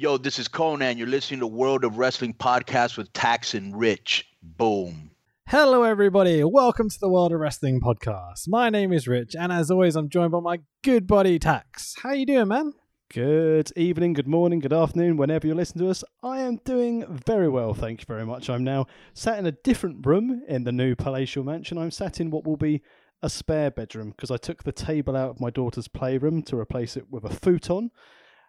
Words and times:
Yo, 0.00 0.16
this 0.16 0.38
is 0.38 0.46
Conan. 0.46 0.96
You're 0.96 1.08
listening 1.08 1.40
to 1.40 1.46
World 1.48 1.82
of 1.82 1.98
Wrestling 1.98 2.32
podcast 2.32 2.96
with 2.96 3.12
Tax 3.12 3.54
and 3.54 3.76
Rich. 3.76 4.28
Boom. 4.40 5.10
Hello, 5.48 5.82
everybody. 5.82 6.44
Welcome 6.44 6.88
to 6.88 7.00
the 7.00 7.08
World 7.08 7.32
of 7.32 7.40
Wrestling 7.40 7.80
podcast. 7.80 8.46
My 8.46 8.70
name 8.70 8.92
is 8.92 9.08
Rich, 9.08 9.34
and 9.34 9.50
as 9.50 9.72
always, 9.72 9.96
I'm 9.96 10.08
joined 10.08 10.30
by 10.30 10.38
my 10.38 10.60
good 10.84 11.08
buddy 11.08 11.40
Tax. 11.40 11.96
How 12.00 12.12
you 12.12 12.26
doing, 12.26 12.46
man? 12.46 12.74
Good 13.12 13.72
evening, 13.74 14.12
good 14.12 14.28
morning, 14.28 14.60
good 14.60 14.72
afternoon, 14.72 15.16
whenever 15.16 15.48
you 15.48 15.54
listen 15.56 15.80
to 15.80 15.90
us. 15.90 16.04
I 16.22 16.42
am 16.42 16.60
doing 16.64 17.04
very 17.26 17.48
well, 17.48 17.74
thank 17.74 18.00
you 18.00 18.06
very 18.06 18.24
much. 18.24 18.48
I'm 18.48 18.62
now 18.62 18.86
sat 19.14 19.40
in 19.40 19.46
a 19.46 19.52
different 19.64 20.06
room 20.06 20.44
in 20.46 20.62
the 20.62 20.70
new 20.70 20.94
palatial 20.94 21.42
mansion. 21.42 21.76
I'm 21.76 21.90
sat 21.90 22.20
in 22.20 22.30
what 22.30 22.46
will 22.46 22.56
be 22.56 22.82
a 23.20 23.28
spare 23.28 23.72
bedroom 23.72 24.10
because 24.10 24.30
I 24.30 24.36
took 24.36 24.62
the 24.62 24.70
table 24.70 25.16
out 25.16 25.30
of 25.30 25.40
my 25.40 25.50
daughter's 25.50 25.88
playroom 25.88 26.44
to 26.44 26.56
replace 26.56 26.96
it 26.96 27.10
with 27.10 27.24
a 27.24 27.34
futon 27.34 27.90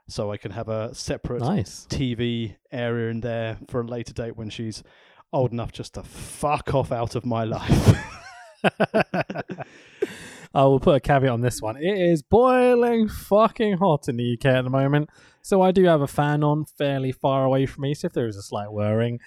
so 0.09 0.31
I 0.31 0.37
can 0.37 0.51
have 0.51 0.69
a 0.69 0.93
separate 0.93 1.41
Nice. 1.41 1.87
TV 1.89 2.55
area 2.71 3.09
in 3.09 3.21
there 3.21 3.57
for 3.67 3.81
a 3.81 3.85
later 3.85 4.13
date 4.13 4.35
when 4.35 4.49
she's 4.49 4.83
old 5.31 5.51
enough 5.51 5.71
just 5.71 5.93
to 5.93 6.03
fuck 6.03 6.73
off 6.73 6.91
out 6.91 7.15
of 7.15 7.25
my 7.25 7.43
life. 7.43 7.95
I 10.53 10.63
will 10.63 10.79
put 10.79 10.95
a 10.95 10.99
caveat 10.99 11.31
on 11.31 11.41
this 11.41 11.61
one. 11.61 11.77
It 11.77 11.97
is 11.97 12.23
boiling 12.23 13.07
fucking 13.07 13.77
hot 13.77 14.09
in 14.09 14.17
the 14.17 14.33
UK 14.33 14.45
at 14.45 14.63
the 14.63 14.69
moment, 14.69 15.09
so 15.41 15.61
I 15.61 15.71
do 15.71 15.83
have 15.85 16.01
a 16.01 16.07
fan 16.07 16.43
on 16.43 16.65
fairly 16.65 17.11
far 17.11 17.45
away 17.45 17.65
from 17.65 17.83
me. 17.83 17.93
So 17.93 18.07
if 18.07 18.13
there 18.13 18.27
is 18.27 18.35
a 18.35 18.41
slight 18.41 18.71
whirring, 18.71 19.19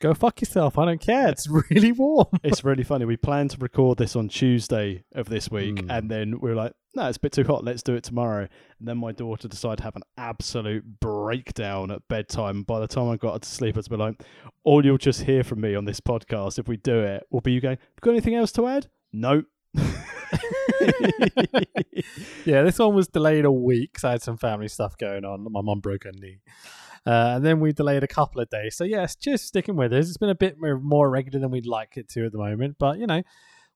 go 0.00 0.14
fuck 0.14 0.40
yourself. 0.40 0.78
I 0.78 0.84
don't 0.84 1.00
care. 1.00 1.28
It's 1.28 1.48
really 1.48 1.92
warm. 1.92 2.26
it's 2.44 2.64
really 2.64 2.84
funny. 2.84 3.04
We 3.04 3.16
planned 3.16 3.50
to 3.52 3.58
record 3.58 3.98
this 3.98 4.14
on 4.16 4.28
Tuesday 4.28 5.04
of 5.14 5.28
this 5.28 5.50
week, 5.50 5.76
Mm. 5.76 5.86
and 5.98 6.10
then 6.10 6.40
we 6.40 6.50
were 6.50 6.56
like, 6.56 6.72
"No, 6.94 7.06
it's 7.08 7.16
a 7.16 7.20
bit 7.20 7.32
too 7.32 7.44
hot. 7.44 7.64
Let's 7.64 7.82
do 7.82 7.94
it 7.94 8.04
tomorrow." 8.04 8.48
And 8.78 8.88
then 8.88 8.98
my 8.98 9.12
daughter 9.12 9.48
decided 9.48 9.78
to 9.78 9.84
have 9.84 9.96
an 9.96 10.02
absolute 10.16 11.00
breakdown 11.00 11.90
at 11.90 12.06
bedtime. 12.08 12.62
By 12.62 12.80
the 12.80 12.86
time 12.88 13.08
I 13.08 13.16
got 13.16 13.42
to 13.42 13.48
sleep, 13.48 13.76
it's 13.76 13.88
been 13.88 13.98
like, 14.00 14.22
"All 14.64 14.84
you'll 14.84 14.98
just 14.98 15.22
hear 15.22 15.42
from 15.44 15.60
me 15.60 15.74
on 15.74 15.84
this 15.84 16.00
podcast, 16.00 16.58
if 16.58 16.68
we 16.68 16.76
do 16.76 16.98
it, 17.00 17.26
will 17.30 17.40
be 17.40 17.52
you 17.52 17.60
going, 17.60 17.78
"Got 18.00 18.10
anything 18.12 18.34
else 18.34 18.52
to 18.52 18.66
add?" 18.66 18.88
No. 19.12 19.42
yeah, 22.44 22.62
this 22.62 22.78
one 22.78 22.94
was 22.94 23.08
delayed 23.08 23.44
a 23.44 23.52
week 23.52 23.94
'cause 23.94 24.04
I 24.04 24.10
had 24.12 24.22
some 24.22 24.36
family 24.36 24.68
stuff 24.68 24.96
going 24.96 25.24
on. 25.24 25.46
My 25.50 25.60
mum 25.62 25.80
broke 25.80 26.04
her 26.04 26.12
knee. 26.12 26.38
Uh, 27.08 27.36
and 27.36 27.46
then 27.46 27.58
we 27.58 27.72
delayed 27.72 28.04
a 28.04 28.08
couple 28.08 28.38
of 28.38 28.50
days. 28.50 28.76
So, 28.76 28.84
yes, 28.84 29.16
just 29.16 29.46
sticking 29.46 29.76
with 29.76 29.94
us. 29.94 30.08
It's 30.08 30.18
been 30.18 30.28
a 30.28 30.34
bit 30.34 30.56
more, 30.60 31.08
regular 31.08 31.40
than 31.40 31.50
we'd 31.50 31.64
like 31.64 31.96
it 31.96 32.06
to 32.10 32.26
at 32.26 32.32
the 32.32 32.38
moment. 32.38 32.76
But, 32.78 32.98
you 32.98 33.06
know, 33.06 33.22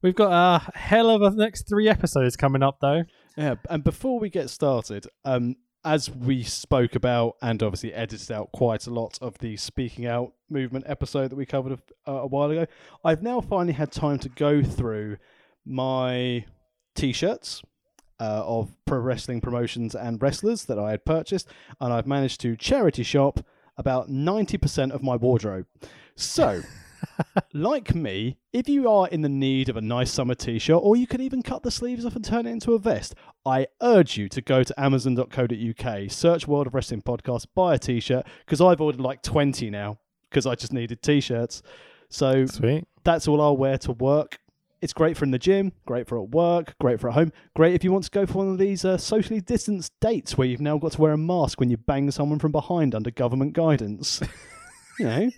we've 0.03 0.15
got 0.15 0.33
a 0.33 0.79
hell 0.79 1.09
of 1.09 1.23
a 1.23 1.31
next 1.31 1.67
three 1.67 1.89
episodes 1.89 2.37
coming 2.37 2.63
up, 2.63 2.81
though. 2.83 3.05
Yeah, 3.39 3.55
and 3.71 3.83
before 3.83 4.21
we 4.21 4.29
get 4.29 4.51
started, 4.51 5.07
um, 5.25 5.57
as 5.83 6.11
we 6.11 6.43
spoke 6.43 6.95
about 6.95 7.37
and 7.41 7.63
obviously 7.63 7.95
edited 7.95 8.31
out 8.31 8.53
quite 8.53 8.87
a 8.87 8.91
lot 8.91 9.19
of 9.23 9.39
the 9.39 9.57
speaking 9.57 10.05
out 10.05 10.35
movement 10.51 10.85
episode 10.87 11.31
that 11.31 11.37
we 11.37 11.47
covered 11.47 11.81
a, 12.07 12.13
a 12.13 12.27
while 12.27 12.51
ago, 12.51 12.67
I've 13.03 13.23
now 13.23 13.41
finally 13.41 13.73
had 13.73 13.91
time 13.91 14.19
to 14.19 14.29
go 14.29 14.63
through 14.63 15.17
my 15.65 16.45
t-shirts 16.95 17.63
uh, 18.23 18.45
of 18.47 18.73
pro 18.85 18.99
wrestling 19.01 19.41
promotions 19.41 19.97
and 19.97 20.23
wrestlers 20.23 20.65
that 20.67 20.79
I 20.79 20.93
had 20.93 21.05
purchased, 21.05 21.49
and 21.81 21.93
I've 21.93 22.07
managed 22.07 22.41
to 22.43 22.57
charity 22.57 23.03
shop 23.03 23.45
about 23.77 24.09
ninety 24.09 24.57
percent 24.57 24.93
of 24.93 25.03
my 25.03 25.17
wardrobe. 25.17 25.67
So. 26.15 26.63
like 27.53 27.97
me, 27.97 28.39
if 28.53 28.69
you 28.69 28.89
are 28.89 29.09
in 29.09 29.23
the 29.23 29.29
need 29.29 29.69
of 29.69 29.77
a 29.77 29.81
nice 29.81 30.09
summer 30.09 30.37
t-shirt, 30.37 30.79
or 30.81 30.95
you 30.95 31.05
could 31.05 31.21
even 31.21 31.43
cut 31.43 31.65
the 31.65 31.71
sleeves 31.71 32.07
off 32.07 32.15
and 32.15 32.25
turn 32.25 32.47
it 32.47 32.51
into 32.51 32.75
a 32.75 32.79
vest, 32.79 33.17
I 33.45 33.67
urge 33.83 34.17
you 34.17 34.29
to 34.29 34.41
go 34.41 34.63
to 34.63 34.81
amazon.co.uk, 34.81 36.11
search 36.13 36.47
World 36.47 36.69
of 36.69 36.75
Wrestling 36.75 37.03
Podcast, 37.03 37.47
buy 37.57 37.75
a 37.75 37.79
t-shirt, 37.79 38.25
because 38.47 38.61
I've 38.61 38.81
ordered 38.81 39.01
like 39.01 39.21
20 39.21 39.69
now, 39.69 39.99
because 40.31 40.47
I 40.47 40.55
just 40.55 40.73
needed 40.73 41.03
t-shirts. 41.03 41.61
So 42.09 42.47
Sweet. 42.47 42.87
that's 43.03 43.27
all 43.27 43.41
I'll 43.41 43.57
wear 43.57 43.79
to 43.79 43.91
work. 43.91 44.39
It's 44.83 44.93
great 44.93 45.17
for 45.17 45.25
in 45.25 45.31
the 45.31 45.39
gym, 45.39 45.73
great 45.87 46.07
for 46.07 46.21
at 46.21 46.31
work, 46.31 46.75
great 46.81 47.01
for 47.01 47.09
at 47.09 47.15
home, 47.15 47.33
great 47.55 47.75
if 47.75 47.85
you 47.85 47.93
want 47.93 48.05
to 48.05 48.11
go 48.11 48.27
for 48.27 48.39
one 48.39 48.49
of 48.49 48.59
these 48.59 48.85
uh, 48.85 48.99
socially 48.99 49.41
distanced 49.41 49.93
dates 50.01 50.37
where 50.37 50.47
you've 50.47 50.61
now 50.61 50.77
got 50.77 50.93
to 50.93 51.01
wear 51.01 51.13
a 51.13 51.17
mask 51.17 51.61
when 51.61 51.71
you 51.71 51.77
bang 51.77 52.11
someone 52.11 52.41
from 52.41 52.53
behind 52.53 52.95
under 52.95 53.11
government 53.11 53.53
guidance. 53.55 54.21
you 54.99 55.07
know, 55.07 55.31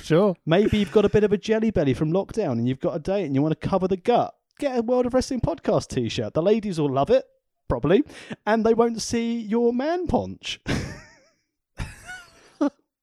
Sure. 0.00 0.34
Maybe 0.44 0.78
you've 0.78 0.92
got 0.92 1.04
a 1.04 1.08
bit 1.08 1.22
of 1.22 1.32
a 1.32 1.38
jelly 1.38 1.70
belly 1.70 1.94
from 1.94 2.12
lockdown 2.12 2.52
and 2.52 2.68
you've 2.68 2.80
got 2.80 2.96
a 2.96 2.98
date 2.98 3.24
and 3.24 3.34
you 3.34 3.42
want 3.42 3.58
to 3.58 3.68
cover 3.68 3.86
the 3.86 3.96
gut. 3.96 4.34
Get 4.58 4.76
a 4.76 4.82
World 4.82 5.06
of 5.06 5.14
Wrestling 5.14 5.40
podcast 5.40 5.88
t 5.88 6.08
shirt. 6.08 6.34
The 6.34 6.42
ladies 6.42 6.80
will 6.80 6.90
love 6.90 7.10
it, 7.10 7.24
probably, 7.68 8.02
and 8.46 8.64
they 8.64 8.74
won't 8.74 9.00
see 9.00 9.38
your 9.38 9.72
man 9.72 10.06
ponch. 10.06 10.60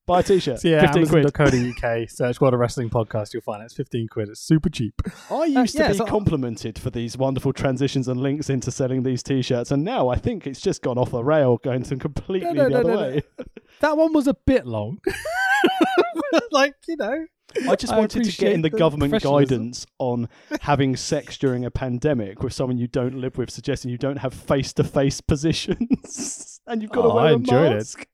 Buy 0.10 0.22
a 0.22 0.24
t 0.24 0.40
shirt. 0.40 0.60
So, 0.60 0.68
yeah, 0.68 0.82
15 0.92 1.08
quid. 1.08 1.36
amazon.co.uk, 1.40 2.10
search 2.10 2.42
World 2.42 2.56
of 2.56 2.60
Wrestling 2.60 2.90
Podcast. 2.90 3.32
You'll 3.34 3.44
find 3.44 3.62
it. 3.62 3.66
It's 3.66 3.76
15 3.76 4.08
quid. 4.08 4.30
It's 4.30 4.40
super 4.42 4.68
cheap. 4.70 5.00
I 5.30 5.46
used 5.46 5.76
to 5.78 5.84
yeah, 5.84 5.92
be 5.92 5.98
so- 5.98 6.06
complimented 6.06 6.80
for 6.80 6.90
these 6.90 7.16
wonderful 7.16 7.54
transitions 7.54 8.08
and 8.08 8.20
links 8.20 8.50
into 8.50 8.72
selling 8.72 9.04
these 9.04 9.22
t 9.22 9.44
shirts, 9.44 9.70
and 9.70 9.84
now 9.84 10.10
I 10.10 10.16
think 10.16 10.48
it's 10.48 10.62
just 10.62 10.82
gone 10.82 10.98
off 10.98 11.12
the 11.12 11.24
rail, 11.24 11.58
going 11.58 11.84
to 11.84 11.96
completely 11.98 12.52
No, 12.54 12.68
no, 12.68 12.78
the 12.78 12.84
no, 12.84 12.94
other 12.94 12.98
way. 12.98 13.22
That 13.82 13.96
one 13.98 14.12
was 14.12 14.28
a 14.28 14.34
bit 14.34 14.66
long. 14.66 15.00
like, 16.52 16.74
you 16.88 16.98
know. 16.98 17.26
I 17.68 17.76
just 17.76 17.94
I 17.94 17.98
wanted 17.98 18.24
to 18.26 18.32
get 18.38 18.52
in 18.52 18.62
the 18.62 18.70
the 18.70 18.78
government 18.78 19.24
guidance 19.24 19.86
on 20.00 20.28
having 20.62 20.96
sex 20.96 21.38
during 21.38 21.66
a 21.66 21.72
pandemic 21.72 22.44
with 22.44 22.54
someone 22.54 22.78
you 22.78 22.88
don't 22.88 23.16
live 23.16 23.38
with, 23.38 23.50
suggesting 23.52 23.90
you 23.90 23.98
don't 23.98 24.18
have 24.18 24.34
face 24.34 24.74
to 24.74 24.84
face 24.84 25.22
positions 25.22 26.62
and 26.68 26.82
you've 26.82 26.92
got 26.92 27.04
to 27.04 27.08
Oh, 27.10 27.16
wear 27.16 27.26
I 27.26 27.30
a 27.32 27.34
enjoyed 27.36 27.72
it. 27.72 27.76
mask. 27.76 28.08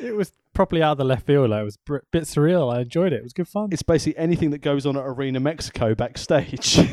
It 0.00 0.14
was 0.16 0.32
properly 0.58 0.82
out 0.82 0.90
of 0.90 0.98
the 0.98 1.04
left 1.04 1.24
field. 1.24 1.50
Like, 1.50 1.60
it 1.60 1.64
was 1.66 1.78
a 1.88 2.00
bit 2.10 2.24
surreal. 2.24 2.74
I 2.74 2.80
enjoyed 2.80 3.12
it. 3.12 3.18
It 3.18 3.22
was 3.22 3.32
good 3.32 3.46
fun. 3.46 3.68
It's 3.70 3.84
basically 3.84 4.18
anything 4.18 4.50
that 4.50 4.58
goes 4.58 4.86
on 4.86 4.96
at 4.96 5.04
Arena 5.04 5.38
Mexico 5.38 5.94
backstage. 5.94 6.80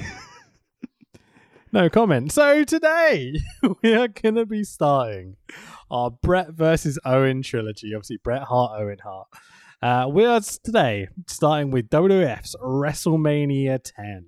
No 1.72 1.90
comment. 1.90 2.32
So 2.32 2.64
today 2.64 3.34
we 3.82 3.94
are 3.96 4.08
going 4.08 4.36
to 4.36 4.46
be 4.46 4.64
starting 4.64 5.36
our 5.92 6.10
Bret 6.10 6.54
versus 6.54 6.98
Owen 7.04 7.42
trilogy. 7.42 7.94
Obviously, 7.94 8.16
Bret 8.24 8.44
Hart, 8.44 8.80
Owen 8.80 9.00
Hart. 9.04 9.28
Uh, 9.82 10.08
we 10.10 10.24
are 10.24 10.40
today 10.40 11.10
starting 11.28 11.72
with 11.72 11.90
WWF's 11.90 12.56
WrestleMania 12.64 13.82
10. 13.84 14.26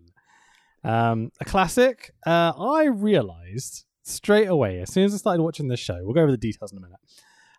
Um, 0.84 1.32
a 1.40 1.46
classic. 1.46 2.12
Uh, 2.26 2.52
I 2.60 2.86
realized 2.86 3.86
straight 4.04 4.48
away, 4.48 4.82
as 4.82 4.92
soon 4.92 5.06
as 5.06 5.14
I 5.14 5.18
started 5.18 5.42
watching 5.42 5.70
this 5.70 5.80
show, 5.80 6.00
we'll 6.02 6.16
go 6.16 6.24
over 6.24 6.32
the 6.32 6.38
details 6.38 6.74
in 6.74 6.80
a 6.80 6.82
minute. 6.82 7.00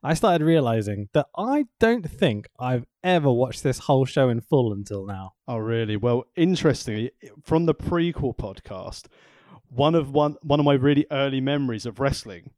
I 0.02 0.14
started 0.14 0.44
realizing 0.44 1.08
that 1.12 1.26
I 1.36 1.66
don't 1.80 2.08
think 2.08 2.48
I've 2.58 2.84
ever 3.02 3.32
watched 3.32 3.62
this 3.62 3.80
whole 3.80 4.04
show 4.04 4.28
in 4.28 4.40
full 4.40 4.72
until 4.72 5.04
now. 5.06 5.34
oh, 5.48 5.56
really? 5.58 5.96
Well, 5.96 6.24
interestingly, 6.36 7.10
from 7.42 7.66
the 7.66 7.74
prequel 7.74 8.36
podcast, 8.36 9.06
one 9.70 9.94
of 9.94 10.10
one 10.12 10.36
one 10.42 10.60
of 10.60 10.64
my 10.66 10.74
really 10.74 11.06
early 11.10 11.40
memories 11.40 11.84
of 11.86 11.98
wrestling 12.00 12.50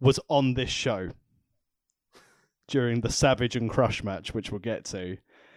was 0.00 0.18
on 0.28 0.54
this 0.54 0.70
show 0.70 1.10
during 2.68 3.00
the 3.00 3.10
Savage 3.10 3.56
and 3.56 3.68
Crush 3.68 4.02
match, 4.04 4.32
which 4.32 4.50
we'll 4.50 4.60
get 4.60 4.84
to. 4.86 5.16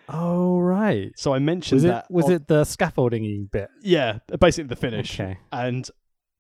Oh, 0.10 0.60
right. 0.60 1.12
So 1.16 1.34
I 1.34 1.40
mentioned 1.40 1.78
Was 1.78 1.86
it, 1.86 1.88
that. 1.90 2.12
was 2.12 2.26
on- 2.26 2.32
it 2.34 2.48
the 2.48 2.66
scaffolding 2.66 3.46
bit? 3.52 3.70
Yeah, 3.82 4.20
basically 4.40 4.68
the 4.68 4.76
finish. 4.76 5.20
Okay. 5.20 5.38
And 5.52 5.88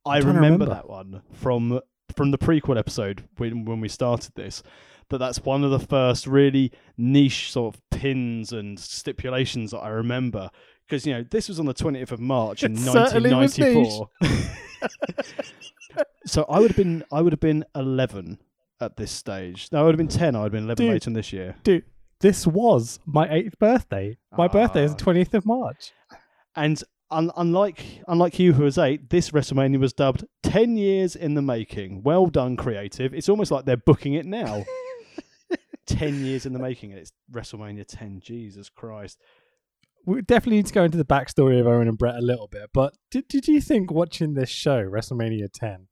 I 0.05 0.17
remember, 0.17 0.41
remember. 0.41 0.65
that 0.65 0.89
one 0.89 1.21
from 1.31 1.79
from 2.15 2.31
the 2.31 2.37
prequel 2.37 2.77
episode 2.77 3.23
when 3.37 3.65
when 3.65 3.79
we 3.79 3.87
started 3.89 4.33
this. 4.35 4.63
That 5.09 5.17
that's 5.17 5.39
one 5.43 5.63
of 5.63 5.71
the 5.71 5.79
first 5.79 6.25
really 6.25 6.71
niche 6.97 7.51
sort 7.51 7.75
of 7.75 7.81
pins 7.91 8.51
and 8.53 8.79
stipulations 8.79 9.71
that 9.71 9.79
I 9.79 9.89
remember 9.89 10.49
because 10.87 11.05
you 11.05 11.13
know 11.13 11.23
this 11.29 11.49
was 11.49 11.59
on 11.59 11.65
the 11.65 11.73
twentieth 11.73 12.11
of 12.11 12.19
March 12.19 12.63
in 12.63 12.73
It 12.73 12.79
certainly 12.79 13.31
1994. 13.33 14.09
so 16.25 16.45
I 16.49 16.59
would 16.59 16.71
have 16.71 16.77
been 16.77 17.03
I 17.11 17.21
would 17.21 17.33
have 17.33 17.39
been 17.39 17.65
eleven 17.75 18.39
at 18.79 18.97
this 18.97 19.11
stage. 19.11 19.67
No, 19.71 19.81
I 19.81 19.83
would 19.83 19.93
have 19.93 19.97
been 19.97 20.07
ten. 20.07 20.35
I 20.35 20.39
would 20.43 20.45
have 20.45 20.51
been 20.53 20.63
eleven 20.65 20.85
Dude. 20.85 20.93
later 20.93 21.09
in 21.09 21.13
this 21.13 21.33
year. 21.33 21.55
Dude, 21.63 21.83
this 22.21 22.47
was 22.47 22.99
my 23.05 23.29
eighth 23.29 23.57
birthday. 23.59 24.17
My 24.37 24.47
birthday 24.47 24.83
is 24.85 24.91
Ah. 24.91 24.95
the 24.95 25.03
20th 25.03 25.33
of 25.33 25.45
March. 25.45 25.91
And 26.55 26.81
un- 27.13 27.31
unlike 27.37 27.83
unlike 28.07 28.39
you, 28.39 28.53
who 28.53 28.63
was 28.63 28.77
eight, 28.77 29.09
this 29.09 29.31
WrestleMania 29.31 29.79
was 29.79 29.93
dubbed 29.93 30.25
ten 30.41 30.75
years 30.77 31.15
in 31.15 31.33
the 31.35 31.41
making. 31.41 32.03
Well 32.03 32.27
done, 32.27 32.57
creative. 32.57 33.13
It's 33.13 33.29
almost 33.29 33.51
like 33.51 33.65
they're 33.65 33.77
booking 33.77 34.13
it 34.13 34.25
now. 34.25 34.65
ten 35.85 36.25
years 36.25 36.45
in 36.45 36.53
the 36.53 36.59
making, 36.59 36.91
and 36.91 36.99
it's 36.99 37.11
WrestleMania 37.31 37.85
ten. 37.87 38.19
Jesus 38.21 38.69
Christ! 38.69 39.19
We 40.05 40.21
definitely 40.21 40.57
need 40.57 40.67
to 40.67 40.73
go 40.73 40.83
into 40.83 40.97
the 40.97 41.05
backstory 41.05 41.59
of 41.59 41.67
Owen 41.67 41.87
and 41.87 41.97
Bret 41.97 42.15
a 42.15 42.21
little 42.21 42.47
bit. 42.47 42.71
But 42.73 42.95
did, 43.09 43.27
did 43.27 43.47
you 43.47 43.61
think 43.61 43.89
watching 43.91 44.33
this 44.33 44.49
show, 44.49 44.83
WrestleMania 44.83 45.47
10, 45.53 45.87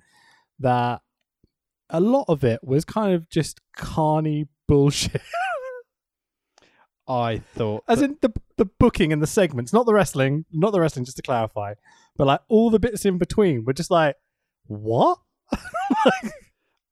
that 0.60 1.02
a 1.90 2.02
lot 2.02 2.26
of 2.28 2.44
it 2.44 2.60
was 2.62 2.84
kind 2.84 3.14
of 3.14 3.30
just 3.30 3.62
carny 3.78 4.50
bullshit? 4.68 5.22
I 7.08 7.40
thought 7.56 7.84
As 7.88 8.02
in 8.02 8.18
the 8.22 8.32
the 8.58 8.66
booking 8.66 9.12
and 9.12 9.22
the 9.22 9.28
segments, 9.28 9.74
not 9.74 9.86
the 9.86 9.94
wrestling, 9.94 10.46
not 10.52 10.72
the 10.72 10.80
wrestling, 10.80 11.06
just 11.06 11.18
to 11.18 11.24
clarify, 11.24 11.74
but 12.16 12.28
like 12.28 12.42
all 12.48 12.70
the 12.70 12.80
bits 12.80 13.06
in 13.06 13.18
between 13.18 13.66
were 13.66 13.74
just 13.74 13.92
like, 13.92 14.16
what? 14.68 15.18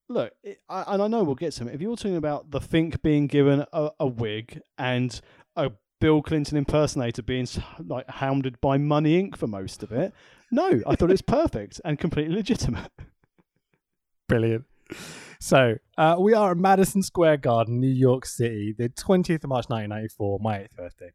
look, 0.10 0.34
it, 0.44 0.60
I, 0.68 0.94
and 0.94 1.02
I 1.04 1.08
know 1.08 1.24
we'll 1.24 1.36
get 1.36 1.54
some. 1.54 1.68
If 1.70 1.82
you're 1.82 1.96
talking 1.96 2.18
about 2.18 2.52
the 2.52 2.60
Fink 2.60 3.02
being 3.02 3.28
given 3.28 3.66
a, 3.72 3.92
a 4.00 4.08
wig 4.08 4.62
and 4.78 5.20
a 5.56 5.72
Bill 6.02 6.22
Clinton 6.22 6.58
impersonator 6.58 7.22
being 7.22 7.48
like 7.86 8.10
hounded 8.10 8.60
by 8.62 8.78
Money 8.78 9.22
Inc. 9.22 9.38
for 9.38 9.48
most 9.48 9.84
of 9.84 9.92
it, 9.92 10.14
no, 10.52 10.82
I 10.88 10.96
thought 10.96 11.10
it 11.10 11.14
was 11.14 11.22
perfect 11.22 11.80
and 11.86 12.00
completely 12.00 12.36
legitimate. 12.36 12.92
Brilliant. 14.28 14.66
So 15.42 15.76
uh, 15.98 16.18
we 16.20 16.34
are 16.34 16.52
at 16.52 16.58
Madison 16.58 17.02
Square 17.02 17.38
Garden, 17.38 17.80
New 17.80 17.88
York 17.88 18.26
City, 18.26 18.76
the 18.78 18.90
20th 18.90 19.44
of 19.44 19.50
March 19.50 19.66
1994, 19.70 20.40
my 20.42 20.60
eighth 20.60 20.76
birthday. 20.76 21.12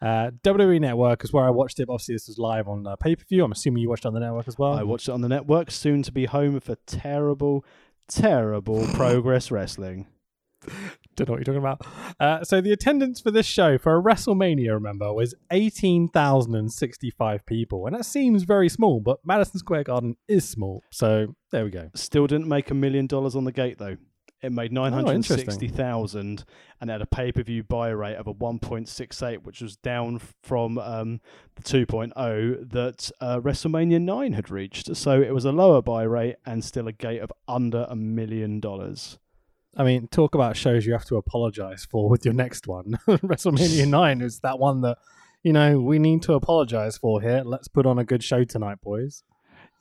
Uh, 0.00 0.30
WWE 0.44 0.78
Network 0.78 1.24
is 1.24 1.32
where 1.32 1.44
I 1.44 1.50
watched 1.50 1.80
it. 1.80 1.88
Obviously, 1.88 2.14
this 2.14 2.28
was 2.28 2.36
live 2.36 2.68
on 2.68 2.86
uh, 2.86 2.96
pay 2.96 3.16
per 3.16 3.24
view. 3.24 3.44
I'm 3.44 3.52
assuming 3.52 3.82
you 3.82 3.88
watched 3.88 4.04
it 4.04 4.08
on 4.08 4.14
the 4.14 4.20
network 4.20 4.46
as 4.46 4.58
well. 4.58 4.74
I 4.74 4.82
watched 4.82 5.08
it 5.08 5.12
on 5.12 5.22
the 5.22 5.28
network, 5.28 5.70
soon 5.70 6.02
to 6.02 6.12
be 6.12 6.26
home 6.26 6.60
for 6.60 6.76
terrible, 6.86 7.64
terrible 8.08 8.86
Progress 8.92 9.50
Wrestling. 9.50 10.06
Don't 11.16 11.28
know 11.28 11.32
what 11.32 11.46
you're 11.46 11.54
talking 11.54 11.58
about. 11.58 11.86
Uh, 12.18 12.42
so 12.44 12.60
the 12.60 12.72
attendance 12.72 13.20
for 13.20 13.30
this 13.30 13.46
show 13.46 13.78
for 13.78 13.98
a 13.98 14.02
WrestleMania, 14.02 14.72
remember, 14.72 15.12
was 15.12 15.34
18,065 15.50 17.46
people. 17.46 17.86
And 17.86 17.94
that 17.96 18.04
seems 18.04 18.44
very 18.44 18.68
small, 18.68 19.00
but 19.00 19.18
Madison 19.24 19.58
Square 19.58 19.84
Garden 19.84 20.16
is 20.28 20.48
small. 20.48 20.82
So 20.90 21.34
there 21.50 21.64
we 21.64 21.70
go. 21.70 21.90
Still 21.94 22.26
didn't 22.26 22.48
make 22.48 22.70
a 22.70 22.74
million 22.74 23.06
dollars 23.06 23.36
on 23.36 23.44
the 23.44 23.52
gate 23.52 23.78
though. 23.78 23.96
It 24.42 24.50
made 24.52 24.72
nine 24.72 24.92
hundred 24.92 25.14
and 25.14 25.24
sixty 25.24 25.66
interesting. 25.66 25.76
and 26.80 26.90
had 26.90 27.00
a 27.00 27.06
pay 27.06 27.30
per 27.30 27.44
view 27.44 27.62
buy 27.62 27.90
rate 27.90 28.16
of 28.16 28.26
a 28.26 28.32
one 28.32 28.58
point 28.58 28.88
six 28.88 29.22
eight, 29.22 29.44
which 29.44 29.60
was 29.60 29.76
down 29.76 30.20
from 30.42 30.78
um, 30.78 31.20
the 31.54 31.62
two 31.62 31.86
that 32.70 33.08
uh, 33.20 33.38
WrestleMania 33.38 34.02
nine 34.02 34.32
had 34.32 34.50
reached. 34.50 34.96
So 34.96 35.22
it 35.22 35.32
was 35.32 35.44
a 35.44 35.52
lower 35.52 35.80
buy 35.80 36.02
rate 36.02 36.36
and 36.44 36.64
still 36.64 36.88
a 36.88 36.92
gate 36.92 37.20
of 37.20 37.32
under 37.46 37.86
a 37.88 37.94
million 37.94 38.58
dollars. 38.58 39.18
I 39.76 39.84
mean, 39.84 40.08
talk 40.08 40.34
about 40.34 40.56
shows 40.56 40.84
you 40.84 40.92
have 40.92 41.06
to 41.06 41.16
apologize 41.16 41.86
for 41.90 42.08
with 42.08 42.24
your 42.24 42.34
next 42.34 42.66
one. 42.66 42.98
WrestleMania 43.08 43.88
9 43.88 44.20
is 44.20 44.40
that 44.40 44.58
one 44.58 44.82
that, 44.82 44.98
you 45.42 45.52
know, 45.52 45.80
we 45.80 45.98
need 45.98 46.22
to 46.22 46.34
apologize 46.34 46.98
for 46.98 47.22
here. 47.22 47.42
Let's 47.44 47.68
put 47.68 47.86
on 47.86 47.98
a 47.98 48.04
good 48.04 48.22
show 48.22 48.44
tonight, 48.44 48.80
boys. 48.82 49.22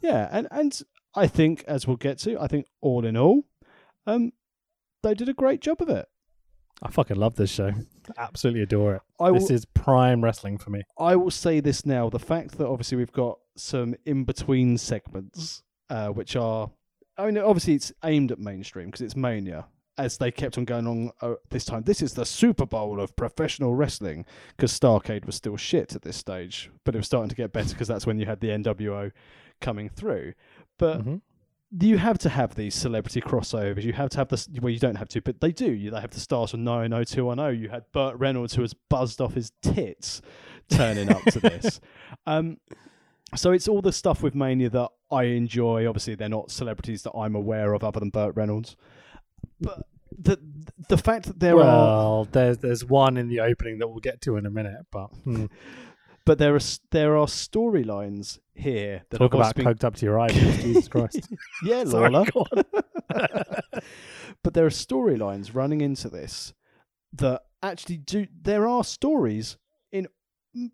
Yeah, 0.02 0.30
and 0.32 0.48
and 0.50 0.82
I 1.16 1.28
think 1.28 1.64
as 1.68 1.86
we'll 1.86 1.98
get 1.98 2.18
to, 2.20 2.40
I 2.40 2.48
think 2.48 2.68
all 2.82 3.06
in 3.06 3.16
all, 3.18 3.44
um, 4.08 4.32
they 5.04 5.14
did 5.14 5.30
a 5.30 5.34
great 5.34 5.62
job 5.62 5.82
of 5.82 5.90
it. 5.90 6.08
I 6.82 6.90
fucking 6.90 7.18
love 7.18 7.36
this 7.36 7.52
show. 7.52 7.72
Absolutely 8.18 8.64
adore 8.64 8.96
it. 8.96 9.02
I 9.20 9.30
will, 9.30 9.40
This 9.40 9.52
is 9.52 9.66
prime 9.66 10.24
wrestling 10.24 10.58
for 10.58 10.72
me. 10.72 10.82
I 10.98 11.16
will 11.16 11.30
say 11.30 11.60
this 11.60 11.86
now: 11.86 12.10
the 12.10 12.18
fact 12.18 12.58
that 12.58 12.66
obviously 12.68 12.98
we've 12.98 13.12
got 13.12 13.38
some 13.56 13.94
in 14.06 14.24
between 14.24 14.78
segments, 14.78 15.62
uh, 15.90 16.08
which 16.08 16.36
are, 16.36 16.72
I 17.18 17.28
mean, 17.28 17.38
obviously 17.38 17.76
it's 17.76 17.92
aimed 18.04 18.32
at 18.32 18.40
mainstream 18.40 18.88
because 18.88 19.02
it's 19.02 19.16
Mania. 19.16 19.68
As 20.02 20.18
they 20.18 20.32
kept 20.32 20.58
on 20.58 20.66
going 20.66 20.88
on 20.88 21.12
uh, 21.22 21.36
this 21.50 21.64
time, 21.66 21.84
this 21.84 22.02
is 22.02 22.14
the 22.14 22.26
Super 22.26 22.66
Bowl 22.66 23.00
of 23.00 23.16
professional 23.16 23.76
wrestling 23.76 24.26
because 24.58 24.78
Starcade 24.78 25.26
was 25.26 25.36
still 25.36 25.58
shit 25.58 25.96
at 25.96 26.02
this 26.02 26.18
stage, 26.18 26.72
but 26.84 26.96
it 26.96 26.98
was 26.98 27.06
starting 27.06 27.30
to 27.30 27.36
get 27.36 27.54
better 27.54 27.70
because 27.70 27.88
that's 27.88 28.08
when 28.08 28.18
you 28.20 28.26
had 28.26 28.40
the 28.40 28.50
NWO 28.50 29.12
coming 29.60 29.90
through. 29.90 30.34
But 30.80 31.06
Mhm. 31.06 31.22
you 31.80 32.00
have 32.00 32.18
to 32.20 32.30
have 32.30 32.56
these 32.56 32.74
celebrity 32.74 33.22
crossovers. 33.22 33.84
You 33.84 33.94
have 33.94 34.10
to 34.10 34.18
have 34.18 34.30
this. 34.30 34.50
Well, 34.60 34.72
you 34.72 34.80
don't 34.80 34.96
have 34.96 35.10
to, 35.10 35.22
but 35.22 35.40
they 35.40 35.52
do. 35.52 35.72
You 35.72 35.92
they 35.92 36.02
have 36.02 36.10
the 36.12 36.20
stars 36.20 36.50
from 36.52 36.64
90210. 36.64 37.60
You 37.62 37.70
had 37.70 37.84
Burt 37.92 38.18
Reynolds 38.18 38.56
who 38.56 38.64
was 38.64 38.74
buzzed 38.74 39.22
off 39.22 39.36
his 39.36 39.52
tits 39.62 40.22
turning 40.70 41.10
up 41.12 41.24
to 41.26 41.40
this. 41.40 41.80
Um, 42.26 42.58
so 43.36 43.52
it's 43.52 43.68
all 43.68 43.82
the 43.82 43.94
stuff 43.94 44.22
with 44.24 44.36
Mania 44.36 44.70
that 44.72 44.90
I 45.12 45.24
enjoy. 45.26 45.88
Obviously, 45.88 46.16
they're 46.16 46.28
not 46.28 46.52
celebrities 46.52 47.04
that 47.04 47.12
I'm 47.14 47.36
aware 47.36 47.74
of 47.74 47.84
other 47.84 48.00
than 48.00 48.10
Burt 48.10 48.36
Reynolds. 48.36 48.76
But 49.60 49.86
the 50.18 50.40
the 50.90 50.98
fact 50.98 51.26
that 51.28 51.40
there 51.40 51.56
are 51.56 51.58
well, 51.58 52.28
there's 52.32 52.58
there's 52.60 52.86
one 52.86 53.18
in 53.18 53.28
the 53.28 53.40
opening 53.40 53.80
that 53.80 53.88
we'll 53.88 54.00
get 54.00 54.22
to 54.22 54.38
in 54.38 54.46
a 54.46 54.50
minute, 54.50 54.86
but 54.92 55.08
hmm. 55.24 55.46
but 56.26 56.38
there 56.38 56.56
are 56.56 56.62
there 56.92 57.18
are 57.18 57.28
storylines 57.28 58.40
here 58.54 59.04
that 59.10 59.18
talk 59.18 59.34
about 59.34 59.56
been 59.56 59.66
coked 59.66 59.84
up 59.84 59.96
to 59.96 60.06
your 60.06 60.20
eyeballs. 60.20 60.58
Jesus 60.58 60.88
Christ. 60.90 61.34
yeah, 61.64 61.84
Sorry, 61.86 62.10
Lawler. 62.10 62.26
but 64.44 64.54
there 64.54 64.66
are 64.66 64.70
storylines 64.70 65.54
running 65.54 65.82
into 65.82 66.10
this 66.10 66.54
that 67.14 67.42
actually 67.64 67.98
do. 67.98 68.28
There 68.42 68.68
are 68.68 68.84
stories 68.84 69.58
in 69.92 70.08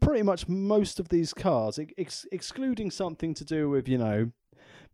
pretty 0.02 0.24
much 0.24 0.48
most 0.48 1.00
of 1.00 1.10
these 1.10 1.34
cars, 1.34 1.80
ex- 1.98 2.26
excluding 2.32 2.92
something 2.92 3.34
to 3.36 3.46
do 3.46 3.70
with 3.70 3.88
you 3.88 3.98
know 3.98 4.32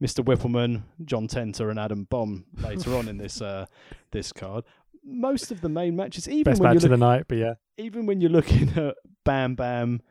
Mr. 0.04 0.24
Wippleman, 0.24 0.84
John 1.06 1.30
Tenta, 1.30 1.70
and 1.70 1.80
Adam 1.80 2.04
Bomb 2.04 2.44
later 2.58 2.94
on 2.96 3.08
in 3.08 3.18
this 3.18 3.42
uh, 3.42 3.68
this 4.12 4.34
card. 4.34 4.66
Most 5.06 5.50
of 5.50 5.62
the 5.62 5.70
main 5.70 5.96
matches, 5.96 6.28
even 6.28 6.44
Best 6.52 6.62
when 6.62 6.72
you 6.72 6.76
match 6.76 6.84
of 6.84 6.90
the 6.90 6.98
night, 6.98 7.24
but 7.30 7.38
yeah. 7.38 7.54
even 7.78 8.06
when 8.06 8.20
you're 8.20 8.30
looking 8.30 8.70
at 8.78 8.96
Bam 9.24 9.56
Bam 9.56 10.02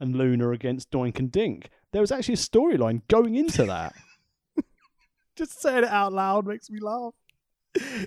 and 0.00 0.16
Luna 0.16 0.50
against 0.50 0.90
Doink 0.90 1.18
and 1.18 1.30
Dink, 1.30 1.68
there 1.92 2.00
was 2.00 2.10
actually 2.10 2.34
a 2.34 2.38
storyline 2.38 3.02
going 3.08 3.34
into 3.34 3.64
that. 3.66 3.94
Just 5.36 5.60
saying 5.60 5.84
it 5.84 5.90
out 5.90 6.14
loud 6.14 6.46
makes 6.46 6.70
me 6.70 6.80
laugh. 6.80 7.12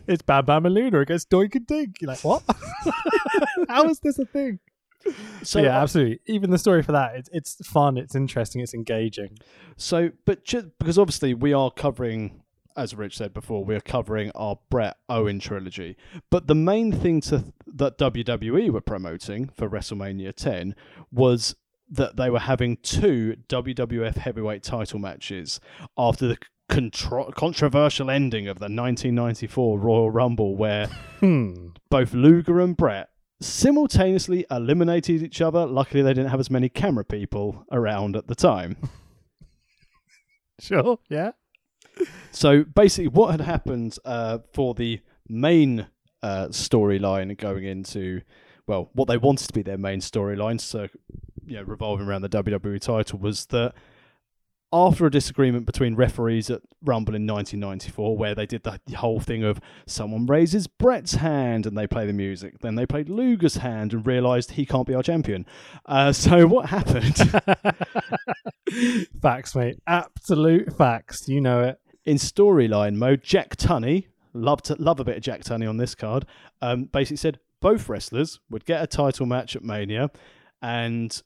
It's 0.08 0.24
Bam 0.24 0.46
Bam 0.46 0.66
and 0.66 0.74
Luna 0.74 1.00
against 1.00 1.30
Doink 1.30 1.54
and 1.54 1.68
Dink. 1.68 2.02
You're 2.02 2.10
like, 2.10 2.24
what? 2.24 2.42
How 3.70 3.88
is 3.88 4.00
this 4.00 4.18
a 4.18 4.26
thing? 4.26 4.60
So 5.44 5.60
yeah, 5.62 5.80
absolutely. 5.82 6.20
Even 6.26 6.50
the 6.50 6.58
story 6.58 6.82
for 6.82 6.92
that, 6.94 7.16
it's 7.16 7.30
it's 7.32 7.56
fun, 7.68 7.98
it's 7.98 8.16
interesting, 8.16 8.62
it's 8.62 8.74
engaging. 8.74 9.38
So, 9.78 10.10
but 10.26 10.44
ju- 10.44 10.72
because 10.80 10.98
obviously 10.98 11.36
we 11.36 11.54
are 11.54 11.70
covering, 11.70 12.42
as 12.76 12.96
Rich 12.96 13.18
said 13.18 13.32
before, 13.34 13.64
we 13.64 13.76
are 13.76 13.80
covering 13.82 14.32
our 14.34 14.58
Bret 14.72 14.98
Owen 15.08 15.40
trilogy. 15.40 15.98
But 16.32 16.48
the 16.48 16.56
main 16.56 16.92
thing 16.92 17.22
to 17.22 17.54
that 17.68 18.00
WWE 18.00 18.72
were 18.72 18.82
promoting 18.82 19.50
for 19.56 19.70
WrestleMania 19.70 20.34
10 20.34 20.74
was 21.12 21.56
that 21.92 22.16
they 22.18 22.32
were 22.32 22.40
having 22.40 22.78
two 22.78 23.36
WWF 23.48 24.18
heavyweight 24.18 24.64
title 24.64 24.98
matches 24.98 25.60
after 25.96 26.28
the 26.28 26.38
contro- 26.68 27.32
controversial 27.32 28.10
ending 28.10 28.48
of 28.48 28.58
the 28.58 28.64
1994 28.66 29.80
Royal 29.80 30.10
Rumble, 30.10 30.56
where 30.56 30.88
Hmm. 31.20 31.68
both 31.92 32.14
Luger 32.16 32.60
and 32.60 32.76
Bret 32.76 33.10
simultaneously 33.42 34.46
eliminated 34.50 35.22
each 35.24 35.42
other. 35.42 35.66
Luckily, 35.66 36.02
they 36.02 36.14
didn't 36.14 36.30
have 36.30 36.40
as 36.40 36.50
many 36.50 36.70
camera 36.70 37.04
people 37.04 37.66
around 37.72 38.16
at 38.16 38.28
the 38.28 38.36
time. 38.36 38.78
Sure. 40.60 41.00
Yeah. 41.10 41.32
So 42.32 42.64
basically, 42.64 43.10
what 43.10 43.32
had 43.32 43.42
happened 43.42 43.98
uh, 44.06 44.40
for 44.54 44.74
the 44.74 45.02
main 45.28 45.88
uh, 46.24 46.48
storyline 46.48 47.38
going 47.38 47.66
into, 47.66 48.22
well, 48.68 48.90
what 48.94 49.08
they 49.08 49.18
wanted 49.18 49.48
to 49.48 49.54
be 49.54 49.64
their 49.64 49.78
main 49.78 50.00
storyline, 50.00 50.60
so 50.60 50.88
you 51.46 51.58
know, 51.58 51.64
revolving 51.64 52.08
around 52.08 52.22
the 52.22 52.30
WWE 52.30 52.80
title, 52.80 53.20
was 53.20 53.48
that 53.48 53.74
after 54.74 55.06
a 55.06 55.12
disagreement 55.12 55.66
between 55.66 55.96
referees 55.96 56.50
at 56.50 56.62
Rumble 56.84 57.16
in 57.16 57.26
1994, 57.26 58.18
where 58.18 58.36
they 58.36 58.46
did 58.46 58.64
the 58.64 58.80
whole 58.96 59.20
thing 59.20 59.44
of 59.44 59.60
someone 59.88 60.26
raises 60.26 60.68
Bret's 60.68 61.16
hand 61.16 61.66
and 61.66 61.78
they 61.78 61.88
play 61.88 62.06
the 62.06 62.14
music, 62.14 62.60
then 62.60 62.76
they 62.76 62.86
played 62.86 63.10
Luger's 63.10 63.58
hand 63.58 63.94
and 63.94 64.06
realised 64.06 64.52
he 64.52 64.66
can't 64.66 64.88
be 64.88 64.94
our 64.94 65.04
champion. 65.04 65.46
Uh, 65.86 66.12
so 66.12 66.48
what 66.48 66.68
happened? 66.68 67.16
facts, 69.22 69.56
mate. 69.56 69.80
Absolute 69.88 70.76
facts. 70.78 71.30
You 71.30 71.42
know 71.42 71.64
it. 71.64 71.80
in 72.04 72.18
storyline 72.18 72.96
mode, 72.96 73.24
Jack 73.24 73.56
Tunney, 73.56 74.08
love 74.34 74.62
to 74.64 74.76
love 74.76 75.00
a 75.00 75.06
bit 75.06 75.18
of 75.18 75.24
Jack 75.24 75.42
Tunney 75.42 75.70
on 75.70 75.78
this 75.78 75.96
card. 75.96 76.26
Um, 76.62 76.86
basically 76.86 77.18
said 77.18 77.40
both 77.62 77.88
wrestlers 77.88 78.40
would 78.50 78.66
get 78.66 78.84
a 78.84 78.88
title 78.88 79.26
match 79.26 79.56
at 79.56 79.64
Mania, 79.64 80.12
and 80.62 81.22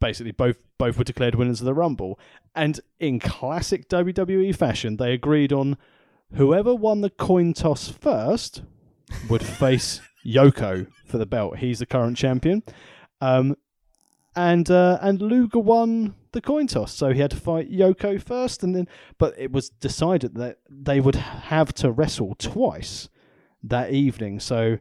basically 0.00 0.32
both 0.32 0.58
both 0.78 0.96
were 0.96 1.04
declared 1.04 1.34
winners 1.34 1.60
of 1.60 1.66
the 1.66 1.74
Rumble. 1.74 2.18
And 2.54 2.80
in 2.98 3.18
classic 3.18 3.88
WWE 3.88 4.54
fashion, 4.54 4.96
they 4.96 5.12
agreed 5.12 5.52
on 5.52 5.76
whoever 6.34 6.74
won 6.74 7.00
the 7.00 7.10
coin 7.10 7.52
toss 7.52 7.88
first 7.88 8.62
would 9.28 9.42
face 9.44 10.00
Yoko 10.24 10.86
for 11.04 11.18
the 11.18 11.26
belt. 11.26 11.58
He's 11.58 11.80
the 11.80 11.86
current 11.86 12.16
champion. 12.16 12.62
Um, 13.20 13.56
and 14.36 14.70
uh, 14.70 14.98
and 15.00 15.20
Luger 15.20 15.58
won 15.58 16.14
the 16.30 16.40
coin 16.40 16.68
toss, 16.68 16.94
so 16.94 17.12
he 17.12 17.20
had 17.20 17.32
to 17.32 17.36
fight 17.36 17.72
Yoko 17.72 18.22
first, 18.22 18.62
and 18.62 18.74
then 18.74 18.86
but 19.18 19.34
it 19.36 19.50
was 19.50 19.68
decided 19.68 20.36
that 20.36 20.58
they 20.70 21.00
would 21.00 21.16
have 21.16 21.72
to 21.74 21.90
wrestle 21.90 22.36
twice 22.38 23.08
that 23.64 23.90
evening. 23.90 24.38
So 24.38 24.78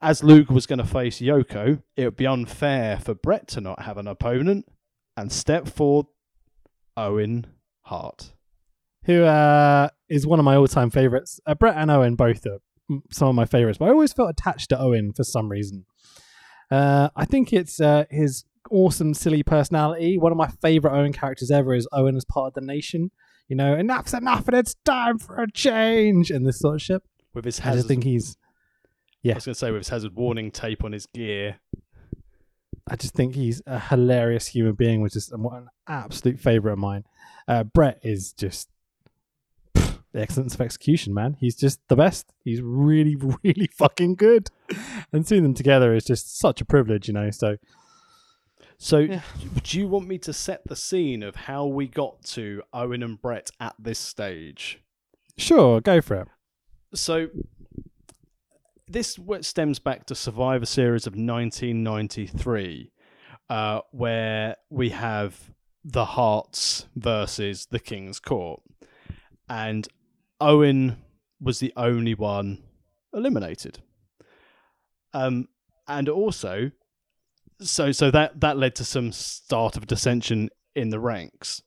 as 0.00 0.24
Luger 0.24 0.54
was 0.54 0.66
going 0.66 0.78
to 0.78 0.86
face 0.86 1.20
Yoko, 1.20 1.82
it 1.96 2.04
would 2.04 2.16
be 2.16 2.26
unfair 2.26 2.98
for 2.98 3.14
Bret 3.14 3.46
to 3.48 3.60
not 3.60 3.82
have 3.82 3.98
an 3.98 4.08
opponent 4.08 4.66
and 5.16 5.30
step 5.32 5.68
forward 5.68 6.06
Owen 6.96 7.46
Hart. 7.82 8.32
Who 9.04 9.24
uh, 9.24 9.88
is 10.08 10.26
one 10.26 10.38
of 10.38 10.44
my 10.44 10.54
all-time 10.56 10.90
favorites. 10.90 11.40
Uh, 11.46 11.54
Bret 11.54 11.76
and 11.76 11.90
Owen 11.90 12.14
both 12.14 12.46
are 12.46 12.58
some 13.10 13.28
of 13.28 13.34
my 13.34 13.44
favorites, 13.46 13.78
but 13.78 13.86
I 13.86 13.90
always 13.90 14.12
felt 14.12 14.30
attached 14.30 14.68
to 14.70 14.78
Owen 14.78 15.12
for 15.12 15.24
some 15.24 15.48
reason. 15.48 15.86
Uh, 16.70 17.08
I 17.16 17.24
think 17.24 17.52
it's 17.52 17.80
uh, 17.80 18.04
his 18.10 18.44
awesome, 18.70 19.12
silly 19.14 19.42
personality. 19.42 20.18
One 20.18 20.32
of 20.32 20.38
my 20.38 20.48
favorite 20.62 20.96
Owen 20.96 21.12
characters 21.12 21.50
ever 21.50 21.74
is 21.74 21.88
Owen 21.92 22.16
as 22.16 22.24
part 22.24 22.48
of 22.48 22.54
the 22.54 22.60
Nation. 22.66 23.10
you 23.48 23.56
know, 23.56 23.74
enough's 23.74 24.14
enough 24.14 24.46
and 24.48 24.56
it's 24.56 24.74
time 24.84 25.18
for 25.18 25.40
a 25.42 25.50
change 25.50 26.30
and 26.30 26.46
this 26.46 26.60
sort 26.60 26.76
of 26.76 26.82
shit. 26.82 27.02
with 27.34 27.44
his 27.44 27.60
I 27.60 27.64
hazard, 27.64 27.78
just 27.78 27.88
think 27.88 28.04
he's 28.04 28.36
Yeah, 29.22 29.34
I 29.34 29.36
was 29.36 29.44
going 29.46 29.54
to 29.54 29.58
say 29.58 29.70
with 29.70 29.80
his 29.80 29.88
hazard 29.88 30.14
warning 30.14 30.50
tape 30.50 30.84
on 30.84 30.92
his 30.92 31.06
gear. 31.06 31.56
I 32.88 32.96
just 32.96 33.14
think 33.14 33.34
he's 33.34 33.62
a 33.66 33.78
hilarious 33.78 34.48
human 34.48 34.74
being, 34.74 35.00
which 35.00 35.16
is 35.16 35.30
an 35.30 35.68
absolute 35.86 36.40
favorite 36.40 36.72
of 36.72 36.78
mine. 36.78 37.04
Uh, 37.46 37.64
Bret 37.64 37.98
is 38.02 38.32
just 38.32 38.68
pff, 39.74 39.98
the 40.12 40.20
excellence 40.20 40.54
of 40.54 40.60
execution, 40.60 41.14
man. 41.14 41.36
He's 41.38 41.54
just 41.56 41.80
the 41.88 41.96
best. 41.96 42.32
He's 42.44 42.60
really, 42.60 43.16
really 43.44 43.68
fucking 43.68 44.16
good. 44.16 44.48
And 45.12 45.26
seeing 45.26 45.42
them 45.44 45.54
together 45.54 45.94
is 45.94 46.04
just 46.04 46.38
such 46.38 46.60
a 46.60 46.64
privilege, 46.64 47.06
you 47.08 47.14
know. 47.14 47.30
So 47.30 47.56
So, 48.78 48.98
Yeah. 48.98 49.22
do 49.62 49.78
you 49.78 49.86
want 49.86 50.08
me 50.08 50.18
to 50.18 50.32
set 50.32 50.62
the 50.66 50.74
scene 50.76 51.22
of 51.22 51.36
how 51.36 51.66
we 51.66 51.86
got 51.86 52.24
to 52.34 52.62
Owen 52.72 53.02
and 53.04 53.20
Bret 53.20 53.50
at 53.60 53.76
this 53.78 53.98
stage? 54.00 54.80
sure, 55.38 55.80
go 55.80 56.00
for 56.00 56.16
it. 56.16 56.28
So, 56.94 57.28
this 58.92 59.18
stems 59.40 59.78
back 59.78 60.06
to 60.06 60.14
Survivor 60.14 60.66
Series 60.66 61.06
of 61.06 61.14
1993, 61.14 62.92
uh, 63.48 63.80
where 63.90 64.56
we 64.70 64.90
have 64.90 65.50
the 65.84 66.04
Hearts 66.04 66.86
versus 66.94 67.66
the 67.70 67.80
King's 67.80 68.20
Court, 68.20 68.60
and 69.48 69.88
Owen 70.40 70.98
was 71.40 71.58
the 71.58 71.72
only 71.76 72.14
one 72.14 72.62
eliminated. 73.12 73.80
Um, 75.14 75.48
and 75.88 76.08
also, 76.08 76.70
so 77.60 77.92
so 77.92 78.10
that 78.10 78.40
that 78.40 78.56
led 78.56 78.74
to 78.76 78.84
some 78.84 79.12
start 79.12 79.76
of 79.76 79.86
dissension 79.86 80.50
in 80.74 80.90
the 80.90 81.00
ranks. 81.00 81.62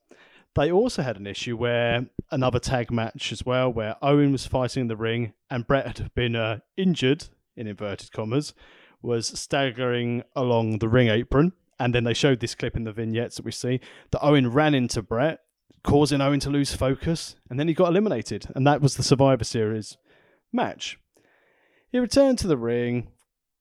They 0.56 0.72
also 0.72 1.02
had 1.02 1.18
an 1.18 1.28
issue 1.28 1.58
where 1.58 2.06
another 2.32 2.60
tag 2.60 2.90
match 2.90 3.34
as 3.34 3.46
well, 3.46 3.72
where 3.72 3.98
Owen 4.02 4.32
was 4.32 4.48
fighting 4.48 4.82
in 4.82 4.88
the 4.88 4.96
ring 4.96 5.34
and 5.50 5.68
Bret 5.68 5.98
had 5.98 6.14
been 6.16 6.36
uh, 6.36 6.60
injured 6.78 7.26
in 7.58 7.68
inverted 7.68 8.12
commas, 8.14 8.54
was 9.02 9.28
staggering 9.28 10.24
along 10.34 10.80
the 10.80 10.88
ring 10.88 11.10
apron, 11.10 11.52
and 11.78 11.94
then 11.94 12.06
they 12.06 12.14
showed 12.14 12.40
this 12.40 12.56
clip 12.56 12.78
in 12.78 12.86
the 12.86 12.94
vignettes 12.94 13.36
that 13.36 13.46
we 13.46 13.52
see 13.52 13.82
that 14.12 14.24
Owen 14.24 14.50
ran 14.50 14.74
into 14.74 15.02
Bret, 15.02 15.42
causing 15.84 16.22
Owen 16.22 16.40
to 16.40 16.50
lose 16.50 16.74
focus, 16.74 17.36
and 17.50 17.60
then 17.60 17.68
he 17.68 17.74
got 17.74 17.90
eliminated, 17.90 18.48
and 18.56 18.66
that 18.66 18.82
was 18.82 18.96
the 18.96 19.04
Survivor 19.04 19.44
Series 19.44 19.98
match. 20.54 20.98
He 21.92 22.00
returned 22.00 22.40
to 22.40 22.48
the 22.48 22.58
ring, 22.58 23.10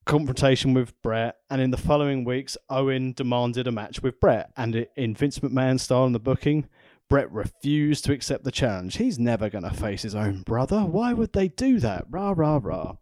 confrontation 0.07 0.75
with 0.75 1.01
Bret, 1.03 1.37
and 1.51 1.61
in 1.61 1.71
the 1.73 1.77
following 1.77 2.25
weeks, 2.25 2.57
Owen 2.71 3.13
demanded 3.13 3.67
a 3.67 3.73
match 3.73 4.03
with 4.03 4.21
Bret, 4.21 4.53
and 4.57 4.87
in 4.97 5.15
Vince 5.15 5.41
McMahon 5.41 5.81
style 5.81 6.07
in 6.07 6.13
the 6.13 6.21
booking, 6.21 6.69
Bret 7.15 7.31
refused 7.31 8.05
to 8.07 8.13
accept 8.13 8.43
the 8.43 8.51
challenge. 8.51 8.97
He's 8.97 9.21
never 9.21 9.49
going 9.49 9.63
to 9.63 9.71
face 9.71 10.03
his 10.03 10.17
own 10.17 10.43
brother. 10.43 10.81
Why 10.81 11.13
would 11.13 11.33
they 11.33 11.47
do 11.47 11.79
that? 11.79 12.07
Rah, 12.11 12.35
rah, 12.37 12.59
rah. 12.61 12.95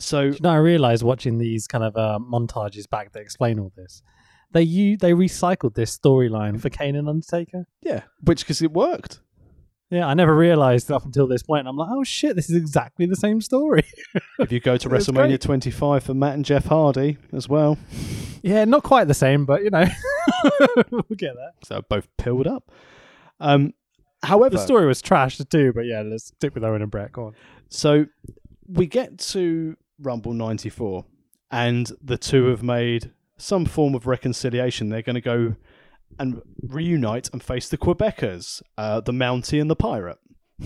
So, 0.00 0.22
you 0.22 0.38
know, 0.40 0.50
I 0.50 0.56
realized 0.56 1.04
watching 1.04 1.38
these 1.38 1.68
kind 1.68 1.84
of 1.84 1.96
uh, 1.96 2.18
montages 2.18 2.90
back 2.90 3.12
that 3.12 3.20
explain 3.20 3.60
all 3.60 3.70
this. 3.76 4.02
They 4.50 4.62
u- 4.62 4.96
they 4.96 5.12
recycled 5.12 5.74
this 5.74 5.96
storyline 5.96 6.60
for 6.60 6.68
Kane 6.68 6.96
and 6.96 7.08
Undertaker. 7.08 7.68
yeah, 7.80 8.02
which 8.24 8.40
because 8.40 8.60
it 8.60 8.72
worked. 8.72 9.20
Yeah, 9.88 10.08
I 10.08 10.14
never 10.14 10.34
realized 10.34 10.90
up 10.90 11.04
until 11.04 11.28
this 11.28 11.44
point. 11.44 11.68
I'm 11.68 11.76
like, 11.76 11.90
oh 11.92 12.02
shit, 12.02 12.34
this 12.34 12.50
is 12.50 12.56
exactly 12.56 13.06
the 13.06 13.14
same 13.14 13.40
story. 13.40 13.84
If 14.40 14.50
you 14.50 14.58
go 14.58 14.76
to 14.76 14.88
WrestleMania 14.88 15.28
great. 15.28 15.40
25 15.42 16.02
for 16.02 16.14
Matt 16.14 16.34
and 16.34 16.44
Jeff 16.44 16.64
Hardy 16.64 17.18
as 17.32 17.48
well. 17.48 17.78
yeah, 18.42 18.64
not 18.64 18.82
quite 18.82 19.06
the 19.06 19.14
same, 19.14 19.44
but 19.44 19.62
you 19.62 19.70
know, 19.70 19.84
we'll 20.90 21.02
get 21.16 21.36
there. 21.36 21.52
So 21.62 21.82
both 21.88 22.08
pilled 22.18 22.48
up. 22.48 22.72
Um, 23.42 23.72
however, 24.22 24.56
The 24.56 24.62
story 24.62 24.86
was 24.86 25.02
trash 25.02 25.38
too, 25.38 25.72
but 25.74 25.82
yeah, 25.82 26.02
let's 26.02 26.26
stick 26.26 26.54
with 26.54 26.64
Owen 26.64 26.80
and 26.82 26.90
Bret. 26.90 27.12
Go 27.12 27.26
on. 27.26 27.34
So 27.68 28.06
we 28.66 28.86
get 28.86 29.18
to 29.18 29.76
Rumble 29.98 30.32
94, 30.32 31.04
and 31.50 31.90
the 32.02 32.16
two 32.16 32.46
have 32.46 32.62
made 32.62 33.12
some 33.36 33.64
form 33.64 33.94
of 33.94 34.06
reconciliation. 34.06 34.88
They're 34.88 35.02
going 35.02 35.14
to 35.14 35.20
go 35.20 35.56
and 36.18 36.40
reunite 36.62 37.30
and 37.32 37.42
face 37.42 37.68
the 37.68 37.78
Quebecers, 37.78 38.62
uh, 38.78 39.00
the 39.00 39.12
Mountie 39.12 39.60
and 39.60 39.70
the 39.70 39.76
Pirate, 39.76 40.18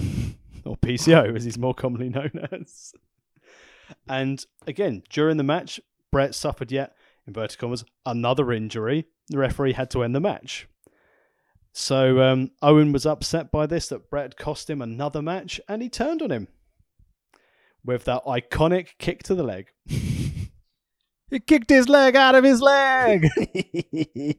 or 0.65 0.77
PCO 0.77 1.35
as 1.37 1.45
he's 1.45 1.59
more 1.59 1.75
commonly 1.75 2.09
known 2.09 2.33
as. 2.53 2.93
And 4.09 4.45
again, 4.67 5.03
during 5.11 5.37
the 5.37 5.45
match, 5.45 5.81
Bret 6.11 6.35
suffered 6.35 6.73
yet, 6.73 6.95
inverted 7.27 7.59
commas, 7.59 7.85
another 8.05 8.53
injury. 8.53 9.07
The 9.29 9.39
referee 9.39 9.73
had 9.73 9.91
to 9.93 10.03
end 10.03 10.15
the 10.15 10.21
match. 10.21 10.69
So 11.79 12.23
um, 12.23 12.53
Owen 12.63 12.91
was 12.91 13.05
upset 13.05 13.53
by 13.53 13.67
this 13.67 13.89
that 13.89 14.09
Bret 14.09 14.39
cost 14.39 14.71
him 14.71 14.81
another 14.81 15.21
match, 15.21 15.61
and 15.69 15.83
he 15.83 15.91
turned 15.91 16.23
on 16.23 16.31
him 16.31 16.49
with 17.85 18.05
that 18.05 18.25
iconic 18.25 18.97
kick 18.99 19.23
to 19.25 19.35
the 19.35 19.43
leg. 19.43 19.69
He 21.29 21.41
kicked 21.41 21.71
his 21.71 21.89
leg 21.89 22.15
out 22.15 22.37
of 22.37 22.45
his 22.45 22.63
leg. 22.63 23.27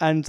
and 0.00 0.26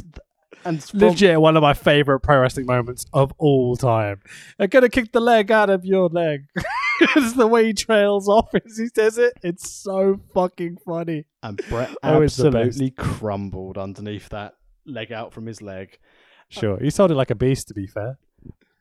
and 0.66 0.84
from- 0.84 1.00
Legit, 1.00 1.40
one 1.40 1.56
of 1.56 1.62
my 1.62 1.74
favorite 1.74 2.20
pro 2.20 2.42
wrestling 2.42 2.66
moments 2.66 3.06
of 3.14 3.32
all 3.38 3.78
time. 3.78 4.20
I'm 4.60 4.68
gonna 4.68 4.90
kick 4.90 5.14
the 5.14 5.22
leg 5.22 5.52
out 5.52 5.70
of 5.70 5.86
your 5.86 6.10
leg. 6.10 6.42
it's 7.16 7.32
the 7.32 7.48
way 7.48 7.68
he 7.68 7.74
trails 7.74 8.28
off 8.28 8.54
as 8.54 8.78
he 8.78 8.88
says 8.94 9.18
it. 9.18 9.32
It's 9.42 9.72
so 9.72 10.20
fucking 10.34 10.80
funny. 10.86 11.28
and 11.42 11.62
Bret 11.70 11.92
it's 12.04 12.36
the 12.36 12.52
best. 12.52 12.68
absolutely 12.68 12.92
crumbled 12.92 13.78
underneath 13.78 14.28
that 14.30 14.56
leg 14.86 15.12
out 15.12 15.34
from 15.34 15.46
his 15.46 15.62
leg. 15.62 15.98
Uh, 16.56 16.60
sure, 16.60 16.80
he 16.80 16.90
sounded 16.90 17.16
like 17.16 17.32
a 17.32 17.36
beast. 17.36 17.68
To 17.70 17.74
be 17.74 17.88
fair, 17.88 18.18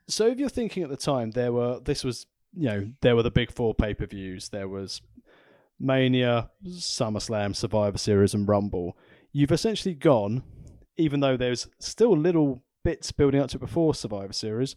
So 0.08 0.26
if 0.26 0.38
you're 0.38 0.48
thinking 0.48 0.82
at 0.82 0.90
the 0.90 0.96
time, 0.96 1.30
there 1.32 1.52
were 1.52 1.80
this 1.80 2.04
was 2.04 2.26
you 2.56 2.66
know 2.68 2.90
there 3.00 3.16
were 3.16 3.22
the 3.22 3.30
big 3.30 3.50
four 3.52 3.74
pay 3.74 3.94
per 3.94 4.06
views. 4.06 4.48
There 4.50 4.68
was 4.68 5.00
Mania, 5.80 6.50
SummerSlam, 6.66 7.54
Survivor 7.56 7.98
Series, 7.98 8.34
and 8.34 8.48
Rumble. 8.48 8.96
You've 9.32 9.52
essentially 9.52 9.94
gone, 9.94 10.42
even 10.96 11.20
though 11.20 11.36
there's 11.36 11.68
still 11.80 12.16
little 12.16 12.62
bits 12.84 13.10
building 13.12 13.40
up 13.40 13.48
to 13.50 13.56
it 13.56 13.60
before 13.60 13.94
Survivor 13.94 14.32
Series. 14.32 14.76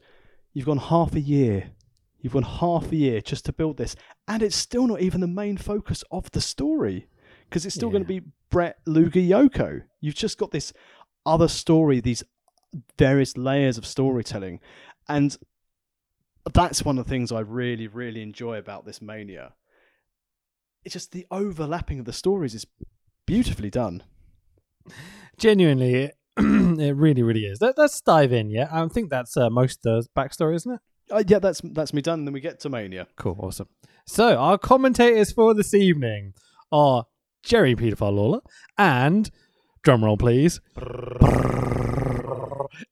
You've 0.53 0.65
gone 0.65 0.77
half 0.79 1.13
a 1.13 1.19
year. 1.19 1.71
You've 2.19 2.33
gone 2.33 2.43
half 2.43 2.91
a 2.91 2.95
year 2.95 3.21
just 3.21 3.45
to 3.45 3.53
build 3.53 3.77
this, 3.77 3.95
and 4.27 4.41
it's 4.41 4.55
still 4.55 4.87
not 4.87 5.01
even 5.01 5.21
the 5.21 5.27
main 5.27 5.55
focus 5.57 6.03
of 6.09 6.31
the 6.31 6.41
story 6.41 7.07
because 7.47 7.65
it's 7.65 7.75
still 7.75 7.89
going 7.89 8.03
to 8.03 8.07
be 8.07 8.23
Bret 8.49 8.77
Luger 8.85 9.19
Yoko. 9.19 9.83
You've 10.01 10.15
just 10.15 10.37
got 10.37 10.51
this 10.51 10.73
other 11.27 11.47
story, 11.47 11.99
these 11.99 12.23
various 12.97 13.37
layers 13.37 13.77
of 13.77 13.85
storytelling, 13.85 14.59
and 15.07 15.37
that's 16.53 16.83
one 16.83 16.97
of 16.97 17.05
the 17.05 17.09
things 17.09 17.31
I 17.31 17.41
really, 17.41 17.87
really 17.87 18.21
enjoy 18.21 18.57
about 18.57 18.85
this 18.85 19.01
mania. 19.01 19.53
It's 20.83 20.93
just 20.93 21.11
the 21.11 21.27
overlapping 21.29 21.99
of 21.99 22.05
the 22.05 22.13
stories 22.13 22.55
is 22.55 22.65
beautifully 23.25 23.69
done. 23.69 24.03
genuinely, 25.37 25.93
it, 25.95 26.17
it 26.37 26.95
really, 26.95 27.23
really 27.23 27.45
is. 27.45 27.61
Let, 27.61 27.77
let's 27.77 27.99
dive 28.01 28.31
in. 28.31 28.49
Yeah, 28.49 28.69
I 28.71 28.87
think 28.87 29.09
that's 29.09 29.35
uh, 29.35 29.49
most 29.49 29.85
of 29.85 30.03
the 30.03 30.09
backstory, 30.15 30.55
isn't 30.55 30.73
it? 30.73 30.79
Uh, 31.09 31.23
yeah, 31.25 31.39
that's 31.39 31.61
that's 31.63 31.93
me 31.93 32.01
done. 32.01 32.25
Then 32.25 32.33
we 32.33 32.41
get 32.41 32.59
to 32.61 32.69
mania. 32.69 33.07
Cool, 33.15 33.37
awesome. 33.39 33.67
So 34.05 34.37
our 34.37 34.57
commentators 34.57 35.31
for 35.31 35.53
this 35.53 35.73
evening 35.73 36.33
are 36.71 37.05
Jerry 37.43 37.75
Pedophile 37.75 38.13
Lawler 38.13 38.41
and 38.77 39.29
drumroll 39.87 40.19
please. 40.19 40.59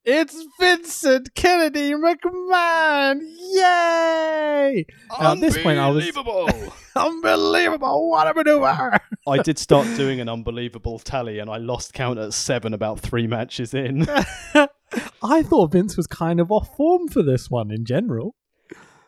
It's 0.05 0.45
Vincent 0.59 1.35
Kennedy 1.35 1.91
McMahon! 1.91 3.19
Yay! 3.53 4.85
Now, 5.19 5.33
at 5.33 5.39
this 5.41 5.57
point, 5.61 5.77
I 5.77 5.89
was 5.89 6.05
unbelievable. 6.07 6.49
Unbelievable! 6.95 8.09
What 8.09 8.27
a 8.27 8.33
maneuver! 8.33 8.97
I 9.27 9.37
did 9.41 9.59
start 9.59 9.85
doing 9.97 10.21
an 10.21 10.29
unbelievable 10.29 10.99
tally, 10.99 11.39
and 11.39 11.49
I 11.49 11.57
lost 11.57 11.93
count 11.93 12.17
at 12.17 12.33
seven 12.33 12.73
about 12.73 12.99
three 13.01 13.27
matches 13.27 13.73
in. 13.73 14.07
I 15.21 15.43
thought 15.43 15.73
Vince 15.73 15.97
was 15.97 16.07
kind 16.07 16.39
of 16.39 16.51
off 16.51 16.75
form 16.77 17.07
for 17.09 17.21
this 17.21 17.49
one 17.49 17.71
in 17.71 17.83
general. 17.85 18.35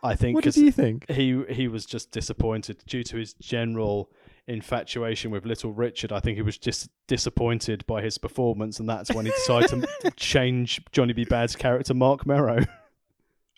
I 0.04 0.16
think 0.16 0.36
What 0.36 0.44
did 0.44 0.54
'cause 0.56 0.62
you 0.62 0.72
think? 0.72 1.10
he 1.10 1.42
he 1.50 1.68
was 1.68 1.86
just 1.86 2.12
disappointed 2.12 2.84
due 2.86 3.04
to 3.06 3.18
his 3.18 3.34
general 3.36 4.10
infatuation 4.48 5.32
with 5.32 5.46
Little 5.46 5.74
Richard. 5.74 6.12
I 6.12 6.20
think 6.20 6.38
he 6.38 6.42
was 6.42 6.58
just 6.58 6.90
disappointed 7.08 7.86
by 7.86 8.02
his 8.02 8.18
performance, 8.18 8.80
and 8.80 8.88
that's 8.88 9.14
when 9.14 9.26
he 9.26 9.32
decided 9.32 9.86
to 10.02 10.12
change 10.16 10.82
Johnny 10.92 11.14
B. 11.14 11.26
Badd's 11.26 11.56
character, 11.56 11.94
Marc 11.94 12.26
Mero. 12.26 12.60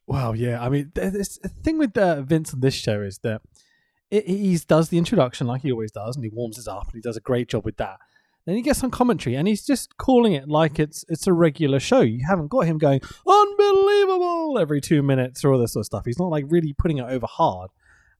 Well, 0.07 0.35
yeah. 0.35 0.59
I 0.63 0.69
mean, 0.69 0.91
the 0.95 1.51
thing 1.63 1.77
with 1.77 1.95
uh, 1.95 2.21
Vince 2.23 2.53
on 2.53 2.61
this 2.61 2.73
show 2.73 3.01
is 3.01 3.19
that 3.19 3.41
it, 4.09 4.25
he 4.25 4.57
does 4.67 4.89
the 4.89 4.97
introduction 4.97 5.45
like 5.45 5.61
he 5.61 5.71
always 5.71 5.91
does, 5.91 6.15
and 6.15 6.25
he 6.25 6.31
warms 6.33 6.57
us 6.57 6.67
up, 6.67 6.85
and 6.85 6.95
he 6.95 7.01
does 7.01 7.17
a 7.17 7.21
great 7.21 7.47
job 7.47 7.63
with 7.63 7.77
that. 7.77 7.99
Then 8.45 8.55
he 8.55 8.63
gets 8.63 8.79
some 8.79 8.89
commentary, 8.89 9.35
and 9.35 9.47
he's 9.47 9.63
just 9.63 9.97
calling 9.97 10.33
it 10.33 10.47
like 10.47 10.79
it's 10.79 11.05
it's 11.09 11.27
a 11.27 11.33
regular 11.33 11.79
show. 11.79 12.01
You 12.01 12.25
haven't 12.27 12.47
got 12.47 12.61
him 12.61 12.79
going 12.79 13.01
unbelievable 13.27 14.57
every 14.57 14.81
two 14.81 15.03
minutes 15.03 15.45
or 15.45 15.53
all 15.53 15.59
this 15.59 15.73
sort 15.73 15.81
of 15.81 15.85
stuff. 15.85 16.05
He's 16.05 16.17
not 16.17 16.31
like 16.31 16.45
really 16.47 16.73
putting 16.73 16.97
it 16.97 17.03
over 17.03 17.27
hard. 17.27 17.69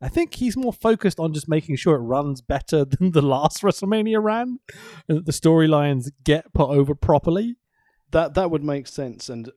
I 0.02 0.08
think 0.08 0.36
he's 0.36 0.56
more 0.56 0.72
focused 0.74 1.20
on 1.20 1.34
just 1.34 1.50
making 1.50 1.76
sure 1.76 1.96
it 1.96 2.00
runs 2.00 2.42
better 2.42 2.86
than 2.92 3.12
the 3.12 3.22
last 3.22 3.62
WrestleMania 3.62 4.22
ran, 4.24 4.60
and 5.08 5.18
that 5.18 5.26
the 5.26 5.32
storylines 5.32 6.10
get 6.24 6.54
put 6.54 6.70
over 6.70 6.96
properly. 6.96 7.56
That 8.12 8.34
that 8.36 8.50
would 8.50 8.64
make 8.64 8.88
sense, 8.88 9.30
and 9.30 9.52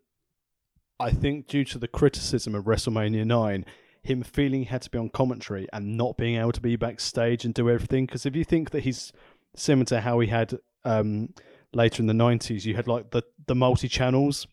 I 1.00 1.10
think 1.10 1.46
due 1.48 1.64
to 1.66 1.78
the 1.78 1.88
criticism 1.88 2.54
of 2.54 2.64
WrestleMania 2.64 3.24
9, 3.24 3.64
him 4.02 4.22
feeling 4.22 4.60
he 4.60 4.66
had 4.66 4.82
to 4.82 4.90
be 4.90 4.98
on 4.98 5.08
commentary 5.08 5.66
and 5.72 5.96
not 5.96 6.16
being 6.16 6.36
able 6.36 6.52
to 6.52 6.60
be 6.60 6.76
backstage 6.76 7.44
and 7.44 7.54
do 7.54 7.70
everything. 7.70 8.06
Because 8.06 8.26
if 8.26 8.36
you 8.36 8.44
think 8.44 8.70
that 8.70 8.80
he's 8.84 9.12
similar 9.56 9.84
to 9.86 10.00
how 10.00 10.20
he 10.20 10.28
had 10.28 10.58
um, 10.84 11.30
later 11.72 12.02
in 12.02 12.06
the 12.06 12.12
90s, 12.12 12.64
you 12.64 12.74
had 12.74 12.86
like 12.88 13.10
the, 13.10 13.22
the 13.46 13.54
multi 13.54 13.88
channels. 13.88 14.46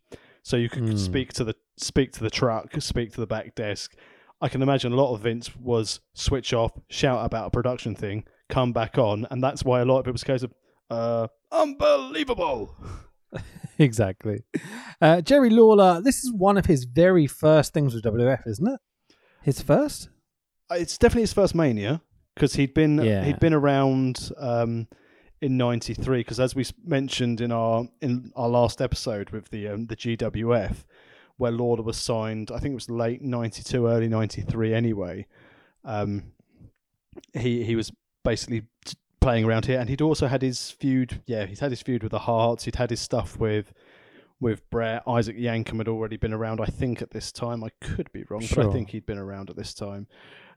So 0.44 0.56
you 0.58 0.70
could 0.70 0.84
Hmm. 0.90 0.96
speak 0.98 1.34
to 1.34 1.44
the 1.44 1.56
speak 1.78 2.14
to 2.14 2.22
the 2.24 2.30
truck, 2.30 2.74
speak 2.80 3.12
to 3.14 3.20
the 3.20 3.28
back 3.28 3.54
desk. 3.56 3.96
I 4.42 4.48
can 4.50 4.62
imagine 4.62 4.94
a 4.94 4.96
lot 4.96 5.14
of 5.14 5.22
Vince 5.22 5.56
was 5.56 6.00
switch 6.14 6.54
off, 6.54 6.72
shout 6.90 7.26
about 7.26 7.48
a 7.48 7.50
production 7.52 7.96
thing, 7.96 8.24
come 8.48 8.72
back 8.72 8.98
on, 8.98 9.28
and 9.30 9.44
that's 9.44 9.64
why 9.64 9.82
a 9.82 9.86
lot 9.86 10.00
of 10.00 10.08
it 10.08 10.12
was 10.12 10.24
case 10.24 10.44
of 10.44 10.54
uh, 10.90 11.28
unbelievable. 11.52 12.76
exactly. 13.78 14.44
Uh, 15.02 15.22
Jerry 15.22 15.50
Lawler, 15.50 16.02
this 16.02 16.24
is 16.24 16.32
one 16.34 16.58
of 16.58 16.66
his 16.66 16.86
very 16.86 17.28
first 17.28 17.74
things 17.74 17.94
with 17.94 18.04
WWF, 18.04 18.48
isn't 18.48 18.68
it? 18.68 18.80
His 19.44 19.62
first? 19.62 20.10
Uh, 20.72 20.76
It's 20.76 20.98
definitely 20.98 21.24
his 21.24 21.34
first 21.34 21.54
Mania 21.56 22.02
because 22.36 22.54
he'd 22.54 22.74
been 22.74 22.98
Yeah. 23.04 23.24
he'd 23.24 23.40
been 23.40 23.54
around 23.54 24.32
um, 24.38 24.88
in 25.42 25.58
'93. 25.58 26.20
Because 26.22 26.40
as 26.40 26.56
we 26.56 26.66
mentioned 26.84 27.42
in 27.42 27.52
our 27.52 27.86
in 28.02 28.32
our 28.36 28.50
last 28.50 28.82
episode 28.82 29.30
with 29.32 29.50
the 29.50 29.68
um, 29.68 29.86
the 29.88 29.96
GWF, 29.96 30.84
where 31.40 31.52
Lawler 31.52 31.82
was 31.84 31.98
signed, 31.98 32.52
I 32.52 32.60
think 32.60 32.74
it 32.74 32.76
was 32.76 32.90
late 32.90 33.22
'92, 33.22 33.88
early 33.88 34.08
'93. 34.08 34.74
Anyway, 34.74 35.26
um, 35.84 36.34
he 37.34 37.64
he 37.64 37.76
was 37.76 37.92
basically 38.24 38.64
t- 38.86 38.98
playing 39.22 39.46
around 39.46 39.66
here, 39.66 39.80
and 39.80 39.90
he'd 39.90 40.02
also 40.02 40.28
had 40.28 40.42
his 40.42 40.70
feud. 40.70 41.22
Yeah, 41.26 41.46
he's 41.46 41.62
had 41.62 41.72
his 41.72 41.82
feud 41.82 42.04
with 42.04 42.12
the 42.12 42.20
Hearts. 42.20 42.66
He'd 42.66 42.76
had 42.76 42.92
his 42.92 43.00
stuff 43.02 43.40
with. 43.40 43.74
With 44.42 44.70
Bret, 44.70 45.04
Isaac 45.06 45.38
Yankem 45.38 45.80
had 45.80 45.90
already 45.90 46.16
been 46.16 46.32
around, 46.32 46.62
I 46.62 46.68
think, 46.68 47.02
at 47.02 47.12
this 47.12 47.30
time. 47.30 47.62
I 47.62 47.72
could 47.82 48.10
be 48.14 48.24
wrong, 48.30 48.40
but 48.56 48.68
I 48.68 48.72
think 48.72 48.92
he'd 48.92 49.06
been 49.06 49.18
around 49.18 49.50
at 49.50 49.58
this 49.58 49.74
time. 49.74 50.08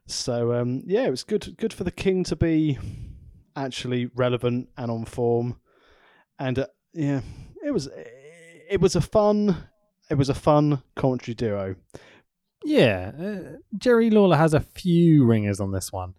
So 0.05 0.53
um, 0.53 0.83
yeah, 0.85 1.03
it 1.03 1.09
was 1.09 1.23
good 1.25 1.57
good 1.57 1.73
for 1.73 1.83
the 1.83 1.91
king 1.91 2.23
to 2.25 2.37
be 2.37 2.77
actually 3.57 4.09
relevant 4.15 4.69
and 4.77 4.89
on 4.89 5.03
form, 5.03 5.57
and 6.39 6.59
uh, 6.59 6.67
yeah, 6.93 7.19
it 7.65 7.71
was 7.71 7.89
it 8.69 8.79
was 8.79 8.95
a 8.95 9.01
fun 9.01 9.67
it 10.13 10.17
was 10.17 10.29
a 10.29 10.35
fun 10.35 10.83
commentary 10.95 11.33
duo. 11.33 11.75
Yeah. 12.63 13.11
Uh, 13.19 13.57
Jerry 13.75 14.11
Lawler 14.11 14.37
has 14.37 14.53
a 14.53 14.59
few 14.59 15.25
ringers 15.25 15.59
on 15.59 15.71
this 15.71 15.91
one. 15.91 16.13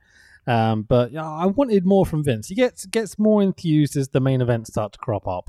Um, 0.48 0.82
but 0.82 1.16
I 1.16 1.46
wanted 1.46 1.86
more 1.86 2.04
from 2.04 2.24
Vince. 2.24 2.48
He 2.48 2.56
gets 2.56 2.86
gets 2.86 3.20
more 3.20 3.40
enthused 3.40 3.96
as 3.96 4.08
the 4.08 4.20
main 4.20 4.42
events 4.42 4.70
start 4.70 4.92
to 4.94 4.98
crop 4.98 5.28
up. 5.28 5.48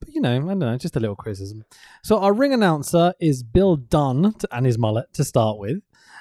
But 0.00 0.10
you 0.10 0.20
know, 0.20 0.36
I 0.36 0.38
don't 0.38 0.58
know, 0.58 0.76
just 0.76 0.96
a 0.96 1.00
little 1.00 1.16
criticism. 1.16 1.64
So 2.04 2.18
our 2.18 2.34
ring 2.34 2.52
announcer 2.52 3.14
is 3.20 3.42
Bill 3.42 3.76
Dunn 3.76 4.34
t- 4.34 4.46
and 4.52 4.66
his 4.66 4.78
mullet 4.78 5.12
to 5.14 5.24
start 5.24 5.58
with. 5.58 5.80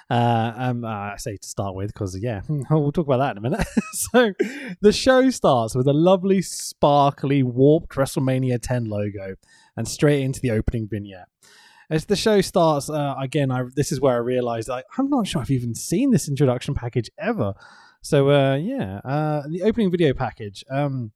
Uh, 0.09 0.53
um, 0.55 0.85
uh, 0.85 0.87
I 0.87 1.15
say 1.17 1.35
to 1.35 1.47
start 1.47 1.75
with 1.75 1.93
because 1.93 2.17
yeah, 2.17 2.41
we'll 2.69 2.93
talk 2.93 3.07
about 3.07 3.17
that 3.17 3.31
in 3.31 3.37
a 3.37 3.41
minute. 3.41 3.67
so 3.91 4.33
the 4.79 4.93
show 4.93 5.29
starts 5.29 5.75
with 5.75 5.85
a 5.87 5.93
lovely, 5.93 6.41
sparkly, 6.41 7.43
warped 7.43 7.95
WrestleMania 7.95 8.59
10 8.61 8.85
logo, 8.85 9.35
and 9.75 9.87
straight 9.87 10.23
into 10.23 10.39
the 10.39 10.51
opening 10.51 10.87
vignette. 10.87 11.27
As 11.89 12.05
the 12.05 12.15
show 12.15 12.41
starts, 12.41 12.89
uh, 12.89 13.15
again, 13.19 13.51
I 13.51 13.63
this 13.75 13.91
is 13.91 14.01
where 14.01 14.15
I 14.15 14.19
realized 14.19 14.67
like, 14.67 14.85
I'm 14.97 15.09
not 15.09 15.27
sure 15.27 15.41
I've 15.41 15.51
even 15.51 15.73
seen 15.73 16.11
this 16.11 16.27
introduction 16.27 16.73
package 16.73 17.09
ever. 17.17 17.53
So 18.01 18.29
uh, 18.29 18.55
yeah, 18.55 18.99
uh, 19.05 19.43
the 19.47 19.63
opening 19.63 19.91
video 19.91 20.13
package. 20.13 20.63
Um, 20.69 21.11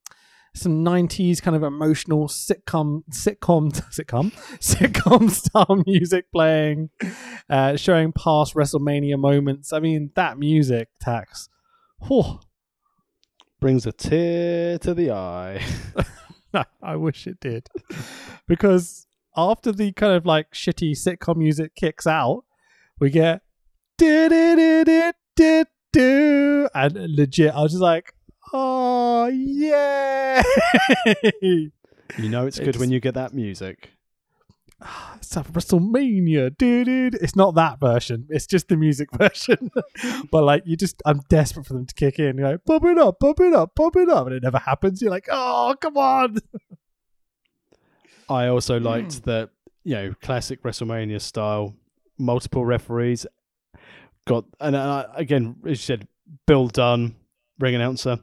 some 0.54 0.84
90s 0.84 1.42
kind 1.42 1.56
of 1.56 1.63
emotional 1.63 2.28
sitcom 2.28 3.04
sitcom 3.10 3.72
sitcom 3.90 4.34
sitcom 4.60 5.30
style 5.30 5.82
music 5.88 6.30
playing 6.32 6.90
uh 7.50 7.78
showing 7.78 8.12
past 8.12 8.54
wrestlemania 8.54 9.18
moments 9.18 9.72
i 9.72 9.80
mean 9.80 10.12
that 10.16 10.38
music 10.38 10.90
tax 11.00 11.48
whew, 12.08 12.40
Brings 13.62 13.86
a 13.86 13.92
tear 13.92 14.80
to 14.80 14.94
the 14.96 15.12
eye. 15.12 15.63
i 16.82 16.95
wish 16.95 17.28
it 17.28 17.39
did 17.39 17.67
because 18.48 19.08
after 19.36 19.72
the 19.72 19.91
kind 19.94 20.13
of 20.13 20.26
like 20.26 20.52
shitty 20.52 20.91
sitcom 20.91 21.38
music 21.38 21.76
kicks 21.76 22.06
out 22.08 22.44
we 23.00 23.10
get 23.10 23.41
do 23.98 24.28
and 26.74 26.94
legit 27.15 27.54
i 27.54 27.62
was 27.62 27.72
just 27.72 27.82
like 27.82 28.13
oh 28.54 29.28
yeah 29.28 30.41
you 31.32 31.72
know 32.30 32.46
it's 32.46 32.58
good 32.60 32.70
It's- 32.70 32.80
when 32.80 32.91
you 32.91 33.00
get 33.00 33.13
that 33.15 33.34
music. 33.34 33.91
it's 35.17 35.36
a 35.38 35.44
WrestleMania, 35.44 36.58
dude. 36.58 37.13
It's 37.15 37.36
not 37.36 37.54
that 37.56 37.80
version. 37.80 38.26
It's 38.30 38.48
just 38.48 38.67
the 38.67 38.76
music 38.76 39.10
version. 39.17 39.70
but 40.32 40.44
like, 40.44 40.63
you 40.65 40.76
just, 40.76 41.02
I'm 41.06 41.22
desperate 41.30 41.67
for 41.67 41.74
them 41.74 41.86
to 41.86 41.94
kick 41.94 42.17
in. 42.20 42.38
You're 42.38 42.52
like, 42.54 42.65
pop 42.65 42.84
it 42.86 42.98
up, 42.98 43.20
pop 43.20 43.39
it 43.41 43.54
up, 43.54 43.76
pop 43.76 43.96
it 43.96 44.10
up, 44.10 44.26
and 44.26 44.36
it 44.36 44.44
never 44.44 44.58
happens. 44.58 45.02
You're 45.02 45.12
like, 45.12 45.28
oh, 45.32 45.76
come 45.80 45.98
on. 45.98 46.38
I 48.32 48.48
also 48.48 48.80
liked 48.80 49.24
that 49.26 49.50
you 49.84 49.96
know 49.96 50.13
classic 50.22 50.63
WrestleMania 50.63 51.20
style, 51.22 51.76
multiple 52.17 52.65
referees. 52.65 53.26
Got 54.28 54.46
and 54.60 54.76
uh, 54.76 55.08
again, 55.15 55.56
as 55.65 55.70
you 55.72 55.76
said, 55.76 56.08
Bill 56.48 56.67
Dunn, 56.67 57.15
ring 57.60 57.76
announcer. 57.76 58.20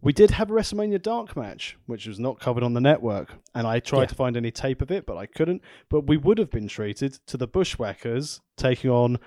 We 0.00 0.12
did 0.12 0.32
have 0.32 0.50
a 0.50 0.52
WrestleMania 0.54 1.00
Dark 1.00 1.36
match, 1.36 1.76
which 1.86 2.06
was 2.08 2.18
not 2.18 2.40
covered 2.40 2.64
on 2.64 2.72
the 2.72 2.80
network, 2.80 3.34
and 3.54 3.66
I 3.68 3.78
tried 3.78 4.00
Yeah. 4.00 4.06
to 4.06 4.14
find 4.16 4.36
any 4.36 4.50
tape 4.50 4.82
of 4.82 4.90
it, 4.90 5.06
but 5.06 5.16
I 5.16 5.26
couldn't. 5.26 5.62
But 5.88 6.08
we 6.08 6.16
would 6.16 6.38
have 6.38 6.50
been 6.50 6.66
treated 6.66 7.18
to 7.26 7.36
the 7.36 7.46
Bushwhackers 7.46 8.40
taking 8.56 8.90
on, 8.90 9.18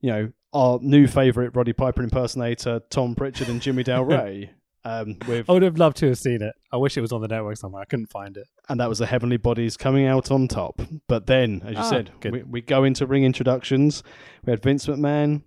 you 0.00 0.10
know, 0.10 0.32
our 0.52 0.80
new 0.82 1.06
favorite 1.06 1.54
Roddy 1.54 1.72
Piper 1.72 2.02
impersonator, 2.02 2.80
Tom 2.90 3.14
Prichard 3.14 3.48
and 3.48 3.60
Jimmy 3.62 3.84
Del 3.84 4.04
Ray. 4.06 4.50
Um, 4.84 5.16
with 5.28 5.48
I 5.50 5.52
would 5.52 5.62
have 5.62 5.76
loved 5.78 5.96
to 5.98 6.06
have 6.08 6.18
seen 6.18 6.40
it. 6.42 6.54
I 6.72 6.76
wish 6.76 6.96
it 6.96 7.00
was 7.00 7.12
on 7.12 7.20
the 7.20 7.28
network 7.28 7.56
somewhere. 7.56 7.82
I 7.82 7.84
couldn't 7.84 8.10
find 8.10 8.36
it. 8.36 8.46
and 8.68 8.78
that 8.80 8.88
was 8.88 8.98
the 8.98 9.06
Heavenly 9.06 9.36
Bodies 9.36 9.76
coming 9.76 10.06
out 10.06 10.30
on 10.30 10.48
top. 10.48 10.80
But 11.08 11.26
then, 11.26 11.62
as 11.64 11.72
you 11.72 11.78
Ah, 11.78 11.90
said, 11.90 12.10
good. 12.20 12.32
we, 12.32 12.42
we 12.44 12.60
go 12.60 12.84
into 12.84 13.06
ring 13.06 13.24
introductions. 13.24 14.02
We 14.44 14.50
had 14.52 14.62
Vince 14.62 14.86
McMahon 14.86 15.42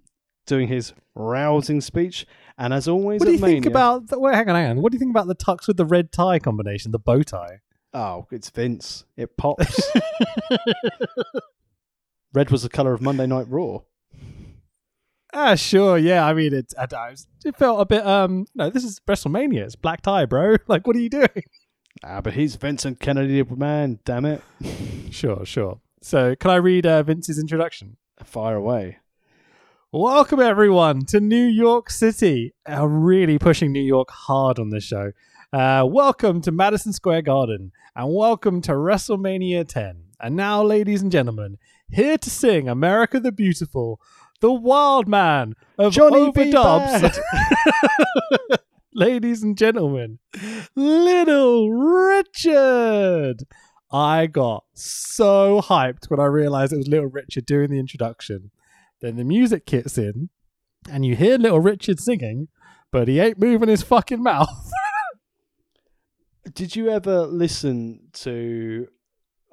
doing 0.47 0.67
his 0.67 0.93
rousing 1.15 1.81
speech, 1.81 2.25
and 2.57 2.73
as 2.73 2.87
always, 2.87 3.19
What 3.19 3.25
do 3.27 3.31
at 3.31 3.39
you 3.39 3.45
think 3.45 3.65
Mania- 3.65 3.69
about? 3.69 4.07
The, 4.07 4.19
wait, 4.19 4.35
hang 4.35 4.49
on, 4.49 4.55
hang 4.55 4.69
on. 4.71 4.81
What 4.81 4.91
do 4.91 4.95
you 4.95 4.99
think 4.99 5.11
about 5.11 5.27
the 5.27 5.35
tux 5.35 5.67
with 5.67 5.77
the 5.77 5.85
red 5.85 6.11
tie 6.11 6.39
combination, 6.39 6.91
the 6.91 6.99
bow 6.99 7.21
tie? 7.23 7.59
Oh, 7.93 8.25
it's 8.31 8.49
Vince. 8.49 9.05
It 9.17 9.37
pops. 9.37 9.91
Red 12.33 12.49
was 12.49 12.63
the 12.63 12.69
color 12.69 12.93
of 12.93 13.01
Monday 13.01 13.27
Night 13.27 13.45
Raw. 13.49 13.79
Ah, 15.33 15.55
sure, 15.55 15.97
yeah. 15.97 16.25
I 16.25 16.33
mean, 16.33 16.53
it. 16.53 16.73
I, 16.77 16.87
I, 16.93 17.15
it 17.45 17.55
felt 17.55 17.81
a 17.81 17.85
bit. 17.85 18.05
Um, 18.05 18.45
no, 18.53 18.69
this 18.69 18.83
is 18.83 18.99
WrestleMania. 19.07 19.61
It's 19.61 19.75
black 19.75 20.01
tie, 20.01 20.25
bro. 20.25 20.57
Like, 20.67 20.85
what 20.85 20.95
are 20.95 20.99
you 20.99 21.09
doing? 21.09 21.43
Ah, 22.03 22.21
but 22.21 22.33
he's 22.33 22.55
Vincent 22.55 22.99
Kennedy 22.99 23.43
man. 23.43 23.99
Damn 24.05 24.25
it! 24.25 24.41
Sure, 25.11 25.45
sure. 25.45 25.81
So, 26.01 26.35
can 26.37 26.51
I 26.51 26.55
read 26.55 26.85
uh, 26.85 27.03
Vince's 27.03 27.37
introduction? 27.37 27.97
Fire 28.23 28.55
away. 28.55 28.99
Welcome 29.91 30.39
everyone 30.39 31.03
to 31.07 31.19
New 31.19 31.45
York 31.45 31.89
City. 31.89 32.53
Uh, 32.69 32.87
really 32.87 33.37
pushing 33.37 33.73
New 33.73 33.83
York 33.83 34.09
hard 34.09 34.57
on 34.57 34.69
this 34.69 34.85
show. 34.85 35.11
Uh, 35.51 35.85
welcome 35.85 36.39
to 36.43 36.51
Madison 36.53 36.93
Square 36.93 37.23
Garden 37.23 37.73
and 37.93 38.15
welcome 38.15 38.61
to 38.61 38.71
WrestleMania 38.71 39.67
10. 39.67 40.03
And 40.21 40.35
now, 40.37 40.63
ladies 40.63 41.01
and 41.01 41.11
gentlemen, 41.11 41.57
here 41.89 42.17
to 42.17 42.29
sing 42.29 42.69
America 42.69 43.19
the 43.19 43.33
Beautiful, 43.33 43.99
the 44.41 44.51
Wild 44.51 45.07
Man 45.07 45.55
of 45.77 45.93
Johnny 45.93 46.31
B. 46.31 46.51
Overdubs. 46.51 47.19
Ladies 48.93 49.41
and 49.41 49.57
gentlemen, 49.57 50.19
Little 50.75 51.71
Richard. 51.71 53.45
I 53.91 54.27
got 54.27 54.65
so 54.73 55.61
hyped 55.61 56.09
when 56.09 56.19
I 56.19 56.25
realized 56.25 56.73
it 56.73 56.77
was 56.77 56.87
Little 56.87 57.07
Richard 57.07 57.45
doing 57.45 57.69
the 57.69 57.79
introduction. 57.79 58.51
Then 58.99 59.15
the 59.15 59.23
music 59.23 59.65
kicks 59.65 59.97
in, 59.97 60.29
and 60.89 61.05
you 61.05 61.15
hear 61.15 61.37
Little 61.37 61.59
Richard 61.59 61.99
singing, 61.99 62.49
but 62.91 63.07
he 63.07 63.19
ain't 63.19 63.39
moving 63.39 63.69
his 63.69 63.83
fucking 63.83 64.21
mouth. 64.21 64.71
Did 66.53 66.75
you 66.75 66.89
ever 66.89 67.25
listen 67.27 68.07
to? 68.13 68.87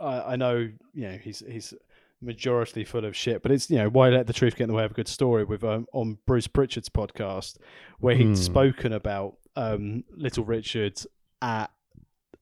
I 0.00 0.32
I 0.32 0.36
know 0.36 0.68
you 0.94 1.08
know 1.08 1.18
he's 1.22 1.42
he's 1.46 1.74
majority 2.20 2.84
full 2.84 3.04
of 3.04 3.14
shit, 3.16 3.42
but 3.42 3.52
it's 3.52 3.70
you 3.70 3.76
know 3.78 3.88
why 3.88 4.08
let 4.08 4.26
the 4.26 4.32
truth 4.32 4.56
get 4.56 4.64
in 4.64 4.68
the 4.68 4.74
way 4.74 4.84
of 4.84 4.90
a 4.90 4.94
good 4.94 5.08
story 5.08 5.44
with 5.44 5.62
um, 5.64 5.86
on 5.92 6.18
Bruce 6.26 6.48
Prichard's 6.48 6.88
podcast 6.88 7.56
where 8.00 8.14
he'd 8.16 8.26
Hmm. 8.28 8.34
spoken 8.34 8.92
about 8.92 9.36
um, 9.56 10.04
Little 10.16 10.44
Richard 10.44 11.00
at 11.42 11.70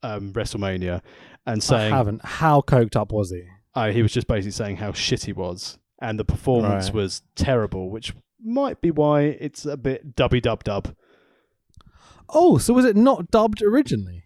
um, 0.02 0.32
WrestleMania 0.32 1.02
and 1.46 1.62
saying 1.62 1.92
I 1.92 1.96
haven't. 1.96 2.24
How 2.24 2.60
coked 2.60 2.96
up 2.96 3.12
was 3.12 3.30
he? 3.30 3.44
uh, 3.74 3.90
he 3.90 4.02
was 4.02 4.12
just 4.12 4.26
basically 4.26 4.52
saying 4.52 4.76
how 4.76 4.92
shit 4.92 5.24
he 5.24 5.32
was 5.34 5.78
and 6.00 6.18
the 6.18 6.24
performance 6.24 6.86
Right. 6.86 6.94
was 6.94 7.22
terrible, 7.34 7.90
which 7.90 8.14
might 8.42 8.80
be 8.80 8.90
why 8.90 9.22
it's 9.22 9.66
a 9.66 9.76
bit 9.76 10.14
dubby 10.16 10.40
dub 10.40 10.64
dub. 10.64 10.94
Oh, 12.28 12.58
so 12.58 12.74
was 12.74 12.84
it 12.84 12.96
not 12.96 13.30
dubbed 13.30 13.62
originally? 13.62 14.24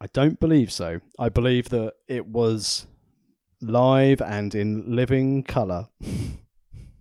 I 0.00 0.06
don't 0.12 0.38
believe 0.40 0.70
so. 0.72 1.00
I 1.18 1.28
believe 1.28 1.68
that 1.70 1.94
it 2.08 2.26
was 2.26 2.86
live 3.60 4.20
and 4.20 4.54
in 4.54 4.94
living 4.94 5.42
color. 5.42 5.88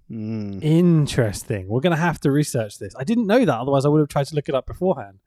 Mm. 0.10 0.63
Interesting. 0.63 1.67
We're 1.67 1.82
going 1.82 1.96
to 1.96 2.02
have 2.02 2.20
to 2.22 2.32
research 2.32 2.80
this. 2.80 2.93
I 2.98 3.04
didn't 3.04 3.28
know 3.28 3.43
that. 3.43 3.60
Otherwise, 3.60 3.86
I 3.86 3.89
would 3.89 4.00
have 4.00 4.08
tried 4.08 4.28
to 4.28 4.36
look 4.36 4.48
it 4.48 4.56
up 4.56 4.65
beforehand. 4.65 5.20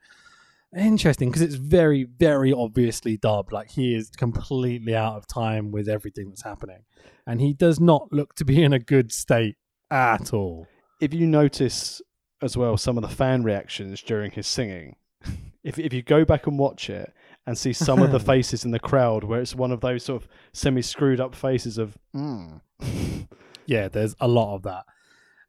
Interesting, 0.76 1.28
because 1.28 1.42
it's 1.42 1.56
very, 1.56 2.04
very 2.04 2.52
obviously 2.52 3.16
dubbed. 3.16 3.52
Like 3.52 3.70
he 3.70 3.94
is 3.94 4.08
completely 4.10 4.94
out 4.94 5.16
of 5.16 5.26
time 5.26 5.72
with 5.72 5.88
everything 5.88 6.28
that's 6.28 6.44
happening, 6.44 6.84
and 7.26 7.40
he 7.40 7.52
does 7.52 7.80
not 7.80 8.12
look 8.12 8.36
to 8.36 8.44
be 8.44 8.62
in 8.62 8.72
a 8.72 8.78
good 8.78 9.12
state 9.12 9.56
at 9.90 10.32
all. 10.32 10.68
If 11.00 11.12
you 11.12 11.26
notice 11.26 12.00
as 12.40 12.56
well 12.56 12.76
some 12.76 12.96
of 12.96 13.02
the 13.02 13.08
fan 13.08 13.42
reactions 13.42 14.00
during 14.00 14.30
his 14.30 14.46
singing, 14.46 14.94
if 15.64 15.76
if 15.76 15.92
you 15.92 16.02
go 16.02 16.24
back 16.24 16.46
and 16.46 16.56
watch 16.56 16.88
it 16.88 17.12
and 17.46 17.56
see 17.56 17.72
some 17.72 18.02
of 18.02 18.12
the 18.12 18.20
faces 18.32 18.64
in 18.64 18.70
the 18.70 18.78
crowd 18.78 19.24
where 19.24 19.40
it's 19.40 19.54
one 19.54 19.72
of 19.72 19.80
those 19.80 20.04
sort 20.04 20.22
of 20.22 20.28
semi 20.52 20.82
screwed 20.82 21.20
up 21.20 21.34
faces 21.34 21.78
of 21.78 21.96
mm. 22.14 22.60
yeah, 23.66 23.88
there's 23.88 24.14
a 24.20 24.28
lot 24.28 24.54
of 24.54 24.62
that. 24.62 24.84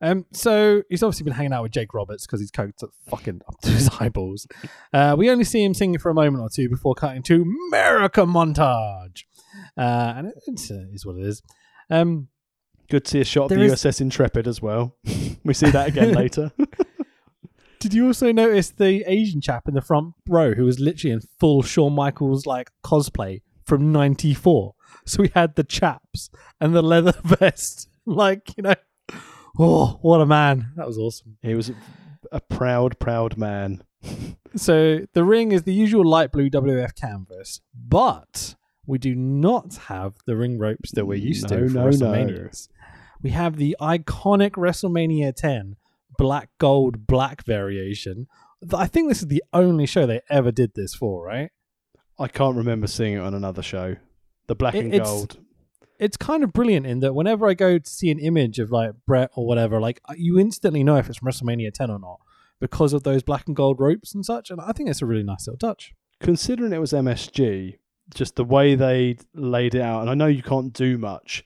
Um, 0.03 0.25
so 0.33 0.81
he's 0.89 1.03
obviously 1.03 1.25
been 1.25 1.33
hanging 1.33 1.53
out 1.53 1.61
with 1.61 1.71
Jake 1.71 1.93
Roberts 1.93 2.25
because 2.25 2.39
he's 2.39 2.51
coked 2.51 2.83
fucking 3.07 3.41
up 3.47 3.61
to 3.61 3.69
his 3.69 3.89
eyeballs. 3.99 4.47
Uh, 4.91 5.15
we 5.17 5.29
only 5.29 5.43
see 5.43 5.63
him 5.63 5.73
singing 5.73 5.99
for 5.99 6.09
a 6.09 6.13
moment 6.13 6.41
or 6.41 6.49
two 6.49 6.69
before 6.69 6.95
cutting 6.95 7.21
to 7.23 7.45
America 7.69 8.21
montage, 8.21 9.23
uh, 9.77 10.13
and 10.17 10.27
it, 10.27 10.33
it's, 10.47 10.71
uh, 10.71 10.85
is 10.91 11.05
what 11.05 11.17
it 11.17 11.25
is. 11.25 11.43
Um, 11.89 12.29
Good 12.89 13.05
to 13.05 13.11
see 13.11 13.21
a 13.21 13.25
shot 13.25 13.43
of 13.43 13.49
the 13.49 13.55
There 13.55 13.69
USS 13.69 14.01
Intrepid 14.01 14.47
as 14.47 14.61
well. 14.61 14.97
we 15.43 15.53
see 15.53 15.69
that 15.69 15.87
again 15.87 16.13
later. 16.13 16.51
Did 17.81 17.93
you 17.95 18.05
also 18.07 18.31
notice 18.31 18.69
the 18.69 19.03
Asian 19.07 19.41
chap 19.41 19.67
in 19.67 19.73
the 19.73 19.81
front 19.81 20.13
row 20.27 20.53
who 20.53 20.65
was 20.65 20.79
literally 20.79 21.13
in 21.13 21.21
full 21.39 21.63
Shawn 21.63 21.93
Michaels 21.93 22.45
like 22.45 22.69
cosplay 22.83 23.41
from 23.65 23.91
'94? 23.91 24.75
So 25.05 25.23
we 25.23 25.31
had 25.33 25.55
the 25.55 25.63
chaps 25.63 26.29
and 26.59 26.75
the 26.75 26.83
leather 26.83 27.13
vest, 27.23 27.89
like 28.05 28.55
you 28.55 28.63
know. 28.63 28.75
Oh, 29.59 29.97
what 30.01 30.21
a 30.21 30.25
man! 30.27 30.71
That 30.75 30.85
was 30.87 30.97
awesome. 30.97 31.37
he 31.41 31.55
was 31.55 31.71
a 32.31 32.39
proud, 32.39 32.99
proud 32.99 33.35
man. 33.37 33.83
So 34.53 35.05
the 35.13 35.23
ring 35.23 35.53
is 35.53 35.63
the 35.63 35.73
usual 35.73 36.05
light 36.05 36.33
blue 36.33 36.49
WF 36.49 36.93
canvas, 36.99 37.61
but 37.73 38.55
we 38.85 38.97
do 38.97 39.15
not 39.15 39.75
have 39.87 40.15
the 40.25 40.35
ring 40.35 40.59
ropes 40.59 40.91
that 40.91 41.05
we're 41.05 41.15
used 41.19 41.49
No, 41.49 41.57
to 41.61 41.67
for 41.69 41.73
no, 41.73 41.85
no. 41.85 41.89
WrestleManias. 41.89 42.67
We 43.21 43.29
have 43.29 43.55
the 43.55 43.77
iconic 43.79 44.51
WrestleMania 44.51 45.33
10 45.33 45.77
black 46.21 46.49
gold 46.59 47.07
black 47.07 47.43
variation. 47.45 48.27
I 48.73 48.85
think 48.87 49.09
this 49.09 49.21
is 49.23 49.27
the 49.27 49.43
only 49.53 49.85
show 49.87 50.05
they 50.05 50.21
ever 50.29 50.51
did 50.51 50.73
this 50.75 50.93
for, 50.93 51.25
right? 51.25 51.49
I 52.19 52.27
can't 52.27 52.55
remember 52.55 52.85
seeing 52.87 53.13
it 53.13 53.19
on 53.19 53.33
another 53.33 53.63
show. 53.63 53.95
The 54.47 54.55
black 54.55 54.75
It- 54.75 54.85
and 54.85 54.93
it's- 54.93 55.09
gold. 55.09 55.39
It's 55.97 56.17
kind 56.17 56.43
of 56.43 56.51
brilliant 56.51 56.87
in 56.87 56.99
that 57.01 57.13
whenever 57.13 57.47
I 57.47 57.53
go 57.53 57.77
to 57.77 57.89
see 57.89 58.09
an 58.09 58.17
image 58.17 58.57
of 58.57 58.71
like 58.71 58.93
Bret 59.05 59.29
or 59.35 59.45
whatever, 59.45 59.79
like 59.79 60.01
you 60.15 60.39
instantly 60.39 60.83
know 60.83 60.97
if 60.97 61.07
it's 61.09 61.19
from 61.19 61.27
WrestleMania 61.27 61.71
10 61.71 61.91
or 61.91 61.99
not 61.99 62.19
because 62.59 62.93
of 62.93 63.03
those 63.03 63.21
black 63.21 63.45
and 63.47 63.55
gold 63.55 63.79
ropes 63.79 64.13
and 64.15 64.25
such. 64.25 64.49
And 64.49 64.59
I 64.59 64.71
think 64.71 64.89
it's 64.89 65.01
a 65.03 65.05
really 65.05 65.21
nice 65.23 65.45
little 65.47 65.59
touch. 65.59 65.93
Considering 66.19 66.73
it 66.73 66.79
was 66.79 66.91
MSG, 66.93 67.77
just 68.15 68.35
the 68.35 68.43
way 68.43 68.73
they 68.73 69.17
laid 69.35 69.75
it 69.75 69.81
out, 69.81 70.01
and 70.01 70.09
I 70.09 70.15
know 70.15 70.25
you 70.27 70.41
can't 70.43 70.73
do 70.73 70.97
much 70.97 71.43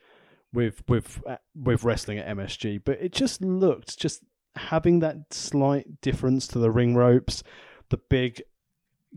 with 0.54 0.84
with 0.88 1.22
uh, 1.28 1.36
with 1.54 1.84
wrestling 1.84 2.18
at 2.20 2.28
MSG, 2.38 2.82
but 2.86 2.98
it 3.02 3.12
just 3.12 3.42
looked 3.42 4.00
just 4.00 4.24
having 4.56 5.00
that 5.00 5.34
slight 5.34 6.02
difference 6.02 6.48
to 6.50 6.60
the 6.60 6.72
ring 6.72 6.96
ropes, 6.96 7.44
the 7.89 7.98
big 8.10 8.41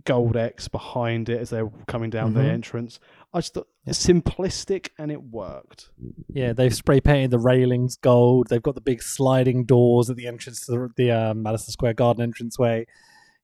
gold 0.04 0.36
X 0.36 0.68
behind 0.68 1.28
it 1.28 1.40
as 1.40 1.50
they're 1.50 1.70
coming 1.88 2.08
down 2.10 2.34
the 2.34 2.40
Mhm. 2.40 2.50
entrance. 2.50 3.00
I 3.32 3.40
just 3.40 3.54
thought 3.54 3.68
it's 3.84 4.04
simplistic 4.06 4.90
and 4.98 5.10
it 5.10 5.22
worked. 5.22 5.90
Yeah, 6.28 6.52
they've 6.52 6.74
spray 6.74 7.00
painted 7.00 7.30
the 7.32 7.38
railings 7.38 7.96
gold. 7.96 8.46
They've 8.48 8.62
got 8.62 8.74
the 8.76 8.80
big 8.80 9.02
sliding 9.02 9.64
doors 9.64 10.08
at 10.08 10.16
the 10.16 10.26
entrance 10.28 10.64
to 10.66 10.72
the, 10.72 10.88
the 10.96 11.10
um, 11.10 11.42
Madison 11.42 11.72
Square 11.72 11.94
Garden 11.94 12.22
entranceway. 12.22 12.86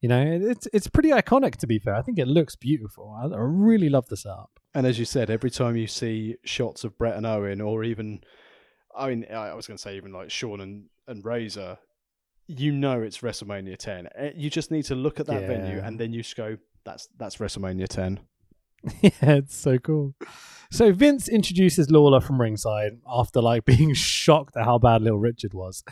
You 0.00 0.09
know, 0.09 0.22
it's 0.22 0.68
it's 0.72 0.87
pretty 0.87 1.09
iconic 1.11 1.57
to 1.57 1.66
be 1.66 1.78
fair. 1.78 1.94
I 1.96 2.02
think 2.02 2.18
it 2.18 2.28
looks 2.28 2.54
beautiful. 2.57 3.11
I, 3.11 3.26
I 3.35 3.40
really 3.40 3.88
love 3.88 4.07
the 4.09 4.16
setup. 4.16 4.61
And 4.74 4.87
as 4.87 4.98
you 4.98 5.04
said, 5.04 5.30
every 5.30 5.50
time 5.50 5.76
you 5.76 5.87
see 5.87 6.37
shots 6.44 6.85
of 6.85 6.96
Bret 6.98 7.16
and 7.16 7.24
Owen, 7.26 7.61
or 7.61 7.83
even, 7.85 8.20
I 8.94 9.09
mean, 9.09 9.26
I 9.30 9.48
I 9.48 9.54
was 9.54 9.66
going 9.66 9.76
to 9.76 9.83
say 9.83 9.96
even 9.96 10.12
like 10.12 10.30
Shawn 10.30 10.61
and, 10.61 10.85
and 11.09 11.24
Razor, 11.24 11.78
you 12.46 12.72
know 12.72 13.00
it's 13.00 13.18
WrestleMania 13.18 13.76
10. 13.76 14.09
Eh, 14.14 14.30
You 14.37 14.50
just 14.50 14.70
need 14.70 14.85
to 14.87 14.94
look 14.94 15.20
at 15.20 15.26
that 15.26 15.46
venue 15.46 15.80
and 15.80 15.98
then 15.98 16.12
you 16.12 16.22
just 16.22 16.37
go, 16.37 16.57
that's 16.85 17.09
that's 17.18 17.37
WrestleMania 17.37 17.88
10. 17.88 18.20
yeah, 19.00 19.11
it's 19.22 19.57
so 19.57 19.78
cool. 19.78 20.14
So 20.70 20.92
Vince 20.92 21.28
introduces 21.28 21.90
Lawler 21.90 22.20
from 22.20 22.40
ringside 22.40 22.98
after 23.09 23.40
like 23.40 23.64
being 23.74 23.94
shocked 23.94 24.57
at 24.57 24.64
how 24.64 24.78
bad 24.78 25.02
Little 25.02 25.18
Richard 25.20 25.54
was. 25.54 25.85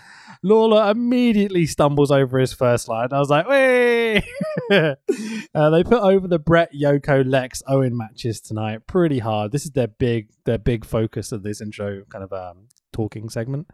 Lawler 0.42 0.90
immediately 0.90 1.66
stumbles 1.66 2.10
over 2.10 2.38
his 2.38 2.52
first 2.52 2.88
line. 2.88 3.08
I 3.12 3.18
was 3.18 3.30
like, 3.30 3.46
"Wait!" 3.48 4.24
uh, 4.72 5.70
they 5.70 5.84
put 5.84 6.02
over 6.02 6.26
the 6.26 6.38
Bret, 6.38 6.72
Yoko, 6.74 7.24
Lex, 7.24 7.62
Owen 7.68 7.96
matches 7.96 8.40
tonight. 8.40 8.86
Pretty 8.86 9.20
hard. 9.20 9.52
This 9.52 9.64
is 9.64 9.70
their 9.70 9.88
big, 9.88 10.30
their 10.44 10.58
big 10.58 10.84
focus 10.84 11.32
of 11.32 11.42
this 11.42 11.60
intro 11.60 12.02
kind 12.10 12.24
of 12.24 12.32
um, 12.32 12.68
talking 12.92 13.28
segment. 13.28 13.68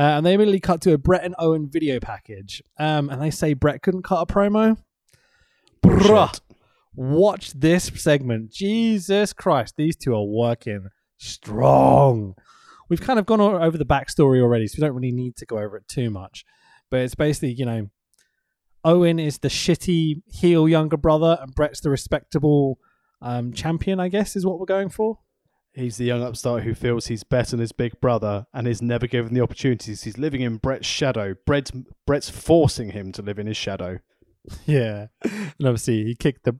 Uh, 0.00 0.16
and 0.16 0.24
they 0.24 0.32
immediately 0.32 0.60
cut 0.60 0.80
to 0.80 0.94
a 0.94 0.98
Bret 0.98 1.24
and 1.24 1.34
Owen 1.38 1.68
video 1.70 2.00
package. 2.00 2.62
Um, 2.78 3.10
and 3.10 3.20
they 3.20 3.30
say 3.30 3.52
Bret 3.52 3.82
couldn't 3.82 4.02
cut 4.02 4.22
a 4.22 4.26
promo. 4.26 4.78
Bruh 5.82 6.40
watch 6.94 7.52
this 7.52 7.90
segment. 7.94 8.52
Jesus 8.52 9.32
Christ, 9.32 9.74
these 9.76 9.96
two 9.96 10.14
are 10.14 10.24
working 10.24 10.88
strong. 11.18 12.34
We've 12.88 13.00
kind 13.00 13.18
of 13.18 13.26
gone 13.26 13.40
over 13.40 13.78
the 13.78 13.84
backstory 13.84 14.40
already, 14.40 14.66
so 14.66 14.76
we 14.78 14.86
don't 14.86 14.96
really 14.96 15.12
need 15.12 15.36
to 15.36 15.46
go 15.46 15.58
over 15.58 15.76
it 15.76 15.88
too 15.88 16.10
much. 16.10 16.44
But 16.90 17.00
it's 17.00 17.14
basically, 17.14 17.52
you 17.52 17.64
know, 17.64 17.90
Owen 18.84 19.18
is 19.18 19.38
the 19.38 19.48
shitty 19.48 20.22
heel 20.26 20.68
younger 20.68 20.96
brother, 20.96 21.38
and 21.40 21.54
Bret's 21.54 21.80
the 21.80 21.90
respectable 21.90 22.78
um, 23.22 23.52
champion. 23.52 24.00
I 24.00 24.08
guess 24.08 24.34
is 24.34 24.44
what 24.44 24.58
we're 24.58 24.66
going 24.66 24.88
for. 24.88 25.18
He's 25.72 25.96
the 25.98 26.04
young 26.04 26.22
upstart 26.22 26.64
who 26.64 26.74
feels 26.74 27.06
he's 27.06 27.22
better 27.22 27.52
than 27.52 27.60
his 27.60 27.72
big 27.72 28.00
brother 28.00 28.46
and 28.52 28.66
is 28.66 28.82
never 28.82 29.06
given 29.06 29.34
the 29.34 29.40
opportunities. 29.40 30.02
He's 30.02 30.18
living 30.18 30.40
in 30.40 30.56
Bret's 30.56 30.86
shadow. 30.86 31.36
Bret's, 31.46 31.70
Bret's 32.06 32.28
forcing 32.28 32.90
him 32.90 33.12
to 33.12 33.22
live 33.22 33.38
in 33.38 33.46
his 33.46 33.56
shadow. 33.56 33.98
Yeah, 34.64 35.08
and 35.22 35.52
obviously 35.66 36.02
he 36.02 36.14
kicked 36.14 36.44
the. 36.44 36.54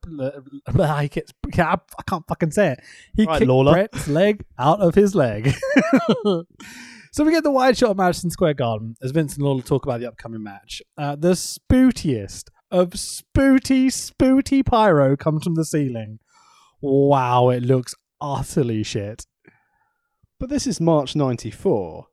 He 1.01 1.09
kicked, 1.09 1.33
I 1.59 1.79
can't 2.07 2.25
fucking 2.29 2.51
say 2.51 2.73
it. 2.73 2.81
He 3.17 3.25
Right, 3.25 3.39
kicked 3.39 3.49
Lawler. 3.49 3.73
Bret's 3.73 4.07
leg 4.07 4.45
out 4.59 4.81
of 4.81 4.95
his 4.95 5.15
leg. 5.15 5.55
so 6.25 7.25
we 7.25 7.33
get 7.33 7.43
the 7.43 7.51
wide 7.51 7.79
shot 7.79 7.91
of 7.91 7.97
Madison 7.97 8.31
Square 8.31 8.55
Garden 8.55 8.97
as 9.03 9.13
Vince 9.13 9.35
and 9.35 9.45
Lawler 9.45 9.63
talk 9.63 9.87
about 9.87 10.01
the 10.01 10.07
upcoming 10.07 10.43
match. 10.43 10.83
Uh, 10.99 11.17
the 11.17 11.33
spootiest 11.33 12.45
of 12.71 12.91
spooty, 12.91 13.87
spooty 13.87 14.65
pyro 14.65 15.17
comes 15.17 15.43
from 15.43 15.55
the 15.55 15.65
ceiling. 15.65 16.19
Wow, 16.83 17.49
it 17.49 17.63
looks 17.63 17.95
utterly 18.21 18.83
shit. 18.83 19.27
But 20.39 20.49
this 20.49 20.67
is 20.67 20.81
March 20.81 21.15
94. 21.17 22.07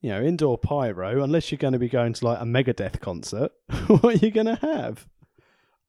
You 0.00 0.10
know, 0.10 0.22
indoor 0.22 0.58
pyro, 0.58 1.22
unless 1.22 1.50
you're 1.52 1.58
going 1.58 1.74
to 1.74 1.78
be 1.78 1.88
going 1.88 2.12
to 2.14 2.24
like 2.24 2.40
a 2.40 2.44
Megadeth 2.44 3.00
concert, 3.00 3.52
what 3.86 4.04
are 4.04 4.12
you 4.26 4.30
going 4.32 4.46
to 4.46 4.56
have? 4.56 5.06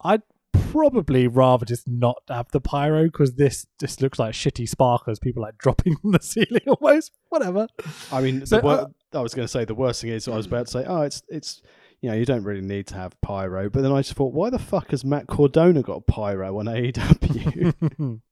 I'd 0.03 0.21
probably 0.53 1.27
rather 1.27 1.65
just 1.65 1.87
not 1.87 2.21
have 2.29 2.47
the 2.51 2.61
pyro 2.61 3.05
because 3.05 3.35
this 3.35 3.65
just 3.79 4.01
looks 4.01 4.19
like 4.19 4.33
shitty 4.33 4.69
sparklers, 4.69 5.17
people 5.19 5.41
like 5.41 5.57
dropping 5.57 5.95
from 6.01 6.11
the 6.11 6.19
ceiling 6.21 6.61
almost. 6.67 7.11
Whatever. 7.29 7.67
I 8.11 8.21
mean, 8.21 8.45
So, 8.45 8.59
wor- 8.59 8.71
uh, 8.71 8.85
I 9.13 9.19
was 9.21 9.33
going 9.33 9.45
to 9.47 9.51
say 9.51 9.65
the 9.65 9.73
worst 9.75 10.01
thing 10.01 10.11
is 10.11 10.27
I 10.27 10.35
was 10.37 10.45
about 10.45 10.67
to 10.67 10.71
say, 10.71 10.85
oh, 10.87 11.01
it's 11.01 11.23
it's 11.29 11.61
you 12.01 12.09
know 12.09 12.15
you 12.15 12.25
don't 12.25 12.43
really 12.43 12.61
need 12.61 12.85
to 12.87 12.95
have 12.95 13.19
pyro, 13.21 13.69
but 13.69 13.81
then 13.81 13.91
I 13.91 14.01
just 14.01 14.13
thought, 14.13 14.33
why 14.33 14.49
the 14.51 14.59
fuck 14.59 14.91
has 14.91 15.03
Matt 15.03 15.25
Cardona 15.27 15.81
got 15.81 16.05
pyro 16.05 16.59
on 16.59 16.65
AEW? 16.65 18.21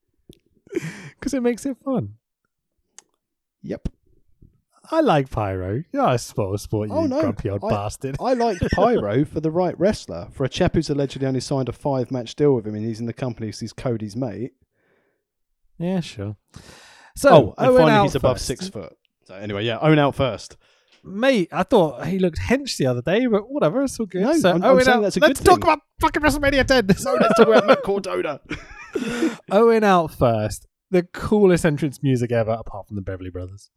Because 1.22 1.34
it 1.36 1.42
makes 1.44 1.66
it 1.68 1.78
fun. 1.86 2.16
yep, 3.62 3.88
I 4.90 5.02
like 5.02 5.30
pyro. 5.30 5.84
Yeah, 5.94 6.06
I 6.08 6.16
suppose 6.18 6.64
sport 6.64 6.90
you 6.90 6.96
Oh, 6.96 7.06
no. 7.06 7.22
grumpy 7.22 7.50
old 7.50 7.64
I- 7.64 7.70
bastard. 7.70 8.18
I 8.20 8.34
like 8.34 8.58
pyro 8.74 9.24
for 9.24 9.40
the 9.40 9.52
right 9.52 9.80
wrestler. 9.80 10.28
For 10.32 10.44
a 10.46 10.50
chap 10.50 10.74
who's 10.74 10.90
allegedly 10.90 11.28
only 11.28 11.40
signed 11.40 11.70
a 11.70 11.74
five 11.74 12.10
match 12.12 12.36
deal 12.36 12.56
with 12.56 12.66
him, 12.68 12.74
and 12.76 12.84
he's 12.86 13.00
in 13.00 13.06
the 13.06 13.14
company 13.14 13.48
because 13.48 13.60
he's 13.60 13.72
Cody's 13.74 14.16
mate. 14.16 14.54
yeah, 15.78 16.00
sure. 16.00 16.36
So, 17.16 17.30
oh, 17.30 17.54
and 17.58 17.68
Owen 17.70 17.82
finally 17.84 18.04
he's 18.08 18.16
above 18.16 18.40
six 18.42 18.68
foot. 18.68 18.94
So 19.26 19.36
anyway, 19.36 19.64
yeah, 19.66 19.78
own 19.80 20.00
out 20.00 20.16
first. 20.16 20.58
Mate, 21.04 21.50
I 21.52 21.64
thought 21.64 22.06
he 22.08 22.20
looked 22.20 22.40
hench 22.40 22.78
the 22.78 22.88
other 22.88 23.02
day, 23.02 23.26
but 23.28 23.50
whatever, 23.52 23.84
it's 23.84 24.00
all 24.00 24.06
good. 24.08 24.22
No, 24.22 24.34
so, 24.38 24.50
I'm- 24.50 24.64
I'm 24.64 24.82
saying 24.82 24.98
out. 24.98 25.02
that's 25.02 25.18
a 25.18 25.20
Let's 25.20 25.40
talk 25.42 25.60
thing. 25.62 25.64
about 25.64 25.80
fucking 26.00 26.22
WrestleMania 26.24 26.66
10. 26.66 26.96
So 26.98 27.14
let's 27.14 27.36
talk 27.36 27.48
about 27.48 27.68
Matt 27.68 27.84
Cardona. 27.84 28.40
Owen 29.52 29.84
out 29.84 30.14
first. 30.14 30.68
The 30.92 31.04
coolest 31.04 31.66
entrance 31.66 32.04
music 32.04 32.32
ever, 32.32 32.52
apart 32.52 32.88
from 32.88 32.98
the 32.98 33.02
Beverly 33.02 33.30
Brothers. 33.30 33.70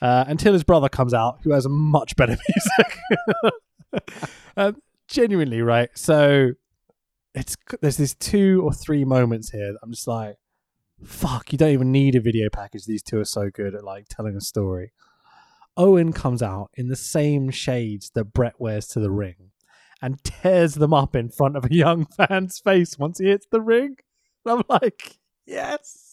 Uh, 0.00 0.24
until 0.28 0.52
his 0.52 0.62
brother 0.62 0.88
comes 0.88 1.14
out, 1.14 1.40
who 1.42 1.52
has 1.52 1.66
much 1.68 2.16
better 2.16 2.36
music. 3.92 4.02
um, 4.56 4.76
genuinely, 5.08 5.62
right? 5.62 5.90
So 5.94 6.52
it's 7.34 7.56
there's 7.80 7.96
these 7.96 8.14
two 8.14 8.62
or 8.62 8.72
three 8.72 9.04
moments 9.04 9.50
here 9.50 9.72
that 9.72 9.78
I'm 9.82 9.92
just 9.92 10.06
like, 10.06 10.36
fuck, 11.02 11.52
you 11.52 11.58
don't 11.58 11.70
even 11.70 11.92
need 11.92 12.14
a 12.14 12.20
video 12.20 12.48
package. 12.50 12.84
These 12.84 13.02
two 13.02 13.18
are 13.20 13.24
so 13.24 13.50
good 13.50 13.74
at 13.74 13.84
like 13.84 14.06
telling 14.08 14.36
a 14.36 14.40
story. 14.40 14.92
Owen 15.76 16.12
comes 16.12 16.42
out 16.42 16.70
in 16.74 16.88
the 16.88 16.96
same 16.96 17.50
shades 17.50 18.10
that 18.14 18.32
Bret 18.32 18.60
wears 18.60 18.86
to 18.88 19.00
the 19.00 19.10
ring 19.10 19.50
and 20.02 20.22
tears 20.24 20.74
them 20.74 20.92
up 20.92 21.14
in 21.14 21.28
front 21.28 21.56
of 21.56 21.64
a 21.64 21.74
young 21.74 22.06
fan's 22.28 22.58
face 22.58 22.98
once 22.98 23.18
he 23.18 23.26
hits 23.26 23.46
the 23.50 23.60
ring. 23.60 23.96
And 24.44 24.58
I'm 24.58 24.62
like, 24.68 25.18
yes. 25.46 26.09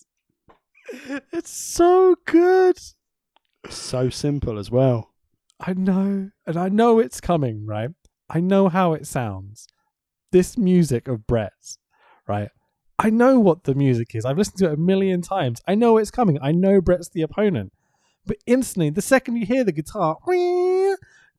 It's 1.31 1.51
so 1.51 2.15
good. 2.25 2.77
So 3.69 4.09
simple 4.09 4.57
as 4.57 4.71
well. 4.71 5.13
I 5.59 5.73
know, 5.73 6.29
and 6.45 6.57
I 6.57 6.69
know 6.69 6.99
it's 6.99 7.19
coming, 7.19 7.65
right? 7.65 7.89
I 8.29 8.39
know 8.39 8.69
how 8.69 8.93
it 8.93 9.07
sounds. 9.07 9.67
This 10.31 10.57
music 10.57 11.07
of 11.07 11.25
Bret's, 11.25 11.79
right? 12.27 12.49
I 12.99 13.09
know 13.09 13.39
what 13.39 13.63
the 13.63 13.75
music 13.75 14.15
is. 14.15 14.25
I've 14.25 14.37
listened 14.37 14.57
to 14.59 14.67
it 14.67 14.73
a 14.73 14.77
million 14.77 15.21
times. 15.21 15.61
I 15.67 15.75
know 15.75 15.97
it's 15.97 16.11
coming. 16.11 16.37
I 16.41 16.51
know 16.51 16.81
Bret's 16.81 17.09
the 17.09 17.21
opponent. 17.21 17.73
But 18.25 18.37
instantly, 18.45 18.89
the 18.89 19.01
second 19.01 19.37
you 19.37 19.45
hear 19.45 19.63
the 19.63 19.71
guitar, 19.71 20.17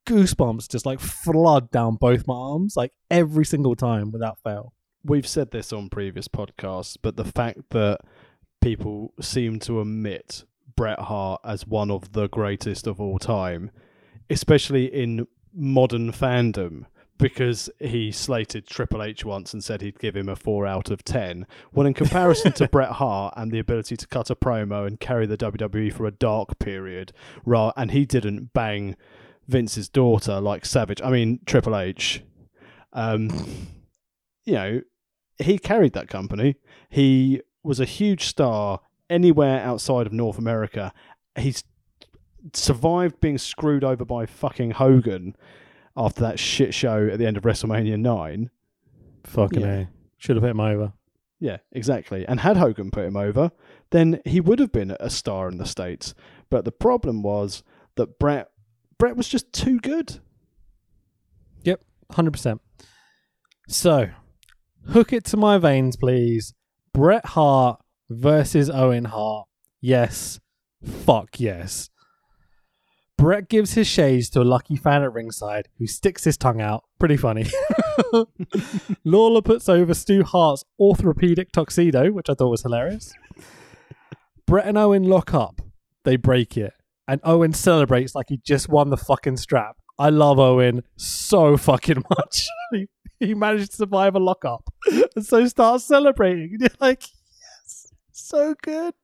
goosebumps 0.07 0.69
just 0.69 0.87
like 0.87 1.01
flood 1.01 1.71
down 1.71 1.97
both 1.97 2.27
my 2.27 2.35
arms, 2.35 2.77
like 2.77 2.93
every 3.11 3.45
single 3.45 3.77
time 3.77 4.11
without 4.11 4.39
fail. 4.43 4.73
We've 5.05 5.27
said 5.27 5.51
this 5.51 5.73
on 5.73 5.91
previous 5.91 6.29
podcasts, 6.29 6.97
but 7.01 7.17
the 7.17 7.25
fact 7.25 7.71
that 7.71 8.01
people 8.61 9.13
seem 9.21 9.59
to 9.61 9.81
omit 9.81 10.45
Bret 10.77 11.01
Hart 11.01 11.41
as 11.45 11.67
one 11.67 11.91
of 11.91 12.13
the 12.13 12.29
greatest 12.29 12.87
of 12.87 13.01
all 13.01 13.19
time, 13.19 13.71
especially 14.31 14.87
in 14.87 15.27
modern 15.53 16.13
fandom, 16.13 16.85
because 17.19 17.69
he 17.81 18.13
slated 18.13 18.67
Triple 18.67 19.03
H 19.03 19.25
once 19.25 19.53
and 19.53 19.63
said 19.63 19.81
he'd 19.81 19.99
give 19.99 20.17
him 20.17 20.29
a 20.29 20.37
four 20.37 20.67
out 20.67 20.91
of 20.91 21.05
ten. 21.05 21.47
When 21.73 21.87
in 21.87 21.95
comparison 21.95 22.53
to 22.53 22.69
Bret 22.73 22.93
Hart 22.93 23.35
and 23.37 23.51
the 23.51 23.59
ability 23.59 23.97
to 23.97 24.07
cut 24.07 24.31
a 24.31 24.37
promo 24.37 24.87
and 24.87 25.01
carry 25.01 25.27
the 25.27 25.37
WWE 25.37 25.93
for 25.93 26.07
a 26.07 26.13
dark 26.13 26.59
period, 26.59 27.13
right? 27.45 27.73
And 27.77 27.91
he 27.91 28.07
didn't 28.07 28.53
bang 28.53 28.97
Vince's 29.49 29.89
daughter 29.89 30.41
like 30.41 30.65
Savage. 30.65 31.03
I 31.03 31.11
mean 31.11 31.41
Triple 31.45 31.77
H. 31.77 32.23
Um, 32.93 33.31
you 34.45 34.55
know, 34.55 34.81
he 35.39 35.59
carried 35.59 35.93
that 35.95 36.09
company. 36.09 36.57
He 36.89 37.43
was 37.63 37.81
a 37.81 37.85
huge 37.85 38.25
star 38.27 38.81
anywhere 39.11 39.61
outside 39.61 40.07
of 40.07 40.13
North 40.13 40.39
America. 40.39 40.93
He's 41.39 41.65
survived 42.53 43.21
being 43.21 43.39
screwed 43.39 43.85
over 43.85 44.05
by 44.05 44.27
fucking 44.27 44.73
Hogan 44.73 45.37
after 45.97 46.21
that 46.23 46.39
shit 46.39 46.73
show 46.75 47.09
at 47.09 47.19
the 47.19 47.27
end 47.27 47.37
of 47.37 47.43
WrestleMania 47.43 47.99
9. 47.99 48.51
Fucking 49.25 49.61
Yeah. 49.61 49.75
A. 49.81 49.89
Should 50.17 50.37
have 50.37 50.43
hit 50.43 50.51
him 50.51 50.61
over. 50.61 50.93
Yeah, 51.41 51.59
exactly. 51.71 52.27
And 52.27 52.41
had 52.41 52.57
Hogan 52.57 52.91
put 52.91 53.05
him 53.05 53.17
over, 53.17 53.53
then 53.91 54.21
he 54.25 54.41
would 54.41 54.59
have 54.59 54.73
been 54.73 54.97
a 54.99 55.09
star 55.11 55.49
in 55.49 55.59
the 55.59 55.67
States. 55.67 56.15
But 56.51 56.65
the 56.65 56.73
problem 56.73 57.23
was 57.23 57.63
that 57.97 58.19
Bret 58.19 58.51
Bret 58.99 59.17
was 59.17 59.29
just 59.29 59.53
too 59.53 59.79
good. 59.79 60.19
Yep, 61.63 61.85
100%. 62.13 62.59
So, 63.69 64.09
hook 64.89 65.13
it 65.13 65.25
to 65.27 65.37
my 65.37 65.59
veins, 65.59 65.97
please. 65.97 66.53
Bret 66.99 67.27
Hart 67.27 67.81
versus 68.11 68.69
Owen 68.69 69.05
Hart. 69.05 69.47
Yes. 69.81 70.41
Fuck 70.83 71.39
yes. 71.39 71.91
Bret 73.17 73.49
gives 73.49 73.75
his 73.75 73.87
shades 73.87 74.29
to 74.31 74.41
a 74.41 74.43
lucky 74.43 74.75
fan 74.75 75.05
at 75.05 75.13
ringside 75.13 75.69
who 75.79 75.87
sticks 75.87 76.25
his 76.25 76.37
tongue 76.37 76.61
out. 76.61 76.83
Pretty 76.99 77.17
funny. 77.17 77.47
Lawler 79.05 79.43
puts 79.43 79.69
over 79.69 79.95
Stu 79.95 80.25
Hart's 80.25 80.65
orthopedic 80.81 81.53
tuxedo, 81.53 82.11
which 82.11 82.29
I 82.29 82.35
thought 82.35 82.51
was 82.51 82.63
hilarious. 82.63 83.15
Bret 84.45 84.67
and 84.67 84.77
Owen 84.77 85.05
lock 85.05 85.33
up. 85.33 85.61
They 86.03 86.17
break 86.17 86.57
it. 86.57 86.73
And 87.07 87.21
Owen 87.23 87.53
celebrates 87.53 88.17
like 88.17 88.27
he 88.29 88.41
just 88.45 88.69
won 88.69 88.91
the 88.91 88.97
fucking 88.97 89.37
strap. 89.37 89.77
I 90.01 90.11
love 90.11 90.41
Owen 90.41 90.83
so 90.97 91.57
fucking 91.57 92.03
much. 92.19 92.49
he, 93.27 93.35
managed 93.35 93.73
to 93.73 93.77
survive 93.77 94.15
a 94.15 94.19
lockup. 94.19 94.73
And 95.15 95.25
so 95.25 95.47
starts 95.47 95.85
celebrating. 95.85 96.51
And 96.53 96.61
you're 96.61 96.71
like, 96.81 97.03
yes, 97.03 97.93
so 98.13 98.55
good. 98.63 98.95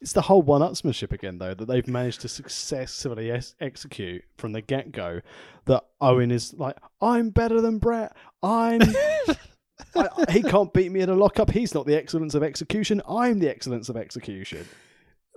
It's 0.00 0.12
the 0.12 0.22
whole 0.22 0.42
one-upsmanship 0.42 1.12
again, 1.12 1.38
though, 1.38 1.54
that 1.54 1.66
they've 1.66 1.86
managed 1.86 2.20
to 2.20 2.28
successfully 2.28 3.30
es- 3.30 3.54
execute 3.60 4.22
from 4.36 4.52
the 4.52 4.60
get-go. 4.60 5.20
That 5.64 5.84
Owen 6.00 6.30
is 6.30 6.54
like, 6.54 6.76
I'm 7.00 7.30
better 7.30 7.60
than 7.60 7.78
Bret. 7.78 8.14
I'm. 8.42 8.82
I, 9.94 10.08
he 10.30 10.42
can't 10.42 10.72
beat 10.72 10.92
me 10.92 11.00
in 11.00 11.10
a 11.10 11.14
lockup. 11.14 11.50
He's 11.50 11.74
not 11.74 11.86
the 11.86 11.96
excellence 11.96 12.34
of 12.34 12.42
execution. 12.42 13.02
I'm 13.08 13.38
the 13.38 13.48
excellence 13.48 13.88
of 13.88 13.96
execution. 13.96 14.66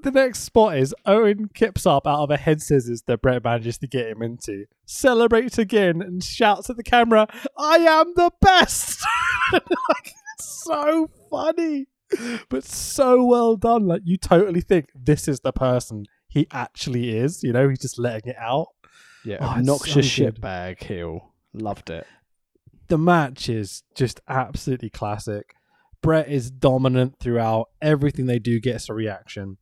The 0.02 0.12
next 0.12 0.40
spot 0.40 0.78
is 0.78 0.96
Owen 1.06 1.50
kips 1.54 1.86
up 1.86 2.08
out 2.08 2.24
of 2.24 2.32
a 2.32 2.38
head 2.38 2.62
scissors 2.62 3.02
that 3.08 3.22
Bret 3.22 3.44
manages 3.44 3.78
to 3.80 3.88
get 3.88 4.08
him 4.08 4.22
into, 4.22 4.66
celebrates 4.86 5.58
again, 5.58 6.02
and 6.02 6.24
shouts 6.24 6.70
at 6.70 6.78
the 6.78 6.84
camera, 6.84 7.28
I 7.58 7.78
am 7.80 8.14
the 8.16 8.32
best! 8.42 9.06
like, 9.54 10.14
it's 10.38 10.64
so 10.64 11.10
funny, 11.30 11.88
but 12.48 12.64
so 12.64 13.24
well 13.26 13.56
done. 13.58 13.88
Like, 13.88 14.02
you 14.06 14.16
totally 14.18 14.62
think 14.62 14.88
this 14.96 15.28
is 15.28 15.42
the 15.42 15.52
person 15.52 16.06
he 16.30 16.48
actually 16.52 17.18
is. 17.18 17.44
You 17.44 17.52
know, 17.52 17.68
he's 17.68 17.80
just 17.80 18.00
letting 18.00 18.32
it 18.32 18.38
out. 18.40 18.68
Yeah, 19.26 19.38
Oh, 19.42 19.48
obnoxious 19.58 20.12
so 20.14 20.24
shitbag 20.32 20.82
heel. 20.82 21.34
Loved 21.54 21.90
it. 21.90 22.08
the 22.88 22.98
match 22.98 23.50
is 23.50 23.84
just 23.96 24.22
absolutely 24.30 24.90
classic. 24.90 25.54
Bret 26.02 26.30
is 26.30 26.50
dominant 26.50 27.20
throughout. 27.20 27.68
Everything 27.82 28.28
they 28.28 28.40
do 28.40 28.62
gets 28.62 28.88
a 28.88 28.94
reaction. 28.94 29.58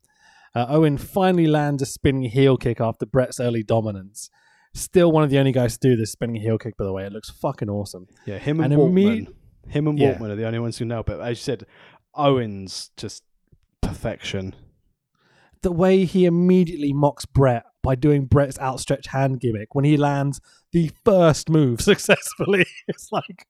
Uh, 0.57 0.65
Owen 0.69 0.97
finally 0.97 1.45
lands 1.47 1.83
a 1.83 1.85
spinning 1.85 2.29
heel 2.29 2.57
kick 2.57 2.81
after 2.81 3.05
Bret's 3.05 3.39
early 3.39 3.61
dominance. 3.63 4.29
Still 4.73 5.11
one 5.11 5.23
of 5.23 5.29
the 5.29 5.37
only 5.37 5.51
guys 5.51 5.77
to 5.77 5.89
do 5.89 5.95
this 5.95 6.11
spinning 6.11 6.41
heel 6.41 6.57
kick, 6.57 6.75
by 6.77 6.85
the 6.85 6.91
way. 6.93 7.05
It 7.05 7.13
looks 7.13 7.29
fucking 7.29 7.69
awesome. 7.69 8.07
Yeah, 8.25 8.37
him 8.39 8.59
and, 8.59 8.73
And 8.73 8.81
Waltman. 8.81 9.27
imme- 9.27 9.71
him 9.71 9.87
and 9.87 9.99
Yeah. 9.99 10.15
Waltman 10.17 10.29
are 10.31 10.35
the 10.35 10.45
only 10.47 10.59
ones 10.59 10.77
who 10.77 10.85
know. 10.85 11.03
But 11.03 11.19
as 11.19 11.29
you 11.29 11.35
said, 11.43 11.65
Owens 12.15 12.89
just 12.97 13.23
perfection. 13.81 14.55
The 15.61 15.71
way 15.71 16.05
he 16.05 16.25
immediately 16.25 16.93
mocks 16.93 17.25
Bret 17.25 17.63
by 17.83 17.95
doing 17.95 18.25
Bret's 18.25 18.59
outstretched 18.59 19.07
hand 19.07 19.39
gimmick 19.39 19.73
when 19.75 19.85
he 19.85 19.95
lands 19.97 20.39
the 20.71 20.91
first 21.05 21.49
move 21.49 21.81
successfully. 21.91 22.65
It's 22.87 23.11
like, 23.11 23.45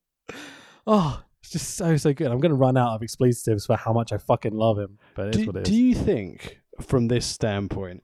oh, 0.85 1.23
it's 1.41 1.51
just 1.51 1.75
so, 1.75 1.97
so 1.97 2.13
good. 2.13 2.27
I'm 2.31 2.39
going 2.39 2.51
to 2.51 2.55
run 2.57 2.77
out 2.77 2.93
of 2.95 3.01
expletives 3.03 3.65
for 3.65 3.75
how 3.77 3.93
much 3.93 4.11
I 4.11 4.17
fucking 4.17 4.53
love 4.53 4.77
him, 4.77 4.97
but 5.15 5.27
it's 5.29 5.37
Do, 5.37 5.45
what 5.47 5.55
it 5.57 5.61
is. 5.63 5.69
do 5.69 5.75
you 5.75 5.95
think, 5.95 6.59
from 6.81 7.07
this 7.07 7.25
standpoint, 7.25 8.03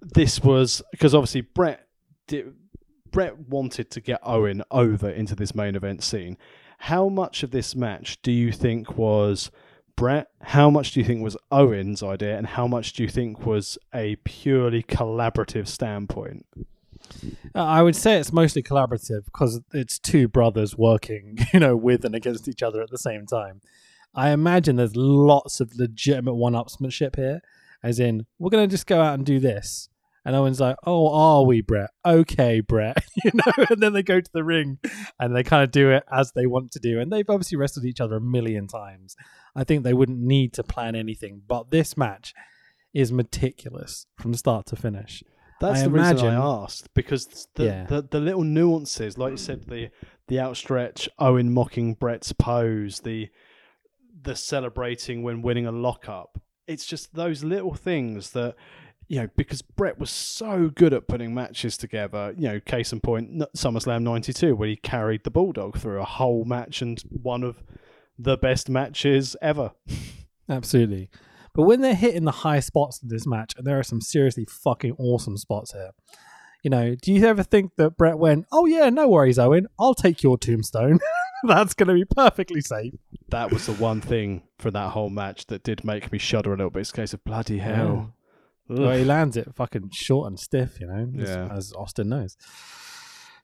this 0.00 0.40
was 0.42 0.82
because 0.90 1.14
obviously 1.14 1.42
Bret 1.42 1.86
did, 2.26 2.54
Bret 3.10 3.38
wanted 3.38 3.90
to 3.92 4.00
get 4.00 4.20
Owen 4.22 4.62
over 4.70 5.08
into 5.08 5.34
this 5.34 5.54
main 5.54 5.74
event 5.74 6.02
scene. 6.02 6.36
How 6.78 7.08
much 7.08 7.42
of 7.42 7.50
this 7.50 7.74
match 7.74 8.22
do 8.22 8.30
you 8.30 8.52
think 8.52 8.96
was 8.96 9.50
Bret? 9.96 10.28
How 10.42 10.70
much 10.70 10.92
do 10.92 11.00
you 11.00 11.06
think 11.06 11.22
was 11.22 11.36
Owen's 11.50 12.02
idea, 12.02 12.36
and 12.36 12.46
how 12.46 12.68
much 12.68 12.92
do 12.92 13.02
you 13.02 13.08
think 13.08 13.44
was 13.44 13.78
a 13.92 14.16
purely 14.24 14.82
collaborative 14.82 15.66
standpoint? 15.66 16.46
Uh, 17.54 17.64
I 17.64 17.82
would 17.82 17.96
say 17.96 18.18
it's 18.18 18.32
mostly 18.32 18.62
collaborative 18.62 19.24
because 19.24 19.60
it's 19.72 19.98
two 19.98 20.28
brothers 20.28 20.76
working, 20.76 21.38
you 21.52 21.60
know, 21.60 21.76
with 21.76 22.04
and 22.04 22.14
against 22.14 22.48
each 22.48 22.62
other 22.62 22.82
at 22.82 22.90
the 22.90 22.98
same 22.98 23.26
time. 23.26 23.60
I 24.14 24.30
imagine 24.30 24.76
there's 24.76 24.96
lots 24.96 25.60
of 25.60 25.76
legitimate 25.76 26.34
one-upsmanship 26.34 27.16
here, 27.16 27.40
as 27.82 27.98
in 28.00 28.26
we're 28.38 28.50
gonna 28.50 28.66
just 28.66 28.86
go 28.86 29.00
out 29.00 29.14
and 29.14 29.24
do 29.26 29.38
this, 29.40 29.88
and 30.24 30.34
Owen's 30.36 30.60
like, 30.60 30.76
"Oh, 30.86 31.12
are 31.12 31.44
we, 31.44 31.60
Bret? 31.60 31.90
Okay, 32.04 32.60
Bret," 32.60 33.02
you 33.24 33.30
know, 33.34 33.52
and 33.70 33.80
then 33.82 33.92
they 33.92 34.02
go 34.02 34.20
to 34.20 34.30
the 34.32 34.44
ring 34.44 34.78
and 35.18 35.34
they 35.34 35.42
kind 35.42 35.62
of 35.64 35.70
do 35.70 35.90
it 35.90 36.04
as 36.12 36.32
they 36.32 36.46
want 36.46 36.72
to 36.72 36.78
do, 36.78 37.00
and 37.00 37.12
they've 37.12 37.28
obviously 37.28 37.56
wrestled 37.56 37.84
each 37.86 38.00
other 38.00 38.16
a 38.16 38.20
million 38.20 38.66
times. 38.66 39.16
I 39.56 39.64
think 39.64 39.82
they 39.84 39.94
wouldn't 39.94 40.20
need 40.20 40.52
to 40.54 40.62
plan 40.62 40.94
anything, 40.94 41.42
but 41.46 41.70
this 41.70 41.96
match 41.96 42.34
is 42.94 43.12
meticulous 43.12 44.06
from 44.18 44.34
start 44.34 44.66
to 44.66 44.76
finish. 44.76 45.22
That's 45.60 45.80
I 45.80 45.84
the 45.84 45.90
reason 45.90 46.26
I 46.28 46.34
asked 46.34 46.94
because 46.94 47.48
the, 47.56 47.64
Yeah. 47.64 47.86
the 47.86 48.02
the 48.02 48.20
little 48.20 48.44
nuances, 48.44 49.18
like 49.18 49.32
you 49.32 49.36
said, 49.36 49.64
the 49.66 49.90
the 50.28 50.38
outstretch 50.38 51.08
Owen 51.18 51.52
mocking 51.52 51.94
Bret's 51.94 52.32
pose, 52.32 53.00
the 53.00 53.28
the 54.22 54.36
celebrating 54.36 55.22
when 55.22 55.42
winning 55.42 55.66
a 55.66 55.72
lockup. 55.72 56.40
It's 56.68 56.86
just 56.86 57.14
those 57.14 57.42
little 57.42 57.74
things 57.74 58.30
that 58.30 58.54
you 59.08 59.20
know 59.20 59.28
because 59.36 59.62
Bret 59.62 59.98
was 59.98 60.10
so 60.10 60.70
good 60.72 60.92
at 60.92 61.08
putting 61.08 61.34
matches 61.34 61.76
together. 61.76 62.34
You 62.36 62.48
know, 62.48 62.60
case 62.60 62.92
in 62.92 63.00
point, 63.00 63.38
SummerSlam 63.56 64.02
'92, 64.02 64.54
where 64.54 64.68
he 64.68 64.76
carried 64.76 65.24
the 65.24 65.30
Bulldog 65.30 65.78
through 65.78 66.00
a 66.00 66.04
whole 66.04 66.44
match 66.44 66.82
and 66.82 67.02
one 67.10 67.42
of 67.42 67.62
the 68.18 68.36
best 68.36 68.68
matches 68.68 69.34
ever. 69.42 69.72
Absolutely. 70.48 71.10
But 71.54 71.62
when 71.64 71.80
they're 71.80 71.94
hitting 71.94 72.24
the 72.24 72.30
high 72.30 72.60
spots 72.60 73.02
in 73.02 73.08
this 73.08 73.26
match, 73.26 73.54
and 73.56 73.66
there 73.66 73.78
are 73.78 73.84
some 73.84 74.00
seriously 74.00 74.44
fucking 74.44 74.94
awesome 74.98 75.36
spots 75.36 75.72
here, 75.72 75.90
you 76.62 76.70
know, 76.70 76.94
do 76.94 77.12
you 77.12 77.24
ever 77.24 77.42
think 77.42 77.76
that 77.76 77.96
Bret 77.96 78.18
went, 78.18 78.46
oh 78.52 78.66
yeah, 78.66 78.90
no 78.90 79.08
worries, 79.08 79.38
Owen, 79.38 79.66
I'll 79.78 79.94
take 79.94 80.22
your 80.22 80.38
tombstone? 80.38 81.00
That's 81.44 81.74
going 81.74 81.88
to 81.88 81.94
be 81.94 82.04
perfectly 82.04 82.60
safe. 82.60 82.94
That 83.28 83.50
was 83.52 83.66
the 83.66 83.72
one 83.74 84.00
thing 84.00 84.42
for 84.58 84.70
that 84.70 84.90
whole 84.90 85.10
match 85.10 85.46
that 85.46 85.62
did 85.62 85.84
make 85.84 86.10
me 86.12 86.18
shudder 86.18 86.52
a 86.52 86.56
little 86.56 86.70
bit. 86.70 86.80
It's 86.80 86.90
a 86.90 86.94
case 86.94 87.14
of 87.14 87.22
bloody 87.24 87.58
hell. 87.58 88.14
Well, 88.68 88.96
he 88.96 89.04
lands 89.04 89.36
it 89.36 89.54
fucking 89.54 89.90
short 89.92 90.26
and 90.28 90.38
stiff, 90.38 90.78
you 90.80 90.86
know, 90.86 91.10
as, 91.22 91.28
Yeah. 91.30 91.48
as 91.50 91.72
Austin 91.74 92.08
knows. 92.10 92.36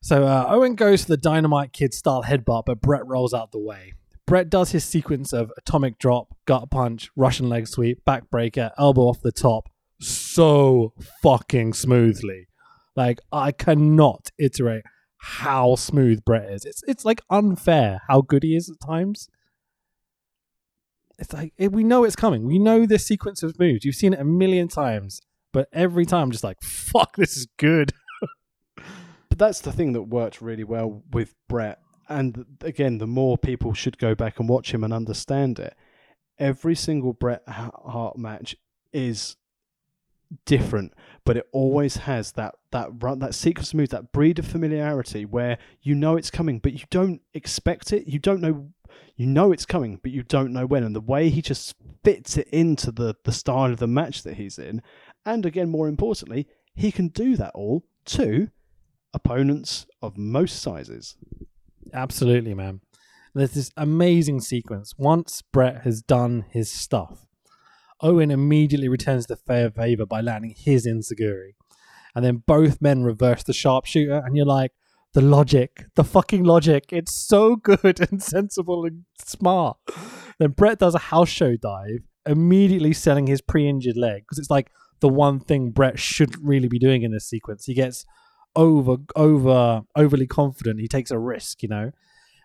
So 0.02 0.24
uh, 0.24 0.44
Owen 0.48 0.74
goes 0.74 1.02
for 1.04 1.08
the 1.08 1.16
Dynamite 1.16 1.72
Kid 1.72 1.94
style 1.94 2.24
headbutt, 2.24 2.64
but 2.66 2.80
Bret 2.82 3.06
rolls 3.06 3.32
out 3.32 3.52
the 3.52 3.58
way. 3.58 3.94
Bret 4.26 4.50
does 4.50 4.72
his 4.72 4.84
sequence 4.84 5.32
of 5.32 5.50
atomic 5.56 5.98
drop, 5.98 6.34
gut 6.46 6.70
punch, 6.70 7.10
Russian 7.16 7.48
leg 7.48 7.66
sweep, 7.68 8.04
backbreaker, 8.04 8.70
elbow 8.78 9.02
off 9.02 9.20
the 9.22 9.32
top 9.32 9.68
so 10.00 10.92
fucking 11.22 11.72
smoothly. 11.72 12.48
Like 12.96 13.20
I 13.32 13.52
cannot 13.52 14.30
iterate 14.38 14.84
how 15.26 15.74
smooth 15.74 16.22
Bret 16.22 16.50
is. 16.50 16.66
It's 16.66 16.82
it's 16.86 17.04
like 17.06 17.22
unfair 17.30 18.02
how 18.08 18.20
good 18.20 18.42
he 18.42 18.54
is 18.54 18.68
at 18.68 18.78
times. 18.78 19.30
It's 21.18 21.32
like 21.32 21.54
it, 21.56 21.72
we 21.72 21.82
know 21.82 22.04
it's 22.04 22.14
coming. 22.14 22.44
We 22.44 22.58
know 22.58 22.84
this 22.84 23.06
sequence 23.06 23.42
of 23.42 23.58
moves. 23.58 23.86
You've 23.86 23.94
seen 23.94 24.12
it 24.12 24.20
a 24.20 24.24
million 24.24 24.68
times, 24.68 25.22
but 25.50 25.68
every 25.72 26.04
time 26.04 26.24
I'm 26.24 26.30
just 26.30 26.44
like, 26.44 26.60
fuck, 26.62 27.16
this 27.16 27.36
is 27.36 27.46
good. 27.56 27.92
But 29.30 29.38
that's 29.40 29.62
the 29.62 29.72
thing 29.72 29.94
that 29.94 30.02
worked 30.02 30.40
really 30.40 30.62
well 30.62 31.02
with 31.10 31.34
Bret. 31.48 31.80
And 32.08 32.46
again, 32.60 32.98
the 32.98 33.06
more 33.08 33.36
people 33.36 33.74
should 33.74 33.98
go 33.98 34.14
back 34.14 34.38
and 34.38 34.48
watch 34.48 34.72
him 34.72 34.84
and 34.84 34.94
understand 34.94 35.58
it. 35.58 35.74
Every 36.38 36.76
single 36.76 37.14
Bret 37.14 37.42
Hart 37.48 38.16
match 38.16 38.54
is 38.92 39.34
different, 40.46 40.94
but 41.24 41.36
it 41.36 41.48
always 41.52 41.96
has 41.98 42.32
that 42.32 42.54
that 42.70 42.88
run, 43.02 43.18
that 43.20 43.34
sequence 43.34 43.70
of 43.70 43.74
moves, 43.74 43.90
that 43.90 44.12
breed 44.12 44.38
of 44.38 44.46
familiarity 44.46 45.24
where 45.24 45.58
you 45.82 45.94
know 45.94 46.16
it's 46.16 46.30
coming, 46.30 46.58
but 46.58 46.72
you 46.72 46.84
don't 46.90 47.20
expect 47.32 47.92
it. 47.92 48.06
You 48.06 48.18
don't 48.18 48.40
know, 48.40 48.70
you 49.16 49.26
know 49.26 49.52
it's 49.52 49.66
coming, 49.66 49.98
but 50.02 50.12
you 50.12 50.22
don't 50.22 50.52
know 50.52 50.66
when. 50.66 50.84
And 50.84 50.94
the 50.94 51.00
way 51.00 51.30
he 51.30 51.40
just 51.40 51.74
fits 52.02 52.36
it 52.36 52.48
into 52.48 52.92
the 52.92 53.14
the 53.24 53.32
style 53.32 53.72
of 53.72 53.78
the 53.78 53.86
match 53.86 54.22
that 54.22 54.34
he's 54.34 54.58
in, 54.58 54.82
and 55.24 55.46
again, 55.46 55.70
more 55.70 55.88
importantly, 55.88 56.46
he 56.74 56.92
can 56.92 57.08
do 57.08 57.36
that 57.36 57.52
all 57.54 57.84
to 58.06 58.48
opponents 59.14 59.86
of 60.02 60.18
most 60.18 60.60
sizes. 60.60 61.16
Absolutely, 61.92 62.54
man. 62.54 62.80
There's 63.34 63.52
this 63.54 63.70
amazing 63.76 64.40
sequence. 64.40 64.94
Once 64.96 65.42
Bret 65.42 65.82
has 65.82 66.02
done 66.02 66.44
his 66.50 66.70
stuff, 66.70 67.26
Owen 68.00 68.30
immediately 68.30 68.88
returns 68.88 69.26
the 69.26 69.36
favor 69.36 70.06
by 70.06 70.20
landing 70.20 70.54
his 70.56 70.86
enzuigiri. 70.86 71.54
And 72.14 72.24
then 72.24 72.42
both 72.46 72.80
men 72.80 73.02
reverse 73.02 73.42
the 73.42 73.52
sharpshooter, 73.52 74.22
and 74.24 74.36
you're 74.36 74.46
like, 74.46 74.72
the 75.14 75.20
logic, 75.20 75.86
the 75.94 76.04
fucking 76.04 76.44
logic. 76.44 76.86
It's 76.90 77.14
so 77.14 77.56
good 77.56 78.00
and 78.10 78.22
sensible 78.22 78.84
and 78.84 79.04
smart. 79.18 79.78
Then 80.38 80.50
Bret 80.50 80.78
does 80.78 80.94
a 80.94 80.98
house 80.98 81.28
show 81.28 81.56
dive, 81.56 82.00
immediately 82.26 82.92
selling 82.92 83.26
his 83.26 83.40
pre 83.40 83.68
injured 83.68 83.96
leg 83.96 84.22
because 84.22 84.38
it's 84.38 84.50
like 84.50 84.70
the 85.00 85.08
one 85.08 85.40
thing 85.40 85.70
Bret 85.70 85.98
shouldn't 85.98 86.42
really 86.42 86.68
be 86.68 86.78
doing 86.78 87.02
in 87.02 87.12
this 87.12 87.26
sequence. 87.26 87.64
He 87.64 87.74
gets 87.74 88.04
over 88.56 88.96
over 89.16 89.82
overly 89.96 90.26
confident. 90.26 90.80
He 90.80 90.88
takes 90.88 91.10
a 91.10 91.18
risk, 91.18 91.62
you 91.62 91.68
know, 91.68 91.92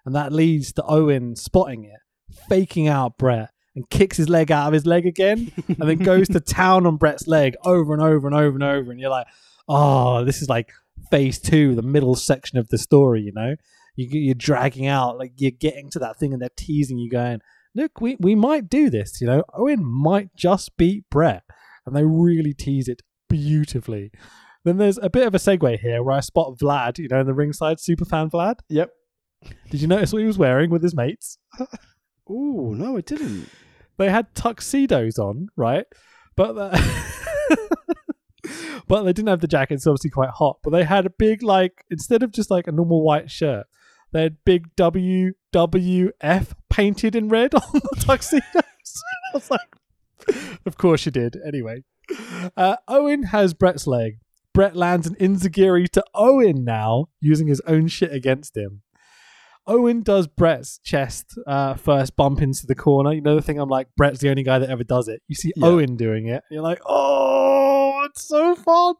and 0.05 0.15
that 0.15 0.31
leads 0.31 0.71
to 0.73 0.83
Owen 0.83 1.35
spotting 1.35 1.83
it, 1.83 1.99
faking 2.47 2.87
out 2.87 3.17
Bret, 3.17 3.49
and 3.79 3.89
kicks 3.89 4.17
his 4.17 4.27
leg 4.27 4.51
out 4.51 4.67
of 4.67 4.73
his 4.73 4.85
leg 4.85 5.05
again, 5.05 5.53
and 5.69 5.89
then 5.89 5.99
goes 5.99 6.27
to 6.27 6.41
town 6.41 6.85
on 6.85 6.97
Bret's 6.97 7.27
leg 7.27 7.55
over 7.63 7.93
and 7.93 8.01
over 8.01 8.27
and 8.27 8.35
over 8.35 8.55
and 8.55 8.63
over. 8.63 8.91
And 8.91 8.99
you're 8.99 9.09
like, 9.09 9.27
oh, 9.69 10.25
this 10.25 10.41
is 10.41 10.49
like 10.49 10.73
phase 11.09 11.39
two, 11.39 11.75
the 11.75 11.81
middle 11.81 12.15
section 12.15 12.57
of 12.57 12.67
the 12.67 12.77
story. 12.77 13.21
You 13.21 13.31
know, 13.33 13.55
you, 13.95 14.07
you're 14.11 14.35
dragging 14.35 14.85
out, 14.85 15.17
like 15.17 15.31
you're 15.37 15.51
getting 15.51 15.89
to 15.91 15.99
that 15.99 16.19
thing, 16.19 16.33
and 16.33 16.41
they're 16.41 16.49
teasing 16.57 16.97
you, 16.97 17.09
going, 17.09 17.39
look, 17.73 18.01
we 18.01 18.17
we 18.19 18.35
might 18.35 18.69
do 18.69 18.89
this. 18.89 19.21
You 19.21 19.27
know, 19.27 19.43
Owen 19.53 19.85
might 19.85 20.35
just 20.35 20.75
beat 20.75 21.09
Bret, 21.09 21.43
and 21.85 21.95
they 21.95 22.03
really 22.03 22.53
tease 22.53 22.89
it 22.89 23.01
beautifully. 23.29 24.11
Then 24.65 24.75
there's 24.75 24.99
a 25.01 25.09
bit 25.09 25.25
of 25.25 25.33
a 25.33 25.37
segue 25.37 25.79
here 25.79 26.03
where 26.03 26.17
I 26.17 26.19
spot 26.19 26.57
Vlad, 26.59 26.97
you 26.97 27.07
know, 27.07 27.21
in 27.21 27.27
the 27.27 27.33
ringside 27.33 27.77
superfan 27.77 28.29
Vlad. 28.29 28.55
Yep. 28.67 28.89
Did 29.69 29.79
you 29.79 29.87
notice 29.87 30.11
what 30.11 30.19
he 30.19 30.25
was 30.27 30.37
wearing 30.37 30.69
with 30.69 30.83
his 30.83 30.93
mates? 30.93 31.37
Oh 32.29 32.73
no, 32.77 32.97
I 32.97 33.01
didn't. 33.01 33.49
They 33.99 34.09
had 34.09 34.33
tuxedos 34.33 35.19
on, 35.19 35.49
right? 35.57 35.85
But 36.37 36.53
the 36.53 37.69
but 38.87 39.03
they 39.03 39.11
didn't 39.11 39.27
have 39.27 39.41
the 39.41 39.47
jackets. 39.47 39.85
Obviously, 39.85 40.09
quite 40.09 40.29
hot. 40.29 40.59
But 40.63 40.69
they 40.69 40.85
had 40.85 41.05
a 41.05 41.09
big 41.09 41.43
like 41.43 41.83
instead 41.91 42.23
of 42.23 42.31
just 42.31 42.49
like 42.49 42.65
a 42.67 42.71
normal 42.71 43.03
white 43.03 43.29
shirt, 43.29 43.67
they 44.13 44.23
had 44.23 44.37
big 44.45 44.73
WWF 44.77 46.53
painted 46.69 47.13
in 47.13 47.27
red 47.27 47.53
on 47.55 47.61
the 47.73 47.97
tuxedos. 47.99 48.43
I 48.55 49.33
was 49.33 49.51
like, 49.51 49.75
of 50.65 50.77
course 50.77 51.05
you 51.05 51.11
did. 51.11 51.35
Anyway, 51.45 51.83
uh, 52.55 52.77
Owen 52.87 53.23
has 53.23 53.53
Bret's 53.53 53.85
leg. 53.85 54.19
Bret 54.53 54.77
lands 54.77 55.07
an 55.07 55.15
enzuigiri 55.15 55.89
to 55.89 56.03
Owen 56.15 56.63
now, 56.63 57.09
using 57.19 57.47
his 57.47 57.61
own 57.67 57.87
shit 57.89 58.13
against 58.13 58.55
him. 58.55 58.81
Owen 59.69 60.01
does 60.01 60.27
Bret's 60.27 60.79
chest 60.79 61.37
uh, 61.45 61.75
first 61.75 62.15
bump 62.15 62.41
into 62.41 62.65
the 62.65 62.73
corner. 62.73 63.13
You 63.13 63.21
know 63.21 63.35
the 63.35 63.41
thing 63.41 63.59
I'm 63.59 63.69
like, 63.69 63.87
Bret's 63.95 64.19
the 64.19 64.29
only 64.29 64.41
guy 64.41 64.57
that 64.57 64.69
ever 64.69 64.83
does 64.83 65.07
it. 65.07 65.21
You 65.27 65.35
see 65.35 65.53
Yeah. 65.55 65.67
Owen 65.67 65.95
doing 65.95 66.25
it, 66.25 66.43
and 66.49 66.51
you're 66.51 66.63
like, 66.63 66.81
oh, 66.87 68.01
it's 68.05 68.23
so 68.23 68.55
fun. 68.55 68.95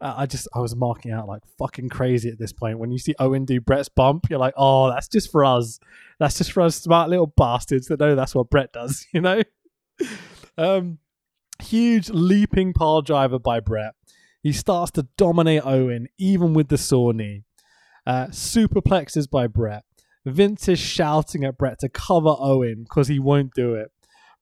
Uh, 0.00 0.14
I 0.16 0.24
just, 0.26 0.48
I 0.54 0.60
was 0.60 0.74
marking 0.74 1.12
out 1.12 1.28
like 1.28 1.42
fucking 1.58 1.90
crazy 1.90 2.30
at 2.30 2.38
this 2.38 2.52
point. 2.52 2.78
When 2.78 2.90
you 2.90 2.98
see 2.98 3.14
Owen 3.18 3.44
do 3.44 3.60
Bret's 3.60 3.90
bump, 3.90 4.30
you're 4.30 4.38
like, 4.38 4.54
oh, 4.56 4.88
that's 4.88 5.06
just 5.08 5.30
for 5.30 5.44
us. 5.44 5.78
That's 6.18 6.38
just 6.38 6.52
for 6.52 6.62
us 6.62 6.76
smart 6.76 7.10
little 7.10 7.26
bastards 7.26 7.88
that 7.88 8.00
know 8.00 8.14
that's 8.14 8.34
what 8.34 8.48
Bret 8.48 8.72
does, 8.72 9.06
you 9.12 9.20
know? 9.20 9.42
um, 10.56 10.98
huge 11.60 12.08
leaping 12.08 12.72
pile 12.72 13.02
driver 13.02 13.38
by 13.38 13.60
Bret. 13.60 13.94
He 14.42 14.52
starts 14.52 14.92
to 14.92 15.06
dominate 15.18 15.66
Owen, 15.66 16.08
even 16.16 16.54
with 16.54 16.68
the 16.68 16.78
sore 16.78 17.12
knee. 17.12 17.44
Uh, 18.06 18.28
superplexes 18.28 19.28
by 19.28 19.46
Bret. 19.46 19.84
Vince 20.26 20.68
is 20.68 20.78
shouting 20.78 21.44
at 21.44 21.56
Bret 21.58 21.78
to 21.80 21.88
cover 21.88 22.34
Owen 22.38 22.84
because 22.84 23.08
he 23.08 23.18
won't 23.18 23.54
do 23.54 23.74
it. 23.74 23.90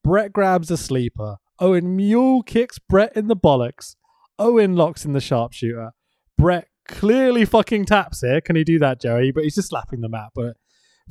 Bret 0.03 0.33
grabs 0.33 0.69
a 0.71 0.77
sleeper. 0.77 1.37
Owen 1.59 1.95
mule 1.95 2.41
kicks 2.43 2.79
Bret 2.79 3.15
in 3.15 3.27
the 3.27 3.35
bollocks. 3.35 3.95
Owen 4.37 4.75
locks 4.75 5.05
in 5.05 5.13
the 5.13 5.19
sharpshooter. 5.21 5.91
Bret 6.37 6.67
clearly 6.87 7.45
fucking 7.45 7.85
taps 7.85 8.21
here. 8.21 8.41
Can 8.41 8.55
he 8.55 8.63
do 8.63 8.79
that, 8.79 9.01
Joey? 9.01 9.31
But 9.31 9.43
he's 9.43 9.55
just 9.55 9.69
slapping 9.69 10.01
the 10.01 10.09
mat. 10.09 10.29
But 10.33 10.55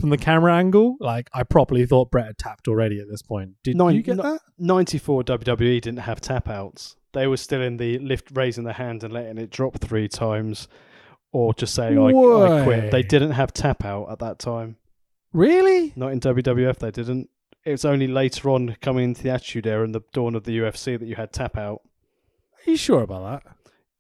from 0.01 0.11
the 0.11 0.17
camera 0.17 0.55
angle, 0.57 0.97
like 1.01 1.29
I 1.35 1.43
properly 1.43 1.85
thought 1.85 2.11
Bret 2.11 2.27
had 2.27 2.39
tapped 2.39 2.69
already 2.69 2.99
at 3.01 3.09
this 3.11 3.23
point. 3.23 3.53
Did 3.63 3.77
Nine- 3.77 3.95
you 3.97 4.03
get 4.03 4.17
no- 4.17 4.23
that? 4.23 4.41
94 4.59 5.23
WWE 5.25 5.81
didn't 5.81 5.99
have 6.01 6.21
tap 6.21 6.49
outs. 6.49 6.97
They 7.13 7.27
were 7.27 7.37
still 7.39 7.63
in 7.63 7.79
the 7.79 7.99
lift, 7.99 8.31
raising 8.35 8.65
the 8.65 8.75
hand 8.75 9.03
and 9.03 9.13
letting 9.13 9.39
it 9.39 9.51
drop 9.51 9.79
three 9.79 10.09
times, 10.09 10.69
or 11.33 11.55
just 11.55 11.75
saying, 11.75 11.99
I, 11.99 12.07
I 12.07 12.65
quit. 12.65 12.91
They 12.91 13.03
didn't 13.03 13.33
have 13.33 13.53
tap 13.53 13.85
out 13.85 14.11
at 14.11 14.19
that 14.21 14.39
time. 14.39 14.77
Really? 15.33 15.93
Not 15.95 16.13
in 16.13 16.21
WWF, 16.21 16.79
they 16.79 16.91
didn't. 16.91 17.29
It 17.65 17.73
was 17.73 17.85
only 17.85 18.07
later 18.07 18.49
on, 18.51 18.77
coming 18.81 19.05
into 19.05 19.23
the 19.23 19.31
Attitude 19.31 19.67
Era 19.67 19.85
and 19.85 19.95
the 19.95 20.03
dawn 20.13 20.35
of 20.35 20.45
the 20.45 20.59
UFC, 20.59 20.99
that 20.99 21.07
you 21.07 21.17
had 21.17 21.33
tap 21.33 21.57
out. 21.57 21.83
Are 22.67 22.71
you 22.71 22.77
sure 22.77 23.03
about 23.03 23.45
that? 23.45 23.53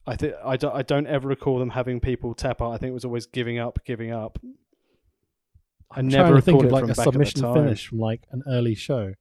I 0.07 0.17
think 0.17 0.35
I 0.43 0.57
don't, 0.57 0.75
I 0.75 0.83
don't 0.83 1.07
ever 1.07 1.29
recall 1.29 1.59
them 1.59 1.71
having 1.71 2.01
people 2.01 2.35
tap 2.35 2.63
out. 2.63 2.73
I 2.73 2.79
think 2.79 2.91
it 2.91 2.95
was 2.95 3.05
always 3.05 3.27
giving 3.27 3.59
up, 3.59 3.79
giving 3.85 4.11
up. 4.11 4.39
I 5.91 5.99
I'm 5.99 6.09
never 6.09 6.41
think 6.41 6.65
of 6.65 6.73
like 6.73 6.85
a 6.85 6.87
back 6.87 6.91
at 6.91 6.97
the 6.97 7.03
submission 7.03 7.55
finish 7.55 7.89
from 7.89 7.99
like 7.99 8.23
an 8.31 8.43
early 8.49 8.75
show. 8.75 9.13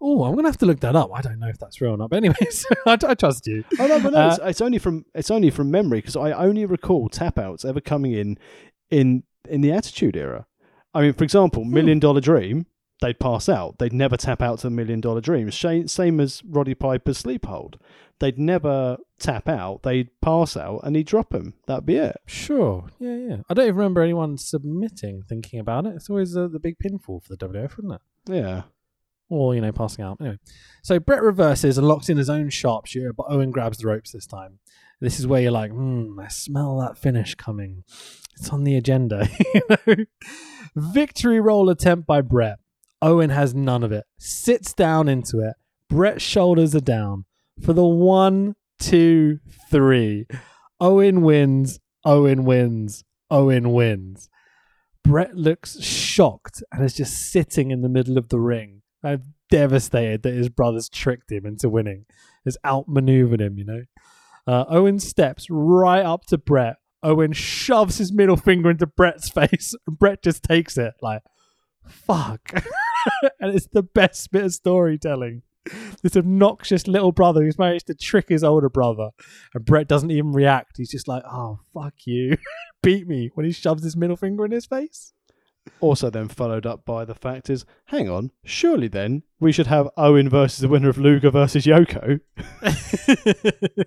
Oh, 0.00 0.24
I'm 0.24 0.34
gonna 0.34 0.48
have 0.48 0.58
to 0.58 0.66
look 0.66 0.80
that 0.80 0.96
up. 0.96 1.10
I 1.14 1.20
don't 1.20 1.38
know 1.38 1.48
if 1.48 1.58
that's 1.58 1.80
real 1.80 1.92
or 1.92 1.96
not. 1.98 2.10
But 2.10 2.16
anyways, 2.18 2.66
I, 2.86 2.96
I 3.06 3.14
trust 3.14 3.46
you. 3.46 3.64
Oh 3.78 3.86
no, 3.86 4.00
but 4.00 4.12
no, 4.12 4.18
Uh, 4.18 4.28
it's, 4.28 4.38
it's 4.44 4.60
only 4.60 4.78
from 4.78 5.04
it's 5.14 5.30
only 5.30 5.50
from 5.50 5.70
memory 5.70 5.98
because 5.98 6.16
I 6.16 6.32
only 6.32 6.64
recall 6.64 7.08
tap 7.08 7.38
outs 7.38 7.64
ever 7.64 7.80
coming 7.80 8.12
in 8.12 8.38
in 8.90 9.22
in 9.48 9.60
the 9.60 9.72
Attitude 9.72 10.16
Era. 10.16 10.46
I 10.94 11.02
mean, 11.02 11.12
for 11.12 11.24
example, 11.24 11.64
Hmm. 11.64 11.72
Million 11.74 11.98
Dollar 11.98 12.20
Dream, 12.20 12.66
they'd 13.00 13.20
pass 13.20 13.48
out. 13.48 13.78
They'd 13.78 13.92
never 13.92 14.16
tap 14.16 14.40
out 14.42 14.58
to 14.60 14.66
the 14.68 14.70
Million 14.70 15.00
Dollar 15.00 15.20
Dream. 15.20 15.50
Same, 15.50 15.86
same 15.86 16.18
as 16.18 16.42
Roddy 16.44 16.74
Piper's 16.74 17.18
Sleep 17.18 17.46
Hold. 17.46 17.78
They'd 18.18 18.38
never 18.38 18.98
tap 19.18 19.48
out. 19.48 19.82
They'd 19.82 20.08
pass 20.20 20.56
out 20.56 20.80
and 20.82 20.94
he'd 20.96 21.06
drop 21.06 21.32
him. 21.32 21.54
That'd 21.66 21.86
be 21.86 21.96
it. 21.96 22.16
Sure. 22.26 22.86
Yeah, 22.98 23.16
yeah. 23.16 23.36
I 23.48 23.54
don't 23.54 23.64
even 23.66 23.76
remember 23.76 24.02
anyone 24.02 24.36
submitting 24.36 25.22
thinking 25.28 25.60
about 25.60 25.86
it. 25.86 25.94
It's 25.94 26.10
always 26.10 26.36
uh, 26.36 26.48
the 26.48 26.58
big 26.58 26.76
pinfall 26.78 27.22
for 27.22 27.34
the 27.34 27.48
WF, 27.48 27.78
isn't 27.78 27.92
it? 27.92 28.00
Yeah. 28.28 28.62
Or, 29.30 29.54
you 29.54 29.62
know, 29.62 29.72
passing 29.72 30.04
out. 30.04 30.18
Anyway. 30.20 30.38
So 30.82 30.98
Bret 30.98 31.22
reverses 31.22 31.78
and 31.78 31.88
locks 31.88 32.08
in 32.08 32.18
his 32.18 32.28
own 32.28 32.50
sharpshooter, 32.50 33.12
but 33.12 33.26
Owen 33.30 33.50
grabs 33.50 33.78
the 33.78 33.86
ropes 33.86 34.12
this 34.12 34.26
time. 34.26 34.58
This 35.00 35.18
is 35.18 35.26
where 35.26 35.40
you're 35.40 35.50
like, 35.50 35.70
hmm, 35.70 36.18
I 36.20 36.28
smell 36.28 36.78
that 36.80 36.98
finish 36.98 37.34
coming. 37.34 37.84
It's 38.36 38.50
on 38.50 38.64
the 38.64 38.76
agenda. 38.76 39.28
Victory 40.76 41.40
roll 41.40 41.70
attempt 41.70 42.06
by 42.06 42.20
Bret. 42.20 42.58
Owen 43.00 43.30
has 43.30 43.54
none 43.54 43.82
of 43.82 43.92
it. 43.92 44.04
Sits 44.18 44.74
down 44.74 45.08
into 45.08 45.38
it. 45.38 45.54
Bret's 45.88 46.22
shoulders 46.22 46.74
are 46.74 46.80
down. 46.80 47.24
For 47.64 47.72
the 47.72 47.86
one, 47.86 48.56
two, 48.78 49.38
three. 49.70 50.26
Owen 50.80 51.22
wins. 51.22 51.80
Owen 52.04 52.44
wins. 52.44 53.04
Owen 53.30 53.72
wins. 53.72 54.28
Bret 55.02 55.34
looks 55.34 55.80
shocked 55.82 56.62
and 56.72 56.84
is 56.84 56.94
just 56.94 57.30
sitting 57.32 57.70
in 57.70 57.80
the 57.80 57.88
middle 57.88 58.18
of 58.18 58.28
the 58.28 58.40
ring, 58.40 58.79
uh, 59.02 59.18
devastated 59.50 60.22
that 60.22 60.34
his 60.34 60.48
brother's 60.48 60.88
tricked 60.88 61.30
him 61.30 61.46
into 61.46 61.68
winning, 61.68 62.06
has 62.44 62.56
outmaneuvered 62.64 63.40
him, 63.40 63.58
you 63.58 63.64
know. 63.64 63.82
Uh, 64.46 64.64
Owen 64.68 64.98
steps 64.98 65.46
right 65.50 66.04
up 66.04 66.26
to 66.26 66.38
Bret. 66.38 66.76
Owen 67.02 67.32
shoves 67.32 67.98
his 67.98 68.12
middle 68.12 68.36
finger 68.36 68.70
into 68.70 68.86
Bret's 68.86 69.28
face, 69.28 69.74
and 69.86 69.98
Bret 69.98 70.22
just 70.22 70.42
takes 70.42 70.76
it 70.76 70.94
like, 71.00 71.22
fuck. 71.86 72.52
and 73.40 73.54
it's 73.54 73.68
the 73.68 73.82
best 73.82 74.30
bit 74.30 74.44
of 74.44 74.52
storytelling. 74.52 75.42
This 76.02 76.16
obnoxious 76.16 76.86
little 76.86 77.12
brother 77.12 77.42
who's 77.42 77.58
managed 77.58 77.86
to 77.88 77.94
trick 77.94 78.28
his 78.28 78.42
older 78.42 78.70
brother, 78.70 79.10
and 79.54 79.64
Bret 79.64 79.88
doesn't 79.88 80.10
even 80.10 80.32
react. 80.32 80.76
He's 80.78 80.90
just 80.90 81.08
like, 81.08 81.22
oh, 81.30 81.60
fuck 81.74 81.94
you. 82.06 82.36
Beat 82.82 83.06
me 83.06 83.30
when 83.34 83.44
he 83.44 83.52
shoves 83.52 83.84
his 83.84 83.96
middle 83.96 84.16
finger 84.16 84.44
in 84.44 84.52
his 84.52 84.66
face. 84.66 85.12
Also, 85.80 86.10
then 86.10 86.28
followed 86.28 86.66
up 86.66 86.84
by 86.84 87.04
the 87.04 87.14
fact 87.14 87.48
is, 87.48 87.64
hang 87.86 88.10
on, 88.10 88.32
surely 88.44 88.88
then 88.88 89.22
we 89.38 89.52
should 89.52 89.68
have 89.68 89.88
Owen 89.96 90.28
versus 90.28 90.58
the 90.58 90.68
winner 90.68 90.90
of 90.90 90.98
Luger 90.98 91.30
versus 91.30 91.64
Yoko. 91.64 92.20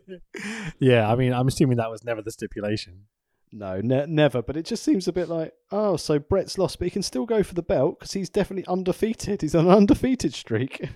yeah, 0.79 1.11
I 1.11 1.15
mean, 1.15 1.33
I'm 1.33 1.47
assuming 1.47 1.77
that 1.77 1.91
was 1.91 2.03
never 2.03 2.21
the 2.21 2.31
stipulation. 2.31 3.05
No, 3.51 3.81
ne- 3.81 4.05
never. 4.07 4.41
But 4.41 4.57
it 4.57 4.65
just 4.65 4.83
seems 4.83 5.07
a 5.07 5.13
bit 5.13 5.29
like, 5.29 5.53
oh, 5.71 5.95
so 5.97 6.19
Bret's 6.19 6.57
lost, 6.57 6.79
but 6.79 6.85
he 6.85 6.91
can 6.91 7.03
still 7.03 7.25
go 7.25 7.43
for 7.43 7.53
the 7.53 7.61
belt 7.61 7.99
because 7.99 8.13
he's 8.13 8.29
definitely 8.29 8.65
undefeated. 8.67 9.41
He's 9.41 9.55
on 9.55 9.65
an 9.67 9.71
undefeated 9.71 10.33
streak. 10.33 10.89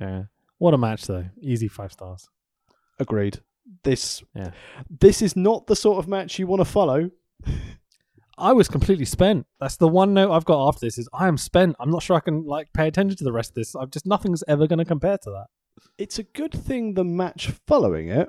Yeah. 0.00 0.24
What 0.58 0.74
a 0.74 0.78
match, 0.78 1.06
though. 1.06 1.26
Easy 1.40 1.68
five 1.68 1.92
stars. 1.92 2.28
Agreed. 2.98 3.38
This, 3.84 4.22
Yeah. 4.34 4.50
this 4.90 5.22
is 5.22 5.36
not 5.36 5.68
the 5.68 5.76
sort 5.76 5.98
of 5.98 6.08
match 6.08 6.38
you 6.40 6.46
want 6.48 6.60
to 6.60 6.64
follow. 6.64 7.10
I 8.42 8.52
was 8.52 8.66
completely 8.68 9.04
spent. 9.04 9.46
That's 9.60 9.76
the 9.76 9.86
one 9.86 10.14
note 10.14 10.32
I've 10.32 10.44
got 10.44 10.66
after 10.66 10.84
this 10.84 10.98
is 10.98 11.08
I 11.12 11.28
am 11.28 11.38
spent. 11.38 11.76
I'm 11.78 11.90
not 11.90 12.02
sure 12.02 12.16
I 12.16 12.20
can 12.20 12.44
like 12.44 12.72
pay 12.72 12.88
attention 12.88 13.16
to 13.18 13.24
the 13.24 13.32
rest 13.32 13.52
of 13.52 13.54
this. 13.54 13.76
I've 13.76 13.90
just 13.92 14.04
nothing's 14.04 14.42
ever 14.48 14.66
going 14.66 14.80
to 14.80 14.84
compare 14.84 15.16
to 15.18 15.30
that. 15.30 15.46
It's 15.96 16.18
a 16.18 16.24
good 16.24 16.52
thing 16.52 16.94
the 16.94 17.04
match 17.04 17.52
following 17.68 18.08
it 18.08 18.28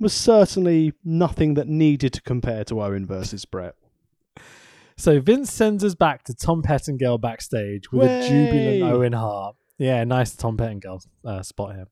was 0.00 0.12
certainly 0.12 0.94
nothing 1.04 1.54
that 1.54 1.68
needed 1.68 2.12
to 2.14 2.22
compare 2.22 2.64
to 2.64 2.82
Owen 2.82 3.06
versus 3.06 3.44
Bret. 3.44 3.74
So 4.96 5.18
Vince 5.18 5.50
sends 5.50 5.82
us 5.82 5.94
back 5.94 6.24
to 6.24 6.34
Todd 6.34 6.62
Pettengill 6.62 7.16
backstage 7.16 7.90
with 7.90 8.10
a 8.10 8.28
jubilant 8.28 8.82
Way. 8.82 8.82
Owen 8.82 9.12
Hart. 9.14 9.56
Yeah, 9.78 10.04
nice 10.04 10.36
Todd 10.36 10.58
Pettengill 10.58 11.00
uh, 11.24 11.42
spot 11.42 11.74
here. 11.74 11.86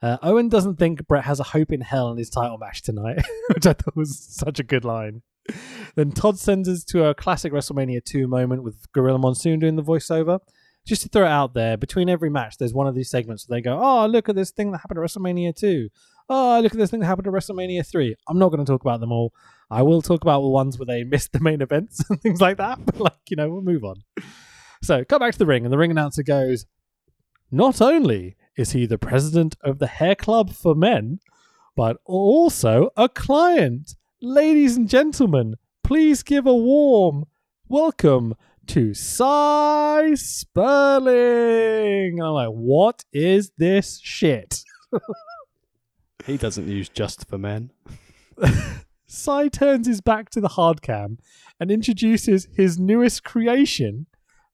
Uh, 0.00 0.18
Owen 0.22 0.48
doesn't 0.48 0.76
think 0.76 1.04
Bret 1.08 1.24
has 1.24 1.40
a 1.40 1.42
hope 1.42 1.72
in 1.72 1.80
hell 1.80 2.12
in 2.12 2.16
his 2.16 2.30
title 2.30 2.56
match 2.56 2.82
tonight, 2.82 3.20
which 3.48 3.66
I 3.66 3.72
thought 3.72 3.96
was 3.96 4.16
such 4.16 4.60
a 4.60 4.62
good 4.62 4.84
line. 4.84 5.22
Then 5.94 6.12
Todd 6.12 6.38
sends 6.38 6.68
us 6.68 6.84
to 6.84 7.06
a 7.06 7.14
classic 7.14 7.52
WrestleMania 7.52 8.04
2 8.04 8.28
moment 8.28 8.62
with 8.62 8.90
Gorilla 8.92 9.18
Monsoon 9.18 9.58
doing 9.58 9.74
the 9.74 9.82
voiceover. 9.82 10.38
Just 10.86 11.02
to 11.02 11.08
throw 11.08 11.24
it 11.24 11.30
out 11.30 11.54
there, 11.54 11.76
between 11.76 12.08
every 12.08 12.30
match, 12.30 12.56
there's 12.56 12.72
one 12.72 12.86
of 12.86 12.94
these 12.94 13.10
segments 13.10 13.48
where 13.48 13.58
they 13.58 13.62
go, 13.62 13.80
Oh, 13.82 14.06
look 14.06 14.28
at 14.28 14.36
this 14.36 14.52
thing 14.52 14.70
that 14.70 14.78
happened 14.78 14.98
at 15.00 15.04
WrestleMania 15.04 15.56
2. 15.56 15.88
Oh, 16.30 16.60
look 16.60 16.72
at 16.72 16.78
this 16.78 16.90
thing 16.90 17.00
that 17.00 17.06
happened 17.06 17.26
at 17.26 17.32
WrestleMania 17.32 17.86
3. 17.86 18.14
I'm 18.28 18.38
not 18.38 18.50
going 18.50 18.64
to 18.64 18.70
talk 18.70 18.82
about 18.82 19.00
them 19.00 19.12
all. 19.12 19.32
I 19.70 19.82
will 19.82 20.02
talk 20.02 20.22
about 20.22 20.42
the 20.42 20.48
ones 20.48 20.78
where 20.78 20.86
they 20.86 21.04
missed 21.08 21.32
the 21.32 21.40
main 21.40 21.62
events 21.62 22.02
and 22.10 22.20
things 22.20 22.40
like 22.40 22.58
that. 22.58 22.84
But, 22.84 23.00
like, 23.00 23.18
you 23.28 23.36
know, 23.36 23.48
we'll 23.48 23.62
move 23.62 23.84
on. 23.84 24.04
So, 24.82 25.04
come 25.04 25.20
back 25.20 25.32
to 25.32 25.38
the 25.38 25.46
ring, 25.46 25.64
and 25.64 25.72
the 25.72 25.78
ring 25.78 25.90
announcer 25.90 26.22
goes, 26.22 26.66
Not 27.50 27.80
only 27.80 28.36
is 28.56 28.72
he 28.72 28.86
the 28.86 28.98
president 28.98 29.56
of 29.62 29.78
the 29.78 29.86
Hair 29.86 30.16
Club 30.16 30.52
for 30.52 30.74
Men, 30.74 31.18
but 31.74 31.98
also 32.04 32.90
a 32.96 33.08
client. 33.08 33.94
Ladies 34.20 34.76
and 34.76 34.88
gentlemen, 34.88 35.54
please 35.84 36.24
give 36.24 36.44
a 36.44 36.52
warm 36.54 37.26
welcome 37.68 38.34
to 38.66 38.92
Sy 38.92 40.14
Sperling. 40.14 41.14
And 42.18 42.22
I'm 42.22 42.32
like, 42.32 42.48
what 42.48 43.04
is 43.12 43.52
this 43.58 44.00
shit? 44.02 44.62
He 46.26 46.36
doesn't 46.36 46.66
use 46.68 46.88
just 46.90 47.26
for 47.28 47.38
men. 47.38 47.70
Sy 49.06 49.48
turns 49.48 49.86
his 49.86 50.02
back 50.02 50.28
to 50.30 50.40
the 50.42 50.48
hard 50.48 50.82
cam 50.82 51.18
and 51.58 51.70
introduces 51.70 52.48
his 52.52 52.78
newest 52.78 53.24
creation, 53.24 54.06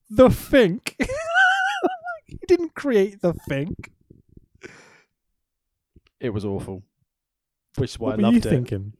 the 0.09 0.29
Fink. 0.29 0.95
he 2.25 2.39
didn't 2.47 2.75
create 2.75 3.19
the 3.21 3.33
Fink. 3.49 3.91
It 6.21 6.29
was 6.29 6.45
awful. 6.45 6.83
Which 7.77 7.91
is 7.91 7.99
why 7.99 8.11
what 8.11 8.13
I 8.13 8.15
were 8.15 8.21
you 8.21 8.33
loved 8.35 8.45
it. 8.45 8.49
thinking? 8.49 8.93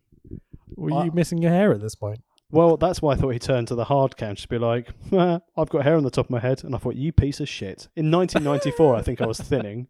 Were 0.75 0.93
I- 0.93 1.05
you 1.05 1.11
missing 1.11 1.41
your 1.41 1.51
hair 1.51 1.71
at 1.73 1.81
this 1.81 1.95
point? 1.95 2.19
Well, 2.51 2.77
that's 2.77 3.01
why 3.01 3.13
I 3.13 3.15
thought 3.15 3.29
he 3.31 3.39
turned 3.39 3.67
to 3.69 3.75
the 3.75 3.85
hard 3.85 4.15
cam 4.17 4.35
to 4.35 4.47
be 4.47 4.59
like, 4.59 4.89
"Ah, 5.11 5.39
I've 5.57 5.69
got 5.69 5.83
hair 5.83 5.95
on 5.97 6.03
the 6.03 6.11
top 6.11 6.27
of 6.27 6.29
my 6.29 6.39
head. 6.39 6.63
And 6.63 6.75
I 6.75 6.77
thought, 6.77 6.95
you 6.95 7.11
piece 7.11 7.39
of 7.39 7.49
shit. 7.49 7.87
In 7.95 8.11
1994, 8.11 8.95
I 8.95 9.01
think 9.01 9.19
I 9.19 9.25
was 9.25 9.39
thinning. 9.39 9.87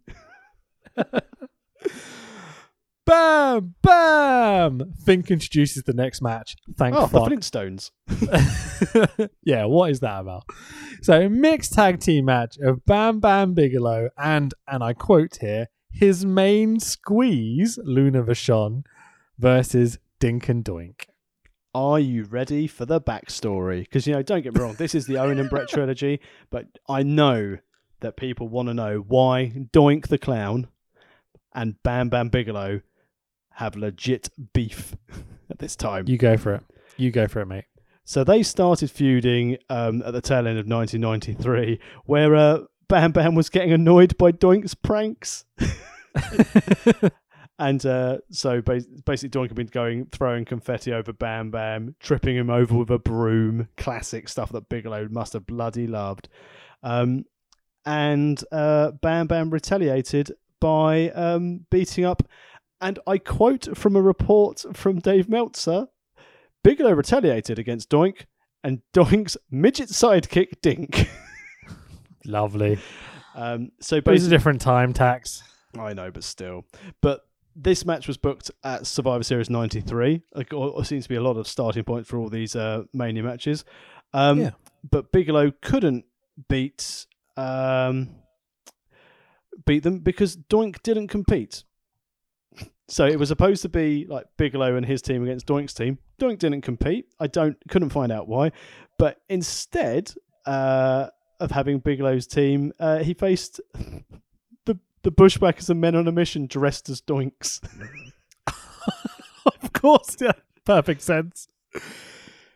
Bam! 3.06 3.76
Bam! 3.84 4.94
Fink 5.06 5.30
introduces 5.30 5.84
the 5.84 5.94
next 5.94 6.22
match. 6.24 6.56
Thank 6.76 6.96
Oh, 6.96 7.06
the. 7.06 7.20
Flintstones. 7.20 7.92
yeah, 9.44 9.66
what 9.66 9.92
is 9.92 10.00
that 10.00 10.22
about? 10.22 10.44
So, 11.04 11.30
mixed 11.30 11.74
tag 11.74 12.00
team 12.00 12.26
match 12.26 12.58
of 12.64 12.84
Bam 12.86 13.20
Bam 13.20 13.54
Bigelow 13.54 14.10
and, 14.18 14.56
and 14.68 14.84
I 14.84 14.94
quote 14.94 15.38
here, 15.40 15.68
his 15.92 16.26
main 16.26 16.80
squeeze, 16.80 17.78
Luna 17.84 18.24
Vachon, 18.24 18.84
versus 19.38 20.00
Dink 20.20 20.50
and 20.50 20.64
Doink. 20.64 21.06
Are 21.74 22.00
you 22.00 22.24
ready 22.24 22.68
for 22.68 22.86
the 22.86 23.02
backstory? 23.02 23.80
Because, 23.80 24.08
you 24.08 24.14
know, 24.14 24.22
don't 24.22 24.42
get 24.42 24.54
me 24.54 24.62
wrong, 24.62 24.76
this 24.76 24.96
is 24.96 25.08
the 25.08 25.18
Owen 25.18 25.40
and 25.40 25.50
Bret 25.50 25.68
trilogy, 25.68 26.22
but 26.50 26.68
I 26.88 27.04
know 27.04 27.58
that 28.00 28.16
people 28.16 28.48
want 28.48 28.70
to 28.70 28.74
know 28.74 29.00
why 29.00 29.52
Doink 29.74 30.08
the 30.08 30.18
Clown 30.18 30.68
and 31.54 31.82
Bam 31.84 32.10
Bam 32.10 32.30
Bigelow 32.30 32.82
have 33.54 33.76
legit 33.76 34.30
beef 34.54 34.96
at 35.50 35.60
this 35.60 35.76
time. 35.76 36.06
You 36.08 36.18
go 36.18 36.38
for 36.38 36.56
it. 36.56 36.64
You 36.98 37.12
go 37.12 37.28
for 37.28 37.42
it, 37.42 37.48
mate. 37.48 37.66
So 38.06 38.24
they 38.24 38.44
started 38.44 38.92
feuding 38.92 39.58
um, 39.70 40.04
at 40.04 40.14
the 40.14 40.22
tail 40.22 40.48
end 40.48 40.60
of 40.60 40.68
1993, 40.68 41.80
where 42.06 42.36
uh, 42.36 42.60
Bam 42.88 43.12
Bam 43.12 43.36
was 43.36 43.50
getting 43.50 43.74
annoyed 43.74 44.18
by 44.18 44.32
Doink's 44.32 44.76
pranks. 44.76 45.46
and 47.58 47.86
uh, 47.86 48.18
so 48.32 48.62
basically, 48.62 49.30
Doink 49.30 49.48
had 49.48 49.56
been 49.56 49.68
going, 49.68 50.08
throwing 50.12 50.46
confetti 50.46 50.94
over 50.94 51.14
Bam 51.14 51.52
Bam, 51.52 51.96
tripping 52.00 52.36
him 52.36 52.50
over 52.50 52.76
with 52.76 52.90
a 52.90 53.00
broom. 53.00 53.70
Classic 53.78 54.28
stuff 54.28 54.52
that 54.52 54.70
Bigelow 54.70 55.08
must 55.10 55.34
have 55.34 55.46
bloody 55.46 55.88
loved. 55.88 56.28
Um, 56.84 57.26
and 57.86 58.44
uh, 58.52 58.92
Bam 58.92 59.28
Bam 59.28 59.52
retaliated 59.52 60.32
by 60.60 61.10
um, 61.12 61.66
beating 61.70 62.04
up. 62.06 62.24
And 62.82 63.00
I 63.08 63.18
quote 63.18 63.78
from 63.78 63.96
a 63.96 64.02
report 64.02 64.66
from 64.74 65.00
Dave 65.00 65.30
Meltzer 65.30 65.88
Bigelow 66.66 66.94
retaliated 66.94 67.60
against 67.60 67.92
Doink, 67.92 68.26
and 68.64 68.82
Doink's 68.92 69.38
midget 69.52 69.90
sidekick 69.90 70.60
Dink. 70.64 71.08
Lovely. 72.26 72.80
um, 73.36 73.72
so 73.80 74.02
But 74.02 74.16
it's 74.16 74.26
a 74.26 74.30
different 74.30 74.62
time 74.62 74.92
tax. 74.92 75.44
I 75.78 75.94
know, 75.94 76.10
but 76.10 76.24
still. 76.24 76.66
But 77.02 77.22
this 77.56 77.86
match 77.86 78.08
was 78.08 78.18
booked 78.18 78.52
at 78.64 78.86
Survivor 78.86 79.24
Series 79.24 79.50
'93. 79.50 80.22
Like, 80.34 80.54
or, 80.54 80.70
or 80.70 80.86
seems 80.86 81.06
to 81.06 81.10
be 81.10 81.16
a 81.16 81.22
lot 81.22 81.38
of 81.38 81.48
starting 81.48 81.84
points 81.84 82.10
for 82.10 82.18
all 82.18 82.30
these 82.30 82.56
uh, 82.56 82.84
Mania 82.94 83.24
matches. 83.24 83.64
Um, 84.14 84.42
Yeah. 84.42 84.52
But 84.90 85.12
Bigelow 85.12 85.52
couldn't 85.62 86.06
beat 86.48 87.08
um, 87.38 88.10
beat 89.66 89.84
them 89.84 90.00
because 90.00 90.36
Doink 90.38 90.84
didn't 90.84 91.08
compete. 91.08 91.64
So 92.88 93.06
it 93.06 93.18
was 93.18 93.30
supposed 93.30 93.64
to 93.64 93.70
be 93.70 94.06
like 94.08 94.26
Bigelow 94.38 94.76
and 94.76 94.86
his 94.86 95.02
team 95.02 95.24
against 95.24 95.48
Doink's 95.48 95.74
team. 95.74 95.98
Doink 96.20 96.38
didn't 96.38 96.62
compete. 96.62 97.08
I 97.20 97.28
don't 97.28 97.58
couldn't 97.68 97.90
find 97.90 98.12
out 98.12 98.28
why, 98.28 98.52
but 99.00 99.18
instead 99.28 100.14
uh, 100.46 101.08
of 101.40 101.50
having 101.52 101.80
Bigelow's 101.80 102.28
team, 102.28 102.74
uh, 102.80 103.00
he 103.00 103.16
faced 103.16 103.60
the 105.06 105.12
Bushwhackers 105.12 105.70
and 105.70 105.80
Men 105.80 105.96
on 105.96 106.08
a 106.08 106.12
Mission 106.12 106.48
dressed 106.48 106.90
as 106.90 107.00
Doinks. 107.00 107.62
of 109.46 109.72
course, 109.72 110.18
yeah. 110.20 110.32
Perfect 110.66 111.02
sense. 111.02 111.48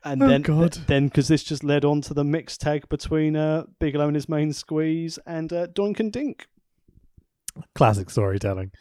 And 0.04 0.24
Oh, 0.24 0.28
then, 0.28 0.42
God. 0.42 0.74
then 0.88 1.08
because 1.10 1.28
this 1.28 1.44
just 1.44 1.64
led 1.64 1.86
on 1.86 2.02
to 2.02 2.14
the 2.16 2.24
mix 2.24 2.58
tag 2.58 2.90
between 2.90 3.36
uh, 3.36 3.66
Bigelow 3.80 4.08
and 4.08 4.16
his 4.16 4.28
main 4.28 4.52
squeeze 4.52 5.20
and 5.28 5.54
uh, 5.54 5.68
Doink 5.68 6.00
and 6.00 6.12
Dink. 6.12 6.48
Classic 7.76 8.10
storytelling. 8.10 8.72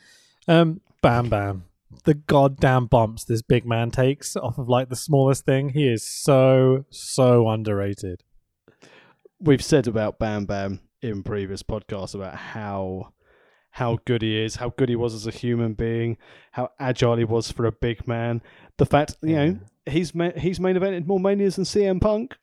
Um, 0.46 0.80
bam, 1.02 1.28
bam. 1.28 1.64
The 2.04 2.14
goddamn 2.14 2.86
bumps 2.86 3.24
this 3.24 3.42
big 3.42 3.66
man 3.66 3.90
takes 3.90 4.34
off 4.34 4.56
of 4.56 4.68
like 4.68 4.88
the 4.88 4.96
smallest 4.96 5.44
thing. 5.44 5.70
He 5.70 5.88
is 5.88 6.02
so, 6.02 6.86
so 6.88 7.48
underrated. 7.48 8.22
We've 9.40 9.62
said 9.62 9.86
about 9.86 10.18
Bam 10.18 10.46
Bam 10.46 10.80
in 11.02 11.22
previous 11.22 11.62
podcasts 11.62 12.14
about 12.14 12.34
how 12.34 13.12
how 13.78 13.98
good 14.04 14.22
he 14.22 14.36
is, 14.36 14.56
how 14.56 14.70
good 14.70 14.88
he 14.88 14.96
was 14.96 15.14
as 15.14 15.28
a 15.28 15.30
human 15.30 15.72
being, 15.72 16.16
how 16.50 16.68
agile 16.80 17.16
he 17.16 17.22
was 17.24 17.52
for 17.52 17.64
a 17.64 17.70
big 17.70 18.08
man. 18.08 18.42
The 18.76 18.86
fact, 18.86 19.14
you 19.22 19.36
know, 19.36 19.58
he's 19.86 20.16
ma- 20.16 20.32
he's 20.36 20.58
main 20.58 20.74
evented 20.74 21.06
more 21.06 21.20
manias 21.20 21.54
than 21.56 21.64
CM 21.64 22.00
Punk. 22.00 22.36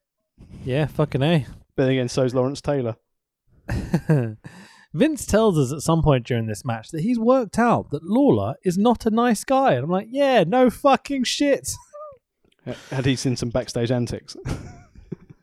Yeah, 0.64 0.86
fucking 0.86 1.22
A. 1.22 1.46
But 1.76 1.84
then 1.84 1.92
again, 1.92 2.08
so's 2.08 2.34
Lawrence 2.34 2.62
Taylor. 2.62 2.96
Vince 4.94 5.26
tells 5.26 5.60
us 5.60 5.74
at 5.74 5.82
some 5.82 6.02
point 6.02 6.26
during 6.26 6.48
this 6.48 6.64
match 6.64 6.92
that 6.92 7.02
he's 7.02 7.20
worked 7.20 7.60
out 7.60 7.90
that 7.92 8.04
Lawler 8.04 8.56
is 8.64 8.78
not 8.78 9.06
a 9.06 9.10
nice 9.10 9.44
guy. 9.44 9.74
And 9.74 9.84
I'm 9.84 9.90
like, 9.90 10.08
yeah, 10.10 10.46
no 10.48 10.70
fucking 10.70 11.26
shit. 11.26 11.70
Had 12.90 13.06
he 13.06 13.18
seen 13.18 13.36
some 13.36 13.50
backstage 13.50 13.92
antics? 13.92 14.38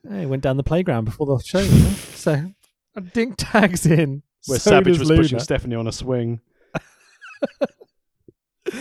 Yeah, 0.04 0.18
he 0.18 0.26
went 0.26 0.42
down 0.42 0.56
the 0.56 0.64
playground 0.64 1.04
before 1.04 1.26
the 1.26 1.38
show. 1.44 1.60
you 1.60 1.70
know? 1.70 1.90
so 1.90 2.50
Dink 3.14 3.36
tags 3.38 3.86
in. 3.86 4.24
Where 4.46 4.58
so 4.58 4.70
Savage 4.70 4.98
was 4.98 5.08
Luna, 5.08 5.22
pushing 5.22 5.38
Stephanie 5.38 5.76
on 5.76 5.86
a 5.86 5.92
swing. 5.92 6.40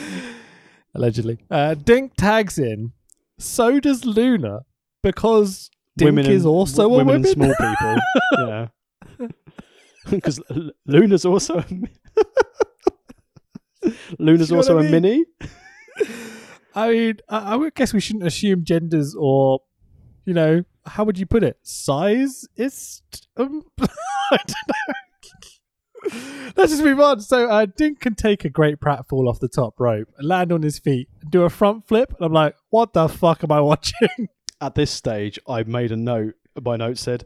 Allegedly. 0.96 1.40
Uh, 1.50 1.76
Dink 1.76 2.14
tags 2.18 2.58
in. 2.58 2.92
So 3.38 3.80
does 3.80 4.06
Luna. 4.06 4.62
Because 5.04 5.70
Dink 5.98 6.08
women 6.10 6.26
is 6.28 6.44
and, 6.44 6.52
also 6.52 6.84
w- 6.84 7.02
a 7.02 7.06
women 7.06 7.16
and 7.16 7.28
small 7.28 7.54
people. 7.56 7.98
yeah. 8.48 8.68
Because 10.10 10.42
Luna's 10.88 11.26
also 11.26 11.60
a 11.60 11.66
mi- 11.72 11.92
Luna's 14.18 14.52
also 14.52 14.80
I 14.80 14.86
a 14.86 14.90
mini. 14.90 15.26
I 16.74 16.90
mean, 16.90 17.18
I, 17.30 17.38
I 17.54 17.56
would 17.56 17.76
guess 17.76 17.94
we 17.94 18.00
shouldn't 18.00 18.26
assume 18.26 18.64
genders 18.64 19.16
or, 19.18 19.60
you 20.26 20.34
know, 20.34 20.64
how 20.88 21.04
would 21.04 21.20
you 21.20 21.28
put 21.28 21.44
it? 21.44 21.60
Size 21.62 22.48
is. 22.56 23.04
Um, 23.38 23.64
I 23.80 24.38
don't 24.38 24.50
know. 24.68 24.94
Let's 26.56 26.72
just 26.72 26.84
move 26.84 27.00
on. 27.00 27.22
So, 27.22 27.50
uh, 27.50 27.66
Dink 27.66 28.00
can 28.00 28.16
take 28.16 28.44
a 28.46 28.50
great 28.50 28.80
pratfall 28.80 29.30
off 29.30 29.40
the 29.40 29.48
top 29.48 29.80
rope, 29.80 30.10
land 30.20 30.52
on 30.52 30.62
his 30.62 30.80
feet, 30.80 31.10
do 31.30 31.44
a 31.44 31.50
front 31.50 31.88
flip, 31.88 32.14
and 32.18 32.26
I'm 32.26 32.34
like, 32.34 32.56
what 32.70 32.94
the 32.94 33.08
fuck 33.08 33.44
am 33.44 33.52
I 33.52 33.62
watching? 33.62 34.30
At 34.62 34.76
this 34.76 34.92
stage, 34.92 35.40
I 35.48 35.64
made 35.64 35.92
a 35.92 35.98
note. 35.98 36.36
My 36.62 36.76
note 36.76 36.98
said, 36.98 37.26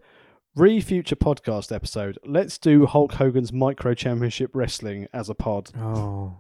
"Re 0.56 0.80
future 0.80 1.16
podcast 1.16 1.74
episode. 1.74 2.18
Let's 2.26 2.58
do 2.58 2.86
Hulk 2.86 3.14
Hogan's 3.14 3.52
Micro 3.52 3.94
Championship 3.94 4.52
Wrestling 4.54 5.08
as 5.12 5.30
a 5.30 5.36
pod." 5.36 5.72
Oh. 5.78 6.40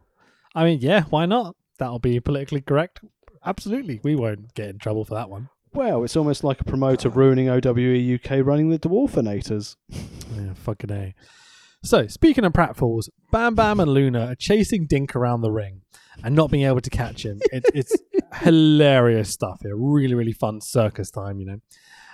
I 0.53 0.63
mean, 0.63 0.79
yeah, 0.79 1.03
why 1.09 1.25
not? 1.25 1.55
That'll 1.79 1.99
be 1.99 2.19
politically 2.21 2.61
correct. 2.61 3.01
Absolutely. 3.45 3.99
We 4.03 4.15
won't 4.15 4.53
get 4.53 4.69
in 4.69 4.79
trouble 4.79 5.03
for 5.03 5.15
that 5.15 5.29
one. 5.29 5.49
Well, 5.73 6.05
it's 6.05 6.15
almost 6.15 6.45
like 6.45 6.61
a 6.61 6.63
promoter 6.63 7.09
ruining 7.09 7.49
OWE 7.49 8.15
UK 8.15 8.45
running 8.45 8.69
the 8.69 8.79
Dwarfinators. 8.79 9.75
Yeah, 9.89 10.53
fucking 10.53 10.91
A. 10.91 11.13
So, 11.85 12.07
speaking 12.07 12.43
of 12.45 12.51
pratfalls, 12.53 13.09
Bam 13.31 13.53
Bam 13.53 13.79
and 13.79 13.91
Luna 13.91 14.31
are 14.31 14.35
chasing 14.35 14.87
Dink 14.87 15.15
around 15.15 15.41
the 15.41 15.51
ring 15.51 15.81
and 16.23 16.33
not 16.33 16.49
being 16.49 16.65
able 16.65 16.81
to 16.81 16.89
catch 16.89 17.23
him. 17.23 17.39
It, 17.51 17.63
it's 17.75 17.95
hilarious 18.37 19.29
stuff 19.29 19.59
here. 19.61 19.75
Really, 19.75 20.15
really 20.15 20.33
fun 20.33 20.61
circus 20.61 21.11
time, 21.11 21.39
you 21.39 21.45
know. 21.45 21.57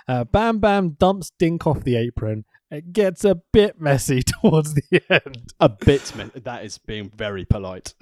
Uh, 0.06 0.24
Bam 0.24 0.58
Bam 0.58 0.90
dumps 0.90 1.32
Dink 1.38 1.66
off 1.66 1.84
the 1.84 1.96
apron. 1.96 2.44
It 2.70 2.92
gets 2.92 3.24
a 3.24 3.36
bit 3.50 3.80
messy 3.80 4.22
towards 4.42 4.74
the 4.74 5.00
end. 5.08 5.54
A 5.58 5.70
bit, 5.70 6.14
man. 6.16 6.32
That 6.34 6.66
is 6.66 6.76
being 6.76 7.10
very 7.16 7.46
polite. 7.46 7.94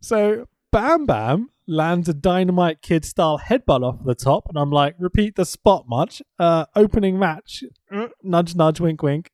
So, 0.00 0.46
Bam 0.72 1.04
Bam 1.04 1.50
lands 1.66 2.08
a 2.08 2.14
Dynamite 2.14 2.80
Kid 2.80 3.04
style 3.04 3.38
headbutt 3.38 3.82
off 3.82 4.02
the 4.04 4.14
top, 4.14 4.48
and 4.48 4.56
I'm 4.58 4.70
like, 4.70 4.94
repeat 4.98 5.36
the 5.36 5.44
spot 5.44 5.84
much. 5.86 6.22
Uh, 6.38 6.64
opening 6.74 7.18
match, 7.18 7.62
Uh, 7.92 8.08
nudge, 8.22 8.54
nudge, 8.54 8.80
wink, 8.80 9.02
wink. 9.02 9.30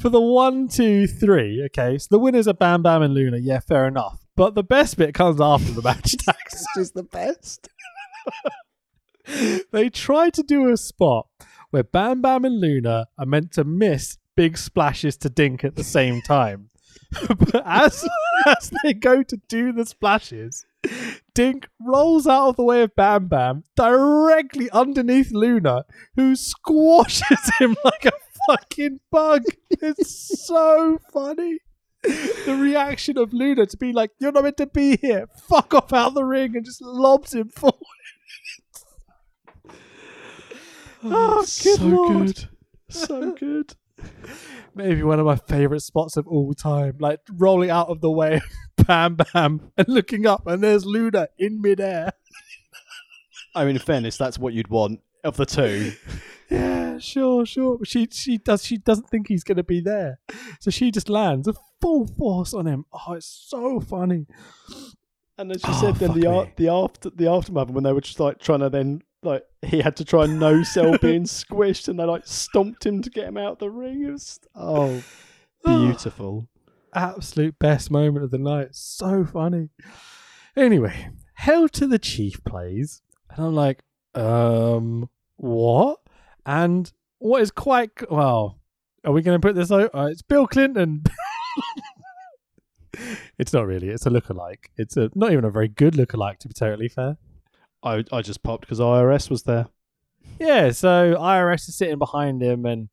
For 0.00 0.08
the 0.08 0.20
one, 0.20 0.68
two, 0.68 1.06
three, 1.06 1.62
okay, 1.66 1.98
so 1.98 2.06
the 2.10 2.18
winners 2.18 2.48
are 2.48 2.54
Bam 2.54 2.82
Bam 2.82 3.02
and 3.02 3.12
Luna, 3.12 3.36
yeah, 3.36 3.60
fair 3.60 3.86
enough. 3.86 4.24
But 4.34 4.54
the 4.54 4.62
best 4.62 4.96
bit 4.96 5.12
comes 5.12 5.42
after 5.42 5.72
the 5.72 5.82
match, 5.82 6.16
Tax. 6.24 6.64
is 6.78 6.92
the 6.92 7.02
best. 7.02 7.68
they 9.72 9.90
try 9.90 10.30
to 10.30 10.42
do 10.42 10.70
a 10.70 10.78
spot 10.78 11.26
where 11.68 11.84
Bam 11.84 12.22
Bam 12.22 12.46
and 12.46 12.58
Luna 12.58 13.08
are 13.18 13.26
meant 13.26 13.52
to 13.52 13.64
miss 13.64 14.16
big 14.36 14.56
splashes 14.56 15.18
to 15.18 15.28
Dink 15.28 15.64
at 15.64 15.76
the 15.76 15.84
same 15.84 16.22
time. 16.26 16.70
but 17.28 17.62
as, 17.66 18.08
as 18.46 18.72
they 18.82 18.94
go 18.94 19.22
to 19.22 19.36
do 19.48 19.70
the 19.70 19.84
splashes, 19.84 20.64
Dink 21.34 21.68
rolls 21.78 22.26
out 22.26 22.48
of 22.48 22.56
the 22.56 22.64
way 22.64 22.80
of 22.82 22.96
Bam 22.96 23.28
Bam 23.28 23.64
directly 23.76 24.70
underneath 24.70 25.30
Luna, 25.30 25.84
who 26.16 26.34
squashes 26.36 27.50
him 27.58 27.76
like 27.84 28.06
a 28.06 28.12
fucking 28.50 29.00
bug. 29.10 29.44
It's 29.70 30.46
so 30.46 30.98
funny. 31.12 31.58
The 32.02 32.56
reaction 32.60 33.18
of 33.18 33.32
Luna 33.32 33.66
to 33.66 33.76
be 33.76 33.92
like, 33.92 34.10
You're 34.18 34.32
not 34.32 34.44
meant 34.44 34.56
to 34.58 34.66
be 34.66 34.96
here, 34.96 35.26
fuck 35.48 35.74
off 35.74 35.92
out 35.92 36.08
of 36.08 36.14
the 36.14 36.24
ring, 36.24 36.56
and 36.56 36.64
just 36.64 36.82
lobs 36.82 37.34
him 37.34 37.48
forward. 37.48 37.76
Oh, 41.02 41.02
oh 41.02 41.38
good 41.40 41.46
so 41.46 41.84
lord. 41.84 42.26
good. 42.26 42.48
So 42.90 43.32
good. 43.32 43.74
maybe 44.74 45.02
one 45.02 45.18
of 45.20 45.26
my 45.26 45.36
favorite 45.36 45.80
spots 45.80 46.16
of 46.16 46.26
all 46.26 46.52
time. 46.52 46.96
Like 46.98 47.20
rolling 47.32 47.70
out 47.70 47.88
of 47.88 48.00
the 48.00 48.10
way 48.10 48.40
Bam 48.76 49.16
Bam 49.16 49.72
and 49.76 49.88
looking 49.88 50.26
up, 50.26 50.46
and 50.46 50.62
there's 50.62 50.84
Luna 50.84 51.28
in 51.38 51.60
midair. 51.60 52.12
I 53.54 53.64
mean, 53.64 53.76
in 53.76 53.82
fairness, 53.82 54.16
that's 54.16 54.38
what 54.38 54.52
you'd 54.52 54.68
want 54.68 55.00
of 55.24 55.36
the 55.36 55.46
two. 55.46 55.92
Yeah, 56.50 56.98
sure, 56.98 57.46
sure. 57.46 57.78
She 57.84 58.08
she 58.10 58.38
does 58.38 58.64
she 58.64 58.76
doesn't 58.78 59.08
think 59.08 59.28
he's 59.28 59.44
gonna 59.44 59.62
be 59.64 59.80
there, 59.80 60.18
so 60.60 60.70
she 60.70 60.90
just 60.90 61.08
lands 61.08 61.46
a 61.48 61.54
full 61.80 62.06
force 62.06 62.52
on 62.52 62.66
him. 62.66 62.84
Oh, 62.92 63.12
it's 63.14 63.26
so 63.48 63.80
funny. 63.80 64.26
And 65.38 65.50
as 65.52 65.62
you 65.62 65.70
Oh, 65.72 65.80
said, 65.80 65.94
then 65.96 66.18
the 66.18 66.26
ar- 66.26 66.48
the 66.56 66.68
after 66.68 67.10
the 67.10 67.28
aftermath 67.30 67.70
when 67.70 67.84
they 67.84 67.92
were 67.92 68.00
just 68.00 68.20
like 68.20 68.38
trying 68.38 68.60
to 68.60 68.68
then 68.68 69.02
like 69.22 69.44
he 69.62 69.80
had 69.80 69.96
to 69.96 70.04
try 70.04 70.24
and 70.24 70.38
no 70.40 70.62
sell 70.74 70.98
being 70.98 71.24
squished, 71.24 71.88
and 71.88 71.98
they 71.98 72.04
like 72.04 72.26
stomped 72.26 72.84
him 72.84 73.00
to 73.02 73.10
get 73.10 73.28
him 73.28 73.36
out 73.38 73.52
of 73.52 73.58
the 73.58 73.70
ring. 73.70 74.04
It 74.04 74.10
was 74.12 74.40
oh 74.54 75.02
beautiful. 75.64 76.48
Absolute 76.92 77.56
best 77.60 77.90
moment 77.90 78.24
of 78.24 78.32
the 78.32 78.38
night. 78.38 78.70
So 78.72 79.24
funny. 79.24 79.68
Anyway, 80.56 81.10
Hell 81.34 81.68
to 81.68 81.86
the 81.86 82.00
Chief 82.00 82.42
plays, 82.44 83.00
and 83.30 83.46
I'm 83.46 83.54
like, 83.54 83.82
um, 84.16 85.08
what? 85.36 85.99
And 86.46 86.90
what 87.18 87.42
is 87.42 87.50
quite 87.50 88.10
well? 88.10 88.58
Are 89.04 89.12
we 89.12 89.22
going 89.22 89.40
to 89.40 89.46
put 89.46 89.54
this 89.54 89.72
out? 89.72 89.90
Uh, 89.94 90.08
it's 90.10 90.22
Bill 90.22 90.46
Clinton. 90.46 91.04
it's 93.38 93.52
not 93.52 93.66
really. 93.66 93.88
It's 93.88 94.06
a 94.06 94.10
lookalike. 94.10 94.66
It's 94.76 94.96
a 94.96 95.10
not 95.14 95.32
even 95.32 95.44
a 95.44 95.50
very 95.50 95.68
good 95.68 95.94
lookalike, 95.94 96.38
to 96.38 96.48
be 96.48 96.54
totally 96.54 96.88
fair. 96.88 97.16
I 97.82 98.04
I 98.12 98.22
just 98.22 98.42
popped 98.42 98.62
because 98.62 98.80
IRS 98.80 99.30
was 99.30 99.44
there. 99.44 99.68
Yeah, 100.38 100.70
so 100.70 101.16
IRS 101.18 101.68
is 101.68 101.76
sitting 101.76 101.98
behind 101.98 102.42
him, 102.42 102.66
and 102.66 102.88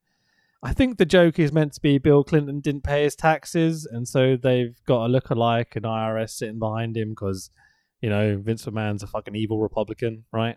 I 0.62 0.72
think 0.72 0.98
the 0.98 1.06
joke 1.06 1.38
is 1.38 1.52
meant 1.52 1.74
to 1.74 1.80
be 1.80 1.98
Bill 1.98 2.24
Clinton 2.24 2.60
didn't 2.60 2.84
pay 2.84 3.04
his 3.04 3.14
taxes, 3.14 3.86
and 3.86 4.08
so 4.08 4.36
they've 4.36 4.76
got 4.86 5.06
a 5.06 5.08
lookalike 5.08 5.76
and 5.76 5.84
IRS 5.84 6.30
sitting 6.30 6.58
behind 6.58 6.96
him 6.96 7.10
because, 7.10 7.50
you 8.00 8.10
know, 8.10 8.38
Vince 8.38 8.66
McMahon's 8.66 9.02
a 9.02 9.06
fucking 9.06 9.36
evil 9.36 9.60
Republican, 9.60 10.24
right? 10.32 10.56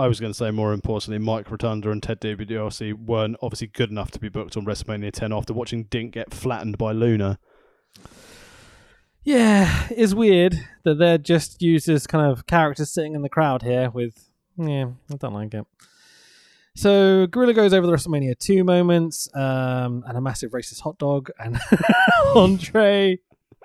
I 0.00 0.08
was 0.08 0.18
going 0.18 0.32
to 0.32 0.36
say 0.36 0.50
more 0.50 0.72
importantly, 0.72 1.18
Mike 1.18 1.50
Rotunda 1.50 1.90
and 1.90 2.02
Ted 2.02 2.20
DiBiase 2.20 2.94
weren't 2.94 3.36
obviously 3.42 3.66
good 3.66 3.90
enough 3.90 4.10
to 4.12 4.18
be 4.18 4.28
booked 4.28 4.56
on 4.56 4.64
WrestleMania 4.64 5.12
10 5.12 5.32
after 5.32 5.52
watching 5.52 5.84
Dink 5.84 6.14
get 6.14 6.32
flattened 6.32 6.78
by 6.78 6.92
Luna. 6.92 7.38
Yeah, 9.22 9.86
it's 9.90 10.14
weird 10.14 10.56
that 10.84 10.94
they're 10.98 11.18
just 11.18 11.60
used 11.60 11.88
as 11.88 12.06
kind 12.06 12.30
of 12.30 12.46
characters 12.46 12.90
sitting 12.90 13.14
in 13.14 13.22
the 13.22 13.28
crowd 13.28 13.62
here 13.62 13.90
with 13.90 14.30
yeah, 14.56 14.86
I 15.12 15.16
don't 15.16 15.34
like 15.34 15.52
it. 15.54 15.66
So 16.74 17.26
Gorilla 17.26 17.52
goes 17.52 17.74
over 17.74 17.86
the 17.86 17.92
WrestleMania 17.92 18.38
2 18.38 18.64
moments, 18.64 19.28
um, 19.34 20.04
and 20.06 20.16
a 20.16 20.20
massive 20.20 20.52
racist 20.52 20.80
hot 20.80 20.98
dog 20.98 21.30
and 21.38 21.58
Andre. 22.34 23.18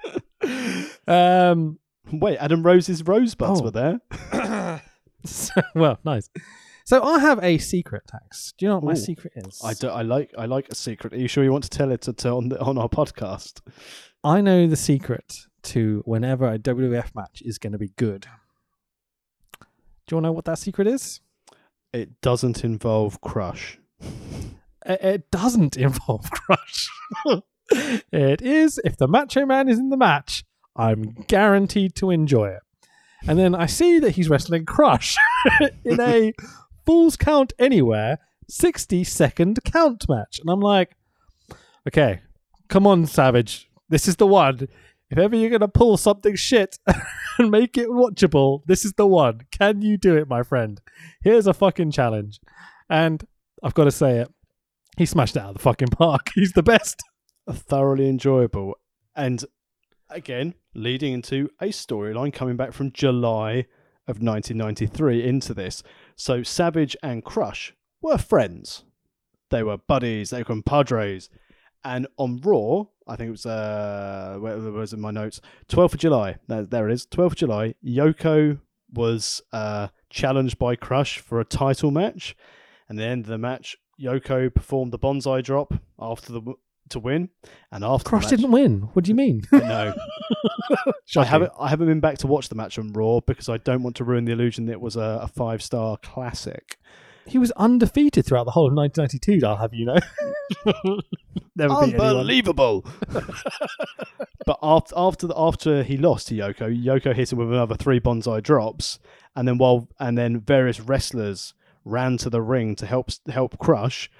um 1.08 1.80
Wait, 2.12 2.38
Adam 2.38 2.62
Rose's 2.62 3.02
rosebuds 3.02 3.62
Oh. 3.62 3.64
were 3.64 3.72
there. 3.72 4.00
so, 5.30 5.62
well, 5.74 6.00
nice. 6.04 6.30
So 6.86 7.02
I 7.02 7.20
have 7.20 7.44
a 7.44 7.58
secret 7.58 8.04
tax. 8.08 8.54
Do 8.58 8.66
you 8.66 8.70
know 8.70 8.76
what 8.76 8.84
my 8.84 8.92
Ooh. 8.92 8.96
secret 8.96 9.34
is? 9.36 9.60
I, 9.64 9.74
do, 9.74 9.88
I 9.88 10.04
like 10.04 10.32
I 10.38 10.46
like 10.46 10.70
a 10.70 10.76
secret. 10.76 11.14
Are 11.14 11.18
you 11.18 11.28
sure 11.28 11.44
you 11.44 11.52
want 11.52 11.64
to 11.64 11.70
tell 11.70 11.92
it 11.92 12.02
to, 12.02 12.14
to 12.14 12.30
on 12.30 12.50
the, 12.50 12.60
on 12.62 12.78
our 12.78 12.90
podcast? 12.90 13.62
I 14.24 14.42
know 14.42 14.68
the 14.68 14.76
secret 14.76 15.48
to 15.64 16.04
whenever 16.06 16.48
a 16.48 16.60
WWF 16.60 17.16
match 17.16 17.42
is 17.44 17.58
going 17.58 17.74
to 17.74 17.80
be 17.80 17.90
good. 17.98 18.28
Do 19.62 19.68
you 20.12 20.18
want 20.18 20.26
to 20.26 20.28
know 20.28 20.32
what 20.32 20.46
that 20.46 20.60
secret 20.60 20.88
is? 20.88 21.22
It 21.92 22.22
doesn't 22.22 22.64
involve 22.64 23.22
Crush. 23.22 23.80
It, 24.88 25.04
it 25.04 25.32
doesn't 25.32 25.78
involve 25.88 26.30
Crush. 26.30 26.90
it 28.12 28.40
is 28.44 28.80
if 28.86 28.98
the 28.98 29.08
Macho 29.08 29.44
Man 29.44 29.68
is 29.68 29.80
in 29.80 29.90
the 29.90 29.98
match, 29.98 30.44
I'm 30.76 31.16
guaranteed 31.28 31.96
to 31.96 32.12
enjoy 32.12 32.50
it. 32.50 32.62
And 33.28 33.40
then 33.40 33.56
I 33.56 33.66
see 33.66 34.00
that 34.00 34.12
he's 34.12 34.30
wrestling 34.30 34.66
Crush 34.66 35.16
in 35.84 36.00
a 36.00 36.34
Falls 36.86 37.18
Count 37.18 37.54
Anywhere 37.58 38.20
60 38.48 39.04
second 39.04 39.64
count 39.64 40.08
match. 40.08 40.40
And 40.40 40.50
I'm 40.50 40.60
like, 40.60 40.96
okay, 41.88 42.22
come 42.68 42.86
on, 42.86 43.06
Savage. 43.06 43.70
This 43.90 44.08
is 44.08 44.18
the 44.18 44.28
one. 44.28 44.68
If 45.10 45.18
ever 45.18 45.36
you're 45.36 45.50
going 45.50 45.62
to 45.62 45.68
pull 45.68 45.98
something 45.98 46.36
shit 46.36 46.78
and 47.38 47.52
make 47.52 47.78
it 47.78 47.90
watchable, 47.90 48.62
this 48.66 48.86
is 48.86 48.94
the 48.94 49.08
one. 49.08 49.42
Can 49.52 49.82
you 49.82 49.98
do 49.98 50.16
it, 50.18 50.28
my 50.28 50.44
friend? 50.44 50.82
Here's 51.22 51.48
a 51.48 51.54
fucking 51.54 51.92
challenge. 51.92 52.40
And 52.90 53.26
I've 53.64 53.74
got 53.74 53.86
to 53.86 53.92
say 53.92 54.20
it, 54.20 54.32
he 54.98 55.06
smashed 55.06 55.36
it 55.36 55.42
out 55.42 55.50
of 55.50 55.56
the 55.56 55.62
fucking 55.62 55.90
park. 55.90 56.32
He's 56.36 56.54
the 56.54 56.64
best. 56.64 57.04
thoroughly 57.50 58.10
enjoyable. 58.10 58.76
And 59.16 59.44
again, 60.10 60.54
leading 60.74 61.14
into 61.14 61.50
a 61.60 61.68
storyline 61.68 62.34
coming 62.34 62.56
back 62.56 62.74
from 62.74 62.92
July 62.92 63.66
of 64.08 64.22
1993 64.22 65.24
into 65.24 65.54
this. 65.54 65.84
So 66.16 66.44
Savage 66.44 66.96
and 67.02 67.24
Crush 67.24 67.74
were 68.02 68.18
friends. 68.18 68.84
They 69.50 69.64
were 69.64 69.78
buddies, 69.78 70.30
they 70.30 70.40
were 70.40 70.46
compadres. 70.46 71.30
And 71.84 72.08
on 72.18 72.42
Raw, 72.42 72.86
I 73.08 73.16
think 73.16 73.28
it 73.30 73.32
was, 73.32 73.46
uh, 73.46 74.38
where 74.40 74.58
was 74.58 74.94
in 74.94 75.00
my 75.00 75.12
notes? 75.12 75.40
12th 75.70 75.94
of 75.94 76.00
July. 76.00 76.38
There, 76.48 76.90
it 76.90 76.94
is. 76.94 77.06
12th 77.06 77.26
of 77.26 77.36
July. 77.36 77.76
Yoko 77.86 78.60
was 78.92 79.42
uh, 79.54 79.90
challenged 80.10 80.58
by 80.58 80.76
Crush 80.76 81.20
for 81.20 81.40
a 81.40 81.46
title 81.46 81.92
match. 81.92 82.36
And 82.90 82.98
the 82.98 83.04
end 83.04 83.26
of 83.26 83.30
the 83.30 83.38
match, 83.38 83.78
Yoko 84.02 84.54
performed 84.54 84.94
the 84.94 84.98
banzai 84.98 85.42
drop 85.42 85.76
after 86.00 86.34
the 86.34 86.56
to 86.90 87.00
win. 87.00 87.30
And 87.72 87.84
after 87.84 88.10
Crush 88.10 88.26
the 88.26 88.32
match, 88.32 88.40
didn't 88.42 88.52
win. 88.52 88.82
What 88.94 89.06
do 89.06 89.10
you 89.10 89.16
mean? 89.16 89.44
no, 89.52 89.94
I 91.18 91.24
haven't. 91.24 91.52
I 91.60 91.70
haven't 91.70 91.88
been 91.88 92.00
back 92.00 92.18
to 92.20 92.28
watch 92.28 92.50
the 92.50 92.56
match 92.56 92.78
on 92.78 92.94
Raw 92.94 93.20
because 93.26 93.50
I 93.50 93.58
don't 93.58 93.84
want 93.84 93.96
to 93.98 94.04
ruin 94.04 94.26
the 94.26 94.32
illusion 94.32 94.66
that 94.66 94.74
it 94.74 94.82
was 94.82 94.96
a, 94.96 95.20
a 95.24 95.28
five 95.28 95.62
star 95.62 95.98
classic. 95.98 96.78
He 97.28 97.40
was 97.40 97.52
undefeated 97.52 98.26
throughout 98.26 98.44
the 98.44 98.52
whole 98.52 98.68
of 98.68 98.74
1992. 98.74 99.46
I'll 99.46 99.56
have 99.58 99.74
you 99.74 99.86
know. 99.86 99.98
Never 101.56 101.74
beat 101.86 101.96
anyone. 101.96 102.18
Unbelievable. 102.18 102.86
but 104.46 104.60
after 104.62 104.94
after 104.96 105.28
the, 105.28 105.34
after 105.36 105.84
he 105.84 105.98
lost 105.98 106.28
to 106.28 106.36
Yoko, 106.36 106.84
Yoko 106.84 107.16
hit 107.16 107.32
him 107.32 107.40
with 107.40 107.50
another 107.50 107.76
three 107.76 108.00
banzai 108.00 108.42
drops, 108.42 109.00
and 109.36 109.48
then 109.48 109.58
while 109.58 109.88
and 110.00 110.18
then 110.18 110.42
various 110.42 110.80
wrestlers 110.80 111.54
ran 111.84 112.18
to 112.18 112.30
the 112.30 112.42
ring 112.42 112.76
to 112.76 112.86
help 112.86 113.10
help 113.28 113.58
Crush, 113.58 114.12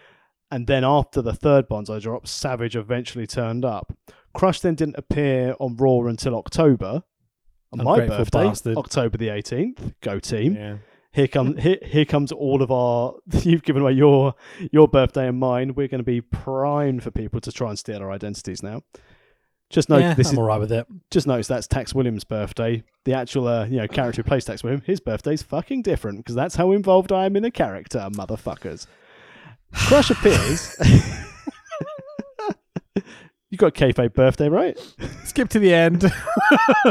and 0.56 0.68
then 0.68 0.86
after 0.86 1.22
the 1.22 1.34
third 1.34 1.68
banzai 1.68 2.00
drop, 2.00 2.26
Savage 2.26 2.78
eventually 2.78 3.28
turned 3.28 3.66
up. 3.66 3.92
Crush 4.34 4.62
then 4.62 4.76
didn't 4.76 4.96
appear 4.98 5.54
on 5.60 5.76
Raw 5.76 6.08
until 6.08 6.34
October. 6.34 7.04
On 7.74 7.84
my 7.84 8.08
birthday, 8.08 8.48
bastard. 8.48 8.78
October 8.78 9.18
the 9.18 9.28
eighteenth. 9.28 9.92
Go 10.00 10.18
team! 10.18 10.56
Yeah. 10.56 10.78
Here 11.12 11.28
comes 11.28 11.62
here, 11.62 11.78
here 11.82 12.06
comes 12.06 12.32
all 12.32 12.62
of 12.62 12.72
our. 12.72 13.16
You've 13.44 13.64
given 13.64 13.82
away 13.82 13.92
your 13.92 14.34
your 14.72 14.88
birthday 14.88 15.28
and 15.28 15.38
mine. 15.38 15.74
We're 15.76 15.90
going 15.90 16.00
to 16.00 16.06
be 16.06 16.22
primed 16.22 17.04
for 17.04 17.12
people 17.12 17.42
to 17.42 17.52
try 17.52 17.68
and 17.68 17.78
steal 17.78 17.98
our 17.98 18.12
identities 18.12 18.64
now. 18.64 18.84
Just 19.70 19.90
note 19.90 19.98
yeah, 19.98 20.14
this 20.14 20.30
I'm 20.30 20.36
is 20.36 20.40
all 20.40 20.46
right 20.46 20.60
with 20.60 20.72
it. 20.72 20.88
just 21.12 21.28
notice 21.28 21.48
that's 21.50 21.68
Tax 21.68 21.94
Williams' 21.94 22.24
birthday. 22.24 22.82
The 23.04 23.12
actual 23.12 23.50
uh, 23.50 23.66
you 23.66 23.76
know 23.76 23.90
character 23.90 24.22
who 24.22 24.28
plays 24.28 24.46
Tax 24.46 24.64
Williams, 24.64 24.86
his 24.86 25.02
birthday's 25.02 25.44
fucking 25.44 25.82
different 25.82 26.20
because 26.20 26.36
that's 26.36 26.56
how 26.56 26.72
involved 26.72 27.12
I 27.12 27.26
am 27.26 27.36
in 27.36 27.44
the 27.44 27.52
character, 27.52 28.08
motherfuckers. 28.14 28.88
Crush 29.74 30.10
appears. 30.10 30.76
you 33.50 33.58
got 33.58 33.68
a 33.68 33.72
kayfabe 33.72 34.14
birthday, 34.14 34.50
right? 34.50 34.78
Skip 35.24 35.50
to 35.50 35.60
the 35.60 35.74
end. 35.74 36.12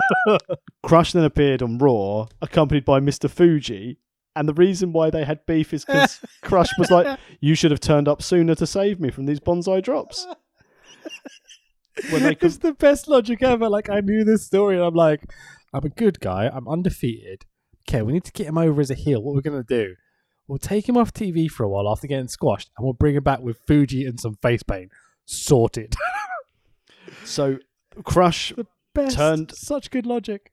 Crush 0.82 1.12
then 1.12 1.24
appeared 1.24 1.62
on 1.62 1.78
Raw, 1.78 2.26
accompanied 2.42 2.84
by 2.84 3.00
Mr. 3.00 3.30
Fuji. 3.30 3.98
And 4.36 4.48
the 4.48 4.54
reason 4.54 4.92
why 4.92 5.10
they 5.10 5.24
had 5.24 5.46
beef 5.46 5.72
is 5.72 5.84
because 5.84 6.20
Crush 6.42 6.70
was 6.78 6.90
like, 6.90 7.18
"You 7.40 7.54
should 7.54 7.70
have 7.70 7.80
turned 7.80 8.08
up 8.08 8.20
sooner 8.20 8.54
to 8.56 8.66
save 8.66 9.00
me 9.00 9.10
from 9.10 9.26
these 9.26 9.40
banzai 9.40 9.80
drops." 9.80 10.26
When 12.10 12.24
they 12.24 12.34
could, 12.34 12.46
it's 12.46 12.56
the 12.56 12.72
best 12.72 13.06
logic 13.06 13.42
ever. 13.42 13.68
Like 13.68 13.88
I 13.88 14.00
knew 14.00 14.24
this 14.24 14.44
story, 14.44 14.76
and 14.76 14.84
I'm 14.84 14.94
like, 14.94 15.30
I'm 15.72 15.84
a 15.84 15.88
good 15.88 16.20
guy. 16.20 16.50
I'm 16.52 16.68
undefeated. 16.68 17.44
Okay, 17.88 18.02
we 18.02 18.12
need 18.12 18.24
to 18.24 18.32
get 18.32 18.46
him 18.46 18.58
over 18.58 18.80
as 18.80 18.90
a 18.90 18.94
heel. 18.94 19.22
What 19.22 19.32
are 19.32 19.34
we're 19.34 19.40
gonna 19.42 19.62
do? 19.62 19.94
We'll 20.46 20.58
take 20.58 20.88
him 20.88 20.96
off 20.96 21.12
TV 21.12 21.50
for 21.50 21.64
a 21.64 21.68
while 21.68 21.88
after 21.90 22.06
getting 22.06 22.28
squashed, 22.28 22.70
and 22.76 22.84
we'll 22.84 22.92
bring 22.92 23.14
him 23.16 23.22
back 23.22 23.40
with 23.40 23.58
Fuji 23.66 24.04
and 24.06 24.20
some 24.20 24.34
face 24.42 24.62
paint. 24.62 24.92
Sorted. 25.24 25.94
so 27.24 27.58
Crush 28.04 28.52
Best. 28.94 29.16
Turned- 29.16 29.52
Such 29.56 29.90
good 29.90 30.06
logic. 30.06 30.50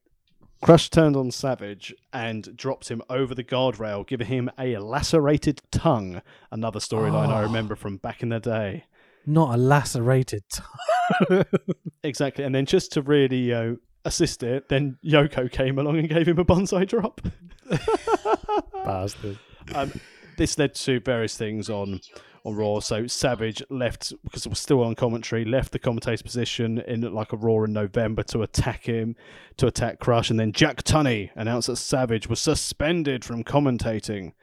Crush 0.64 0.90
turned 0.92 1.16
on 1.16 1.32
Savage 1.32 1.94
and 2.14 2.56
dropped 2.56 2.90
him 2.90 3.02
over 3.10 3.34
the 3.36 3.44
guardrail, 3.44 4.06
giving 4.08 4.28
him 4.28 4.50
a 4.60 4.78
lacerated 4.78 5.60
tongue. 5.72 6.22
Another 6.52 6.80
storyline 6.80 7.30
I 7.30 7.40
Oh. 7.42 7.44
remember 7.44 7.76
from 7.76 7.98
back 7.98 8.22
in 8.22 8.30
the 8.30 8.40
day. 8.40 8.86
Not 9.26 9.56
a 9.56 9.58
lacerated. 9.58 10.44
tongue. 10.52 11.46
Exactly. 12.04 12.44
And 12.44 12.54
then 12.56 12.66
just 12.66 12.92
to 12.94 13.02
really 13.04 13.54
uh, 13.54 13.74
assist 14.06 14.42
it, 14.44 14.70
then 14.70 14.98
Yoko 15.06 15.52
came 15.52 15.78
along 15.78 16.00
and 16.00 16.10
gave 16.10 16.28
him 16.28 16.40
a 16.40 16.44
banzai 16.44 16.86
drop. 16.86 17.22
Bastard. 18.86 19.38
Um, 19.74 19.92
this 20.38 20.58
led 20.58 20.76
to 20.76 21.00
various 21.00 21.38
things 21.38 21.70
on 21.70 22.00
on 22.44 22.56
Raw. 22.56 22.80
So 22.80 23.08
Savage 23.08 23.62
left 23.70 24.14
because 24.24 24.46
it 24.46 24.50
was 24.50 24.60
still 24.60 24.84
on 24.84 24.96
commentary, 24.96 25.46
left 25.46 25.72
the 25.72 25.80
commentator's 25.80 26.22
position 26.22 26.80
in 26.80 27.02
like 27.14 27.34
a 27.34 27.38
Raw 27.38 27.64
in 27.64 27.74
November 27.74 28.24
to 28.24 28.42
attack 28.42 28.84
him, 28.84 29.16
to 29.58 29.68
attack 29.68 30.00
Crush, 30.00 30.30
and 30.30 30.40
then 30.40 30.52
Jack 30.52 30.84
Tunney 30.84 31.30
announced 31.36 31.68
that 31.68 31.78
Savage 31.78 32.28
was 32.28 32.40
suspended 32.40 33.24
from 33.24 33.44
commentating. 33.44 34.34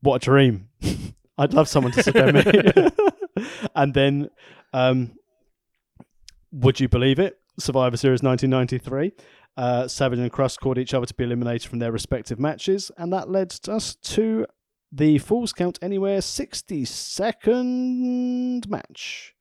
What 0.00 0.16
a 0.16 0.24
dream! 0.24 0.68
I'd 1.38 1.54
love 1.54 1.68
someone 1.68 1.92
to 1.92 2.02
suspend 2.02 2.44
me. 2.44 2.88
and 3.74 3.94
then, 3.94 4.30
um, 4.74 5.12
would 6.52 6.80
you 6.80 6.88
believe 6.88 7.18
it? 7.18 7.38
Survivor 7.58 7.96
Series 7.96 8.22
1993. 8.22 9.12
Uh, 9.60 9.86
Savage 9.86 10.18
and 10.18 10.32
Crush 10.32 10.56
called 10.56 10.78
each 10.78 10.94
other 10.94 11.04
to 11.04 11.12
be 11.12 11.24
eliminated 11.24 11.68
from 11.68 11.80
their 11.80 11.92
respective 11.92 12.40
matches, 12.40 12.90
and 12.96 13.12
that 13.12 13.28
led 13.28 13.54
us 13.68 13.94
to 13.94 14.46
the 14.90 15.18
Falls 15.18 15.52
Count 15.52 15.78
Anywhere 15.82 16.22
60 16.22 16.86
second 16.86 18.70
match. 18.70 19.34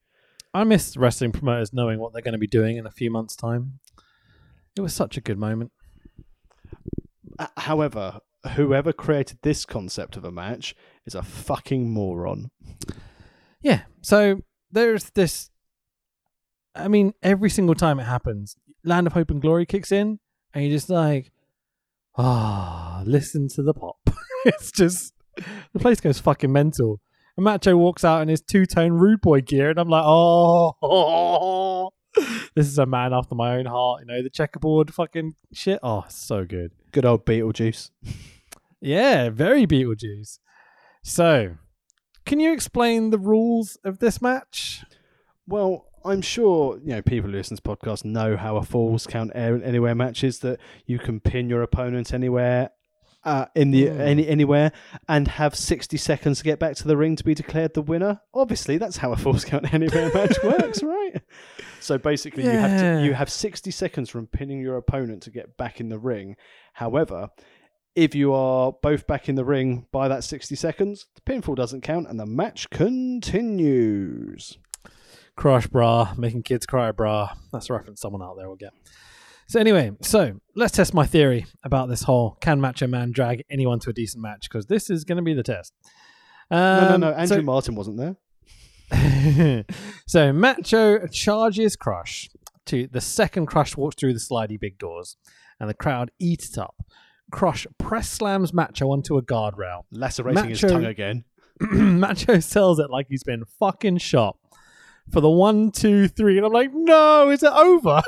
I 0.54 0.66
miss 0.66 0.98
wrestling 0.98 1.32
promoters 1.32 1.72
knowing 1.72 2.00
what 2.00 2.12
they're 2.12 2.22
going 2.22 2.34
to 2.34 2.38
be 2.38 2.48
doing 2.48 2.76
in 2.76 2.86
a 2.86 2.92
few 2.92 3.10
months' 3.10 3.38
time. 3.38 3.80
It 4.76 4.82
was 4.82 4.94
such 4.94 5.16
a 5.16 5.22
good 5.22 5.38
moment. 5.38 5.72
Uh, 7.40 7.48
However, 7.56 8.20
whoever 8.56 8.92
created 8.92 9.38
this 9.42 9.66
concept 9.66 10.18
of 10.18 10.26
a 10.26 10.34
match 10.34 10.76
is 11.06 11.16
a 11.16 11.24
fucking 11.24 11.90
moron. 11.90 12.52
Yeah. 13.62 13.84
So 14.02 14.42
there's 14.70 15.12
this. 15.12 15.50
I 16.76 16.90
mean, 16.90 17.14
every 17.24 17.50
single 17.50 17.76
time 17.76 18.02
it 18.02 18.04
happens, 18.04 18.58
Land 18.84 19.08
of 19.08 19.14
Hope 19.14 19.32
and 19.32 19.42
Glory 19.42 19.66
kicks 19.66 19.92
in, 19.92 20.20
and 20.54 20.64
you're 20.64 20.76
just 20.76 20.90
like, 20.90 21.32
ah, 22.18 23.02
listen 23.06 23.48
to 23.50 23.64
the 23.64 23.74
pop. 23.74 23.98
it's 24.46 24.72
just 24.72 25.14
the 25.74 25.80
place 25.80 26.00
goes 26.00 26.20
fucking 26.20 26.52
mental. 26.52 27.00
And 27.38 27.44
Macho 27.44 27.78
walks 27.78 28.04
out 28.04 28.22
in 28.22 28.28
his 28.28 28.42
two 28.42 28.66
tone 28.66 28.94
rude 28.94 29.22
boy 29.22 29.42
gear, 29.42 29.70
and 29.70 29.80
I'm 29.80 29.90
like, 29.90 30.04
oh, 30.06 31.92
this 32.56 32.68
is 32.68 32.78
a 32.78 32.86
man 32.86 33.14
after 33.14 33.36
my 33.36 33.56
own 33.58 33.66
heart. 33.66 34.02
You 34.02 34.08
know, 34.08 34.22
the 34.22 34.30
checkerboard 34.30 34.94
fucking 34.94 35.36
shit. 35.54 35.80
Oh, 35.82 36.06
so 36.10 36.46
good. 36.46 36.72
Good 36.92 37.06
old 37.06 37.26
Beetlejuice. 37.26 37.92
Yeah, 38.82 39.30
very 39.30 39.68
Beetlejuice. 39.68 40.40
So, 41.04 41.56
can 42.26 42.40
you 42.40 42.54
explain 42.54 43.10
the 43.10 43.20
rules 43.20 43.78
of 43.84 44.00
this 44.00 44.22
match? 44.22 44.84
Well, 45.48 45.89
I'm 46.06 46.22
sure 46.22 46.78
you 46.80 46.90
know 46.96 47.02
people 47.02 47.30
who 47.30 47.36
listen 47.38 47.58
to 47.58 47.64
podcasts 47.64 48.06
know 48.06 48.38
how 48.38 48.56
a 48.58 48.64
Falls 48.64 49.06
Count 49.06 49.32
Anywhere 49.36 49.96
match 49.96 50.24
is 50.24 50.40
that 50.40 50.60
you 50.86 51.00
can 51.00 51.20
pin 51.20 51.50
your 51.50 51.62
opponent 51.62 52.14
anywhere. 52.14 52.72
Uh, 53.26 53.48
in 53.54 53.72
the 53.72 53.88
Hmm. 53.88 54.00
any 54.00 54.26
anywhere 54.30 54.72
and 55.10 55.28
have 55.28 55.54
60 55.54 55.98
seconds 55.98 56.38
to 56.38 56.44
get 56.46 56.58
back 56.58 56.78
to 56.78 56.88
the 56.88 56.96
ring 56.96 57.18
to 57.18 57.24
be 57.26 57.34
declared 57.34 57.74
the 57.74 57.82
winner 57.82 58.22
obviously 58.34 58.78
that's 58.78 58.96
how 58.96 59.12
a 59.12 59.18
falls 59.18 59.44
count 59.44 59.74
anywhere 59.74 60.10
match 60.14 60.38
works 60.42 60.82
right 60.82 61.22
so 61.82 61.98
basically 61.98 62.44
you 62.44 62.52
have 62.52 62.80
to 62.80 63.04
you 63.06 63.14
have 63.14 63.30
60 63.30 63.72
seconds 63.72 64.10
from 64.10 64.26
pinning 64.26 64.62
your 64.62 64.78
opponent 64.78 65.22
to 65.24 65.32
get 65.32 65.58
back 65.58 65.82
in 65.82 65.90
the 65.90 66.00
ring 66.00 66.38
however 66.72 67.28
if 67.94 68.16
you 68.16 68.34
are 68.34 68.72
both 68.82 69.06
back 69.06 69.28
in 69.28 69.36
the 69.36 69.44
ring 69.44 69.86
by 69.92 70.08
that 70.08 70.24
60 70.24 70.56
seconds 70.56 71.08
the 71.16 71.22
pinfall 71.22 71.58
doesn't 71.58 71.82
count 71.82 72.08
and 72.10 72.18
the 72.18 72.26
match 72.26 72.70
continues 72.70 74.58
Crush 75.40 75.68
bra, 75.68 76.14
making 76.18 76.44
kids 76.44 76.66
cry 76.66 76.92
bra. 76.92 77.30
That's 77.54 77.70
a 77.70 77.74
reference 77.74 78.02
someone 78.02 78.22
out 78.22 78.36
there 78.38 78.50
will 78.50 78.58
get. 78.58 78.74
So 79.48 79.58
anyway, 79.58 79.92
so 80.02 80.42
let's 80.54 80.74
test 80.76 80.94
my 80.94 81.06
theory 81.06 81.46
about 81.64 81.88
this 81.88 82.04
whole 82.04 82.38
can 82.42 82.60
Macho 82.60 82.88
Man 82.88 83.14
drag 83.14 83.44
anyone 83.50 83.80
to 83.80 83.90
a 83.90 83.94
decent 83.94 84.22
match 84.22 84.50
because 84.50 84.66
this 84.66 84.90
is 84.90 85.06
going 85.06 85.16
to 85.16 85.22
be 85.24 85.34
the 85.34 85.42
test. 85.44 85.74
no 86.52 86.58
no 86.90 86.96
Um, 86.96 87.02
no 87.02 87.12
andrew 87.14 87.38
so- 87.38 87.42
martin 87.42 87.76
wasn't 87.76 87.98
there 87.98 88.18
so 90.08 90.34
Macho 90.34 91.08
charges 91.08 91.76
Crush 91.76 92.30
to 92.66 92.88
the 92.92 93.00
second 93.02 93.46
Crush 93.46 93.78
walks 93.78 93.96
through 93.96 94.14
the 94.14 94.20
slidey 94.20 94.60
big 94.60 94.78
doors, 94.78 95.16
and 95.60 95.70
the 95.70 95.74
crowd 95.74 96.12
eat 96.20 96.44
it 96.44 96.58
up. 96.58 96.76
Crush 97.32 97.66
press 97.78 98.10
slams 98.10 98.52
Macho 98.54 98.88
onto 98.92 99.16
a 99.18 99.22
guardrail. 99.22 99.84
lacerating 99.92 100.50
his 100.50 100.60
tongue 100.62 100.86
again 100.86 101.24
Macho 101.62 102.40
sells 102.54 102.80
it 102.80 102.90
like 102.90 103.06
he's 103.10 103.24
been 103.24 103.46
fucking 103.60 104.00
shot 104.00 104.38
for 105.12 105.22
the 105.22 105.30
one, 105.30 105.72
two, 105.72 106.08
three, 106.08 106.38
and 106.38 106.46
I'm 106.46 106.54
like, 106.54 106.72
no, 106.74 107.30
is 107.30 107.44
it 107.44 107.52
over? 107.52 108.02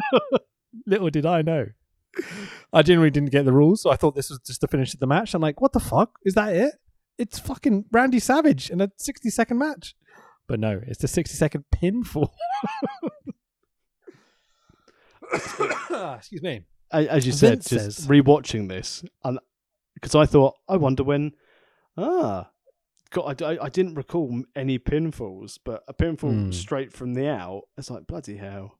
Little 0.86 1.10
did 1.10 1.26
I 1.26 1.42
know. 1.42 1.66
I 2.72 2.82
genuinely 2.82 3.10
didn't 3.10 3.30
get 3.30 3.44
the 3.44 3.52
rules, 3.52 3.82
so 3.82 3.90
I 3.90 3.96
thought 3.96 4.14
this 4.14 4.30
was 4.30 4.38
just 4.40 4.60
the 4.60 4.68
finish 4.68 4.92
of 4.94 5.00
the 5.00 5.06
match. 5.06 5.34
I'm 5.34 5.42
like, 5.42 5.60
what 5.60 5.72
the 5.72 5.80
fuck? 5.80 6.18
Is 6.24 6.34
that 6.34 6.54
it? 6.54 6.74
it's 7.18 7.38
fucking 7.38 7.84
Randy 7.92 8.18
Savage 8.18 8.70
in 8.70 8.80
a 8.80 8.90
60 8.96 9.30
second 9.30 9.58
match. 9.58 9.94
But 10.48 10.58
no, 10.60 10.80
it's 10.86 10.98
the 10.98 11.08
60 11.08 11.36
second 11.36 11.64
pinfall. 11.74 12.30
Excuse 16.16 16.42
me. 16.42 16.64
As 16.90 17.24
you 17.24 17.32
said, 17.32 17.50
Vince 17.50 17.68
just 17.70 17.98
says- 17.98 18.06
rewatching 18.06 18.68
this, 18.68 19.02
and 19.24 19.38
because 19.94 20.14
I 20.14 20.26
thought, 20.26 20.56
I 20.68 20.76
wonder 20.76 21.04
when. 21.04 21.32
Ah, 21.96 22.50
God, 23.12 23.42
I, 23.42 23.58
I, 23.62 23.68
didn't 23.68 23.94
recall 23.94 24.42
any 24.56 24.78
pinfalls, 24.78 25.58
but 25.62 25.84
a 25.86 25.92
pinfall 25.92 26.46
Hmm. 26.46 26.50
straight 26.50 26.92
from 26.92 27.12
the 27.12 27.28
out. 27.28 27.64
It's 27.76 27.90
like 27.90 28.06
bloody 28.06 28.38
hell. 28.38 28.78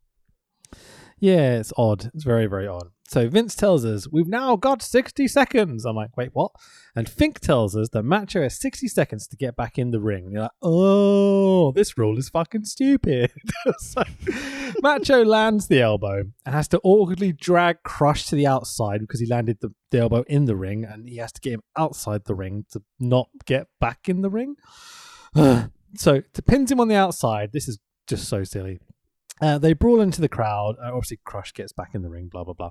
Yeah, 1.23 1.59
it's 1.61 1.73
odd. 1.79 2.11
It's 2.14 2.25
very, 2.25 2.47
very 2.47 2.66
odd. 2.66 2.89
So 3.07 3.29
Vince 3.29 3.55
tells 3.55 3.85
us 3.85 4.09
we've 4.11 4.27
now 4.27 4.57
got 4.57 4.83
60 4.83 5.29
seconds. 5.29 5.85
I'm 5.85 5.95
like, 5.95 6.16
wait, 6.16 6.31
what? 6.33 6.51
And 6.97 7.09
Fink 7.09 7.39
tells 7.39 7.77
us 7.77 7.91
that 7.91 8.03
Macho 8.03 8.43
has 8.43 8.59
60 8.59 8.89
seconds 8.89 9.29
to 9.29 9.37
get 9.37 9.55
back 9.55 9.79
in 9.79 9.93
the 9.93 10.01
ring. 10.01 10.25
And 10.25 10.33
you're 10.33 10.43
like, 10.43 10.51
oh, 10.62 11.70
this 11.70 11.97
rule 11.97 12.18
is 12.18 12.29
fucking 12.29 12.64
stupid. 12.64 13.31
so 13.79 14.03
Macho 14.83 15.25
lands 15.25 15.68
the 15.68 15.81
elbow 15.81 16.25
and 16.45 16.55
has 16.57 16.66
to 16.68 16.81
awkwardly 16.83 17.33
drag 17.33 17.85
Crush 17.85 18.27
to 18.27 18.35
the 18.35 18.49
outside 18.49 18.99
because 18.99 19.20
he 19.20 19.27
landed 19.27 19.59
the, 19.61 19.73
the 19.93 20.01
elbow 20.01 20.25
in 20.27 20.47
the 20.47 20.57
ring 20.57 20.83
and 20.85 21.09
he 21.09 21.18
has 21.18 21.31
to 21.31 21.41
get 21.41 21.53
him 21.53 21.62
outside 21.77 22.25
the 22.25 22.35
ring 22.35 22.64
to 22.73 22.83
not 22.99 23.29
get 23.45 23.68
back 23.79 24.09
in 24.09 24.23
the 24.23 24.31
ring. 24.31 24.57
so 25.95 26.20
to 26.33 26.43
pins 26.43 26.73
him 26.73 26.81
on 26.81 26.89
the 26.89 26.97
outside, 26.97 27.53
this 27.53 27.68
is 27.68 27.79
just 28.09 28.29
so 28.29 28.43
silly. 28.43 28.81
Uh, 29.43 29.59
they 29.59 29.72
brawl 29.72 30.01
into 30.01 30.20
the 30.20 30.28
crowd. 30.28 30.76
Uh, 30.80 30.86
obviously, 30.95 31.18
Crush 31.24 31.53
gets 31.53 31.72
back 31.72 31.95
in 31.95 32.03
the 32.03 32.09
ring. 32.09 32.28
Blah 32.28 32.45
blah 32.45 32.55
blah. 32.55 32.70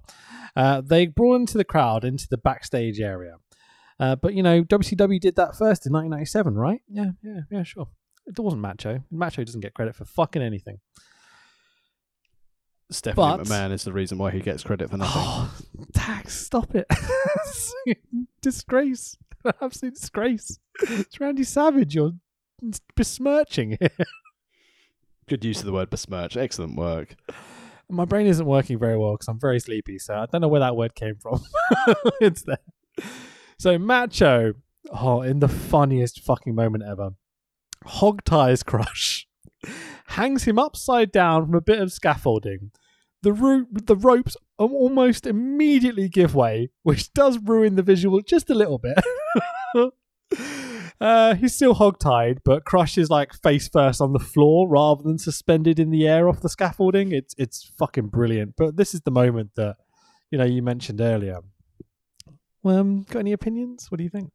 Uh, 0.55 0.81
they 0.81 1.05
brawl 1.07 1.35
into 1.35 1.57
the 1.57 1.65
crowd 1.65 2.05
into 2.05 2.27
the 2.29 2.37
backstage 2.37 2.99
area. 3.01 3.35
Uh, 3.99 4.15
but 4.15 4.33
you 4.33 4.41
know, 4.41 4.63
WCW 4.63 5.19
did 5.19 5.35
that 5.35 5.55
first 5.57 5.85
in 5.85 5.91
1997, 5.93 6.55
right? 6.55 6.81
Yeah, 6.89 7.11
yeah, 7.21 7.41
yeah, 7.51 7.63
sure. 7.63 7.89
It 8.25 8.39
wasn't 8.39 8.61
Macho. 8.61 9.03
Macho 9.11 9.43
doesn't 9.43 9.61
get 9.61 9.73
credit 9.73 9.95
for 9.95 10.05
fucking 10.05 10.41
anything. 10.41 10.79
Stephanie 12.89 13.15
But- 13.37 13.41
McMahon 13.41 13.71
is 13.71 13.83
the 13.83 13.93
reason 13.93 14.17
why 14.17 14.31
he 14.31 14.39
gets 14.39 14.63
credit 14.63 14.89
for 14.89 14.97
nothing. 14.97 15.21
Oh, 15.23 15.53
Tax, 15.93 16.39
stop 16.45 16.73
it! 16.75 16.87
disgrace, 18.41 19.17
absolute 19.61 19.95
disgrace. 19.95 20.59
It's 20.83 21.19
Randy 21.19 21.43
Savage. 21.43 21.95
You're 21.95 22.13
besmirching. 22.95 23.77
Good 25.31 25.45
use 25.45 25.59
of 25.61 25.65
the 25.65 25.71
word 25.71 25.89
besmirch. 25.89 26.35
Excellent 26.35 26.75
work. 26.75 27.15
My 27.89 28.03
brain 28.03 28.27
isn't 28.27 28.45
working 28.45 28.77
very 28.77 28.97
well 28.97 29.13
because 29.13 29.29
I'm 29.29 29.39
very 29.39 29.61
sleepy, 29.61 29.97
so 29.97 30.13
I 30.13 30.25
don't 30.25 30.41
know 30.41 30.49
where 30.49 30.59
that 30.59 30.75
word 30.75 30.93
came 30.93 31.15
from. 31.15 31.41
it's 32.19 32.41
there. 32.41 32.57
So 33.57 33.77
Macho, 33.77 34.55
oh, 34.91 35.21
in 35.21 35.39
the 35.39 35.47
funniest 35.47 36.19
fucking 36.19 36.53
moment 36.53 36.83
ever, 36.85 37.11
hog 37.85 38.25
ties 38.25 38.61
Crush, 38.61 39.25
hangs 40.07 40.43
him 40.43 40.59
upside 40.59 41.13
down 41.13 41.45
from 41.45 41.55
a 41.55 41.61
bit 41.61 41.79
of 41.79 41.93
scaffolding. 41.93 42.71
The 43.21 43.31
ro- 43.31 43.67
the 43.71 43.95
ropes 43.95 44.35
almost 44.57 45.25
immediately 45.25 46.09
give 46.09 46.35
way, 46.35 46.71
which 46.83 47.13
does 47.13 47.39
ruin 47.39 47.77
the 47.77 47.83
visual 47.83 48.19
just 48.19 48.49
a 48.49 48.53
little 48.53 48.79
bit. 48.79 48.99
Uh, 51.01 51.33
he's 51.33 51.55
still 51.55 51.73
hog-tied, 51.73 52.41
but 52.45 52.63
Crush 52.63 52.95
is 52.95 53.09
like 53.09 53.33
face 53.33 53.67
first 53.67 54.01
on 54.01 54.13
the 54.13 54.19
floor 54.19 54.69
rather 54.69 55.01
than 55.01 55.17
suspended 55.17 55.79
in 55.79 55.89
the 55.89 56.07
air 56.07 56.29
off 56.29 56.41
the 56.41 56.49
scaffolding. 56.49 57.11
It's 57.11 57.33
it's 57.39 57.71
fucking 57.79 58.09
brilliant. 58.09 58.53
But 58.55 58.77
this 58.77 58.93
is 58.93 59.01
the 59.01 59.09
moment 59.09 59.51
that 59.55 59.77
you 60.29 60.37
know 60.37 60.45
you 60.45 60.61
mentioned 60.61 61.01
earlier. 61.01 61.39
Um, 62.63 63.01
got 63.09 63.19
any 63.19 63.31
opinions? 63.31 63.89
What 63.89 63.97
do 63.97 64.03
you 64.03 64.11
think? 64.11 64.31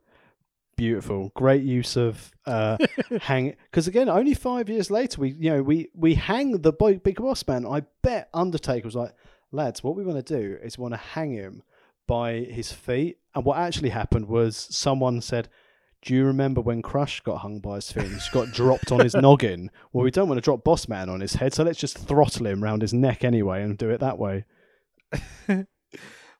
Beautiful. 0.77 1.31
Great 1.37 1.63
use 1.63 1.97
of 1.97 2.33
uh, 2.47 2.79
hang. 3.21 3.55
Because 3.71 3.87
again, 3.87 4.09
only 4.09 4.35
five 4.35 4.69
years 4.69 4.91
later, 4.91 5.21
we 5.21 5.31
you 5.31 5.51
know 5.51 5.63
we 5.63 5.89
we 5.95 6.15
hang 6.15 6.63
the 6.63 6.73
bo- 6.73 6.99
big 6.99 7.19
boss 7.19 7.47
man. 7.47 7.65
I 7.65 7.83
bet 8.03 8.29
Undertaker 8.35 8.87
was 8.87 8.97
like, 8.97 9.15
lads, 9.53 9.85
what 9.85 9.95
we 9.95 10.05
want 10.05 10.27
to 10.27 10.37
do 10.37 10.59
is 10.61 10.77
want 10.77 10.95
to 10.95 10.99
hang 10.99 11.31
him 11.31 11.63
by 12.09 12.39
his 12.41 12.73
feet. 12.73 13.19
And 13.37 13.45
what 13.45 13.59
actually 13.59 13.91
happened 13.91 14.27
was 14.27 14.57
someone 14.71 15.21
said. 15.21 15.49
Do 16.07 16.15
you 16.15 16.25
remember 16.25 16.61
when 16.61 16.83
Crush 16.83 17.21
got 17.21 17.39
hung 17.39 17.59
by 17.59 17.75
his 17.77 17.91
He 17.91 18.17
got 18.33 18.53
dropped 18.53 18.93
on 18.93 19.01
his 19.01 19.15
noggin. 19.17 19.71
Well, 19.93 20.05
we 20.05 20.11
don't 20.11 20.29
want 20.29 20.39
to 20.39 20.43
drop 20.43 20.63
Boss 20.63 20.89
Man 20.89 21.09
on 21.09 21.21
his 21.21 21.35
head, 21.35 21.53
so 21.53 21.65
let's 21.65 21.81
just 21.81 21.99
throttle 21.99 22.47
him 22.47 22.63
round 22.63 22.83
his 22.83 22.95
neck 22.95 23.25
anyway 23.25 23.63
and 23.63 23.77
do 23.77 23.91
it 23.91 24.01
that 24.01 24.19
way. 24.19 24.47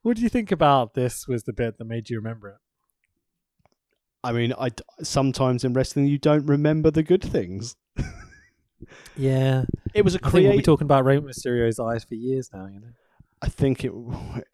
What 0.07 0.17
do 0.17 0.23
you 0.23 0.29
think 0.29 0.53
about 0.53 0.95
this? 0.95 1.27
Was 1.27 1.43
the 1.43 1.53
bit 1.53 1.79
that 1.79 1.85
made 1.85 2.11
you 2.11 2.19
remember 2.19 2.51
it? 2.51 2.57
I 4.23 4.31
mean, 4.31 4.53
I 4.57 4.69
sometimes 5.03 5.65
in 5.65 5.73
wrestling 5.73 6.07
you 6.07 6.17
don't 6.17 6.47
remember 6.47 6.93
the 6.93 7.03
good 7.03 7.25
things. 7.25 7.75
Yeah, 9.17 9.65
It 9.95 10.05
was 10.05 10.15
a 10.15 10.21
we'll 10.23 10.53
be 10.53 10.63
talking 10.63 10.85
about 10.85 11.05
Rey 11.05 11.19
Mysterio's 11.19 11.81
eyes 11.81 12.05
for 12.05 12.15
years 12.15 12.51
now. 12.53 12.67
You 12.67 12.79
know. 12.79 12.93
I 13.43 13.49
think 13.49 13.85
it. 13.85 13.91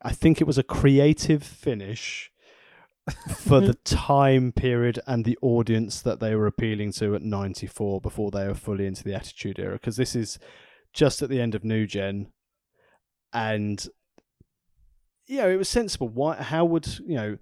I 0.01 0.13
think 0.13 0.41
it 0.41 0.47
was 0.47 0.57
a 0.57 0.63
creative 0.63 1.43
finish 1.43 2.32
for 3.11 3.61
the 3.61 3.75
time 3.85 4.53
period 4.53 5.01
and 5.07 5.25
the 5.25 5.39
audience 5.43 6.01
that 6.03 6.21
they 6.21 6.35
were 6.35 6.47
appealing 6.47 6.93
to 6.93 7.15
at 7.15 7.23
'94 7.23 8.01
before 8.01 8.31
they 8.31 8.47
were 8.47 8.55
fully 8.55 8.87
into 8.87 9.05
the 9.05 9.15
Attitude 9.15 9.59
Era. 9.59 9.75
Because 9.75 9.97
this 9.97 10.15
is 10.15 10.39
just 10.93 11.23
at 11.23 11.29
the 11.29 11.41
end 11.41 11.55
of 11.55 11.65
New 11.65 11.87
Gen, 11.87 12.29
and 13.33 13.87
you 15.27 15.39
know 15.39 15.49
it 15.49 15.57
was 15.57 15.69
sensible. 15.69 16.09
Why? 16.09 16.37
How 16.37 16.65
would 16.65 16.99
you 16.99 17.15
know? 17.15 17.39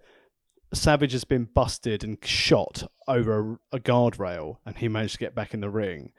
Savage 0.72 1.10
has 1.10 1.24
been 1.24 1.48
busted 1.52 2.04
and 2.04 2.16
shot 2.24 2.88
over 3.08 3.58
a, 3.72 3.76
a 3.76 3.80
guardrail, 3.80 4.58
and 4.64 4.76
he 4.76 4.86
managed 4.86 5.14
to 5.14 5.18
get 5.18 5.34
back 5.34 5.52
in 5.52 5.60
the 5.60 5.68
ring, 5.68 6.12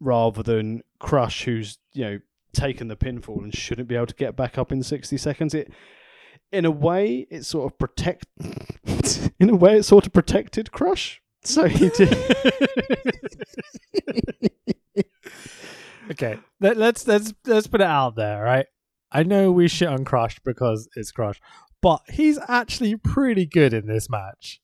rather 0.00 0.42
than 0.42 0.82
Crush, 0.98 1.44
who's 1.44 1.78
you 1.92 2.04
know 2.04 2.18
taken 2.56 2.88
the 2.88 2.96
pinfall 2.96 3.42
and 3.44 3.54
shouldn't 3.54 3.86
be 3.86 3.94
able 3.94 4.06
to 4.06 4.14
get 4.14 4.34
back 4.34 4.56
up 4.56 4.72
in 4.72 4.82
60 4.82 5.16
seconds. 5.18 5.54
It, 5.54 5.70
in 6.52 6.64
a 6.64 6.70
way, 6.70 7.26
it 7.30 7.44
sort 7.44 7.72
of 7.72 7.78
protect. 7.78 8.26
in 9.38 9.50
a 9.50 9.56
way, 9.56 9.78
it 9.78 9.84
sort 9.84 10.06
of 10.06 10.12
protected 10.12 10.72
Crush. 10.72 11.20
So 11.42 11.66
he 11.66 11.90
did. 11.90 12.16
Okay, 16.10 16.38
let, 16.60 16.76
let's 16.76 17.06
let's 17.08 17.34
let's 17.46 17.66
put 17.66 17.80
it 17.80 17.86
out 17.86 18.14
there, 18.14 18.42
right? 18.42 18.66
I 19.10 19.22
know 19.22 19.50
we 19.50 19.68
shit 19.68 19.88
on 19.88 20.04
Crush 20.04 20.38
because 20.44 20.88
it's 20.94 21.10
Crush, 21.10 21.40
but 21.82 22.00
he's 22.08 22.38
actually 22.48 22.96
pretty 22.96 23.46
good 23.46 23.74
in 23.74 23.86
this 23.86 24.08
match. 24.08 24.60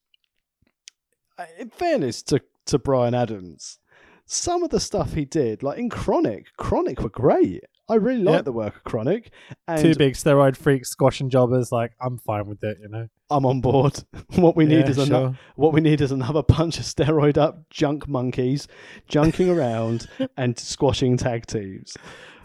in 1.59 1.70
fairness 1.70 2.22
to 2.24 2.41
to 2.66 2.78
Brian 2.78 3.14
Adams, 3.14 3.80
some 4.24 4.62
of 4.62 4.70
the 4.70 4.78
stuff 4.78 5.14
he 5.14 5.24
did, 5.24 5.62
like 5.62 5.78
in 5.78 5.91
KroniK, 5.91 6.47
KroniK 6.59 7.01
were 7.01 7.09
great. 7.09 7.64
I 7.93 7.97
really 7.97 8.22
like 8.22 8.36
Yep. 8.36 8.45
the 8.47 8.53
work 8.53 8.76
of 8.76 8.84
KroniK, 8.84 9.26
and 9.68 9.80
Two 9.82 9.95
big 9.95 10.14
steroid 10.14 10.57
freaks 10.57 10.88
squashing 10.88 11.28
jobbers, 11.28 11.70
like 11.70 11.93
I'm 12.01 12.18
fine 12.18 12.47
with 12.47 12.64
it, 12.64 12.78
you 12.80 12.88
know. 12.88 13.09
I'm 13.30 13.45
on 13.45 13.61
board. 13.61 14.03
what 14.36 14.57
we 14.57 14.64
need 14.64 14.80
Yeah, 14.86 14.90
is 14.90 14.99
ano- 14.99 15.20
sure. 15.28 15.38
what 15.57 15.72
we 15.74 15.80
need 15.82 16.01
is 16.01 16.11
another 16.12 16.43
bunch 16.43 16.78
of 16.78 16.84
steroid 16.84 17.36
up 17.36 17.68
junk 17.70 18.09
monkeys 18.09 18.66
junking 19.11 19.55
around 19.57 20.09
and 20.36 20.59
squashing 20.59 21.16
tag 21.18 21.47
teams. 21.47 21.97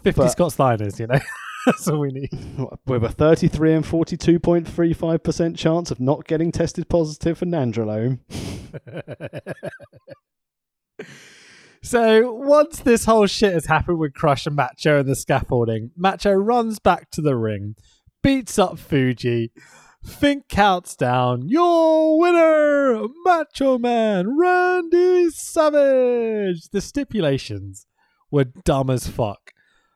fifty 0.03 0.19
but- 0.21 0.29
Scott 0.29 0.51
Steiners, 0.51 0.99
you 0.99 1.07
know. 1.07 1.19
That's 1.65 1.87
all 1.89 1.99
we 1.99 2.09
need. 2.11 2.29
with 2.85 3.03
a 3.03 3.09
33 3.09 3.73
and 3.73 3.83
42.35% 3.85 5.57
chance 5.57 5.91
of 5.91 5.99
not 5.99 6.25
getting 6.25 6.49
tested 6.49 6.87
positive 6.87 7.37
for 7.39 7.45
nandrolone. 7.45 8.19
So 11.87 12.33
once 12.33 12.79
this 12.79 13.05
whole 13.05 13.27
shit 13.27 13.53
has 13.53 13.67
happened 13.67 13.97
with 13.97 14.13
Crush 14.13 14.45
and 14.45 14.57
Macho 14.57 14.99
and 14.99 15.07
the 15.07 15.15
scaffolding, 15.15 15.91
Macho 15.95 16.33
runs 16.33 16.79
back 16.79 17.09
to 17.11 17.21
the 17.21 17.37
ring, 17.37 17.75
beats 18.21 18.59
up 18.59 18.77
Fuji. 18.77 19.53
Fink 20.03 20.49
counts 20.49 20.97
down. 20.97 21.47
Your 21.47 22.19
winner, 22.19 23.07
Macho 23.23 23.77
Man 23.77 24.37
Randy 24.37 25.29
Savage. 25.29 26.67
The 26.73 26.81
stipulations 26.81 27.87
were 28.31 28.43
dumb 28.65 28.89
as 28.89 29.07
fuck. 29.07 29.51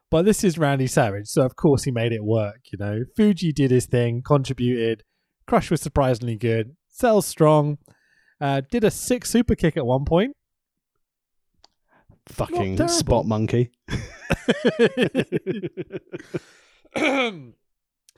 But 0.10 0.24
this 0.24 0.46
is 0.46 0.58
Randy 0.58 0.88
Savage, 0.88 1.28
so 1.28 1.42
of 1.42 1.58
course 1.58 1.84
he 1.84 1.92
made 1.92 2.14
it 2.14 2.24
work, 2.24 2.62
you 2.72 2.78
know. 2.80 3.02
Fuji 3.18 3.52
did 3.52 3.70
his 3.70 3.86
thing, 3.86 4.22
contributed. 4.26 5.04
Crush 5.46 5.70
was 5.70 5.82
surprisingly 5.82 6.38
good. 6.38 6.78
Sells 6.88 7.26
strong. 7.26 7.80
Uh, 8.40 8.62
did 8.72 8.86
a 8.86 8.92
sick 8.92 9.26
super 9.26 9.56
kick 9.56 9.76
at 9.76 9.86
one 9.86 10.06
point. 10.06 10.38
Fucking 12.32 12.88
spot 12.88 13.26
monkey. 13.26 13.72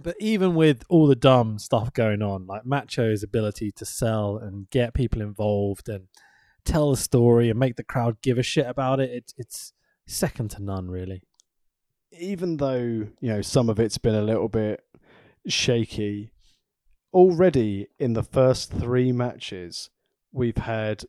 but 0.02 0.16
even 0.20 0.56
with 0.56 0.84
all 0.90 1.08
the 1.08 1.16
dumb 1.16 1.60
stuff 1.60 1.94
going 1.94 2.22
on, 2.22 2.46
like 2.48 2.66
Macho's 2.66 3.24
ability 3.24 3.72
to 3.72 3.86
sell 3.86 4.38
and 4.38 4.70
get 4.70 4.94
people 4.94 5.22
involved 5.22 5.90
and 5.90 6.08
tell 6.66 6.92
the 6.92 6.98
story 6.98 7.50
and 7.50 7.60
make 7.60 7.76
the 7.76 7.84
crowd 7.84 8.22
give 8.22 8.38
a 8.38 8.44
shit 8.44 8.68
about 8.68 9.00
it, 9.00 9.10
it's 9.12 9.34
it's 9.38 9.74
second 10.08 10.52
to 10.52 10.64
none, 10.64 10.90
really. 10.90 11.24
Even 12.12 12.58
though, 12.58 13.08
you 13.20 13.30
know, 13.30 13.42
some 13.42 13.70
of 13.70 13.80
it's 13.80 13.98
been 13.98 14.16
a 14.16 14.22
little 14.22 14.50
bit 14.50 14.82
shaky, 15.48 16.32
already 17.14 17.88
in 18.00 18.14
the 18.14 18.24
first 18.24 18.72
three 18.72 19.12
matches, 19.12 19.90
we've 20.32 20.58
had 20.58 21.06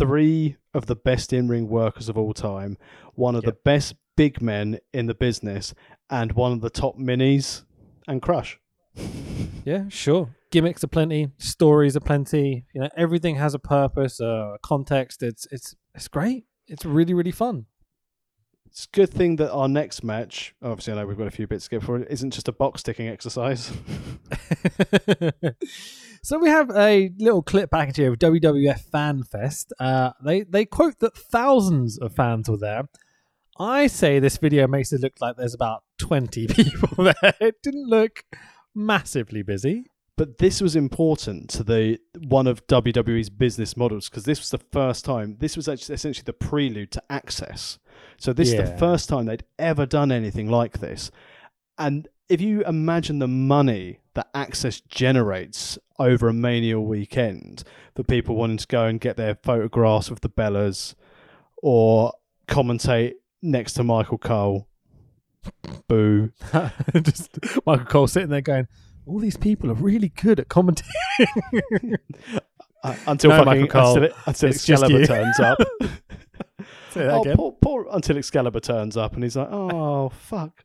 three 0.00 0.56
of 0.72 0.86
the 0.86 0.96
best 0.96 1.30
in 1.30 1.46
ring 1.46 1.68
workers 1.68 2.08
of 2.08 2.16
all 2.16 2.32
time, 2.32 2.78
one 3.14 3.34
of 3.34 3.44
the 3.44 3.52
best 3.52 3.94
big 4.16 4.40
men 4.40 4.78
in 4.94 5.04
the 5.04 5.14
business, 5.14 5.74
and 6.08 6.32
one 6.32 6.52
of 6.52 6.62
the 6.62 6.70
top 6.70 6.96
minis, 6.96 7.64
and 8.08 8.22
Crush. 8.22 8.58
Yeah, 9.62 9.84
sure. 9.90 10.34
Gimmicks 10.50 10.82
are 10.82 10.88
plenty, 10.88 11.28
stories 11.36 11.98
are 11.98 12.00
plenty. 12.00 12.64
You 12.74 12.80
know, 12.80 12.88
everything 12.96 13.36
has 13.36 13.52
a 13.52 13.58
purpose, 13.58 14.20
a 14.20 14.56
context. 14.62 15.22
It's 15.22 15.46
it's 15.50 15.76
it's 15.94 16.08
great. 16.08 16.46
It's 16.66 16.86
really 16.86 17.12
really 17.12 17.30
fun. 17.30 17.66
It's 18.64 18.86
a 18.86 18.96
good 18.96 19.10
thing 19.10 19.36
that 19.36 19.52
our 19.52 19.68
next 19.68 20.02
match, 20.02 20.54
obviously, 20.62 20.94
I 20.94 20.96
know 20.96 21.06
we've 21.06 21.18
got 21.18 21.26
a 21.26 21.30
few 21.30 21.46
bits 21.46 21.64
to 21.64 21.70
give 21.70 21.84
for 21.84 21.98
it, 21.98 22.08
isn't 22.08 22.30
just 22.30 22.48
a 22.48 22.52
box 22.52 22.82
ticking 22.82 23.08
exercise. 23.08 23.70
so 26.22 26.38
we 26.38 26.48
have 26.48 26.70
a 26.70 27.10
little 27.18 27.42
clip 27.42 27.70
package 27.70 27.96
here 27.96 28.12
of 28.12 28.18
WWF 28.18 28.80
Fan 28.80 29.22
Fest. 29.22 29.72
Uh, 29.78 30.12
they 30.22 30.42
they 30.42 30.64
quote 30.64 30.98
that 31.00 31.16
thousands 31.16 31.98
of 31.98 32.14
fans 32.14 32.48
were 32.48 32.56
there. 32.56 32.88
I 33.58 33.86
say 33.86 34.18
this 34.18 34.38
video 34.38 34.66
makes 34.66 34.92
it 34.92 35.00
look 35.00 35.14
like 35.20 35.36
there's 35.36 35.54
about 35.54 35.84
twenty 35.98 36.46
people 36.48 37.04
there. 37.04 37.34
It 37.40 37.62
didn't 37.62 37.88
look 37.88 38.24
massively 38.74 39.42
busy. 39.42 39.86
But 40.16 40.36
this 40.36 40.60
was 40.60 40.76
important 40.76 41.48
to 41.50 41.64
the 41.64 41.98
one 42.18 42.46
of 42.46 42.66
WWE's 42.66 43.30
business 43.30 43.74
models 43.74 44.10
because 44.10 44.24
this 44.24 44.38
was 44.38 44.50
the 44.50 44.58
first 44.58 45.02
time. 45.02 45.38
This 45.40 45.56
was 45.56 45.66
actually 45.66 45.94
essentially 45.94 46.24
the 46.26 46.34
prelude 46.34 46.90
to 46.90 47.02
Axxess. 47.08 47.78
So 48.18 48.34
this 48.34 48.52
is 48.52 48.56
the 48.56 48.76
first 48.76 49.08
time 49.08 49.24
they'd 49.24 49.44
ever 49.58 49.86
done 49.86 50.12
anything 50.12 50.50
like 50.50 50.80
this. 50.80 51.10
And 51.78 52.06
if 52.28 52.42
you 52.42 52.62
imagine 52.64 53.18
the 53.18 53.28
money 53.28 53.99
that 54.14 54.32
Axxess 54.34 54.82
generates 54.88 55.78
over 55.98 56.28
a 56.28 56.32
Mania 56.32 56.80
weekend 56.80 57.62
for 57.94 58.02
people 58.02 58.36
wanting 58.36 58.56
to 58.58 58.66
go 58.66 58.86
and 58.86 59.00
get 59.00 59.16
their 59.16 59.36
photographs 59.36 60.10
with 60.10 60.20
the 60.20 60.28
Bellas 60.28 60.94
or 61.62 62.12
commentate 62.48 63.14
next 63.42 63.74
to 63.74 63.84
Michael 63.84 64.18
Cole, 64.18 64.66
boo. 65.88 66.32
Just 67.02 67.38
Michael 67.66 67.86
Cole 67.86 68.06
sitting 68.06 68.30
there 68.30 68.40
going, 68.40 68.66
"All 69.06 69.18
these 69.18 69.36
people 69.36 69.70
are 69.70 69.74
really 69.74 70.08
good 70.08 70.40
at 70.40 70.48
commentating." 70.48 70.86
Uh, 72.82 72.96
until 73.06 73.28
No, 73.28 73.36
fucking 73.44 73.60
Michael 73.62 73.66
Cole, 73.66 73.88
until, 73.96 74.04
it, 74.04 74.14
until 74.24 74.48
Excalibur 74.48 75.04
turns 75.04 75.38
up. 75.38 75.58
Oh, 76.96 77.24
poor, 77.34 77.52
poor 77.60 77.86
until 77.92 78.16
Excalibur 78.18 78.60
turns 78.60 78.96
up 78.96 79.14
and 79.14 79.22
he's 79.22 79.36
like, 79.36 79.48
oh 79.50 80.08
fuck. 80.20 80.64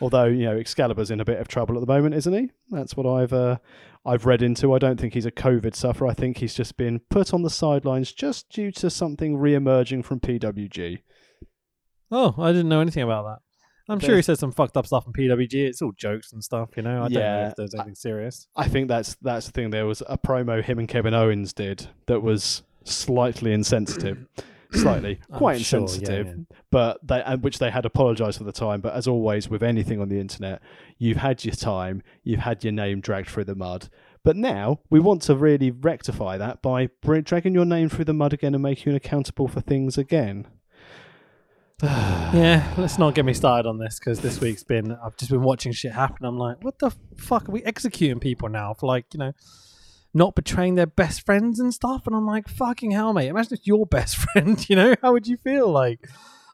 Although 0.00 0.24
you 0.26 0.44
know 0.44 0.56
Excalibur's 0.56 1.10
in 1.10 1.20
a 1.20 1.24
bit 1.24 1.38
of 1.40 1.48
trouble 1.48 1.76
at 1.76 1.80
the 1.86 1.92
moment, 1.92 2.14
isn't 2.14 2.32
he? 2.32 2.50
That's 2.70 2.96
what 2.96 3.06
I've 3.06 3.32
uh, 3.32 3.58
I've 4.06 4.26
read 4.26 4.42
into. 4.42 4.72
I 4.72 4.78
don't 4.78 4.98
think 5.00 5.14
he's 5.14 5.26
a 5.26 5.30
COVID 5.30 5.74
sufferer. 5.74 6.08
I 6.08 6.14
think 6.14 6.38
he's 6.38 6.54
just 6.54 6.76
been 6.76 7.00
put 7.10 7.34
on 7.34 7.42
the 7.42 7.50
sidelines 7.50 8.12
just 8.12 8.48
due 8.50 8.70
to 8.72 8.90
something 8.90 9.36
re-emerging 9.36 10.02
from 10.04 10.20
PWG. 10.20 11.00
Oh, 12.10 12.34
I 12.38 12.52
didn't 12.52 12.68
know 12.68 12.80
anything 12.80 13.02
about 13.02 13.24
that. 13.24 13.38
I'm 13.90 14.00
sure 14.00 14.16
he 14.16 14.22
said 14.22 14.38
some 14.38 14.52
fucked 14.52 14.76
up 14.76 14.86
stuff 14.86 15.06
in 15.06 15.14
PWG. 15.14 15.54
It's 15.66 15.80
all 15.80 15.92
jokes 15.96 16.32
and 16.32 16.44
stuff, 16.44 16.70
you 16.76 16.82
know. 16.82 17.04
I 17.04 17.08
don't 17.08 17.12
know 17.14 17.20
Yeah, 17.20 17.48
if 17.48 17.56
there's 17.56 17.74
anything 17.74 17.94
serious. 17.94 18.46
I 18.54 18.68
think 18.68 18.86
that's 18.88 19.16
that's 19.22 19.46
the 19.46 19.52
thing. 19.52 19.70
There 19.70 19.86
was 19.86 20.02
a 20.06 20.18
promo 20.18 20.62
him 20.62 20.78
and 20.78 20.86
Kevin 20.86 21.14
Owens 21.14 21.54
did 21.54 21.88
that 22.06 22.20
was 22.20 22.62
slightly 22.84 23.52
insensitive, 23.52 24.26
slightly 24.72 25.20
quite 25.32 25.60
sure, 25.60 25.80
insensitive. 25.80 26.26
yeah. 26.26 26.56
but 26.70 27.06
they 27.06 27.22
and 27.22 27.42
which 27.42 27.58
they 27.58 27.70
had 27.70 27.84
apologized 27.84 28.38
for 28.38 28.44
the 28.44 28.52
time. 28.52 28.80
But 28.80 28.94
as 28.94 29.06
always 29.06 29.48
with 29.48 29.62
anything 29.62 30.00
on 30.00 30.08
the 30.08 30.20
internet, 30.20 30.62
you've 30.98 31.18
had 31.18 31.44
your 31.44 31.54
time, 31.54 32.02
you've 32.22 32.40
had 32.40 32.64
your 32.64 32.72
name 32.72 33.00
dragged 33.00 33.28
through 33.28 33.44
the 33.44 33.54
mud. 33.54 33.88
But 34.24 34.36
now 34.36 34.80
we 34.90 35.00
want 35.00 35.22
to 35.22 35.34
really 35.34 35.70
rectify 35.70 36.36
that 36.38 36.60
by 36.60 36.90
dragging 37.02 37.54
your 37.54 37.64
name 37.64 37.88
through 37.88 38.04
the 38.04 38.14
mud 38.14 38.32
again 38.32 38.54
and 38.54 38.62
making 38.62 38.92
you 38.92 38.96
accountable 38.96 39.48
for 39.48 39.60
things 39.60 39.96
again. 39.96 40.46
Yeah, 41.80 42.74
let's 42.76 42.98
not 42.98 43.14
get 43.14 43.24
me 43.24 43.32
started 43.32 43.68
on 43.68 43.78
this 43.78 43.98
because 43.98 44.20
this 44.20 44.40
week's 44.40 44.64
been 44.64 44.92
I've 44.92 45.16
just 45.16 45.30
been 45.30 45.42
watching 45.42 45.72
shit 45.72 45.92
happen. 45.92 46.26
I'm 46.26 46.36
like, 46.36 46.62
what 46.62 46.78
the 46.80 46.90
fuck 47.16 47.48
are 47.48 47.52
we 47.52 47.62
executing 47.62 48.18
people 48.18 48.48
now 48.48 48.74
for 48.74 48.86
like 48.86 49.06
you 49.12 49.18
know 49.18 49.32
not 50.18 50.34
betraying 50.34 50.74
their 50.74 50.86
best 50.86 51.24
friends 51.24 51.58
and 51.58 51.72
stuff? 51.72 52.06
And 52.06 52.14
I'm 52.14 52.26
like, 52.26 52.48
fucking 52.48 52.90
hell, 52.90 53.12
mate. 53.12 53.28
Imagine 53.28 53.54
if 53.54 53.66
your 53.66 53.86
best 53.90 54.16
friend, 54.16 54.68
you 54.68 54.76
know, 54.76 54.94
how 55.00 55.12
would 55.12 55.26
you 55.26 55.36
feel? 55.38 55.70
Like, 55.70 56.06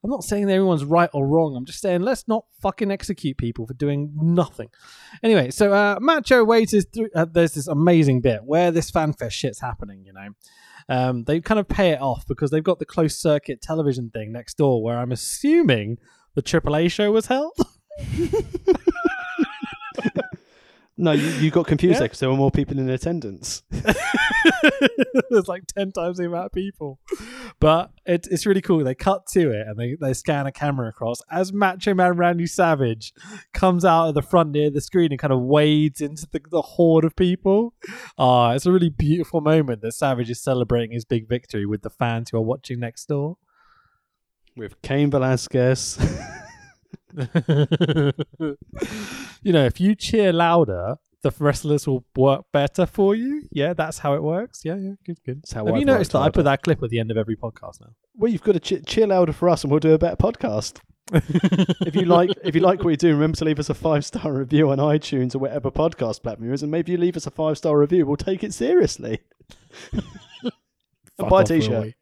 I'm 0.05 0.11
not 0.11 0.23
saying 0.23 0.47
that 0.47 0.53
everyone's 0.53 0.85
right 0.85 1.09
or 1.15 1.27
wrong. 1.27 1.57
I'm 1.57 1.65
just 1.65 1.81
saying 1.81 2.03
let's 2.03 2.29
not 2.29 2.45
fucking 2.61 2.91
execute 2.91 3.39
people 3.39 3.67
for 3.67 3.73
doing 3.73 4.12
nothing. 4.15 4.69
Anyway, 5.23 5.51
so 5.51 5.73
uh, 5.73 5.99
Macho 5.99 6.45
waiters 6.45 6.87
through. 6.93 7.09
Uh, 7.15 7.25
there's 7.25 7.55
this 7.55 7.67
amazing 7.69 8.21
bit 8.21 8.45
where 8.45 8.71
this 8.71 8.91
fanfest 8.91 9.33
shit's 9.33 9.61
happening. 9.61 10.05
You 10.05 10.12
know, 10.12 10.29
um, 10.91 11.25
they 11.25 11.41
kind 11.41 11.59
of 11.59 11.69
pay 11.69 11.91
it 11.91 12.03
off 12.03 12.27
because 12.27 12.51
they've 12.51 12.62
got 12.62 12.79
the 12.79 12.85
closed 12.85 13.19
circuit 13.19 13.62
television 13.62 14.11
thing 14.11 14.31
next 14.31 14.59
door 14.59 14.83
where 14.83 14.99
I'm 14.99 15.11
assuming 15.11 15.97
the 16.35 16.43
AAA 16.43 16.91
show 16.91 17.11
was 17.11 17.27
held. 17.27 17.57
No, 20.97 21.11
you, 21.11 21.27
you 21.41 21.51
got 21.51 21.67
confused 21.67 21.95
Yeah. 21.95 21.99
there 22.01 22.07
because 22.09 22.21
there 22.21 22.31
were 22.31 22.37
more 22.37 22.53
people 22.53 22.79
in 22.79 22.89
attendance. 22.89 23.63
There's 25.31 25.49
like 25.49 25.67
10 25.67 25.91
times 25.93 26.19
the 26.19 26.27
amount 26.27 26.47
of 26.47 26.53
people. 26.53 27.01
But 27.59 27.91
it, 28.07 28.29
it's 28.31 28.47
really 28.47 28.61
cool. 28.61 28.85
They 28.85 28.95
cut 28.95 29.27
to 29.33 29.51
it 29.51 29.67
and 29.67 29.77
they, 29.77 29.97
they 30.01 30.13
scan 30.15 30.47
a 30.47 30.53
camera 30.53 30.89
across 30.89 31.19
as 31.31 31.53
Macho 31.53 31.95
Man 31.95 32.17
Randy 32.17 32.47
Savage 32.47 33.13
comes 33.53 33.85
out 33.85 34.09
of 34.09 34.15
the 34.15 34.23
front 34.23 34.51
near 34.53 34.71
the 34.71 34.81
screen 34.81 35.11
and 35.11 35.19
kind 35.19 35.33
of 35.33 35.41
wades 35.41 36.01
into 36.01 36.29
the, 36.31 36.41
the 36.51 36.63
horde 36.63 37.05
of 37.05 37.17
people. 37.17 37.75
Ah, 38.17 38.53
it's 38.53 38.67
a 38.67 38.73
really 38.73 38.91
beautiful 38.91 39.41
moment 39.41 39.83
that 39.83 39.93
Savage 39.93 40.31
is 40.31 40.41
celebrating 40.41 40.93
his 40.93 41.05
big 41.05 41.29
victory 41.29 41.67
with 41.67 41.83
the 41.83 41.91
fans 41.91 42.31
who 42.31 42.37
are 42.39 42.43
watching 42.43 42.79
next 42.79 43.07
door. 43.07 43.37
With 44.57 44.81
Cain 44.83 45.11
Velasquez. 45.11 45.99
you 49.43 49.53
know, 49.53 49.65
if 49.65 49.81
you 49.81 49.95
cheer 49.95 50.33
louder, 50.33 50.97
the 51.23 51.33
wrestlers 51.39 51.87
will 51.87 52.05
work 52.17 52.45
better 52.53 52.87
for 52.87 53.15
you. 53.15 53.43
Yeah, 53.51 53.73
that's 53.73 53.99
how 53.99 54.15
it 54.15 54.23
works. 54.23 54.62
Yeah, 54.65 54.77
yeah, 54.77 54.93
good, 55.07 55.19
good. 55.25 55.43
That's 55.43 55.53
how 55.53 55.67
Have 55.67 55.77
you 55.77 55.85
noticed 55.85 56.12
that 56.12 56.21
I 56.21 56.31
put 56.31 56.45
that 56.45 56.62
clip 56.62 56.83
at 56.83 56.91
the 56.91 56.99
end 56.99 57.11
of 57.11 57.17
every 57.17 57.37
podcast 57.37 57.81
now? 57.81 57.95
Well, 58.17 58.31
you've 58.31 58.43
got 58.43 58.53
to 58.53 58.61
ch- 58.61 58.85
cheer 58.87 59.07
louder 59.07 59.33
for 59.33 59.49
us, 59.49 59.65
and 59.65 59.71
we'll 59.71 59.81
do 59.81 59.93
a 59.93 59.99
better 59.99 60.17
podcast. 60.17 60.81
if 61.12 61.95
you 61.95 62.07
like, 62.07 62.31
if 62.43 62.55
you 62.55 62.61
like 62.61 62.83
what 62.83 62.91
you 62.91 62.97
do, 62.97 63.12
remember 63.12 63.37
to 63.37 63.45
leave 63.45 63.59
us 63.59 63.71
a 63.71 63.75
five 63.75 64.05
star 64.05 64.33
review 64.33 64.71
on 64.71 64.79
iTunes 64.79 65.35
or 65.35 65.39
whatever 65.39 65.71
podcast 65.71 66.23
platform 66.23 66.53
is, 66.53 66.62
and 66.62 66.71
maybe 66.71 66.93
you 66.93 66.99
leave 66.99 67.17
us 67.17 67.27
a 67.27 67.31
five 67.31 67.59
star 67.59 67.79
review. 67.79 68.07
We'll 68.07 68.17
take 68.17 68.43
it 68.43 68.53
seriously. 68.53 69.21
and 69.93 71.29
buy 71.29 71.43
a 71.43 71.45
t-shirt. 71.45 71.95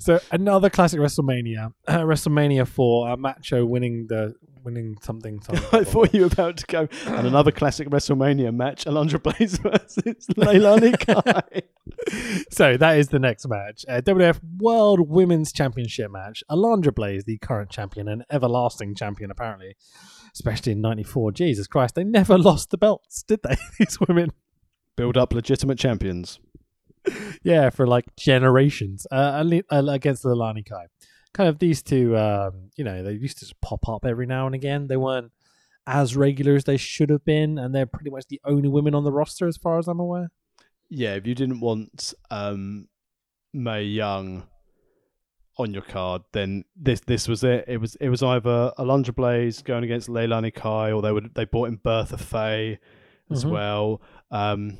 So 0.00 0.18
another 0.32 0.70
classic 0.70 0.98
WrestleMania, 0.98 1.74
uh, 1.86 1.98
WrestleMania 1.98 2.66
Four, 2.66 3.10
uh, 3.10 3.16
Macho 3.18 3.66
winning 3.66 4.06
the 4.08 4.34
winning 4.64 4.96
something. 5.02 5.40
something 5.42 5.78
I 5.78 5.84
thought 5.84 6.14
you 6.14 6.22
were 6.22 6.26
about 6.28 6.56
to 6.56 6.66
go 6.66 6.88
and 7.06 7.26
another 7.26 7.52
classic 7.52 7.88
WrestleMania 7.88 8.54
match: 8.54 8.86
Alundra 8.86 9.22
Blaze 9.22 9.58
versus 9.62 10.26
Leilani 10.36 10.98
Kai. 11.06 11.62
so 12.50 12.78
that 12.78 12.96
is 12.98 13.08
the 13.08 13.18
next 13.18 13.46
match. 13.46 13.84
Uh, 13.86 14.00
WWF 14.00 14.40
World 14.58 15.10
Women's 15.10 15.52
Championship 15.52 16.10
match. 16.10 16.42
Alundra 16.50 16.94
Blaze, 16.94 17.24
the 17.24 17.36
current 17.36 17.68
champion 17.68 18.08
and 18.08 18.24
everlasting 18.30 18.94
champion, 18.94 19.30
apparently, 19.30 19.76
especially 20.32 20.72
in 20.72 20.80
'94. 20.80 21.32
Jesus 21.32 21.66
Christ, 21.66 21.94
they 21.94 22.04
never 22.04 22.38
lost 22.38 22.70
the 22.70 22.78
belts, 22.78 23.22
did 23.22 23.40
they? 23.42 23.56
These 23.78 24.00
women. 24.00 24.32
Build 24.96 25.18
up 25.18 25.34
legitimate 25.34 25.78
champions. 25.78 26.40
yeah, 27.42 27.70
for 27.70 27.86
like 27.86 28.14
generations 28.16 29.06
uh, 29.10 29.42
uh, 29.70 29.84
against 29.88 30.22
the 30.22 30.34
Lani 30.34 30.62
Kai. 30.62 30.86
Kind 31.32 31.48
of 31.48 31.58
these 31.58 31.82
two, 31.82 32.16
um, 32.16 32.70
you 32.76 32.84
know, 32.84 33.02
they 33.02 33.12
used 33.12 33.38
to 33.38 33.44
just 33.44 33.60
pop 33.60 33.88
up 33.88 34.04
every 34.04 34.26
now 34.26 34.46
and 34.46 34.54
again. 34.54 34.88
They 34.88 34.96
weren't 34.96 35.30
as 35.86 36.16
regular 36.16 36.54
as 36.56 36.64
they 36.64 36.76
should 36.76 37.08
have 37.10 37.24
been, 37.24 37.58
and 37.58 37.74
they're 37.74 37.86
pretty 37.86 38.10
much 38.10 38.26
the 38.28 38.40
only 38.44 38.68
women 38.68 38.94
on 38.94 39.04
the 39.04 39.12
roster, 39.12 39.46
as 39.46 39.56
far 39.56 39.78
as 39.78 39.86
I'm 39.88 40.00
aware. 40.00 40.30
Yeah, 40.88 41.14
if 41.14 41.26
you 41.26 41.34
didn't 41.36 41.60
want 41.60 42.12
um, 42.30 42.88
Mae 43.54 43.84
Young 43.84 44.44
on 45.56 45.72
your 45.72 45.82
card, 45.82 46.22
then 46.32 46.64
this 46.74 47.00
this 47.00 47.28
was 47.28 47.44
it. 47.44 47.64
It 47.68 47.76
was 47.78 47.94
it 47.96 48.08
was 48.08 48.22
either 48.22 48.72
Alundra 48.78 49.14
Blaze 49.14 49.62
going 49.62 49.84
against 49.84 50.08
Leilani 50.08 50.52
Kai, 50.54 50.90
or 50.92 51.00
they 51.02 51.12
would 51.12 51.34
they 51.34 51.44
brought 51.44 51.68
in 51.68 51.76
Bertha 51.76 52.18
Faye 52.18 52.78
as 53.30 53.44
Mhm. 53.44 53.50
well. 53.50 54.02
Um, 54.32 54.78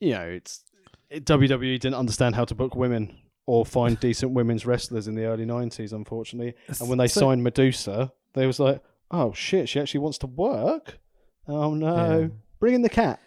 you 0.00 0.10
know, 0.12 0.22
it's 0.26 0.64
it, 0.72 0.73
WWE 1.12 1.78
didn't 1.80 1.94
understand 1.94 2.34
how 2.34 2.44
to 2.44 2.54
book 2.54 2.74
women 2.74 3.16
or 3.46 3.64
find 3.66 3.98
decent 4.00 4.32
women's 4.32 4.64
wrestlers 4.66 5.06
in 5.08 5.14
the 5.14 5.24
early 5.24 5.44
'90s, 5.44 5.92
unfortunately. 5.92 6.54
And 6.80 6.88
when 6.88 6.98
they 6.98 7.06
So- 7.08 7.20
signed 7.20 7.42
Medusa, 7.42 8.12
they 8.34 8.46
was 8.46 8.58
like, 8.58 8.82
"Oh 9.10 9.32
shit, 9.32 9.68
she 9.68 9.80
actually 9.80 10.00
wants 10.00 10.18
to 10.18 10.26
work." 10.26 10.98
Oh 11.46 11.74
no, 11.74 12.20
Yeah. 12.20 12.28
bring 12.58 12.74
in 12.74 12.82
the 12.82 12.88
cat. 12.88 13.20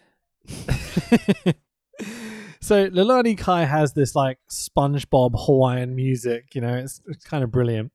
so 2.60 2.88
Leilani 2.90 3.36
Kai 3.38 3.64
has 3.64 3.92
this 3.92 4.14
like 4.14 4.38
SpongeBob 4.50 5.32
Hawaiian 5.46 5.94
music, 5.94 6.54
you 6.54 6.60
know, 6.60 6.74
it's, 6.76 7.00
it's 7.06 7.24
kind 7.24 7.44
of 7.44 7.50
brilliant. 7.50 7.92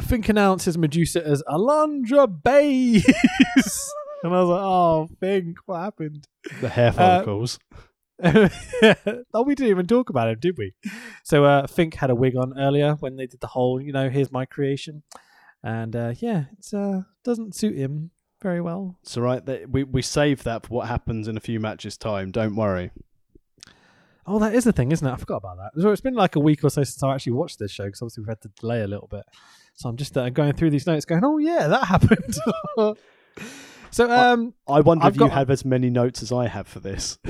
Fink 0.00 0.28
announces 0.28 0.78
Medusa 0.78 1.26
as 1.26 1.42
Alundra 1.48 2.26
Bays. 2.42 3.04
and 4.22 4.32
I 4.34 4.40
was 4.40 4.48
like, 4.48 4.60
oh, 4.62 5.08
Fink, 5.20 5.58
what 5.66 5.80
happened? 5.80 6.26
The 6.60 6.68
hair 6.68 6.88
Uh, 6.88 6.92
follicles. 6.92 7.58
oh, 9.34 9.42
we 9.42 9.54
didn't 9.54 9.70
even 9.70 9.86
talk 9.86 10.10
about 10.10 10.28
him, 10.28 10.38
did 10.38 10.58
we? 10.58 10.74
So 11.24 11.44
uh, 11.44 11.66
Fink 11.66 11.94
had 11.94 12.10
a 12.10 12.14
wig 12.14 12.36
on 12.36 12.58
earlier 12.58 12.94
when 12.94 13.16
they 13.16 13.26
did 13.26 13.40
the 13.40 13.46
whole, 13.48 13.80
you 13.80 13.92
know, 13.92 14.10
here's 14.10 14.30
my 14.30 14.44
creation, 14.44 15.02
and 15.62 15.94
uh, 15.96 16.14
yeah, 16.18 16.44
it 16.58 16.74
uh, 16.74 17.02
doesn't 17.24 17.54
suit 17.54 17.76
him 17.76 18.10
very 18.42 18.60
well. 18.60 18.96
It's 19.02 19.16
all 19.16 19.22
right. 19.22 19.44
That 19.44 19.70
we 19.70 19.84
we 19.84 20.02
save 20.02 20.42
that 20.44 20.66
for 20.66 20.74
what 20.74 20.88
happens 20.88 21.28
in 21.28 21.36
a 21.36 21.40
few 21.40 21.60
matches' 21.60 21.96
time. 21.96 22.30
Don't 22.30 22.56
worry. 22.56 22.90
Oh, 24.26 24.38
that 24.38 24.54
is 24.54 24.64
the 24.64 24.72
thing, 24.72 24.92
isn't 24.92 25.06
it? 25.06 25.10
I 25.10 25.16
forgot 25.16 25.38
about 25.38 25.56
that. 25.56 25.80
So 25.80 25.90
it's 25.90 26.00
been 26.00 26.14
like 26.14 26.36
a 26.36 26.40
week 26.40 26.62
or 26.62 26.70
so 26.70 26.84
since 26.84 27.02
I 27.02 27.14
actually 27.14 27.32
watched 27.32 27.58
this 27.58 27.72
show 27.72 27.84
because 27.84 28.02
obviously 28.02 28.22
we've 28.22 28.28
had 28.28 28.40
to 28.42 28.48
delay 28.60 28.82
a 28.82 28.86
little 28.86 29.08
bit. 29.08 29.24
So 29.74 29.88
I'm 29.88 29.96
just 29.96 30.16
uh, 30.16 30.28
going 30.30 30.52
through 30.52 30.70
these 30.70 30.86
notes, 30.86 31.04
going, 31.04 31.24
"Oh 31.24 31.38
yeah, 31.38 31.66
that 31.68 31.84
happened." 31.84 32.36
so 33.90 34.10
um, 34.10 34.54
I 34.68 34.80
wonder 34.80 35.04
I've 35.04 35.14
if 35.14 35.20
you 35.20 35.28
have 35.28 35.50
as 35.50 35.64
many 35.64 35.90
notes 35.90 36.22
as 36.22 36.32
I 36.32 36.48
have 36.48 36.68
for 36.68 36.80
this. 36.80 37.18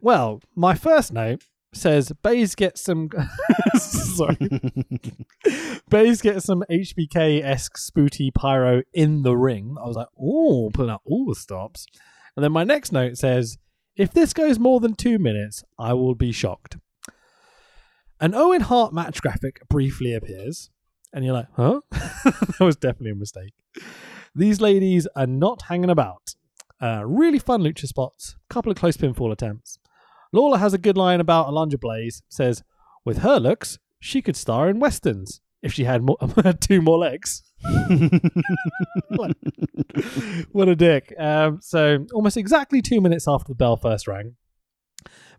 well, 0.00 0.40
my 0.54 0.74
first 0.74 1.12
note 1.12 1.42
says 1.72 2.12
Bays 2.22 2.54
gets 2.54 2.82
some. 2.82 3.10
Sorry, 3.76 4.36
Bays 5.88 6.22
gets 6.22 6.44
some 6.44 6.64
HBK 6.70 7.42
esque 7.42 7.76
spooty 7.76 8.32
pyro 8.34 8.82
in 8.92 9.22
the 9.22 9.36
ring. 9.36 9.76
I 9.82 9.86
was 9.86 9.96
like, 9.96 10.08
"Oh, 10.20 10.70
pulling 10.72 10.90
out 10.90 11.02
all 11.04 11.26
the 11.26 11.34
stops." 11.34 11.86
And 12.36 12.44
then 12.44 12.52
my 12.52 12.64
next 12.64 12.92
note 12.92 13.16
says, 13.16 13.58
"If 13.96 14.12
this 14.12 14.32
goes 14.32 14.58
more 14.58 14.80
than 14.80 14.94
two 14.94 15.18
minutes, 15.18 15.64
I 15.78 15.92
will 15.94 16.14
be 16.14 16.32
shocked." 16.32 16.76
An 18.20 18.34
Owen 18.34 18.62
Hart 18.62 18.92
match 18.92 19.22
graphic 19.22 19.66
briefly 19.68 20.12
appears, 20.14 20.70
and 21.12 21.24
you're 21.24 21.34
like, 21.34 21.48
"Huh?" 21.54 21.80
that 21.90 22.56
was 22.60 22.76
definitely 22.76 23.12
a 23.12 23.16
mistake. 23.16 23.54
These 24.34 24.60
ladies 24.60 25.06
are 25.16 25.26
not 25.26 25.62
hanging 25.62 25.90
about. 25.90 26.34
Uh, 26.82 27.02
really 27.04 27.38
fun 27.38 27.62
lucha 27.62 27.86
spots, 27.86 28.36
couple 28.48 28.72
of 28.72 28.78
close 28.78 28.96
pinfall 28.96 29.32
attempts. 29.32 29.78
Lawler 30.32 30.58
has 30.58 30.74
a 30.74 30.78
good 30.78 30.96
line 30.96 31.20
about 31.20 31.48
Alundra 31.48 31.76
Blayze. 31.76 32.22
Says, 32.28 32.62
with 33.04 33.18
her 33.18 33.38
looks, 33.38 33.78
she 33.98 34.22
could 34.22 34.36
star 34.36 34.68
in 34.68 34.80
westerns 34.80 35.40
if 35.62 35.72
she 35.72 35.84
had 35.84 36.02
more, 36.02 36.16
two 36.60 36.80
more 36.80 36.98
legs. 36.98 37.42
what 40.52 40.68
a 40.68 40.76
dick. 40.76 41.12
Um, 41.18 41.58
so, 41.60 42.06
almost 42.12 42.36
exactly 42.36 42.80
two 42.80 43.00
minutes 43.00 43.26
after 43.28 43.48
the 43.48 43.54
bell 43.54 43.76
first 43.76 44.06
rang, 44.06 44.36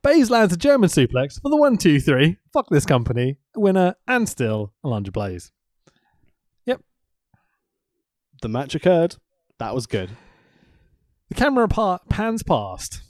Bays 0.03 0.31
lands 0.31 0.53
a 0.53 0.57
German 0.57 0.89
suplex 0.89 1.39
for 1.39 1.49
the 1.49 1.55
one, 1.55 1.77
two, 1.77 1.99
three. 1.99 2.37
Fuck 2.53 2.67
this 2.69 2.85
company. 2.85 3.37
Winner 3.55 3.95
and 4.07 4.27
still 4.27 4.73
Alundra 4.83 5.11
Blayze. 5.11 5.51
Yep. 6.65 6.81
The 8.41 8.49
match 8.49 8.73
occurred. 8.73 9.17
That 9.59 9.75
was 9.75 9.85
good. 9.85 10.09
The 11.29 11.35
camera 11.35 11.67
pa- 11.67 11.99
pans 12.09 12.41
past. 12.41 13.01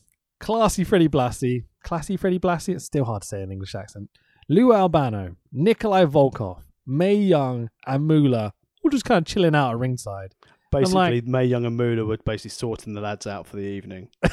Classy 0.41 0.83
Freddie 0.83 1.07
Blassie. 1.07 1.63
Classy 1.83 2.17
Freddie 2.17 2.39
Blassie. 2.39 2.75
It's 2.75 2.85
still 2.85 3.05
hard 3.05 3.21
to 3.23 3.27
say 3.27 3.41
in 3.41 3.51
English 3.51 3.75
accent. 3.75 4.09
Lou 4.49 4.73
Albano, 4.73 5.35
Nikolai 5.51 6.05
Volkov, 6.05 6.63
Mae 6.85 7.15
Young, 7.15 7.69
and 7.85 8.05
Moolah 8.05 8.53
all 8.83 8.89
just 8.89 9.05
kind 9.05 9.19
of 9.19 9.25
chilling 9.25 9.55
out 9.55 9.71
at 9.71 9.77
ringside. 9.77 10.35
Basically, 10.71 11.21
like- 11.21 11.25
Mae 11.25 11.45
Young 11.45 11.65
and 11.65 11.77
Moolah 11.77 12.05
were 12.05 12.17
basically 12.17 12.49
sorting 12.51 12.93
the 12.93 13.01
lads 13.01 13.27
out 13.27 13.45
for 13.45 13.57
the 13.57 13.63
evening. 13.63 14.09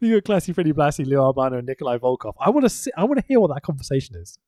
you 0.00 0.14
got 0.14 0.24
Classy 0.24 0.52
Freddie 0.52 0.72
Blassie, 0.72 1.06
Lou 1.06 1.18
Albano, 1.18 1.58
and 1.58 1.66
Nikolai 1.66 1.98
Volkov. 1.98 2.34
I 2.38 2.50
want 2.50 2.64
to 2.64 2.70
see. 2.70 2.90
I 2.96 3.04
want 3.04 3.20
to 3.20 3.24
hear 3.26 3.40
what 3.40 3.54
that 3.54 3.62
conversation 3.62 4.16
is. 4.16 4.38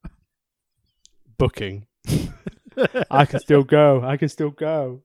Booking. 1.39 1.87
I 3.11 3.25
can 3.25 3.41
still 3.41 3.63
go. 3.63 4.03
I 4.03 4.17
can 4.17 4.29
still 4.29 4.51
go. 4.51 5.03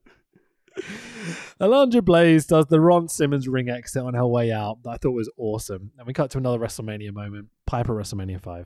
Alundra 1.59 2.01
Blayze 2.01 2.47
does 2.47 2.65
the 2.67 2.79
Ron 2.79 3.07
Simmons 3.07 3.47
ring 3.47 3.69
exit 3.69 4.03
on 4.03 4.13
her 4.13 4.25
way 4.27 4.51
out 4.51 4.81
that 4.83 4.89
I 4.89 4.97
thought 4.97 5.11
was 5.11 5.29
awesome. 5.37 5.91
And 5.97 6.07
we 6.07 6.13
cut 6.13 6.31
to 6.31 6.37
another 6.37 6.59
WrestleMania 6.59 7.13
moment. 7.13 7.49
Piper 7.67 7.93
WrestleMania 7.93 8.41
5. 8.41 8.65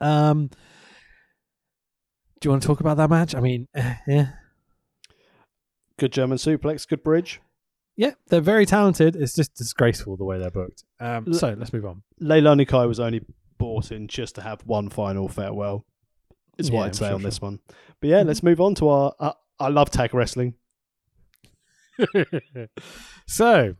Um 0.00 0.48
Do 2.40 2.46
you 2.46 2.50
want 2.50 2.62
to 2.62 2.66
talk 2.66 2.80
about 2.80 2.96
that 2.98 3.10
match? 3.10 3.34
I 3.34 3.40
mean, 3.40 3.68
eh, 3.74 3.94
yeah. 4.06 4.26
Good 5.98 6.12
German 6.12 6.38
suplex. 6.38 6.86
Good 6.88 7.02
bridge. 7.04 7.40
Yeah, 7.96 8.14
they're 8.26 8.40
very 8.40 8.66
talented. 8.66 9.14
It's 9.14 9.34
just 9.34 9.54
disgraceful 9.54 10.16
the 10.16 10.24
way 10.24 10.38
they're 10.38 10.50
booked. 10.50 10.82
Um, 10.98 11.32
so 11.32 11.54
let's 11.56 11.72
move 11.72 11.86
on. 11.86 12.02
Leilani 12.20 12.66
Kai 12.66 12.86
was 12.86 12.98
only 12.98 13.20
bought 13.56 13.92
in 13.92 14.08
just 14.08 14.34
to 14.34 14.40
have 14.40 14.62
one 14.66 14.90
final 14.90 15.28
farewell. 15.28 15.86
Is 16.58 16.72
what 16.72 16.80
Yeah, 16.80 16.86
I'd 16.86 16.96
say 16.96 17.06
sure, 17.06 17.14
on 17.14 17.22
this 17.22 17.36
sure. 17.38 17.50
one. 17.50 17.60
But 18.00 18.10
yeah, 18.10 18.22
let's 18.22 18.42
move 18.42 18.60
on 18.60 18.74
to 18.76 18.88
our. 18.88 19.14
Uh, 19.20 19.32
I 19.60 19.68
love 19.68 19.90
tag 19.90 20.12
wrestling. 20.12 20.54
so, 23.26 23.74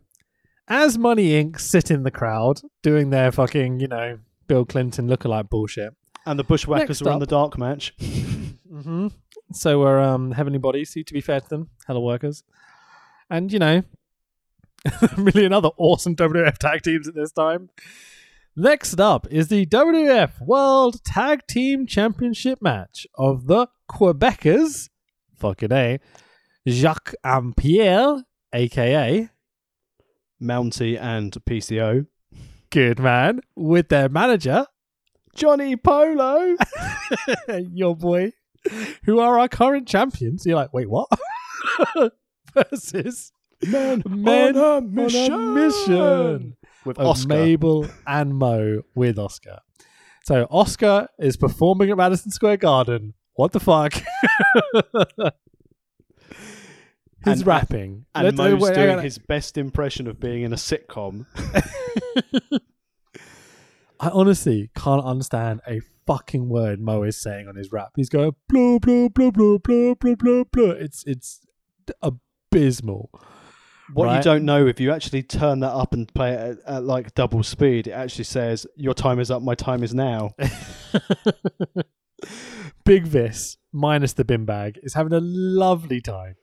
as 0.69 0.99
Money 0.99 1.43
Inc. 1.43 1.61
sit 1.61 1.91
in 1.91 2.03
the 2.03 2.11
crowd 2.11 2.61
doing 2.83 3.11
their 3.11 3.33
fucking, 3.33 3.81
you 3.81 3.89
know, 3.89 4.19
Bill 4.47 4.65
Clinton 4.65 5.09
lookalike 5.09 5.49
bullshit. 5.51 5.95
And 6.27 6.39
the 6.39 6.45
Bushwhackers 6.45 7.01
Next 7.01 7.03
are 7.03 7.13
in 7.13 7.19
the 7.19 7.27
dark 7.27 7.59
match. 7.59 7.95
hmm 8.01 9.09
So 9.53 9.81
we're 9.81 10.01
um, 10.01 10.33
Heavenly 10.33 10.59
Bodies, 10.59 10.93
who, 10.93 11.03
to 11.03 11.13
be 11.13 11.21
fair 11.21 11.41
to 11.41 11.49
them, 11.49 11.71
hella 11.87 12.01
workers. 12.01 12.45
And, 13.29 13.53
you 13.53 13.59
know, 13.59 13.83
a 15.17 15.21
million 15.21 15.53
other 15.53 15.71
awesome 15.77 16.17
WWF 16.17 16.59
tag 16.59 16.83
teams 16.83 17.09
at 17.09 17.15
this 17.15 17.33
time. 17.33 17.71
Next 18.57 19.01
up 19.01 19.27
is 19.31 19.49
the 19.49 19.67
WWF 19.67 20.41
World 20.41 21.03
Tag 21.05 21.47
Team 21.49 21.87
Championship 21.87 22.63
match 22.63 23.05
of 23.17 23.47
the 23.49 23.67
Quebecers, 23.91 24.91
fucking 25.37 25.73
A, 25.73 25.99
Jacques 26.69 27.15
and 27.23 27.57
Pierre, 27.57 28.23
aka 28.53 29.29
Mountie 30.41 30.99
and 30.99 31.33
PCO. 31.45 32.07
Good 32.71 32.99
Man, 32.99 33.41
with 33.55 33.89
their 33.89 34.09
manager, 34.09 34.67
Johnny 35.35 35.77
Polo. 35.77 36.57
your 37.73 37.95
boy, 37.95 38.33
who 39.05 39.21
are 39.21 39.39
our 39.39 39.49
current 39.49 39.87
champions. 39.87 40.45
You're 40.45 40.57
like, 40.57 40.73
wait, 40.73 40.89
what? 40.89 41.09
Versus 42.55 43.31
Men, 43.63 44.03
Men 44.07 44.57
on 44.57 44.63
a 44.63 44.77
on 44.77 44.95
mission. 44.95 45.33
a 45.33 45.39
mission 45.39 46.57
With 46.85 46.99
Oscar. 46.99 47.29
Mabel 47.29 47.87
and 48.07 48.35
Mo 48.37 48.83
with 48.95 49.19
Oscar. 49.19 49.61
So 50.25 50.47
Oscar 50.51 51.09
is 51.19 51.37
performing 51.37 51.91
at 51.91 51.97
Madison 51.97 52.31
Square 52.31 52.59
Garden. 52.59 53.15
What 53.35 53.53
the 53.53 53.61
fuck? 53.61 53.95
He's 57.25 57.41
And- 57.41 57.49
uh, 57.49 57.51
rapping. 57.51 58.07
and 58.15 58.25
Let's- 58.25 58.37
Mo's 58.37 58.61
wait, 58.61 58.77
hang 58.77 58.87
doing 58.87 58.99
on. 58.99 59.05
his 59.05 59.19
best 59.19 59.57
impression 59.59 60.07
of 60.07 60.21
being 60.21 60.43
in 60.43 60.53
a 60.53 60.57
sitcom. 60.57 61.27
I 64.01 64.09
honestly 64.11 64.71
can't 64.77 65.05
understand 65.05 65.61
a 65.67 65.81
fucking 66.07 66.49
word 66.49 66.81
Mo 66.81 67.03
is 67.05 67.17
saying 67.17 67.49
on 67.49 67.57
his 67.57 67.73
rap. 67.73 67.91
He's 67.97 68.09
going 68.11 68.33
blah 68.49 68.79
blah 68.79 69.09
blah 69.09 69.31
blah 69.31 69.59
blah 69.59 69.95
blah 69.95 70.15
blah 70.17 70.45
blah. 70.53 70.71
It's 70.73 71.05
it's 71.07 71.41
abysmal. 72.03 73.11
What 73.93 74.17
you 74.17 74.23
don't 74.23 74.45
know, 74.45 74.67
if 74.67 74.81
you 74.81 74.91
actually 74.93 75.23
turn 75.23 75.61
that 75.61 75.73
up 75.73 75.93
and 75.93 76.13
play 76.15 76.33
it 76.33 76.59
at, 76.67 76.77
at 76.77 76.85
like 76.85 77.15
double 77.15 77.43
speed, 77.43 77.87
it 77.87 77.93
actually 77.93 78.25
says, 78.25 78.67
Your 78.77 78.95
time 78.95 79.21
is 79.21 79.31
up, 79.31 79.43
my 79.43 79.55
time 79.55 79.83
is 79.83 79.95
now. 79.95 80.31
Big 82.85 83.07
Vis, 83.07 83.57
minus 83.73 84.13
the 84.13 84.27
bin 84.27 84.45
bag, 84.45 84.79
is 84.83 84.93
having 84.93 85.15
a 85.15 85.21
lovely 85.21 86.03
time 86.03 86.37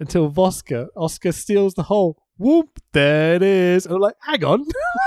until 0.00 0.30
Voska, 0.30 0.88
Oscar 0.96 1.30
steals 1.30 1.74
the 1.74 1.84
whole 1.84 2.20
whoop. 2.36 2.80
There 2.92 3.36
it 3.36 3.42
is. 3.42 3.86
And 3.86 3.94
I'm 3.94 4.00
like, 4.00 4.16
hang 4.20 4.44
on. 4.44 4.64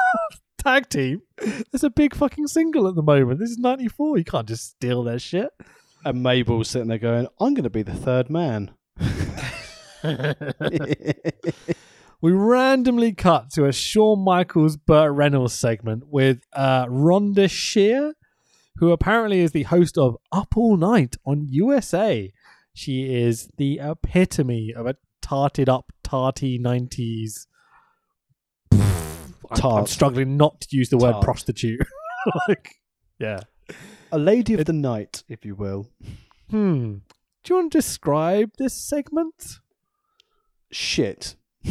Tag 0.57 0.87
team. 0.87 1.23
There's 1.37 1.83
a 1.83 1.89
big 1.89 2.15
fucking 2.15 2.47
single 2.47 2.87
at 2.87 2.95
the 2.95 3.01
moment. 3.01 3.39
This 3.39 3.49
is 3.49 3.57
94. 3.57 4.19
You 4.19 4.23
can't 4.23 4.47
just 4.47 4.69
steal 4.69 5.03
their 5.03 5.19
shit. 5.19 5.49
And 6.05 6.23
Mabel's 6.23 6.69
sitting 6.69 6.87
there 6.87 6.97
going, 6.97 7.27
I'm 7.39 7.53
going 7.53 7.63
to 7.63 7.69
be 7.69 7.83
the 7.83 7.93
third 7.93 8.29
man. 8.29 8.71
we 12.21 12.31
randomly 12.31 13.13
cut 13.13 13.51
to 13.51 13.65
a 13.65 13.73
Shawn 13.73 14.23
Michaels 14.23 14.77
Burt 14.77 15.11
Reynolds 15.11 15.53
segment 15.53 16.05
with 16.07 16.39
uh, 16.53 16.85
Rhonda 16.85 17.49
Shear, 17.49 18.13
who 18.77 18.91
apparently 18.91 19.39
is 19.39 19.51
the 19.51 19.63
host 19.63 19.97
of 19.97 20.17
Up 20.31 20.55
All 20.57 20.77
Night 20.77 21.15
on 21.25 21.47
USA. 21.49 22.31
She 22.73 23.13
is 23.13 23.49
the 23.57 23.79
epitome 23.81 24.73
of 24.75 24.87
a 24.87 24.95
tarted 25.21 25.69
up, 25.69 25.91
tarty 26.03 26.57
90s. 26.59 27.47
I'm, 28.71 29.35
I'm 29.63 29.87
struggling 29.87 30.37
not 30.37 30.61
to 30.61 30.67
use 30.77 30.89
the 30.89 30.97
word 30.97 31.11
Tart. 31.13 31.23
prostitute. 31.23 31.81
like, 32.47 32.75
yeah. 33.19 33.41
A 34.11 34.17
lady 34.17 34.53
of 34.53 34.65
the 34.65 34.73
night, 34.73 35.23
if 35.27 35.45
you 35.45 35.55
will. 35.55 35.87
Hmm. 36.49 36.95
Do 37.43 37.53
you 37.53 37.55
want 37.55 37.71
to 37.71 37.77
describe 37.77 38.51
this 38.57 38.73
segment? 38.73 39.59
Shit. 40.71 41.35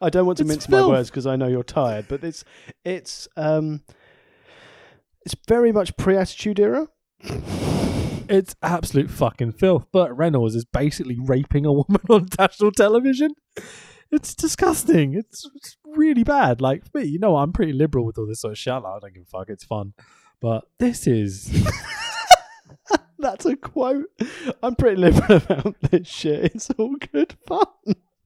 I 0.00 0.10
don't 0.10 0.26
want 0.26 0.38
to 0.38 0.42
It's 0.44 0.48
mince 0.48 0.66
filth. 0.66 0.88
my 0.88 0.88
words 0.88 1.10
because 1.10 1.26
I 1.26 1.36
know 1.36 1.46
you're 1.46 1.62
tired, 1.62 2.06
but 2.08 2.24
it's 2.24 2.44
it's 2.84 3.28
um 3.36 3.82
it's 5.28 5.36
very 5.46 5.72
much 5.72 5.94
pre-attitude 5.98 6.58
era. 6.58 6.88
It's 8.30 8.56
absolute 8.62 9.10
fucking 9.10 9.52
filth. 9.52 9.84
Burt 9.92 10.12
Reynolds 10.12 10.54
is 10.54 10.64
basically 10.64 11.18
raping 11.20 11.66
a 11.66 11.72
woman 11.72 12.00
on 12.08 12.28
national 12.38 12.72
television. 12.72 13.32
It's 14.10 14.34
disgusting. 14.34 15.12
It's, 15.12 15.46
it's 15.54 15.76
really 15.84 16.24
bad. 16.24 16.62
Like 16.62 16.90
for 16.90 17.00
me, 17.00 17.04
you 17.04 17.18
know, 17.18 17.36
I'm 17.36 17.52
pretty 17.52 17.74
liberal 17.74 18.06
with 18.06 18.16
all 18.16 18.26
this 18.26 18.40
sort 18.40 18.52
of 18.52 18.58
shit. 18.58 18.72
Like, 18.72 18.84
I 18.86 18.98
don't 19.00 19.14
give 19.14 19.24
a 19.24 19.26
fuck. 19.26 19.50
It's 19.50 19.64
fun, 19.64 19.92
but 20.40 20.64
this 20.78 21.06
is 21.06 21.50
That's 23.18 23.44
a 23.44 23.54
quote. 23.54 24.06
I'm 24.62 24.76
pretty 24.76 24.96
liberal 24.96 25.36
about 25.46 25.76
this 25.82 26.08
shit. 26.08 26.54
It's 26.54 26.70
all 26.70 26.96
good 27.12 27.36
fun. 27.46 27.66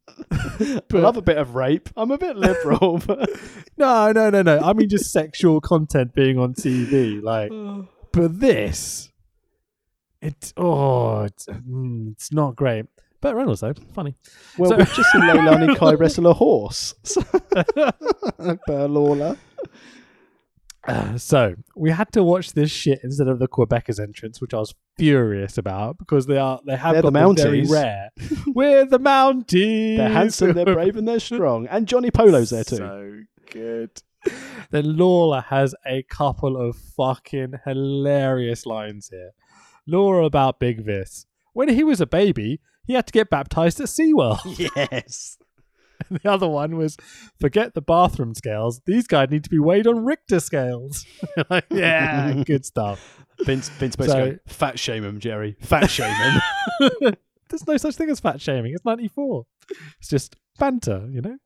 I 0.31 0.81
love 0.91 1.17
a 1.17 1.23
bit 1.23 1.39
of 1.39 1.55
rape. 1.55 1.89
I'm 1.97 2.11
a 2.11 2.19
bit 2.19 2.37
liberal, 2.37 2.99
but 3.07 3.29
no, 3.77 4.13
no, 4.13 4.31
no, 4.31 4.43
no. 4.43 4.59
I 4.59 4.73
mean, 4.73 4.89
just 4.89 5.13
sexual 5.13 5.61
content 5.61 6.15
being 6.15 6.39
on 6.39 6.55
TV. 6.55 7.23
Like, 7.23 7.51
but 8.13 8.41
this, 8.41 9.11
it's 10.21 10.53
oh, 10.57 11.23
it's, 11.23 11.47
mm, 11.47 12.13
it's 12.13 12.33
not 12.33 12.57
great. 12.57 12.87
But 13.21 13.37
Reynolds 13.37 13.61
though, 13.61 13.75
funny. 13.95 14.17
well, 14.59 14.71
So- 14.71 14.77
we've 14.77 14.93
just 14.93 15.13
seen 15.13 15.23
Leilani 15.23 15.77
Kai 15.77 15.93
wrestle 15.95 16.27
a 16.27 16.33
horse. 16.35 16.95
Burr 18.67 18.89
Lawler. 18.89 19.37
Uh, 20.87 21.17
so 21.17 21.55
we 21.77 21.91
had 21.91 22.13
to 22.13 22.23
watch 22.23 22.53
this 22.53 22.71
shit 22.71 23.01
instead 23.03 23.29
of 23.29 23.39
the 23.39 23.49
Quebecers 23.49 24.01
entrance, 24.01 24.41
which 24.41 24.55
I 24.55 24.59
was 24.59 24.75
furious 24.99 25.59
about 25.59 25.99
because 25.99 26.27
they 26.27 26.39
are 26.39 26.61
they 26.67 26.77
have 26.77 26.95
They're 26.95 27.03
got 27.03 27.13
the 27.13 27.35
the 27.35 27.43
very 27.43 27.67
rare. 27.67 28.11
We're 28.49 28.85
the 28.85 29.01
Mounties. 29.01 29.97
They're 29.97 30.09
handsome, 30.09 30.53
they're 30.53 30.65
brave, 30.65 30.97
and 30.97 31.07
they're 31.07 31.21
strong. 31.21 31.67
And 31.69 31.87
Johnny 31.87 32.11
Polo's 32.11 32.51
there 32.51 32.65
too. 32.65 32.77
So 32.77 33.21
good. 33.51 33.91
Then 34.71 34.97
Lawler 34.97 35.41
has 35.49 35.75
a 35.85 36.05
couple 36.05 36.57
of 36.57 36.77
fucking 36.77 37.55
hilarious 37.65 38.65
lines 38.65 39.09
here. 39.11 39.33
Lawler 39.87 40.21
about 40.21 40.61
Big 40.61 40.85
Vis. 40.85 41.27
When 41.53 41.69
he 41.69 41.85
was 41.85 42.01
a 42.01 42.07
baby, 42.07 42.61
he 42.85 42.95
had 42.95 43.07
to 43.09 43.13
get 43.13 43.31
baptized 43.31 43.81
at 43.81 43.89
SeaWorld. 43.89 44.71
yes. 44.77 45.39
The 46.23 46.31
other 46.31 46.49
one 46.49 46.77
was 46.77 46.97
forget 47.41 47.75
the 47.75 47.83
bathroom 47.83 48.35
scales. 48.35 48.81
These 48.87 49.07
guys 49.07 49.31
need 49.31 49.45
to 49.45 49.51
be 49.51 49.59
weighed 49.59 49.87
on 49.87 50.05
Richter 50.05 50.41
scales. 50.41 51.05
Like, 51.51 51.67
yeah, 51.71 52.43
good 52.47 52.65
stuff. 52.65 53.25
Vince, 53.45 53.69
Vince 53.71 53.97
So- 53.99 54.07
so, 54.07 54.39
fat 54.47 54.79
shame 54.79 55.05
him, 55.05 55.19
Jerry. 55.21 55.57
Fat 55.61 55.89
shame 55.91 56.13
him. 56.15 57.17
There's 57.49 57.67
no 57.67 57.77
such 57.77 57.97
thing 57.97 58.09
as 58.11 58.21
fat 58.21 58.41
shaming. 58.41 58.73
It's 58.73 58.85
94. 58.85 59.45
It's 59.99 60.09
just 60.09 60.37
banter, 60.59 61.09
you 61.11 61.21
know? 61.21 61.37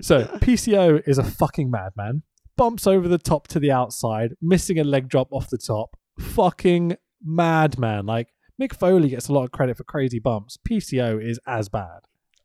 So, 0.00 0.24
PCO 0.24 1.02
is 1.06 1.18
a 1.18 1.24
fucking 1.24 1.70
madman. 1.70 2.22
Bumps 2.56 2.86
over 2.86 3.08
the 3.08 3.18
top 3.18 3.48
to 3.48 3.58
the 3.60 3.70
outside, 3.72 4.34
missing 4.40 4.78
a 4.78 4.84
leg 4.84 5.08
drop 5.08 5.32
off 5.32 5.48
the 5.50 5.58
top. 5.58 5.96
Fucking 6.20 6.96
madman. 7.24 8.06
Like, 8.06 8.28
Mick 8.60 8.74
Foley 8.78 9.08
gets 9.08 9.28
a 9.28 9.32
lot 9.32 9.44
of 9.44 9.50
credit 9.52 9.76
for 9.76 9.84
crazy 9.84 10.18
bumps. 10.20 10.56
PCO 10.68 11.20
is 11.24 11.40
as 11.46 11.68
bad. 11.68 12.00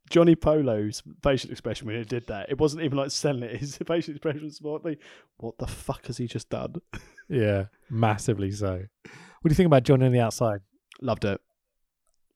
Johnny 0.10 0.36
Polo's 0.36 1.03
facial 1.24 1.51
expression 1.51 1.88
when 1.88 1.95
he 1.97 2.03
did 2.03 2.28
that, 2.28 2.49
it 2.49 2.57
wasn't 2.60 2.84
even 2.84 2.97
like 2.97 3.12
selling 3.12 3.43
it. 3.43 3.57
His 3.60 3.78
facial 3.78 4.14
expression 4.16 4.43
was 4.43 4.62
more 4.62 4.80
like, 4.84 4.99
what 5.38 5.57
the 5.57 5.68
fuck 5.68 6.07
has 6.07 6.18
he 6.18 6.28
just 6.28 6.49
done? 6.49 6.76
Yeah, 7.32 7.66
massively 7.91 8.49
so. 8.49 8.72
What 9.03 9.43
do 9.43 9.49
you 9.49 9.53
think 9.55 9.68
about 9.68 9.84
Johnny 9.84 10.07
on 10.07 10.12
the 10.12 10.20
outside? 10.20 10.62
Loved 10.99 11.26
it. 11.26 11.39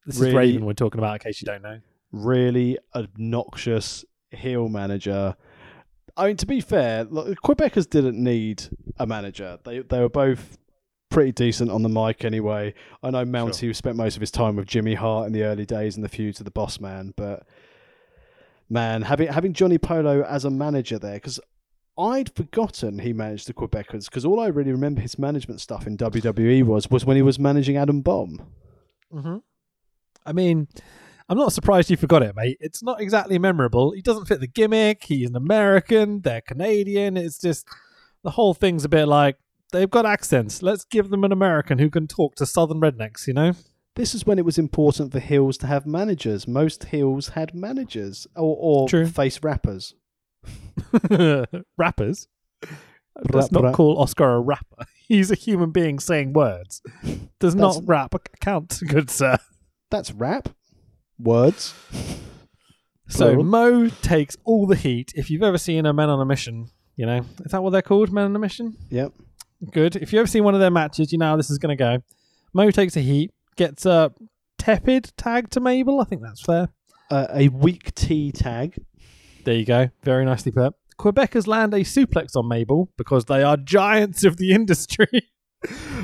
This 0.05 0.19
Really- 0.19 0.29
is 0.29 0.35
Raven 0.35 0.65
we're 0.65 0.73
talking 0.73 0.99
about, 0.99 1.13
in 1.13 1.19
case 1.19 1.41
you 1.41 1.47
don't 1.47 1.63
know. 1.63 1.79
Really 2.11 2.77
obnoxious 2.93 4.05
heel 4.29 4.67
manager. 4.69 5.35
I 6.15 6.27
mean, 6.27 6.37
to 6.37 6.45
be 6.45 6.61
fair, 6.61 7.05
look, 7.05 7.41
Quebecers 7.41 7.89
didn't 7.89 8.23
need 8.23 8.65
a 8.99 9.07
manager. 9.07 9.57
They 9.63 9.79
they 9.79 9.99
were 9.99 10.09
both 10.09 10.59
pretty 11.09 11.31
decent 11.31 11.71
on 11.71 11.81
the 11.81 11.89
mic 11.89 12.23
anyway. 12.23 12.73
I 13.01 13.09
know 13.09 13.25
Mountie 13.25 13.75
spent 13.75 13.97
most 13.97 14.15
of 14.15 14.21
his 14.21 14.29
time 14.31 14.55
with 14.55 14.67
Jimmy 14.67 14.93
Hart 14.93 15.25
in 15.27 15.33
the 15.33 15.41
early 15.43 15.65
days 15.65 15.95
in 15.95 16.03
the 16.03 16.09
feud 16.09 16.35
to 16.35 16.43
the 16.43 16.51
Boss 16.51 16.79
Man, 16.79 17.13
but 17.17 17.47
man, 18.69 19.03
having 19.03 19.27
having 19.27 19.53
Johnny 19.53 19.77
Polo 19.77 20.23
as 20.23 20.45
a 20.45 20.49
manager 20.49 20.99
there 20.99 21.15
because. 21.15 21.39
I'd 21.95 22.35
forgotten 22.35 22.97
he 22.97 23.13
managed 23.13 23.47
the 23.47 23.53
Quebecers 23.53 24.05
because 24.05 24.25
all 24.25 24.39
I 24.39 24.47
really 24.47 24.71
remember 24.71 24.99
his 24.99 25.19
management 25.19 25.61
stuff 25.61 25.85
in 25.85 25.95
WWE 25.95 26.63
was 26.63 26.89
was 26.89 27.05
when 27.05 27.17
he 27.17 27.21
was 27.21 27.37
managing 27.37 27.77
Adam 27.77 28.01
Bomb. 28.01 28.41
Mm-hmm. 29.13 29.37
I 30.25 30.33
mean, 30.33 30.67
I'm 31.29 31.37
not 31.37 31.53
surprised 31.53 31.89
you 31.89 31.97
forgot 31.97 32.23
it, 32.23 32.35
mate. 32.35 32.57
It's 32.59 32.83
not 32.83 32.99
exactly 32.99 33.39
memorable. 33.39 33.91
He 33.91 34.01
doesn't 34.01 34.25
fit 34.25 34.39
the 34.39 34.47
gimmick. 34.47 35.03
He's 35.03 35.29
an 35.29 35.35
American. 35.35 36.21
They're 36.21 36.41
Canadian. 36.41 37.15
It's 37.17 37.39
just 37.39 37.67
the 38.23 38.31
whole 38.31 38.53
thing's 38.53 38.85
a 38.85 38.89
bit 38.89 39.05
like 39.05 39.37
they've 39.71 39.89
got 39.89 40.05
accents. 40.05 40.61
Let's 40.61 40.83
give 40.83 41.09
them 41.09 41.23
an 41.23 41.31
American 41.31 41.79
who 41.79 41.89
can 41.89 42.07
talk 42.07 42.35
to 42.35 42.45
Southern 42.45 42.81
rednecks. 42.81 43.27
You 43.27 43.33
know? 43.33 43.53
This 43.95 44.15
is 44.15 44.25
when 44.25 44.39
it 44.39 44.45
was 44.45 44.57
important 44.57 45.11
for 45.11 45.19
heels 45.19 45.57
to 45.59 45.67
have 45.67 45.85
managers. 45.85 46.47
Most 46.47 46.85
heels 46.85 47.29
had 47.29 47.53
managers 47.53 48.25
or, 48.35 48.87
or 48.89 49.05
face 49.05 49.43
rappers. 49.43 49.93
Rappers. 51.77 52.27
Let's 53.31 53.51
not 53.51 53.63
rap. 53.63 53.73
call 53.75 53.99
Oscar 53.99 54.35
a 54.35 54.39
rapper. 54.39 54.85
He's 55.07 55.29
a 55.29 55.35
human 55.35 55.69
being 55.71 55.99
saying 55.99 56.33
words. 56.33 56.81
Does 57.39 57.55
That's- 57.55 57.75
not 57.77 57.83
rap 57.85 58.15
count, 58.41 58.79
good 58.87 59.09
sir. 59.11 59.37
That's 59.91 60.11
rap. 60.11 60.49
Words. 61.19 61.75
So 63.07 63.25
Plural. 63.35 63.43
Mo 63.43 63.89
takes 64.01 64.35
all 64.43 64.65
the 64.65 64.75
heat. 64.75 65.11
If 65.15 65.29
you've 65.29 65.43
ever 65.43 65.59
seen 65.59 65.85
a 65.85 65.93
man 65.93 66.09
on 66.09 66.19
a 66.19 66.25
Mission, 66.25 66.69
you 66.95 67.05
know 67.05 67.23
is 67.45 67.51
that 67.51 67.61
what 67.61 67.69
they're 67.69 67.83
called? 67.83 68.11
Men 68.11 68.25
on 68.25 68.35
a 68.35 68.39
Mission. 68.39 68.75
Yep. 68.89 69.13
Good. 69.71 69.95
If 69.97 70.11
you 70.11 70.19
ever 70.19 70.27
seen 70.27 70.43
one 70.43 70.55
of 70.55 70.59
their 70.59 70.71
matches, 70.71 71.11
you 71.11 71.19
know 71.19 71.27
how 71.27 71.37
this 71.37 71.51
is 71.51 71.59
going 71.59 71.77
to 71.77 71.81
go. 71.81 71.99
Mo 72.53 72.71
takes 72.71 72.97
a 72.97 73.01
heat, 73.01 73.31
gets 73.55 73.85
a 73.85 74.13
tepid 74.57 75.11
tag 75.17 75.49
to 75.51 75.59
Mabel. 75.59 76.01
I 76.01 76.05
think 76.05 76.21
that's 76.21 76.41
fair. 76.41 76.69
Uh, 77.09 77.27
a 77.31 77.47
weak 77.49 77.93
T 77.95 78.31
tag. 78.31 78.75
There 79.43 79.55
you 79.55 79.65
go. 79.65 79.89
Very 80.03 80.25
nicely 80.25 80.51
put. 80.51 80.73
Quebecers 80.97 81.47
land 81.47 81.73
a 81.73 81.81
suplex 81.81 82.35
on 82.35 82.47
Mabel 82.47 82.89
because 82.97 83.25
they 83.25 83.43
are 83.43 83.57
giants 83.57 84.23
of 84.23 84.37
the 84.37 84.51
industry, 84.53 85.29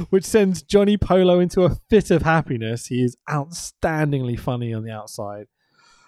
which 0.10 0.26
sends 0.26 0.62
Johnny 0.62 0.98
Polo 0.98 1.40
into 1.40 1.64
a 1.64 1.78
fit 1.90 2.12
of 2.12 2.24
happiness. 2.24 2.88
He 2.88 3.04
is 3.04 3.16
outstandingly 3.30 4.40
funny 4.40 4.74
on 4.74 4.84
the 4.84 4.92
outside. 4.92 5.48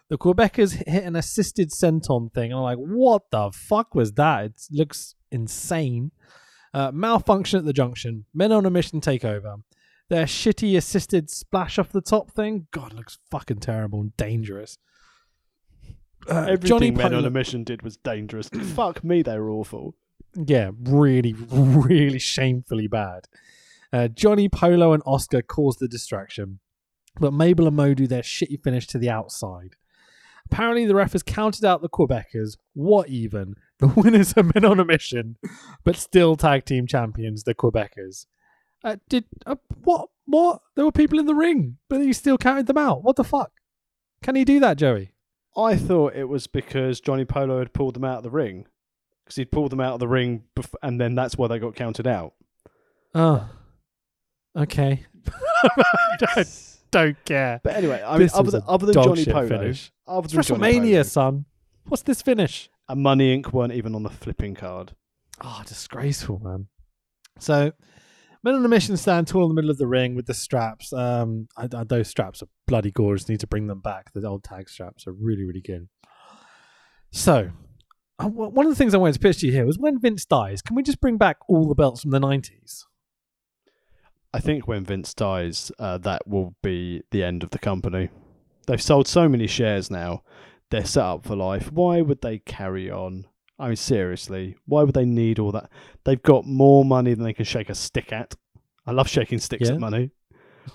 The 0.09 0.17
Quebecers 0.17 0.73
hit 0.73 1.03
an 1.05 1.15
assisted 1.15 1.71
senton 1.71 2.33
thing, 2.33 2.51
and 2.51 2.59
I'm 2.59 2.63
like, 2.63 2.77
what 2.77 3.23
the 3.31 3.49
fuck 3.53 3.95
was 3.95 4.11
that? 4.13 4.45
It 4.45 4.61
looks 4.69 5.15
insane. 5.31 6.11
Uh, 6.73 6.91
malfunction 6.91 7.59
at 7.59 7.65
the 7.65 7.73
junction. 7.73 8.25
Men 8.33 8.51
on 8.51 8.65
a 8.65 8.69
mission 8.69 8.99
take 8.99 9.23
over. 9.23 9.55
Their 10.11 10.25
shitty 10.25 10.75
assisted 10.75 11.29
splash 11.29 11.79
off 11.79 11.93
the 11.93 12.01
top 12.01 12.31
thing, 12.31 12.67
God, 12.71 12.91
looks 12.91 13.17
fucking 13.29 13.59
terrible 13.59 14.01
and 14.01 14.17
dangerous. 14.17 14.77
Uh, 16.29 16.47
Everything 16.49 16.67
Johnny 16.67 16.91
Men 16.91 17.13
on 17.13 17.23
a 17.23 17.29
Mission 17.29 17.63
did 17.63 17.81
was 17.81 17.95
dangerous. 17.95 18.49
Fuck 18.75 19.05
me, 19.05 19.21
they 19.21 19.39
were 19.39 19.49
awful. 19.49 19.95
yeah, 20.35 20.71
really, 20.83 21.31
really 21.49 22.19
shamefully 22.19 22.87
bad. 22.87 23.29
Uh, 23.93 24.09
Johnny, 24.09 24.49
Polo, 24.49 24.91
and 24.91 25.01
Oscar 25.05 25.41
caused 25.41 25.79
the 25.79 25.87
distraction, 25.87 26.59
but 27.21 27.31
Mabel 27.31 27.67
and 27.67 27.77
Mo 27.77 27.93
do 27.93 28.05
their 28.05 28.21
shitty 28.21 28.61
finish 28.61 28.87
to 28.87 28.97
the 28.97 29.09
outside. 29.09 29.77
Apparently, 30.45 30.85
the 30.85 30.95
ref 30.95 31.13
has 31.13 31.23
counted 31.23 31.63
out 31.63 31.81
the 31.81 31.87
Quebecers. 31.87 32.57
What 32.73 33.07
even? 33.07 33.55
The 33.79 33.87
winners 33.87 34.33
are 34.35 34.43
men 34.43 34.63
on 34.65 34.79
a 34.79 34.85
mission, 34.85 35.37
but 35.85 35.95
still 35.95 36.35
tag 36.35 36.65
team 36.65 36.85
champions, 36.85 37.45
the 37.45 37.55
Quebecers. 37.55 38.25
Uh, 38.83 38.97
did 39.09 39.25
uh, 39.45 39.55
what? 39.83 40.09
What? 40.25 40.61
There 40.75 40.85
were 40.85 40.91
people 40.91 41.19
in 41.19 41.25
the 41.25 41.35
ring, 41.35 41.77
but 41.89 42.01
he 42.01 42.13
still 42.13 42.37
counted 42.37 42.67
them 42.67 42.77
out. 42.77 43.03
What 43.03 43.15
the 43.15 43.23
fuck? 43.23 43.51
Can 44.23 44.35
he 44.35 44.45
do 44.45 44.59
that, 44.59 44.77
Joey? 44.77 45.13
I 45.57 45.75
thought 45.75 46.15
it 46.15 46.29
was 46.29 46.47
because 46.47 47.01
Johnny 47.01 47.25
Polo 47.25 47.59
had 47.59 47.73
pulled 47.73 47.95
them 47.95 48.05
out 48.05 48.17
of 48.17 48.23
the 48.23 48.29
ring. 48.29 48.65
Because 49.25 49.35
he'd 49.35 49.51
pulled 49.51 49.71
them 49.71 49.81
out 49.81 49.95
of 49.95 49.99
the 49.99 50.07
ring, 50.07 50.43
bef- 50.55 50.73
and 50.81 50.99
then 50.99 51.15
that's 51.15 51.37
why 51.37 51.47
they 51.47 51.59
got 51.59 51.75
counted 51.75 52.07
out. 52.07 52.33
Oh, 53.13 53.49
okay. 54.55 55.05
don't, 56.19 56.77
don't 56.91 57.25
care. 57.25 57.59
But 57.63 57.75
anyway, 57.75 58.01
I 58.05 58.17
mean, 58.17 58.29
other 58.33 58.51
than, 58.51 58.63
other 58.67 58.85
than 58.85 58.93
Johnny 58.93 59.25
Polo, 59.25 59.47
finish. 59.47 59.91
other 60.07 60.27
than 60.27 60.39
WrestleMania, 60.39 60.91
Polo, 60.91 61.03
son. 61.03 61.45
What's 61.85 62.03
this 62.03 62.21
finish? 62.21 62.69
and 62.91 63.01
Money 63.01 63.37
Inc. 63.37 63.53
weren't 63.53 63.73
even 63.73 63.95
on 63.95 64.03
the 64.03 64.09
flipping 64.09 64.53
card. 64.53 64.93
Oh, 65.41 65.61
disgraceful, 65.65 66.39
man. 66.39 66.67
So, 67.39 67.71
men 68.43 68.55
on 68.55 68.65
a 68.65 68.69
mission 68.69 68.97
stand 68.97 69.27
tall 69.27 69.43
in 69.43 69.49
the 69.49 69.55
middle 69.55 69.71
of 69.71 69.77
the 69.77 69.87
ring 69.87 70.15
with 70.15 70.25
the 70.25 70.33
straps. 70.33 70.91
Um, 70.93 71.47
I, 71.57 71.67
I, 71.75 71.83
those 71.83 72.07
straps 72.07 72.41
are 72.41 72.47
bloody 72.67 72.91
gorgeous. 72.91 73.29
Need 73.29 73.39
to 73.41 73.47
bring 73.47 73.67
them 73.67 73.81
back. 73.81 74.11
The 74.13 74.27
old 74.27 74.43
tag 74.43 74.69
straps 74.69 75.07
are 75.07 75.13
really, 75.13 75.43
really 75.43 75.61
good. 75.61 75.87
So, 77.11 77.51
uh, 78.19 78.27
one 78.27 78.65
of 78.65 78.71
the 78.71 78.75
things 78.75 78.93
I 78.93 78.97
wanted 78.97 79.13
to 79.13 79.19
pitch 79.19 79.39
to 79.39 79.47
you 79.47 79.51
here 79.51 79.65
was 79.65 79.77
when 79.77 79.99
Vince 79.99 80.25
dies, 80.25 80.61
can 80.61 80.75
we 80.75 80.83
just 80.83 81.01
bring 81.01 81.17
back 81.17 81.37
all 81.47 81.67
the 81.67 81.75
belts 81.75 82.01
from 82.01 82.11
the 82.11 82.19
nineties? 82.19 82.85
I 84.33 84.39
think 84.39 84.67
when 84.67 84.85
Vince 84.85 85.13
dies, 85.13 85.71
uh, 85.77 85.97
that 85.99 86.25
will 86.25 86.55
be 86.63 87.03
the 87.11 87.23
end 87.23 87.43
of 87.43 87.49
the 87.49 87.59
company. 87.59 88.09
They've 88.65 88.81
sold 88.81 89.07
so 89.07 89.27
many 89.27 89.47
shares 89.47 89.91
now; 89.91 90.23
they're 90.69 90.85
set 90.85 91.03
up 91.03 91.25
for 91.25 91.35
life. 91.35 91.71
Why 91.71 92.01
would 92.01 92.21
they 92.21 92.39
carry 92.39 92.89
on? 92.89 93.25
I 93.61 93.67
mean, 93.67 93.75
seriously, 93.75 94.55
why 94.65 94.83
would 94.83 94.95
they 94.95 95.05
need 95.05 95.39
all 95.39 95.51
that? 95.51 95.69
They've 96.03 96.21
got 96.21 96.45
more 96.45 96.83
money 96.83 97.13
than 97.13 97.23
they 97.23 97.33
can 97.33 97.45
shake 97.45 97.69
a 97.69 97.75
stick 97.75 98.11
at. 98.11 98.33
I 98.85 98.91
love 98.91 99.07
shaking 99.07 99.39
sticks 99.39 99.67
Yeah. 99.69 99.75
at 99.75 99.79
money. 99.79 100.11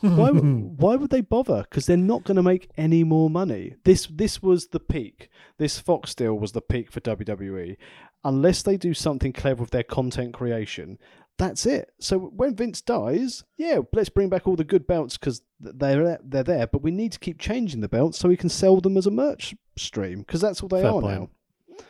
why 0.00 0.30
why 0.30 0.96
would 0.96 1.10
they 1.10 1.20
bother? 1.20 1.62
Because 1.68 1.86
they're 1.86 1.96
not 1.96 2.24
going 2.24 2.36
to 2.36 2.42
make 2.42 2.70
any 2.76 3.04
more 3.04 3.28
money. 3.30 3.74
This 3.84 4.06
this 4.06 4.42
was 4.42 4.68
the 4.68 4.80
peak. 4.80 5.28
This 5.58 5.78
Fox 5.78 6.14
deal 6.14 6.38
was 6.38 6.52
the 6.52 6.60
peak 6.60 6.90
for 6.90 7.00
WWE. 7.00 7.76
Unless 8.24 8.62
they 8.62 8.76
do 8.76 8.94
something 8.94 9.32
clever 9.32 9.62
with 9.62 9.70
their 9.70 9.84
content 9.84 10.32
creation, 10.34 10.98
that's 11.38 11.66
it. 11.66 11.92
So 12.00 12.18
when 12.18 12.56
Vince 12.56 12.80
dies, 12.80 13.44
yeah, 13.56 13.78
let's 13.92 14.08
bring 14.08 14.28
back 14.28 14.48
all 14.48 14.56
the 14.56 14.64
good 14.64 14.86
belts 14.86 15.16
because 15.16 15.42
they're 15.60 16.18
they're 16.24 16.42
there. 16.42 16.66
But 16.66 16.82
we 16.82 16.90
need 16.90 17.12
to 17.12 17.18
keep 17.20 17.38
changing 17.38 17.80
the 17.80 17.88
belts 17.88 18.18
so 18.18 18.28
we 18.28 18.36
can 18.36 18.48
sell 18.48 18.80
them 18.80 18.96
as 18.96 19.06
a 19.06 19.10
merch 19.12 19.54
stream 19.76 20.20
because 20.20 20.40
that's 20.40 20.62
all 20.62 20.68
they 20.68 20.82
Fair 20.82 20.90
are 20.92 21.00
point. 21.00 21.20
now. 21.20 21.30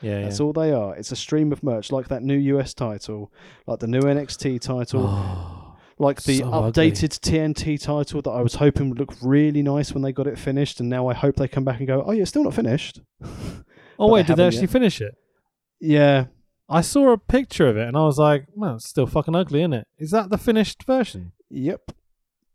Yeah, 0.03 0.23
That's 0.23 0.39
yeah. 0.41 0.47
all 0.47 0.53
they 0.53 0.73
are. 0.73 0.95
It's 0.97 1.13
a 1.13 1.17
stream 1.17 1.53
of 1.53 1.63
merch, 1.63 1.91
like 1.93 2.09
that 2.09 2.23
new 2.23 2.37
US 2.37 2.75
title, 2.75 3.33
like 3.67 3.79
the 3.81 3.87
new 3.87 4.01
NXT 4.03 4.61
title, 4.61 5.07
Oh, 5.07 5.77
like 5.99 6.23
the 6.23 6.39
so 6.39 6.51
ugly. 6.53 6.91
updated 6.91 7.19
TNT 7.21 7.81
title 7.83 8.21
that 8.23 8.31
I 8.31 8.43
was 8.43 8.57
hoping 8.57 8.89
would 8.91 8.99
look 8.99 9.15
really 9.23 9.63
nice 9.63 9.93
when 9.93 10.03
they 10.03 10.13
got 10.13 10.27
it 10.27 10.39
finished, 10.39 10.81
and 10.81 10.89
now 10.91 11.09
I 11.09 11.15
hope 11.15 11.37
they 11.37 11.49
come 11.49 11.65
back 11.65 11.79
and 11.79 11.87
go, 11.87 12.03
"Oh, 12.07 12.13
yeah, 12.13 12.23
it's 12.23 12.31
still 12.31 12.45
not 12.45 12.55
finished." 12.55 13.01
oh 13.99 14.09
wait, 14.13 14.23
they 14.27 14.35
did 14.35 14.37
they 14.37 14.47
actually 14.47 14.61
yet. 14.63 14.71
finish 14.71 15.01
it? 15.01 15.15
Yeah, 15.81 16.27
I 16.69 16.81
saw 16.83 17.13
a 17.13 17.19
picture 17.19 17.67
of 17.69 17.77
it 17.77 17.87
and 17.89 17.97
I 17.97 18.01
was 18.05 18.19
like, 18.19 18.47
"Man, 18.57 18.75
it's 18.77 18.89
still 18.89 19.07
fucking 19.07 19.35
ugly, 19.35 19.61
isn't 19.61 19.73
it? 19.73 19.87
Is 19.99 20.11
that 20.11 20.31
the 20.31 20.39
finished 20.39 20.83
version? 20.85 21.33
yep. 21.51 21.93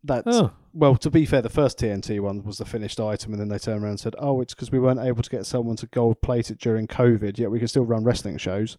That's 0.03 0.27
Oh, 0.27 0.51
well. 0.73 0.95
To 0.95 1.09
be 1.09 1.25
fair, 1.25 1.41
the 1.41 1.49
first 1.49 1.79
TNT 1.79 2.19
one 2.19 2.43
was 2.43 2.57
the 2.57 2.65
finished 2.65 2.99
item, 2.99 3.33
and 3.33 3.41
then 3.41 3.49
they 3.49 3.59
turned 3.59 3.83
around 3.83 3.91
and 3.91 3.99
said, 3.99 4.15
"Oh, 4.19 4.41
it's 4.41 4.53
because 4.53 4.71
we 4.71 4.79
weren't 4.79 4.99
able 4.99 5.23
to 5.23 5.29
get 5.29 5.45
someone 5.45 5.75
to 5.77 5.87
gold 5.87 6.21
plate 6.21 6.51
it 6.51 6.59
during 6.59 6.87
COVID. 6.87 7.37
Yet 7.37 7.51
we 7.51 7.59
can 7.59 7.67
still 7.67 7.85
run 7.85 8.03
wrestling 8.03 8.37
shows. 8.37 8.77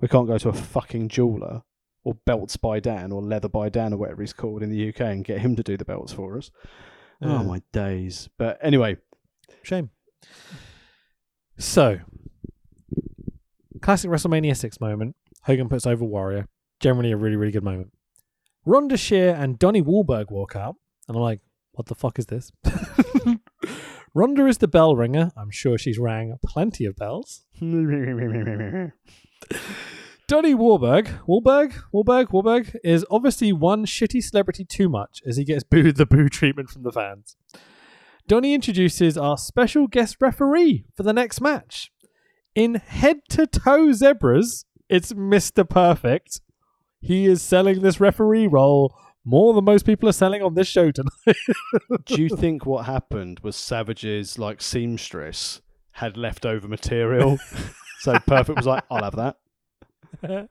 We 0.00 0.08
can't 0.08 0.26
go 0.28 0.38
to 0.38 0.48
a 0.48 0.52
fucking 0.52 1.08
jeweler." 1.08 1.62
Or 2.06 2.12
belts 2.26 2.58
by 2.58 2.80
Dan, 2.80 3.12
or 3.12 3.22
leather 3.22 3.48
by 3.48 3.70
Dan, 3.70 3.94
or 3.94 3.96
whatever 3.96 4.20
he's 4.20 4.34
called 4.34 4.62
in 4.62 4.68
the 4.68 4.88
UK, 4.90 5.00
and 5.00 5.24
get 5.24 5.38
him 5.38 5.56
to 5.56 5.62
do 5.62 5.78
the 5.78 5.86
belts 5.86 6.12
for 6.12 6.36
us. 6.36 6.50
Oh, 7.22 7.28
yeah. 7.28 7.38
Oh 7.38 7.44
my 7.44 7.62
days! 7.72 8.28
But 8.36 8.58
anyway, 8.60 8.98
shame. 9.62 9.88
So, 11.56 12.00
classic 13.80 14.10
WrestleMania 14.10 14.54
6 14.54 14.82
moment. 14.82 15.16
Hogan 15.44 15.70
puts 15.70 15.86
over 15.86 16.04
Warrior. 16.04 16.46
Generally 16.78 17.12
a 17.12 17.16
really, 17.16 17.36
really 17.36 17.52
good 17.52 17.64
moment. 17.64 17.94
Rhonda 18.66 18.98
Shear 18.98 19.34
and 19.34 19.58
Donnie 19.58 19.82
Wahlberg 19.82 20.30
walk 20.30 20.54
out, 20.54 20.76
and 21.08 21.16
I'm 21.16 21.22
like, 21.22 21.40
what 21.72 21.86
the 21.86 21.94
fuck 21.94 22.18
is 22.18 22.26
this? 22.26 22.52
Rhonda 24.16 24.48
is 24.48 24.58
the 24.58 24.68
bell 24.68 24.94
ringer. 24.94 25.32
I'm 25.36 25.50
sure 25.50 25.76
she's 25.76 25.98
rang 25.98 26.36
plenty 26.44 26.84
of 26.84 26.96
bells. 26.96 27.44
Donnie 30.26 30.54
Wahlberg, 30.54 31.08
Wahlberg, 31.28 31.74
Wahlberg, 31.92 32.28
Wahlberg 32.28 32.76
is 32.82 33.04
obviously 33.10 33.52
one 33.52 33.84
shitty 33.84 34.22
celebrity 34.22 34.64
too 34.64 34.88
much 34.88 35.20
as 35.26 35.36
he 35.36 35.44
gets 35.44 35.64
booed 35.64 35.96
the 35.96 36.06
boo 36.06 36.28
treatment 36.28 36.70
from 36.70 36.82
the 36.82 36.92
fans. 36.92 37.36
Donnie 38.26 38.54
introduces 38.54 39.18
our 39.18 39.36
special 39.36 39.86
guest 39.86 40.16
referee 40.20 40.86
for 40.96 41.02
the 41.02 41.12
next 41.12 41.42
match. 41.42 41.90
In 42.54 42.76
head 42.76 43.18
to 43.30 43.46
toe 43.46 43.92
zebras, 43.92 44.64
it's 44.88 45.12
Mr. 45.12 45.68
Perfect. 45.68 46.40
He 47.00 47.26
is 47.26 47.42
selling 47.42 47.82
this 47.82 48.00
referee 48.00 48.46
role 48.46 48.96
more 49.24 49.54
than 49.54 49.64
most 49.64 49.86
people 49.86 50.08
are 50.08 50.12
selling 50.12 50.42
on 50.42 50.54
this 50.54 50.68
show 50.68 50.90
tonight. 50.90 51.36
Do 52.04 52.20
you 52.20 52.28
think 52.28 52.66
what 52.66 52.84
happened 52.84 53.40
was 53.40 53.56
Savage's 53.56 54.38
like 54.38 54.60
seamstress 54.60 55.62
had 55.92 56.16
leftover 56.16 56.68
material? 56.68 57.38
so 58.00 58.18
Perfect 58.26 58.56
was 58.56 58.66
like, 58.66 58.84
I'll 58.90 59.02
have 59.02 59.16
that. 59.16 60.48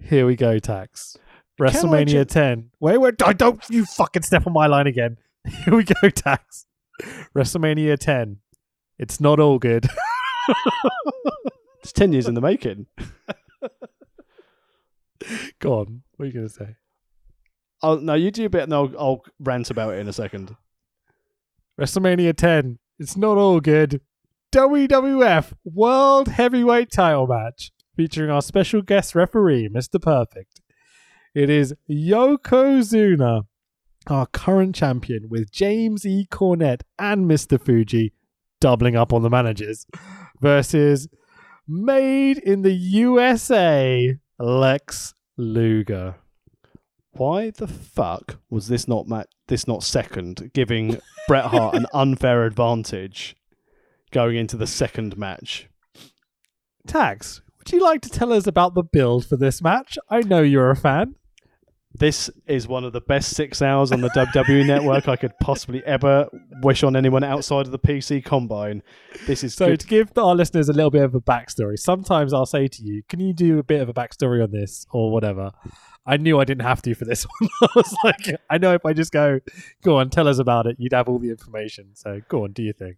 Here 0.00 0.26
we 0.26 0.36
go, 0.36 0.58
Tax. 0.58 1.16
WrestleMania 1.60 2.06
ju- 2.06 2.24
10. 2.24 2.70
Wait, 2.80 2.98
wait, 2.98 3.16
don't, 3.16 3.38
don't 3.38 3.70
you 3.70 3.84
fucking 3.84 4.22
step 4.22 4.46
on 4.46 4.52
my 4.52 4.66
line 4.66 4.86
again. 4.86 5.16
Here 5.64 5.74
we 5.74 5.84
go, 5.84 6.10
Tax. 6.10 6.66
WrestleMania 7.34 7.98
10. 7.98 8.38
It's 8.98 9.20
not 9.20 9.40
all 9.40 9.58
good. 9.58 9.86
It's 11.82 11.92
10 11.92 12.12
years 12.12 12.28
in 12.28 12.34
the 12.34 12.40
making. 12.40 12.86
go 15.58 15.80
on. 15.80 16.02
What 16.16 16.24
are 16.24 16.26
you 16.26 16.32
going 16.32 16.48
to 16.48 16.52
say? 16.52 16.76
Oh, 17.82 17.96
no, 17.96 18.14
you 18.14 18.30
do 18.30 18.46
a 18.46 18.50
bit 18.50 18.62
and 18.62 18.74
I'll, 18.74 18.92
I'll 18.98 19.22
rant 19.40 19.70
about 19.70 19.94
it 19.94 19.98
in 19.98 20.08
a 20.08 20.12
second. 20.12 20.56
WrestleMania 21.80 22.36
10. 22.36 22.78
It's 22.98 23.16
not 23.16 23.38
all 23.38 23.60
good. 23.60 24.00
WWF 24.52 25.54
World 25.64 26.28
Heavyweight 26.28 26.92
Title 26.92 27.26
Match 27.26 27.72
featuring 27.96 28.30
our 28.30 28.42
special 28.42 28.82
guest 28.82 29.14
referee, 29.14 29.68
Mr. 29.68 30.00
Perfect. 30.00 30.60
It 31.34 31.48
is 31.48 31.74
Yokozuna, 31.90 33.44
our 34.06 34.26
current 34.26 34.74
champion, 34.74 35.28
with 35.28 35.50
James 35.50 36.04
E. 36.04 36.26
Cornette 36.30 36.82
and 36.98 37.28
Mr. 37.30 37.60
Fuji 37.60 38.12
doubling 38.60 38.94
up 38.94 39.12
on 39.12 39.22
the 39.22 39.30
managers, 39.30 39.86
versus 40.40 41.08
Made 41.66 42.38
in 42.38 42.62
the 42.62 42.72
USA, 42.72 44.16
Lex 44.38 45.14
Luger. 45.36 46.16
Why 47.12 47.50
the 47.50 47.66
fuck 47.68 48.38
was 48.48 48.68
this 48.68 48.88
not 48.88 49.06
ma- 49.06 49.24
this 49.48 49.68
not 49.68 49.82
second, 49.82 50.50
giving 50.54 50.98
Bret 51.28 51.44
Hart 51.46 51.74
an 51.74 51.86
unfair 51.92 52.44
advantage 52.46 53.36
going 54.10 54.36
into 54.36 54.56
the 54.56 54.66
second 54.66 55.16
match? 55.18 55.68
Tags, 56.86 57.42
would 57.58 57.70
you 57.70 57.80
like 57.82 58.00
to 58.02 58.08
tell 58.10 58.32
us 58.32 58.46
about 58.46 58.74
the 58.74 58.82
build 58.82 59.26
for 59.26 59.36
this 59.36 59.62
match? 59.62 59.98
I 60.08 60.20
know 60.20 60.42
you're 60.42 60.70
a 60.70 60.76
fan. 60.76 61.16
This 61.94 62.30
is 62.46 62.66
one 62.66 62.84
of 62.84 62.94
the 62.94 63.02
best 63.02 63.36
six 63.36 63.60
hours 63.60 63.92
on 63.92 64.00
the 64.00 64.08
WWE 64.08 64.66
network 64.66 65.08
I 65.08 65.16
could 65.16 65.32
possibly 65.42 65.84
ever 65.84 66.26
wish 66.62 66.82
on 66.82 66.96
anyone 66.96 67.22
outside 67.22 67.66
of 67.66 67.72
the 67.72 67.78
PC 67.78 68.24
Combine. 68.24 68.82
This 69.26 69.44
is 69.44 69.54
So, 69.54 69.66
good. 69.66 69.80
to 69.80 69.86
give 69.86 70.16
our 70.16 70.34
listeners 70.34 70.70
a 70.70 70.72
little 70.72 70.90
bit 70.90 71.02
of 71.02 71.14
a 71.14 71.20
backstory, 71.20 71.78
sometimes 71.78 72.32
I'll 72.32 72.46
say 72.46 72.66
to 72.66 72.82
you, 72.82 73.02
Can 73.10 73.20
you 73.20 73.34
do 73.34 73.58
a 73.58 73.62
bit 73.62 73.82
of 73.82 73.90
a 73.90 73.92
backstory 73.92 74.42
on 74.42 74.50
this 74.52 74.86
or 74.90 75.12
whatever? 75.12 75.50
I 76.04 76.16
knew 76.16 76.40
I 76.40 76.44
didn't 76.44 76.62
have 76.64 76.82
to 76.82 76.94
for 76.94 77.04
this 77.04 77.24
one. 77.40 77.50
I 77.62 77.68
was 77.76 77.96
like, 78.04 78.36
I 78.50 78.58
know 78.58 78.74
if 78.74 78.84
I 78.84 78.92
just 78.92 79.12
go, 79.12 79.40
Go 79.84 79.98
on, 79.98 80.10
tell 80.10 80.26
us 80.28 80.38
about 80.38 80.66
it, 80.66 80.76
you'd 80.78 80.92
have 80.92 81.08
all 81.08 81.18
the 81.18 81.30
information. 81.30 81.90
So, 81.94 82.20
go 82.28 82.44
on, 82.44 82.52
do 82.52 82.62
your 82.62 82.74
thing. 82.74 82.96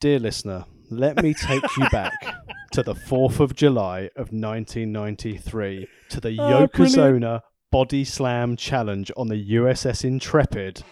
Dear 0.00 0.18
listener, 0.18 0.64
let 0.90 1.22
me 1.22 1.34
take 1.34 1.64
you 1.76 1.88
back 1.90 2.14
to 2.72 2.82
the 2.82 2.94
4th 2.94 3.40
of 3.40 3.54
July 3.54 4.10
of 4.16 4.32
1993 4.32 5.86
to 6.10 6.20
the 6.20 6.36
Oh, 6.40 6.66
Yokozuna 6.68 7.40
Body 7.70 8.04
Slam 8.04 8.56
Challenge 8.56 9.10
on 9.16 9.28
the 9.28 9.50
USS 9.54 10.04
Intrepid. 10.04 10.82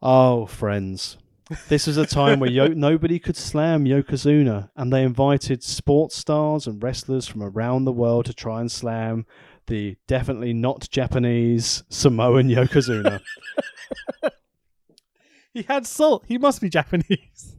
Oh, 0.00 0.46
friends. 0.46 1.18
This 1.68 1.86
was 1.86 1.96
a 1.98 2.06
time 2.06 2.40
where 2.40 2.50
Yo- 2.50 2.66
nobody 2.74 3.18
could 3.18 3.36
slam 3.36 3.84
Yokozuna, 3.84 4.70
and 4.76 4.92
they 4.92 5.02
invited 5.02 5.62
sports 5.62 6.16
stars 6.16 6.66
and 6.66 6.82
wrestlers 6.82 7.26
from 7.28 7.42
around 7.42 7.84
the 7.84 7.92
world 7.92 8.24
to 8.26 8.32
try 8.34 8.60
and 8.60 8.70
slam 8.70 9.26
the 9.66 9.96
definitely 10.06 10.52
not 10.52 10.88
Japanese 10.90 11.82
Samoan 11.88 12.48
Yokozuna. 12.48 13.20
He 15.52 15.62
had 15.62 15.86
salt. 15.86 16.24
He 16.26 16.38
must 16.38 16.60
be 16.60 16.70
Japanese. 16.70 17.56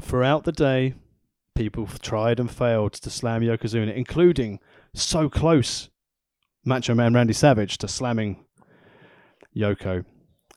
Throughout 0.00 0.44
the 0.44 0.52
day, 0.52 0.94
people 1.54 1.86
tried 1.86 2.38
and 2.38 2.50
failed 2.50 2.92
to 2.94 3.10
slam 3.10 3.40
Yokozuna, 3.40 3.94
including 3.94 4.60
so 4.94 5.28
close 5.28 5.88
Macho 6.64 6.94
Man 6.94 7.14
Randy 7.14 7.32
Savage 7.32 7.78
to 7.78 7.88
slamming 7.88 8.44
Yoko. 9.56 10.04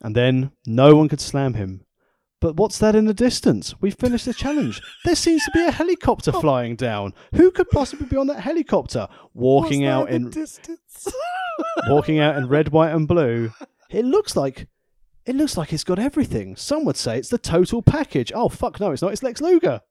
And 0.02 0.16
then 0.16 0.52
no 0.66 0.96
one 0.96 1.08
could 1.08 1.22
slam 1.22 1.54
him. 1.54 1.86
But 2.41 2.55
what's 2.57 2.80
that 2.80 2.95
in 2.95 3.05
the 3.05 3.13
distance? 3.13 3.76
We've 3.81 3.95
finished 3.95 4.26
the 4.26 4.34
challenge. 4.34 4.81
There 5.05 5.15
seems 5.15 5.45
to 5.45 5.51
be 5.51 5.63
a 5.63 5.72
helicopter 5.72 6.31
flying 6.31 6.76
down. 6.76 7.13
Who 7.35 7.51
could 7.51 7.69
possibly 7.69 8.07
be 8.07 8.18
on 8.18 8.26
that 8.27 8.39
helicopter? 8.41 9.07
Walking 9.35 9.85
out 9.85 10.07
that 10.07 10.15
in 10.15 10.30
distance. 10.31 11.07
walking 11.88 12.19
out 12.19 12.35
in 12.38 12.47
red, 12.47 12.69
white, 12.69 12.93
and 12.95 13.07
blue. 13.07 13.53
It 13.91 14.05
looks 14.05 14.35
like 14.35 14.68
it 15.26 15.35
looks 15.35 15.55
like 15.55 15.72
it's 15.72 15.84
got 15.84 15.99
everything. 15.99 16.55
Some 16.55 16.84
would 16.85 16.97
say 16.97 17.19
it's 17.19 17.30
the 17.30 17.38
total 17.38 17.84
package. 17.84 18.31
Oh 18.34 18.49
fuck 18.49 18.80
no, 18.80 18.91
it's 18.91 19.03
not. 19.03 19.11
It's 19.13 19.22
Lex 19.22 19.39
Luger. 19.39 19.81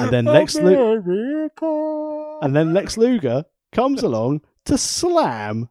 and 0.00 0.10
then 0.10 0.24
Lex 0.36 0.56
Lu- 0.56 0.98
America. 0.98 2.38
and 2.42 2.56
then 2.56 2.72
Lex 2.74 2.96
Luger 2.96 3.44
comes 3.70 4.02
along 4.02 4.40
to 4.64 4.76
slam 4.76 5.68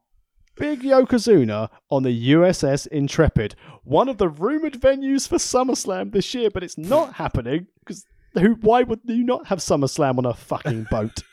Big 0.62 0.84
Yokozuna 0.84 1.70
on 1.90 2.04
the 2.04 2.30
USS 2.34 2.86
Intrepid, 2.86 3.56
one 3.84 4.08
of 4.08 4.20
the 4.20 4.30
rumored 4.30 4.80
venues 4.80 5.28
for 5.28 5.38
SummerSlam 5.38 6.12
this 6.12 6.36
year, 6.36 6.52
but 6.52 6.62
it's 6.62 6.78
not 6.78 7.14
happening 7.16 7.66
because 7.80 8.06
who? 8.36 8.54
Why 8.62 8.84
would 8.84 9.00
you 9.06 9.24
not 9.24 9.48
have 9.48 9.58
SummerSlam 9.58 10.20
on 10.20 10.26
a 10.28 10.36
fucking 10.36 10.86
boat? 10.92 11.24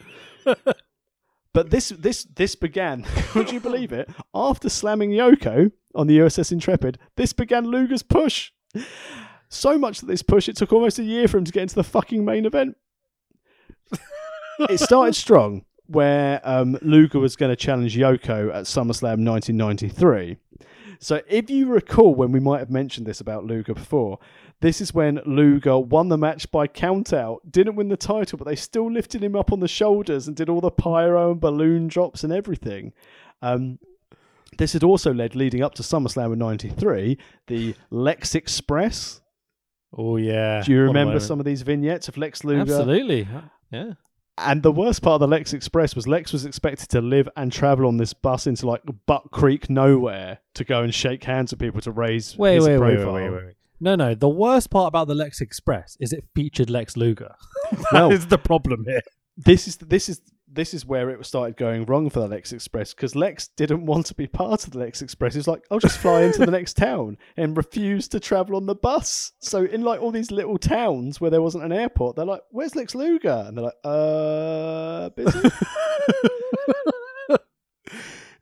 But 1.54 1.70
this 1.70 1.88
this 1.88 2.24
this 2.24 2.54
began, 2.54 3.04
would 3.34 3.50
you 3.50 3.58
believe 3.58 3.90
it? 3.90 4.08
After 4.34 4.68
slamming 4.68 5.10
Yoko 5.10 5.72
on 5.94 6.06
the 6.06 6.18
USS 6.18 6.52
Intrepid, 6.52 6.98
this 7.16 7.32
began 7.32 7.64
Luger's 7.64 8.02
push. 8.02 8.52
So 9.48 9.76
much 9.76 10.00
that 10.00 10.06
this 10.06 10.22
push, 10.22 10.48
it 10.48 10.56
took 10.56 10.72
almost 10.72 10.98
a 10.98 11.02
year 11.02 11.26
for 11.26 11.38
him 11.38 11.44
to 11.44 11.52
get 11.52 11.62
into 11.62 11.74
the 11.74 11.82
fucking 11.82 12.24
main 12.24 12.46
event. 12.46 12.76
it 14.60 14.78
started 14.78 15.14
strong 15.16 15.64
where 15.88 16.40
um, 16.44 16.78
Luger 16.82 17.18
was 17.18 17.34
going 17.34 17.50
to 17.50 17.56
challenge 17.56 17.96
Yoko 17.96 18.54
at 18.54 18.64
SummerSlam 18.64 19.24
1993. 19.26 20.36
So, 21.00 21.20
if 21.28 21.48
you 21.48 21.66
recall, 21.68 22.14
when 22.14 22.32
we 22.32 22.40
might 22.40 22.58
have 22.58 22.70
mentioned 22.70 23.06
this 23.06 23.20
about 23.20 23.44
Luger 23.44 23.74
before, 23.74 24.18
this 24.60 24.80
is 24.80 24.92
when 24.92 25.20
Luger 25.24 25.78
won 25.78 26.08
the 26.08 26.18
match 26.18 26.50
by 26.50 26.66
countout, 26.66 27.38
didn't 27.48 27.76
win 27.76 27.88
the 27.88 27.96
title, 27.96 28.36
but 28.36 28.46
they 28.46 28.56
still 28.56 28.90
lifted 28.90 29.22
him 29.22 29.36
up 29.36 29.52
on 29.52 29.60
the 29.60 29.68
shoulders 29.68 30.26
and 30.26 30.36
did 30.36 30.48
all 30.48 30.60
the 30.60 30.70
pyro 30.70 31.30
and 31.30 31.40
balloon 31.40 31.86
drops 31.86 32.24
and 32.24 32.32
everything. 32.32 32.92
Um, 33.42 33.78
this 34.56 34.72
had 34.72 34.82
also 34.82 35.14
led, 35.14 35.36
leading 35.36 35.62
up 35.62 35.74
to 35.74 35.82
SummerSlam 35.82 36.32
in 36.32 36.38
'93, 36.40 37.16
the 37.46 37.76
Lex 37.90 38.34
Express. 38.34 39.20
Oh 39.96 40.16
yeah. 40.16 40.62
Do 40.64 40.72
you 40.72 40.80
remember 40.80 41.20
some 41.20 41.38
of 41.38 41.46
these 41.46 41.62
vignettes 41.62 42.08
of 42.08 42.16
Lex 42.16 42.42
Luger? 42.42 42.62
Absolutely. 42.62 43.28
Yeah. 43.70 43.92
And 44.40 44.62
the 44.62 44.72
worst 44.72 45.02
part 45.02 45.14
of 45.14 45.20
the 45.20 45.26
Lex 45.28 45.52
Express 45.52 45.94
was 45.96 46.06
Lex 46.06 46.32
was 46.32 46.44
expected 46.44 46.88
to 46.90 47.00
live 47.00 47.28
and 47.36 47.52
travel 47.52 47.86
on 47.86 47.96
this 47.96 48.12
bus 48.12 48.46
into 48.46 48.66
like 48.66 48.82
Butt 49.06 49.30
Creek 49.30 49.68
nowhere 49.68 50.38
to 50.54 50.64
go 50.64 50.82
and 50.82 50.94
shake 50.94 51.24
hands 51.24 51.52
with 51.52 51.60
people 51.60 51.80
to 51.82 51.90
raise 51.92 52.36
Wait, 52.36 52.56
his 52.56 52.66
wait, 52.66 52.78
wait, 52.78 52.94
profile. 52.96 53.12
wait, 53.14 53.30
wait, 53.30 53.44
wait. 53.46 53.54
No, 53.80 53.94
no. 53.94 54.14
The 54.14 54.28
worst 54.28 54.70
part 54.70 54.88
about 54.88 55.06
the 55.08 55.14
Lex 55.14 55.40
Express 55.40 55.96
is 56.00 56.12
it 56.12 56.24
featured 56.34 56.68
Lex 56.70 56.96
Luger. 56.96 57.34
Well- 57.92 58.08
that 58.10 58.14
is 58.14 58.26
the 58.26 58.38
problem 58.38 58.84
here. 58.86 59.02
This 59.36 59.68
is 59.68 59.76
this 59.76 60.08
is 60.08 60.20
this 60.50 60.72
is 60.72 60.86
where 60.86 61.10
it 61.10 61.24
started 61.26 61.56
going 61.56 61.84
wrong 61.84 62.08
for 62.10 62.20
the 62.20 62.28
Lex 62.28 62.52
Express 62.52 62.94
because 62.94 63.14
Lex 63.14 63.48
didn't 63.48 63.84
want 63.84 64.06
to 64.06 64.14
be 64.14 64.26
part 64.26 64.64
of 64.64 64.70
the 64.70 64.78
Lex 64.78 65.02
Express. 65.02 65.34
He's 65.34 65.48
like, 65.48 65.62
I'll 65.70 65.78
just 65.78 65.98
fly 65.98 66.22
into 66.22 66.38
the 66.38 66.50
next 66.50 66.76
town 66.76 67.18
and 67.36 67.56
refused 67.56 68.12
to 68.12 68.20
travel 68.20 68.56
on 68.56 68.66
the 68.66 68.74
bus. 68.74 69.32
So 69.40 69.64
in 69.64 69.82
like 69.82 70.00
all 70.00 70.10
these 70.10 70.30
little 70.30 70.58
towns 70.58 71.20
where 71.20 71.30
there 71.30 71.42
wasn't 71.42 71.64
an 71.64 71.72
airport, 71.72 72.16
they're 72.16 72.24
like, 72.24 72.42
"Where's 72.50 72.74
Lex 72.74 72.94
Luger?" 72.94 73.44
And 73.46 73.56
they're 73.56 73.64
like, 73.64 73.74
"Uh, 73.84 75.10
busy." 75.10 75.50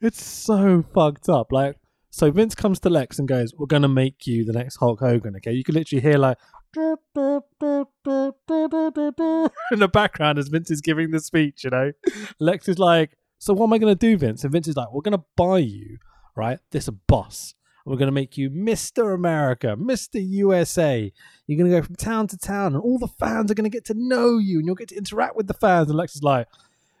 it's 0.01 0.23
so 0.23 0.83
fucked 0.93 1.29
up. 1.29 1.51
Like, 1.51 1.77
so 2.09 2.31
Vince 2.31 2.55
comes 2.55 2.79
to 2.81 2.89
Lex 2.89 3.19
and 3.19 3.27
goes, 3.27 3.53
"We're 3.57 3.67
gonna 3.67 3.87
make 3.89 4.25
you 4.25 4.45
the 4.45 4.53
next 4.53 4.77
Hulk 4.77 4.99
Hogan." 4.99 5.35
Okay, 5.37 5.53
you 5.53 5.63
can 5.63 5.75
literally 5.75 6.01
hear 6.01 6.17
like 6.17 6.37
in 9.71 9.79
the 9.79 9.89
background 9.91 10.39
as 10.39 10.47
Vince 10.47 10.71
is 10.71 10.81
giving 10.81 11.11
the 11.11 11.19
speech. 11.19 11.63
You 11.63 11.69
know, 11.69 11.91
Lex 12.39 12.67
is 12.67 12.79
like, 12.79 13.17
"So 13.39 13.53
what 13.53 13.67
am 13.67 13.73
I 13.73 13.77
gonna 13.77 13.95
do, 13.95 14.17
Vince?" 14.17 14.43
And 14.43 14.51
Vince 14.51 14.67
is 14.67 14.75
like, 14.75 14.91
"We're 14.91 15.01
gonna 15.01 15.23
buy 15.35 15.59
you, 15.59 15.99
right? 16.35 16.59
This 16.71 16.89
bus." 17.07 17.53
We're 17.85 17.95
going 17.95 18.07
to 18.07 18.11
make 18.11 18.37
you 18.37 18.49
Mr. 18.49 19.15
America, 19.15 19.77
Mr. 19.79 20.15
USA. 20.15 21.09
You're 21.47 21.57
going 21.57 21.71
to 21.71 21.77
go 21.77 21.85
from 21.85 21.95
town 21.95 22.27
to 22.27 22.37
town, 22.37 22.75
and 22.75 22.83
all 22.83 22.99
the 22.99 23.07
fans 23.07 23.49
are 23.49 23.53
going 23.53 23.63
to 23.63 23.73
get 23.73 23.85
to 23.85 23.93
know 23.95 24.39
you, 24.39 24.57
and 24.57 24.65
you'll 24.65 24.75
get 24.75 24.89
to 24.89 24.97
interact 24.97 25.37
with 25.37 25.47
the 25.47 25.53
fans. 25.53 25.87
And 25.87 25.97
Lex 25.97 26.13
is 26.13 26.21
like, 26.21 26.47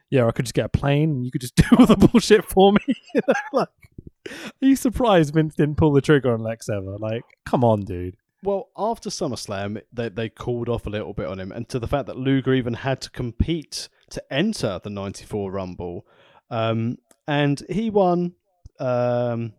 yeah, 0.09 0.25
I 0.25 0.31
could 0.31 0.45
just 0.45 0.53
get 0.53 0.65
a 0.65 0.69
plane 0.69 1.11
and 1.11 1.25
you 1.25 1.31
could 1.31 1.41
just 1.41 1.55
do 1.55 1.63
all 1.77 1.85
the 1.85 1.95
bullshit 1.95 2.45
for 2.45 2.73
me. 2.73 2.95
Like, 3.53 3.69
are 4.29 4.67
you 4.67 4.75
surprised 4.75 5.33
Vince 5.33 5.55
didn't 5.55 5.77
pull 5.77 5.93
the 5.93 6.01
trigger 6.01 6.33
on 6.33 6.41
Lex 6.41 6.67
ever? 6.67 6.97
Like, 6.97 7.23
come 7.45 7.63
on, 7.63 7.81
dude. 7.81 8.17
Well, 8.43 8.69
after 8.77 9.09
SummerSlam, 9.09 9.81
they 9.91 10.09
they 10.09 10.29
called 10.29 10.69
off 10.69 10.85
a 10.85 10.89
little 10.89 11.13
bit 11.13 11.27
on 11.27 11.39
him, 11.39 11.51
and 11.51 11.67
to 11.69 11.79
the 11.79 11.87
fact 11.87 12.05
that 12.07 12.17
Luger 12.17 12.53
even 12.53 12.75
had 12.75 13.01
to 13.01 13.09
compete 13.09 13.89
to 14.11 14.23
enter 14.31 14.79
the 14.83 14.89
'94 14.89 15.51
Rumble, 15.51 16.05
um, 16.49 16.97
and 17.27 17.63
he 17.69 17.89
won. 17.89 18.35
Um, 18.79 19.53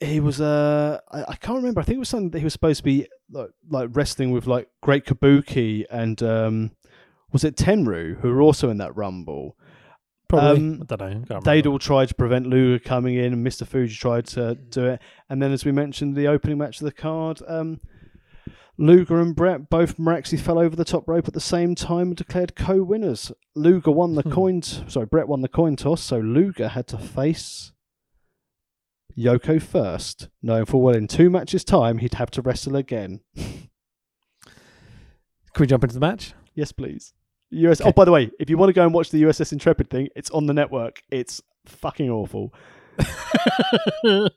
he 0.00 0.20
was 0.20 0.40
uh, 0.40 1.00
I, 1.10 1.24
I 1.28 1.36
can't 1.36 1.56
remember. 1.56 1.80
I 1.80 1.84
think 1.84 1.96
it 1.96 2.00
was 2.00 2.08
something 2.08 2.30
that 2.30 2.38
he 2.38 2.44
was 2.44 2.52
supposed 2.52 2.78
to 2.78 2.84
be 2.84 3.06
like, 3.30 3.50
like 3.68 3.90
wrestling 3.92 4.30
with 4.30 4.46
like 4.46 4.68
Great 4.82 5.04
Kabuki 5.04 5.84
and 5.90 6.22
um, 6.22 6.70
was 7.32 7.44
it 7.44 7.56
Tenryu 7.56 8.20
who 8.20 8.32
were 8.32 8.42
also 8.42 8.70
in 8.70 8.78
that 8.78 8.96
Rumble. 8.96 9.56
Probably. 10.28 10.50
Um, 10.56 10.82
I 10.90 10.96
don't 10.96 11.20
know. 11.20 11.24
Can't 11.28 11.44
They'd 11.44 11.66
all 11.66 11.78
tried 11.78 12.08
to 12.08 12.14
prevent 12.14 12.46
Luger 12.46 12.82
coming 12.82 13.16
in, 13.16 13.32
and 13.32 13.46
Mr. 13.46 13.66
Fuji 13.66 13.94
tried 13.94 14.26
to 14.28 14.54
do 14.54 14.86
it. 14.86 15.02
And 15.28 15.42
then, 15.42 15.52
as 15.52 15.64
we 15.64 15.72
mentioned, 15.72 16.16
the 16.16 16.28
opening 16.28 16.58
match 16.58 16.80
of 16.80 16.86
the 16.86 16.92
card, 16.92 17.40
um, 17.46 17.80
Luger 18.76 19.20
and 19.20 19.36
Bret 19.36 19.68
both 19.70 19.98
miraculously 19.98 20.38
fell 20.38 20.58
over 20.58 20.74
the 20.74 20.84
top 20.84 21.06
rope 21.06 21.28
at 21.28 21.34
the 21.34 21.40
same 21.40 21.74
time 21.74 22.08
and 22.08 22.16
declared 22.16 22.56
co-winners. 22.56 23.30
Luger 23.54 23.92
won 23.92 24.14
the 24.14 24.22
Hmm. 24.22 24.32
coin. 24.32 24.60
T- 24.62 24.82
sorry, 24.88 25.06
Bret 25.06 25.28
won 25.28 25.42
the 25.42 25.48
coin 25.48 25.76
toss, 25.76 26.02
so 26.02 26.18
Luger 26.18 26.68
had 26.68 26.86
to 26.88 26.98
face 26.98 27.72
Yoko 29.16 29.62
first, 29.62 30.28
knowing 30.42 30.64
full 30.64 30.80
well 30.80 30.96
in 30.96 31.06
two 31.06 31.30
matches' 31.30 31.62
time 31.62 31.98
he'd 31.98 32.14
have 32.14 32.32
to 32.32 32.42
wrestle 32.42 32.74
again. 32.74 33.20
Can 33.36 33.68
we 35.60 35.66
jump 35.68 35.84
into 35.84 35.94
the 35.94 36.00
match? 36.00 36.34
Yes, 36.54 36.72
please. 36.72 37.12
US. 37.50 37.80
Okay. 37.80 37.88
Oh, 37.88 37.92
by 37.92 38.04
the 38.04 38.12
way, 38.12 38.30
if 38.38 38.48
you 38.50 38.56
want 38.58 38.70
to 38.70 38.72
go 38.74 38.84
and 38.84 38.92
watch 38.94 39.10
the 39.10 39.22
USS 39.22 39.52
Intrepid 39.52 39.90
thing, 39.90 40.08
it's 40.16 40.30
on 40.30 40.46
the 40.46 40.52
network. 40.54 41.02
It's 41.10 41.42
fucking 41.66 42.10
awful. 42.10 42.52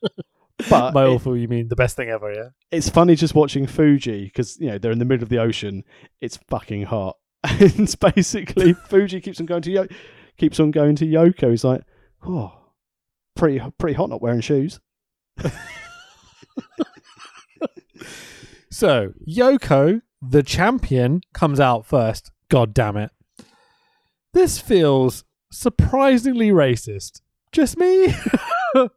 But 0.71 0.91
By 0.91 1.05
it- 1.05 1.09
awful, 1.09 1.38
you 1.38 1.47
mean 1.47 1.67
the 1.67 1.75
best 1.75 1.95
thing 1.95 2.09
ever, 2.09 2.34
yeah? 2.34 2.49
it's 2.71 2.89
funny 2.89 3.13
just 3.15 3.35
watching 3.35 3.67
Fuji 3.67 4.23
because 4.23 4.59
you 4.59 4.65
know 4.71 4.79
they're 4.79 4.91
in 4.91 4.97
the 4.97 5.05
middle 5.05 5.21
of 5.21 5.29
the 5.29 5.38
ocean. 5.38 5.84
It's 6.19 6.38
fucking 6.49 6.84
hot. 6.85 7.15
And 7.43 7.61
it's 7.79 7.93
basically 7.93 8.73
Fuji 8.89 9.21
keeps 9.21 9.39
on 9.39 9.45
going 9.45 9.61
to 9.61 9.71
Yo- 9.71 9.88
keeps 10.38 10.59
on 10.59 10.71
going 10.71 10.95
to 10.95 11.05
Yoko. 11.05 11.51
He's 11.51 11.63
like, 11.63 11.84
oh, 12.25 12.53
pretty 13.35 13.61
pretty 13.77 13.93
hot 13.93 14.09
not 14.09 14.19
wearing 14.19 14.41
shoes. 14.41 14.79
So, 18.69 19.13
Yoko, 19.27 20.01
the 20.21 20.43
champion, 20.43 21.21
comes 21.34 21.59
out 21.59 21.85
first. 21.85 22.31
God 22.49 22.74
damn 22.74 22.98
it. 22.98 23.11
This 24.34 24.60
feels 24.60 25.24
surprisingly 25.52 26.49
racist. 26.49 27.22
Just 27.52 27.78
me? 27.78 28.14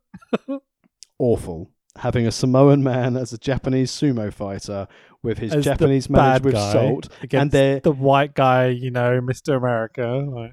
Awful. 1.19 1.71
Having 1.97 2.27
a 2.27 2.33
Samoan 2.33 2.83
man 2.83 3.17
as 3.17 3.33
a 3.33 3.39
Japanese 3.39 3.91
sumo 3.91 4.33
fighter 4.33 4.87
with 5.23 5.39
his 5.39 5.55
As 5.55 5.65
Japanese 5.65 6.09
marriage 6.09 6.43
with 6.43 6.55
salt, 6.55 7.09
and 7.33 7.51
they're 7.51 7.81
the 7.81 7.93
white 7.93 8.35
guy, 8.35 8.69
you 8.69 8.91
know, 8.91 9.21
Mr. 9.21 9.57
America. 9.57 10.07
Like, 10.07 10.53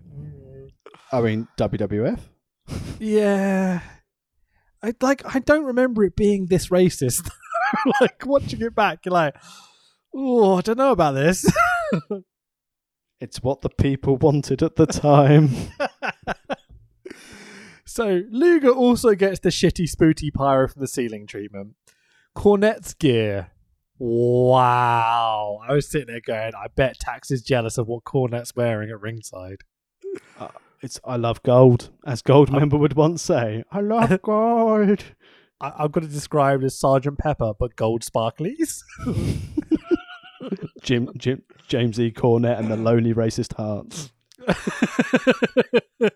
I 1.11 1.22
mean 1.22 1.48
WWF. 1.57 2.19
yeah. 2.99 3.82
I 4.84 4.94
like 5.02 5.36
I 5.36 5.40
don't 5.40 5.65
remember 5.65 6.03
it 6.03 6.15
being 6.15 6.48
this 6.48 6.69
racist. 6.69 7.30
like 8.02 8.26
watching 8.26 8.61
it 8.61 8.76
back, 8.76 9.06
you're 9.06 9.14
like, 9.14 9.36
oh, 10.14 10.56
I 10.56 10.61
don't 10.61 10.78
know 10.78 10.91
about 10.91 11.14
this. 11.14 11.45
It's 13.19 13.41
what 13.41 13.61
the 13.61 13.69
people 13.69 14.18
wanted 14.22 14.61
at 14.64 14.76
the 14.76 14.85
time. 14.85 15.49
so 17.85 18.22
Luger 18.30 18.69
also 18.69 19.15
gets 19.15 19.39
the 19.39 19.49
shitty 19.49 19.89
spooty 19.89 20.34
pyro 20.34 20.68
from 20.68 20.81
the 20.81 20.88
ceiling 20.88 21.26
treatment. 21.27 21.76
Cornette's 22.35 22.94
gear. 22.94 23.52
Wow. 23.99 25.60
I 25.68 25.73
was 25.73 25.89
sitting 25.89 26.07
there 26.07 26.22
going, 26.22 26.53
I 26.56 26.68
bet 26.76 26.99
Tax 26.99 27.31
is 27.31 27.41
jealous 27.41 27.77
of 27.80 27.88
what 27.88 28.03
Cornette's 28.03 28.56
wearing 28.56 28.91
at 28.91 29.02
ringside. 29.02 29.61
Uh, 30.39 30.49
it's 30.84 30.99
I 31.03 31.15
love 31.15 31.41
gold, 31.41 31.89
as 32.06 32.22
Goldmember 32.22 32.77
would 32.80 32.94
once 32.94 33.23
say. 33.23 33.64
I 33.72 33.80
love 33.81 34.22
gold. 34.22 35.03
I- 35.60 35.73
I've 35.80 35.91
got 35.91 36.02
to 36.02 36.07
describe 36.07 36.61
it 36.61 36.65
as 36.65 36.80
Sergeant 36.80 37.18
Pepper, 37.18 37.53
but 37.60 37.76
gold 37.76 38.03
sparklies. 38.03 38.81
Jim, 40.84 41.10
Jim, 41.18 41.41
James 41.68 41.99
E. 41.99 42.11
Cornette 42.11 42.60
and 42.60 42.69
the 42.72 42.77
Lonely 42.77 43.14
Racist 43.14 43.53
Hearts. 43.56 44.11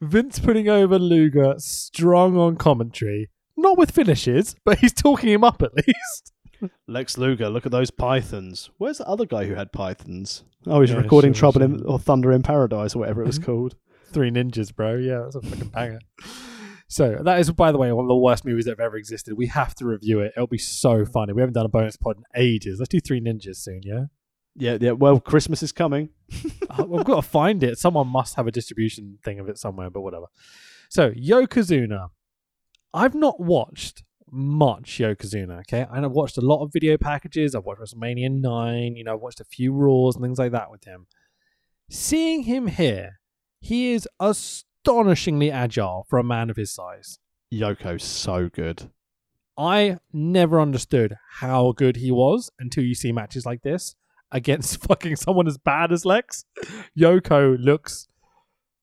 Vince 0.00 0.38
putting 0.38 0.68
over 0.68 0.98
Luger 0.98 1.54
strong 1.58 2.36
on 2.36 2.56
commentary. 2.56 3.28
Not 3.56 3.76
with 3.76 3.90
finishes, 3.90 4.56
but 4.64 4.78
he's 4.78 4.92
talking 4.94 5.28
him 5.30 5.44
up 5.44 5.60
at 5.62 5.74
least. 5.74 6.32
Lex 6.88 7.18
Luger, 7.18 7.48
look 7.50 7.66
at 7.66 7.72
those 7.72 7.90
pythons. 7.90 8.70
Where's 8.78 8.98
the 8.98 9.06
other 9.06 9.26
guy 9.26 9.44
who 9.44 9.54
had 9.54 9.72
pythons? 9.72 10.44
Oh, 10.66 10.80
he's 10.80 10.90
Yeah, 10.90 10.96
recording 10.98 11.32
sure, 11.32 11.52
Trouble 11.52 11.62
in 11.62 11.84
or 11.84 11.98
Thunder 11.98 12.32
in 12.32 12.42
Paradise 12.42 12.94
or 12.94 13.00
whatever 13.00 13.22
it 13.22 13.26
was 13.26 13.38
called. 13.46 13.76
Three 14.12 14.30
ninjas, 14.30 14.74
bro. 14.74 14.96
Yeah, 14.96 15.20
that's 15.24 15.36
a 15.36 15.42
fucking 15.42 15.68
banger. 15.68 16.00
So 16.88 17.20
that 17.22 17.38
is, 17.38 17.50
by 17.52 17.70
the 17.70 17.78
way, 17.78 17.92
one 17.92 18.04
of 18.04 18.08
the 18.08 18.16
worst 18.16 18.44
movies 18.44 18.64
that 18.64 18.72
have 18.72 18.80
ever 18.80 18.96
existed. 18.96 19.34
We 19.36 19.46
have 19.46 19.74
to 19.76 19.86
review 19.86 20.20
it. 20.20 20.32
It'll 20.36 20.48
be 20.48 20.58
so 20.58 21.04
funny. 21.04 21.32
We 21.32 21.40
haven't 21.42 21.54
done 21.54 21.66
a 21.66 21.70
bonus 21.70 21.96
pod 21.96 22.16
in 22.16 22.24
ages. 22.42 22.78
Let's 22.80 22.88
do 22.88 22.98
Three 23.00 23.20
Ninjas 23.20 23.56
soon, 23.56 23.80
yeah? 23.84 24.06
Yeah, 24.60 24.78
yeah. 24.80 24.92
Well, 24.92 25.18
Christmas 25.20 25.62
is 25.62 25.72
coming. 25.72 26.10
Uh, 26.70 26.84
we've 26.84 27.04
got 27.04 27.16
to 27.16 27.22
find 27.22 27.64
it. 27.64 27.76
Someone 27.78 28.06
must 28.06 28.36
have 28.36 28.46
a 28.46 28.52
distribution 28.52 29.18
thing 29.24 29.40
of 29.40 29.48
it 29.48 29.58
somewhere, 29.58 29.90
but 29.90 30.02
whatever. 30.02 30.26
So 30.88 31.10
Yokozuna, 31.10 32.10
I've 32.94 33.16
not 33.16 33.40
watched 33.40 34.04
much 34.30 34.98
Yokozuna. 34.98 35.60
Okay, 35.62 35.84
and 35.90 36.04
I've 36.04 36.12
watched 36.12 36.38
a 36.38 36.40
lot 36.40 36.62
of 36.62 36.72
video 36.72 36.96
packages. 36.96 37.56
I've 37.56 37.64
watched 37.64 37.80
WrestleMania 37.80 38.30
nine. 38.30 38.94
You 38.94 39.02
know, 39.02 39.14
I've 39.14 39.20
watched 39.20 39.40
a 39.40 39.44
few 39.44 39.72
Raws 39.72 40.14
and 40.14 40.24
things 40.24 40.38
like 40.38 40.52
that 40.52 40.70
with 40.70 40.84
him. 40.84 41.08
Seeing 41.88 42.44
him 42.44 42.68
here, 42.68 43.18
he 43.60 43.92
is 43.92 44.08
astonishingly 44.20 45.50
agile 45.50 46.06
for 46.08 46.20
a 46.20 46.24
man 46.24 46.50
of 46.50 46.56
his 46.56 46.72
size. 46.72 47.18
Yoko's 47.52 48.04
so 48.04 48.48
good. 48.48 48.90
I 49.58 49.98
never 50.12 50.60
understood 50.60 51.16
how 51.38 51.72
good 51.72 51.96
he 51.96 52.12
was 52.12 52.50
until 52.60 52.84
you 52.84 52.94
see 52.94 53.10
matches 53.10 53.44
like 53.44 53.62
this. 53.62 53.96
Against 54.32 54.84
fucking 54.86 55.16
someone 55.16 55.46
as 55.46 55.58
bad 55.58 55.92
as 55.92 56.04
Lex, 56.04 56.44
Yoko 56.98 57.56
looks 57.58 58.08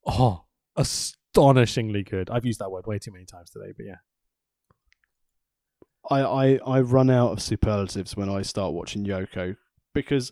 oh 0.06 0.44
astonishingly 0.76 2.04
good. 2.04 2.30
I've 2.30 2.46
used 2.46 2.60
that 2.60 2.72
word 2.72 2.88
way 2.88 3.00
too 3.00 3.12
many 3.12 3.26
times 3.26 3.50
today, 3.50 3.74
but 3.76 3.86
yeah. 3.86 3.96
I, 6.10 6.22
I, 6.22 6.60
I 6.66 6.80
run 6.82 7.10
out 7.10 7.32
of 7.32 7.42
superlatives 7.42 8.16
when 8.16 8.30
I 8.30 8.42
start 8.42 8.74
watching 8.74 9.06
Yoko 9.06 9.58
because 9.94 10.32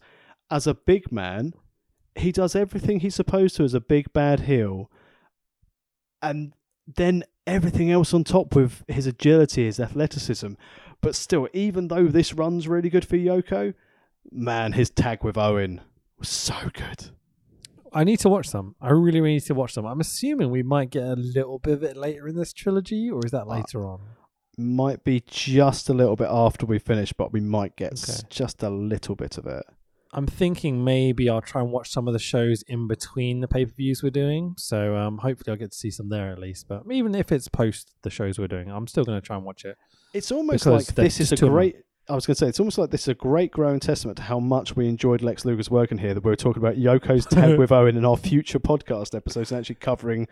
as 0.49 0.67
a 0.67 0.73
big 0.73 1.11
man, 1.11 1.53
he 2.15 2.31
does 2.31 2.55
everything 2.55 2.99
he's 2.99 3.15
supposed 3.15 3.57
to 3.57 3.63
as 3.63 3.73
a 3.73 3.81
big 3.81 4.13
bad 4.13 4.41
heel. 4.41 4.89
And 6.21 6.53
then 6.87 7.23
everything 7.45 7.91
else 7.91 8.13
on 8.13 8.23
top 8.23 8.55
with 8.55 8.83
his 8.87 9.05
agility, 9.05 9.65
his 9.65 9.79
athleticism. 9.79 10.53
But 11.01 11.15
still, 11.15 11.49
even 11.53 11.89
though 11.89 12.07
this 12.07 12.33
run's 12.33 12.67
really 12.67 12.89
good 12.89 13.05
for 13.05 13.17
Yoko, 13.17 13.73
man, 14.31 14.73
his 14.73 14.89
tag 14.89 15.23
with 15.23 15.37
Owen 15.37 15.81
was 16.19 16.29
so 16.29 16.55
good. 16.73 17.09
I 17.93 18.03
need 18.03 18.19
to 18.19 18.29
watch 18.29 18.51
them. 18.51 18.75
I 18.81 18.89
really, 18.91 19.21
really 19.21 19.35
need 19.35 19.45
to 19.45 19.53
watch 19.53 19.73
them. 19.75 19.85
I'm 19.85 20.01
assuming 20.01 20.51
we 20.51 20.63
might 20.63 20.89
get 20.89 21.03
a 21.03 21.15
little 21.15 21.59
bit 21.59 21.73
of 21.73 21.83
it 21.83 21.95
later 21.95 22.27
in 22.27 22.35
this 22.35 22.51
trilogy, 22.51 23.09
or 23.09 23.21
is 23.25 23.31
that 23.31 23.47
later 23.47 23.85
on? 23.85 24.01
Might 24.57 25.03
be 25.03 25.21
just 25.25 25.89
a 25.89 25.93
little 25.93 26.15
bit 26.15 26.27
after 26.29 26.65
we 26.65 26.77
finish, 26.79 27.13
but 27.13 27.31
we 27.31 27.39
might 27.39 27.75
get 27.77 27.93
Okay. 27.93 28.19
just 28.29 28.63
a 28.63 28.69
little 28.69 29.15
bit 29.15 29.37
of 29.37 29.45
it. 29.45 29.63
I'm 30.11 30.27
thinking 30.27 30.83
maybe 30.83 31.29
I'll 31.29 31.41
try 31.41 31.61
and 31.61 31.71
watch 31.71 31.89
some 31.91 32.07
of 32.07 32.13
the 32.13 32.19
shows 32.19 32.63
in 32.63 32.87
between 32.87 33.41
the 33.41 33.49
pay 33.49 33.65
per 33.65 33.73
views 33.73 34.01
we're 34.01 34.11
doing. 34.11 34.55
So 34.57 34.95
um, 34.95 35.17
hopefully 35.17 35.51
I'll 35.53 35.59
get 35.59 35.71
to 35.71 35.77
see 35.77 35.91
some 35.91 36.07
there 36.07 36.31
at 36.31 36.39
least. 36.39 36.69
But 36.69 36.83
even 36.89 37.15
if 37.15 37.33
it's 37.33 37.49
post 37.49 37.91
the 38.01 38.09
shows 38.09 38.39
we're 38.39 38.47
doing, 38.47 38.69
I'm 38.71 38.87
still 38.87 39.03
going 39.03 39.19
to 39.19 39.25
try 39.25 39.35
and 39.35 39.43
watch 39.45 39.65
it. 39.65 39.77
It's 40.13 40.31
almost 40.31 40.65
like 40.65 40.85
this 40.95 41.19
is 41.19 41.33
a 41.33 41.35
great. 41.37 41.75
I 42.07 42.13
was 42.13 42.27
going 42.27 42.35
to 42.35 42.39
say 42.39 42.47
it's 42.47 42.59
almost 42.59 42.77
like 42.77 42.91
this 42.91 43.01
is 43.03 43.07
a 43.07 43.13
great 43.15 43.49
growing 43.51 43.79
testament 43.79 44.17
to 44.17 44.23
how 44.23 44.39
much 44.39 44.75
we 44.75 44.87
enjoyed 44.87 45.23
Lex 45.23 45.43
Luger's 45.43 45.71
work 45.71 45.91
in 45.91 45.97
here. 45.97 46.13
That 46.13 46.23
we 46.23 46.29
were 46.29 46.35
talking 46.35 46.61
about 46.61 46.75
Yoko's 46.75 47.25
tag 47.29 47.57
with 47.57 47.71
Owen 47.71 47.97
in 47.97 48.05
our 48.05 48.15
future 48.17 48.59
podcast 48.59 49.15
episodes, 49.15 49.51
and 49.51 49.59
actually 49.59 49.75
covering. 49.75 50.27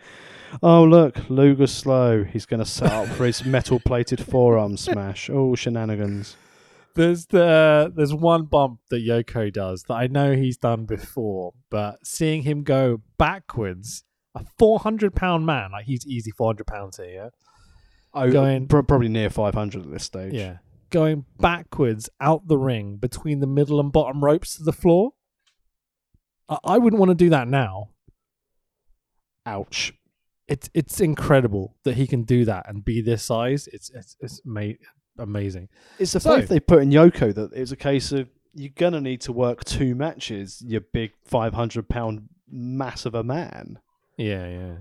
Oh 0.62 0.84
look, 0.84 1.28
Luger's 1.28 1.72
slow. 1.74 2.22
He's 2.22 2.46
going 2.46 2.60
to 2.60 2.66
set 2.66 2.92
up 2.92 3.08
for 3.08 3.24
his 3.24 3.44
metal-plated 3.44 4.24
forearm 4.24 4.76
smash. 4.76 5.28
Oh 5.28 5.56
shenanigans! 5.56 6.36
There's 6.94 7.26
the 7.26 7.44
uh, 7.44 7.88
there's 7.92 8.14
one 8.14 8.44
bump 8.44 8.78
that 8.90 9.04
Yoko 9.04 9.52
does 9.52 9.82
that 9.88 9.94
I 9.94 10.06
know 10.06 10.36
he's 10.36 10.56
done 10.56 10.84
before, 10.84 11.54
but 11.70 12.06
seeing 12.06 12.42
him 12.42 12.62
go 12.62 13.00
backwards, 13.18 14.04
a 14.36 14.44
400 14.60 15.16
pound 15.16 15.44
man, 15.44 15.72
like 15.72 15.86
he's 15.86 16.06
easy 16.06 16.30
400 16.30 16.68
pounds 16.68 16.98
here, 16.98 17.06
yeah? 17.06 17.28
Oh, 18.16 18.30
Going- 18.30 18.68
probably 18.68 19.08
near 19.08 19.28
500 19.28 19.86
at 19.86 19.90
this 19.90 20.04
stage. 20.04 20.34
Yeah. 20.34 20.58
Going 20.94 21.24
backwards 21.40 22.08
out 22.20 22.46
the 22.46 22.56
ring 22.56 22.98
between 22.98 23.40
the 23.40 23.48
middle 23.48 23.80
and 23.80 23.90
bottom 23.92 24.24
ropes 24.24 24.56
to 24.56 24.62
the 24.62 24.72
floor. 24.72 25.10
I, 26.48 26.58
I 26.62 26.78
wouldn't 26.78 27.00
want 27.00 27.10
to 27.10 27.16
do 27.16 27.30
that 27.30 27.48
now. 27.48 27.88
Ouch. 29.44 29.92
It's 30.46 30.70
it's 30.72 31.00
incredible 31.00 31.74
that 31.84 31.96
he 31.96 32.06
can 32.06 32.22
do 32.22 32.44
that 32.44 32.68
and 32.68 32.84
be 32.84 33.00
this 33.00 33.24
size. 33.24 33.66
It's 33.72 33.90
it's 33.90 34.16
it's 34.20 34.40
ma- 34.44 34.78
amazing. 35.18 35.68
It's 35.98 36.12
the 36.12 36.20
So- 36.20 36.36
faith 36.36 36.48
they 36.48 36.60
put 36.60 36.82
in 36.82 36.90
Yoko 36.90 37.34
that 37.34 37.52
it's 37.54 37.72
a 37.72 37.76
case 37.76 38.12
of 38.12 38.28
you're 38.54 38.70
gonna 38.76 39.00
need 39.00 39.20
to 39.22 39.32
work 39.32 39.64
two 39.64 39.96
matches. 39.96 40.62
You 40.64 40.80
big 40.80 41.10
500 41.24 41.88
pound 41.88 42.28
mass 42.48 43.04
of 43.04 43.14
a 43.16 43.24
man. 43.24 43.80
Yeah, 44.16 44.46
yeah. 44.48 44.74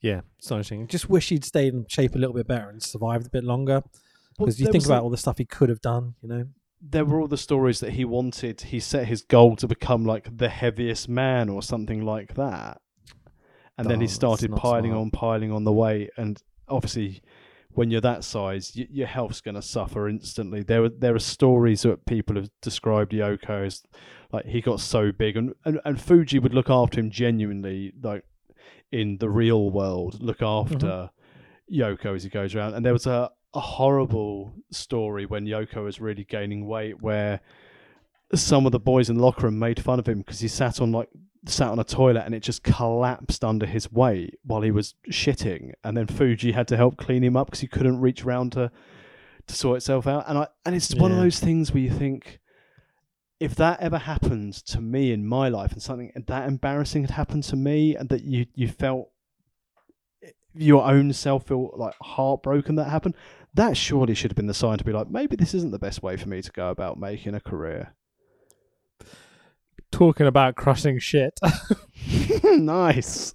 Yeah, 0.00 0.20
astonishing. 0.38 0.86
Just 0.86 1.10
wish 1.10 1.30
he'd 1.30 1.44
stayed 1.44 1.74
in 1.74 1.86
shape 1.88 2.14
a 2.14 2.18
little 2.18 2.34
bit 2.36 2.46
better 2.46 2.68
and 2.68 2.80
survived 2.80 3.26
a 3.26 3.30
bit 3.30 3.42
longer. 3.42 3.82
Well, 4.38 4.46
Because 4.46 4.60
you 4.60 4.70
think 4.70 4.84
about 4.86 5.02
all 5.02 5.10
the 5.10 5.16
stuff 5.16 5.38
he 5.38 5.44
could 5.44 5.68
have 5.68 5.80
done, 5.80 6.14
you 6.22 6.28
know? 6.28 6.46
there 6.80 7.04
were 7.04 7.20
all 7.20 7.28
the 7.28 7.38
stories 7.38 7.80
that 7.80 7.92
he 7.92 8.04
wanted. 8.04 8.60
He 8.60 8.80
set 8.80 9.06
his 9.06 9.22
goal 9.22 9.56
to 9.56 9.66
become 9.66 10.04
like 10.04 10.36
the 10.36 10.48
heaviest 10.48 11.08
man 11.08 11.48
or 11.48 11.62
something 11.62 12.04
like 12.04 12.34
that. 12.34 12.80
And 13.78 13.88
then 13.90 13.98
Oh, 13.98 14.00
he 14.00 14.06
started 14.06 14.54
piling 14.54 14.92
smart. 14.92 15.00
on, 15.00 15.10
piling 15.10 15.52
on 15.52 15.64
the 15.64 15.72
weight. 15.72 16.10
And 16.16 16.40
obviously, 16.68 17.22
when 17.70 17.90
you're 17.90 18.00
that 18.02 18.24
size, 18.24 18.72
y- 18.76 18.86
your 18.90 19.06
health's 19.06 19.40
going 19.40 19.54
to 19.54 19.62
suffer 19.62 20.08
instantly. 20.08 20.62
There, 20.62 20.82
were, 20.82 20.88
there 20.88 21.14
are 21.14 21.18
stories 21.18 21.82
that 21.82 22.06
people 22.06 22.36
have 22.36 22.50
described 22.62 23.12
Yoko 23.12 23.66
as 23.66 23.82
like 24.32 24.46
he 24.46 24.60
got 24.60 24.80
so 24.80 25.12
big, 25.12 25.36
and, 25.36 25.54
and, 25.64 25.80
and 25.84 26.00
Fuji 26.00 26.38
would 26.38 26.54
look 26.54 26.70
after 26.70 27.00
him 27.00 27.10
genuinely, 27.10 27.92
like 28.02 28.24
in 28.90 29.18
the 29.18 29.28
real 29.28 29.70
world, 29.70 30.22
look 30.22 30.38
mm-hmm. 30.38 30.74
after 30.74 31.10
Yoko 31.72 32.16
as 32.16 32.22
he 32.24 32.30
goes 32.30 32.54
around. 32.54 32.74
And 32.74 32.84
there 32.84 32.92
was 32.92 33.06
a, 33.06 33.30
a 33.56 33.60
horrible 33.60 34.54
story 34.70 35.26
when 35.26 35.46
Yoko 35.46 35.84
was 35.84 36.00
really 36.00 36.24
gaining 36.24 36.66
weight 36.66 37.00
where 37.02 37.40
some 38.34 38.66
of 38.66 38.72
the 38.72 38.78
boys 38.78 39.08
in 39.08 39.16
the 39.16 39.22
locker 39.22 39.46
room 39.46 39.58
made 39.58 39.82
fun 39.82 39.98
of 39.98 40.06
him 40.06 40.18
because 40.18 40.40
he 40.40 40.48
sat 40.48 40.80
on 40.80 40.92
like 40.92 41.08
sat 41.46 41.68
on 41.68 41.78
a 41.78 41.84
toilet 41.84 42.24
and 42.24 42.34
it 42.34 42.40
just 42.40 42.62
collapsed 42.62 43.44
under 43.44 43.66
his 43.66 43.90
weight 43.90 44.34
while 44.44 44.62
he 44.62 44.70
was 44.70 44.94
shitting. 45.10 45.72
And 45.84 45.96
then 45.96 46.06
Fuji 46.06 46.52
had 46.52 46.68
to 46.68 46.76
help 46.76 46.96
clean 46.96 47.22
him 47.22 47.36
up 47.36 47.48
because 47.48 47.60
he 47.60 47.68
couldn't 47.68 48.00
reach 48.00 48.24
around 48.24 48.52
to 48.52 48.70
to 49.46 49.54
sort 49.54 49.76
itself 49.76 50.06
out. 50.06 50.24
And 50.28 50.38
I 50.38 50.48
and 50.64 50.74
it's 50.74 50.94
one 50.94 51.12
of 51.12 51.18
those 51.18 51.40
things 51.40 51.72
where 51.72 51.82
you 51.82 51.90
think 51.90 52.40
if 53.38 53.54
that 53.56 53.80
ever 53.80 53.98
happened 53.98 54.54
to 54.54 54.80
me 54.80 55.12
in 55.12 55.26
my 55.26 55.48
life 55.48 55.72
and 55.72 55.82
something 55.82 56.10
that 56.26 56.48
embarrassing 56.48 57.02
had 57.02 57.10
happened 57.10 57.44
to 57.44 57.56
me 57.56 57.94
and 57.94 58.08
that 58.08 58.22
you 58.22 58.46
you 58.54 58.68
felt 58.68 59.10
your 60.54 60.84
own 60.84 61.12
self 61.12 61.46
feel 61.46 61.70
like 61.76 61.94
heartbroken 62.00 62.76
that 62.76 62.88
happened 62.88 63.14
that 63.56 63.76
surely 63.76 64.14
should 64.14 64.30
have 64.30 64.36
been 64.36 64.46
the 64.46 64.54
sign 64.54 64.78
to 64.78 64.84
be 64.84 64.92
like 64.92 65.10
maybe 65.10 65.36
this 65.36 65.54
isn't 65.54 65.70
the 65.72 65.78
best 65.78 66.02
way 66.02 66.16
for 66.16 66.28
me 66.28 66.40
to 66.42 66.52
go 66.52 66.70
about 66.70 66.98
making 66.98 67.34
a 67.34 67.40
career 67.40 67.94
Talking 69.92 70.26
about 70.26 70.56
crushing 70.56 70.98
shit. 70.98 71.38
nice 72.44 73.34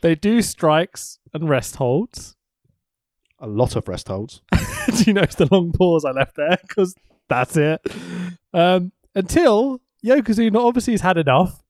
they 0.00 0.14
do 0.14 0.42
strikes 0.42 1.18
and 1.32 1.48
rest 1.48 1.76
holds. 1.76 2.36
a 3.38 3.46
lot 3.46 3.76
of 3.76 3.86
rest 3.88 4.08
holds 4.08 4.42
do 4.96 5.04
you 5.06 5.12
notice 5.12 5.36
the 5.36 5.48
long 5.50 5.72
pause 5.72 6.04
I 6.04 6.10
left 6.10 6.36
there? 6.36 6.58
Because 6.62 6.94
that's 7.28 7.56
it. 7.56 7.80
Um, 8.52 8.92
until 9.14 9.80
Yokozuna 10.04 10.56
obviously 10.58 10.92
has 10.92 11.00
had 11.00 11.16
enough, 11.16 11.62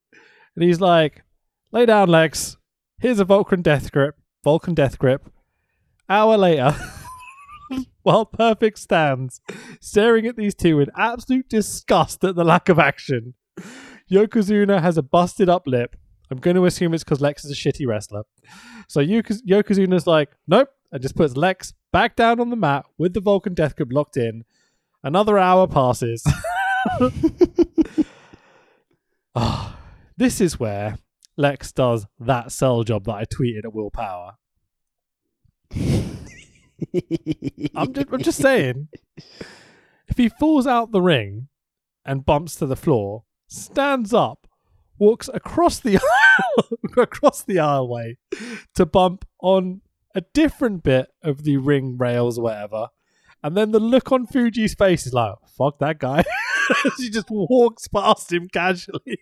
and 0.56 0.64
he's 0.64 0.80
like, 0.80 1.22
"Lay 1.70 1.86
down, 1.86 2.08
Lex. 2.08 2.56
Here's 2.98 3.20
a 3.20 3.24
Vulcan 3.24 3.62
death 3.62 3.92
grip. 3.92 4.16
Vulcan 4.42 4.74
death 4.74 4.98
grip." 4.98 5.30
Hour 6.08 6.36
later, 6.36 6.74
while 8.02 8.26
Perfect 8.26 8.78
stands 8.78 9.40
staring 9.80 10.26
at 10.26 10.36
these 10.36 10.54
two 10.54 10.80
in 10.80 10.88
absolute 10.96 11.48
disgust 11.48 12.24
at 12.24 12.36
the 12.36 12.44
lack 12.44 12.68
of 12.68 12.78
action, 12.78 13.34
Yokozuna 14.10 14.80
has 14.80 14.96
a 14.98 15.02
busted 15.02 15.48
up 15.48 15.66
lip. 15.66 15.96
I'm 16.30 16.38
going 16.38 16.56
to 16.56 16.64
assume 16.64 16.94
it's 16.94 17.04
because 17.04 17.20
Lex 17.20 17.44
is 17.44 17.50
a 17.50 17.54
shitty 17.54 17.86
wrestler. 17.86 18.22
So 18.88 19.00
Yoko- 19.00 19.42
Yokozuna's 19.46 20.06
like, 20.06 20.30
nope, 20.46 20.68
and 20.90 21.02
just 21.02 21.16
puts 21.16 21.36
Lex 21.36 21.74
back 21.92 22.16
down 22.16 22.40
on 22.40 22.50
the 22.50 22.56
mat 22.56 22.86
with 22.98 23.14
the 23.14 23.20
Vulcan 23.20 23.54
Death 23.54 23.76
Grip 23.76 23.90
locked 23.92 24.16
in. 24.16 24.44
Another 25.02 25.38
hour 25.38 25.66
passes. 25.66 26.24
Ah, 29.36 29.80
this 30.16 30.40
is 30.40 30.60
where 30.60 30.96
Lex 31.36 31.72
does 31.72 32.06
that 32.20 32.52
cell 32.52 32.84
job 32.84 33.04
that 33.06 33.14
I 33.14 33.24
tweeted 33.24 33.64
at 33.64 33.74
Willpower. 33.74 34.34
I'm 37.74 37.92
just, 37.92 38.06
I'm 38.12 38.22
just 38.22 38.40
saying, 38.40 38.88
if 40.08 40.16
he 40.16 40.28
falls 40.28 40.66
out 40.66 40.92
the 40.92 41.02
ring 41.02 41.48
and 42.04 42.24
bumps 42.26 42.56
to 42.56 42.66
the 42.66 42.76
floor, 42.76 43.24
stands 43.48 44.12
up, 44.12 44.46
walks 44.98 45.28
across 45.32 45.80
the 45.80 45.96
aisle, 45.96 46.78
across 46.96 47.42
the 47.42 47.56
aisleway 47.56 48.16
to 48.74 48.86
bump 48.86 49.24
on 49.40 49.80
a 50.14 50.22
different 50.32 50.82
bit 50.82 51.08
of 51.22 51.44
the 51.44 51.56
ring 51.56 51.96
rails, 51.98 52.38
or 52.38 52.44
whatever, 52.44 52.88
and 53.42 53.56
then 53.56 53.72
the 53.72 53.80
look 53.80 54.12
on 54.12 54.26
Fuji's 54.26 54.74
face 54.74 55.06
is 55.06 55.12
like, 55.12 55.34
"Fuck 55.58 55.78
that 55.80 55.98
guy." 55.98 56.24
she 56.98 57.10
just 57.10 57.30
walks 57.30 57.88
past 57.88 58.32
him 58.32 58.48
casually. 58.48 59.18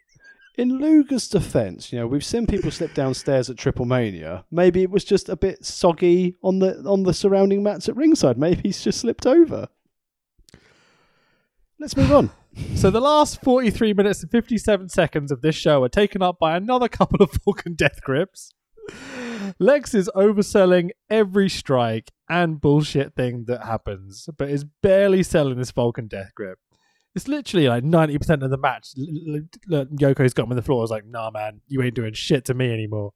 In 0.56 0.78
Luger's 0.78 1.28
defense 1.28 1.92
you 1.92 1.98
know 1.98 2.06
we've 2.06 2.24
seen 2.24 2.46
people 2.46 2.70
slip 2.70 2.94
downstairs 2.94 3.48
at 3.48 3.56
Triple 3.56 3.86
Mania 3.86 4.44
maybe 4.50 4.82
it 4.82 4.90
was 4.90 5.04
just 5.04 5.28
a 5.28 5.36
bit 5.36 5.64
soggy 5.64 6.36
on 6.42 6.58
the 6.58 6.78
on 6.86 7.04
the 7.04 7.14
surrounding 7.14 7.62
mats 7.62 7.88
at 7.88 7.96
ringside 7.96 8.38
maybe 8.38 8.62
he's 8.64 8.82
just 8.82 9.00
slipped 9.00 9.26
over 9.26 9.68
let's 11.78 11.96
move 11.96 12.12
on 12.12 12.30
So 12.74 12.90
the 12.90 13.00
last 13.00 13.42
43 13.42 13.94
minutes 13.94 14.22
and 14.22 14.30
57 14.30 14.88
seconds 14.88 15.32
of 15.32 15.40
this 15.40 15.54
show 15.54 15.82
are 15.84 15.88
taken 15.88 16.22
up 16.22 16.38
by 16.38 16.56
another 16.56 16.88
couple 16.88 17.22
of 17.22 17.30
Vulcan 17.44 17.74
death 17.74 18.02
grips. 18.02 18.52
Lex 19.58 19.94
is 19.94 20.10
overselling 20.14 20.90
every 21.08 21.48
strike 21.48 22.10
and 22.28 22.60
bullshit 22.60 23.14
thing 23.14 23.44
that 23.46 23.64
happens, 23.64 24.28
but 24.36 24.50
is 24.50 24.64
barely 24.82 25.22
selling 25.22 25.58
this 25.58 25.70
Vulcan 25.70 26.08
death 26.08 26.32
grip. 26.34 26.58
It's 27.14 27.28
literally 27.28 27.68
like 27.68 27.84
90% 27.84 28.42
of 28.42 28.50
the 28.50 28.56
match. 28.56 28.94
Yoko's 28.96 30.32
got 30.32 30.44
him 30.44 30.52
on 30.52 30.56
the 30.56 30.62
floor. 30.62 30.80
I 30.80 30.82
was 30.82 30.90
like, 30.90 31.06
nah, 31.06 31.30
man, 31.30 31.60
you 31.68 31.82
ain't 31.82 31.94
doing 31.94 32.14
shit 32.14 32.46
to 32.46 32.54
me 32.54 32.72
anymore. 32.72 33.12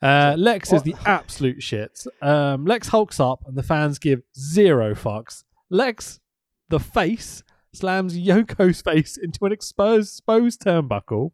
Uh, 0.00 0.34
Lex 0.38 0.72
is 0.72 0.82
the 0.82 0.94
absolute 1.06 1.62
shit. 1.62 2.04
Um, 2.20 2.66
Lex 2.66 2.88
hulks 2.88 3.18
up 3.18 3.42
and 3.46 3.56
the 3.56 3.62
fans 3.62 3.98
give 3.98 4.22
zero 4.38 4.94
fucks. 4.94 5.44
Lex, 5.70 6.20
the 6.68 6.78
face, 6.78 7.42
slams 7.74 8.16
Yoko's 8.16 8.82
face 8.82 9.16
into 9.16 9.44
an 9.44 9.52
exposed, 9.52 10.18
exposed 10.18 10.60
turnbuckle. 10.62 11.32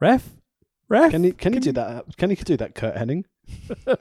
Ref? 0.00 0.28
Ref? 0.88 1.10
Can 1.10 1.24
he 1.24 1.32
can 1.32 1.52
he 1.54 1.60
Can 1.60 1.62
do 1.62 1.72
that? 1.72 2.16
Can 2.16 2.30
he 2.30 2.36
do 2.36 2.56
that, 2.58 2.74
Curt 2.74 2.94
Hennig? 2.94 3.24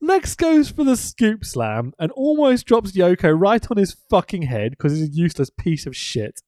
Lex 0.00 0.34
goes 0.34 0.68
for 0.68 0.84
the 0.84 0.96
scoop 0.96 1.44
slam 1.44 1.92
and 1.98 2.12
almost 2.12 2.66
drops 2.66 2.92
Yoko 2.92 3.38
right 3.38 3.64
on 3.70 3.76
his 3.76 3.96
fucking 4.10 4.42
head 4.42 4.72
because 4.72 4.92
he's 4.92 5.08
a 5.08 5.12
useless 5.12 5.50
piece 5.50 5.86
of 5.86 5.96
shit. 5.96 6.42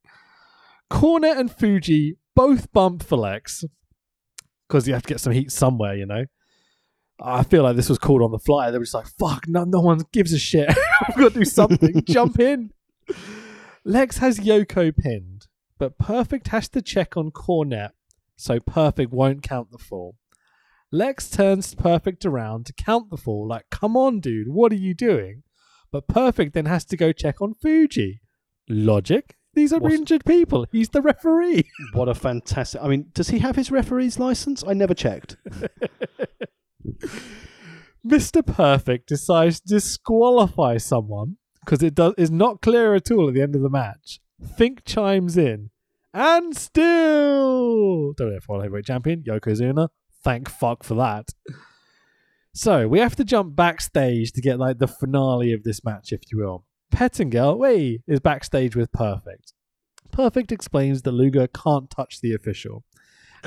Cornette 0.91 1.39
and 1.39 1.51
Fuji 1.51 2.17
both 2.35 2.73
bump 2.73 3.03
for 3.03 3.17
Lex 3.17 3.65
because 4.69 4.87
you 4.87 4.95
have 4.95 5.03
to 5.03 5.09
get 5.09 5.21
some 5.21 5.33
heat 5.33 5.51
somewhere, 5.51 5.97
you 5.97 6.07
know. 6.07 6.25
I 7.21 7.43
feel 7.43 7.65
like 7.65 7.75
this 7.75 7.89
was 7.89 7.99
called 7.99 8.23
on 8.23 8.31
the 8.31 8.39
fly. 8.39 8.71
They 8.71 8.79
were 8.79 8.85
just 8.85 8.95
like, 8.95 9.09
fuck, 9.19 9.49
no, 9.49 9.65
no 9.65 9.81
one 9.81 10.03
gives 10.13 10.33
a 10.33 10.39
shit. 10.39 10.69
I've 11.09 11.17
got 11.17 11.33
to 11.33 11.39
do 11.41 11.45
something. 11.45 12.03
Jump 12.09 12.39
in. 12.39 12.71
Lex 13.85 14.19
has 14.19 14.39
Yoko 14.39 14.97
pinned, 14.97 15.49
but 15.79 15.99
Perfect 15.99 16.49
has 16.49 16.69
to 16.69 16.83
check 16.83 17.17
on 17.17 17.31
Cornette, 17.31 17.93
so 18.37 18.61
Perfect 18.61 19.11
won't 19.11 19.43
count 19.43 19.73
the 19.73 19.79
fall. 19.79 20.17
Lex 20.91 21.29
turns 21.31 21.75
Perfect 21.75 22.25
around 22.25 22.67
to 22.67 22.73
count 22.73 23.11
the 23.11 23.17
fall, 23.17 23.47
like, 23.47 23.67
come 23.71 23.97
on, 23.97 24.21
dude, 24.21 24.49
what 24.49 24.73
are 24.73 24.77
you 24.77 24.95
doing? 24.95 25.43
But 25.93 26.09
Perfect 26.09 26.55
then 26.55 26.67
has 26.67 26.85
to 26.87 26.97
go 26.97 27.13
check 27.13 27.41
on 27.43 27.55
Fuji. 27.55 28.21
Logic? 28.69 29.35
These 29.55 29.73
are 29.73 29.81
What- 29.81 29.93
injured 29.93 30.25
people. 30.25 30.67
He's 30.73 30.91
the 30.91 31.03
referee. 31.03 31.65
What 31.93 32.09
a 32.09 32.15
fantastic! 32.15 32.81
I 32.83 32.89
mean, 32.89 33.07
does 33.13 33.29
he 33.31 33.39
have 33.41 33.57
his 33.57 33.71
referee's 33.71 34.19
license? 34.19 34.63
I 34.67 34.73
never 34.75 34.95
checked. 34.95 35.37
Mr. 38.07 38.45
Perfect 38.47 39.09
decides 39.09 39.61
to 39.61 39.69
disqualify 39.75 40.77
someone 40.77 41.37
because 41.65 41.83
it 41.83 41.95
does 41.95 42.15
is 42.17 42.31
not 42.31 42.63
clear 42.63 42.95
at 42.95 43.11
all 43.11 43.29
at 43.29 43.35
the 43.35 43.43
end 43.43 43.55
of 43.55 43.63
the 43.63 43.69
match. 43.71 44.21
Think 44.57 44.85
chimes 44.85 45.37
in, 45.37 45.71
and 46.15 46.57
still 46.57 48.15
WF 48.15 48.63
Heavyweight 48.63 48.85
Champion 48.87 49.23
Yokozuna. 49.27 49.89
Thank 50.29 50.51
fuck 50.51 50.85
for 50.85 50.95
that. 50.97 51.31
So 52.53 52.87
we 52.87 52.99
have 52.99 53.17
to 53.17 53.25
jump 53.25 53.57
backstage 53.57 54.33
to 54.33 54.43
get 54.43 54.59
like 54.59 54.77
the 54.79 54.87
finale 54.87 55.55
of 55.55 55.63
this 55.63 55.83
match, 55.83 56.13
if 56.13 56.21
you 56.31 56.37
will. 56.37 56.67
Pettengill, 56.91 57.59
wait, 57.59 58.03
is 58.07 58.21
backstage 58.21 58.77
with 58.77 58.93
Perfect. 58.93 59.55
Perfect 60.11 60.53
explains 60.53 61.01
that 61.03 61.13
Luger 61.13 61.47
can't 61.47 61.89
touch 61.89 62.21
the 62.21 62.35
official. 62.35 62.85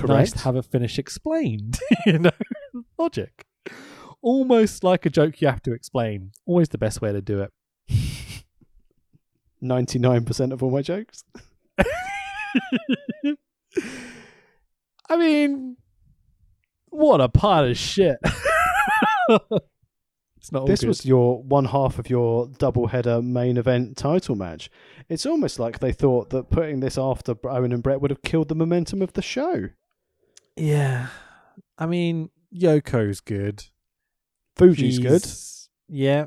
Nice 0.03 0.31
to 0.31 0.39
have 0.39 0.55
a 0.55 0.63
finish 0.63 0.97
explained. 0.97 1.77
you 2.07 2.17
know, 2.17 2.31
logic. 2.97 3.45
Almost 4.23 4.83
like 4.83 5.05
a 5.05 5.11
joke 5.11 5.39
you 5.39 5.49
have 5.49 5.61
to 5.61 5.73
explain. 5.73 6.31
Always 6.47 6.69
the 6.69 6.79
best 6.79 6.99
way 6.99 7.11
to 7.11 7.21
do 7.21 7.41
it. 7.41 7.51
Ninety-nine 9.61 10.25
percent 10.25 10.51
of 10.51 10.63
all 10.63 10.71
my 10.71 10.81
jokes. 10.81 11.25
I 15.07 15.17
mean, 15.17 15.77
what 16.91 17.19
a 17.22 17.27
pile 17.30 17.65
of 17.65 17.77
shit. 17.77 18.18
it's 19.30 20.51
not 20.51 20.65
This 20.68 20.81
good. 20.81 20.88
was 20.88 21.05
your 21.05 21.41
one 21.43 21.65
half 21.65 21.99
of 21.99 22.09
your 22.09 22.47
double 22.57 22.88
header 22.88 23.22
main 23.22 23.57
event 23.57 23.97
title 23.97 24.35
match. 24.35 24.69
It's 25.09 25.26
almost 25.26 25.59
like 25.59 25.80
they 25.80 25.91
thought 25.91 26.30
that 26.31 26.49
putting 26.49 26.80
this 26.80 26.97
after 26.97 27.35
Owen 27.45 27.72
and 27.72 27.84
Bret 27.84 28.01
would 28.01 28.11
have 28.11 28.22
killed 28.22 28.47
the 28.49 28.55
momentum 28.55 29.01
of 29.01 29.13
the 29.13 29.22
show. 29.22 29.69
yeah. 30.55 31.07
I 31.77 31.85
mean, 31.88 32.30
Yoko's 32.55 33.22
good. 33.22 33.63
Fuji's 34.55 34.99
good. 34.99 35.26
Yeah. 35.89 36.26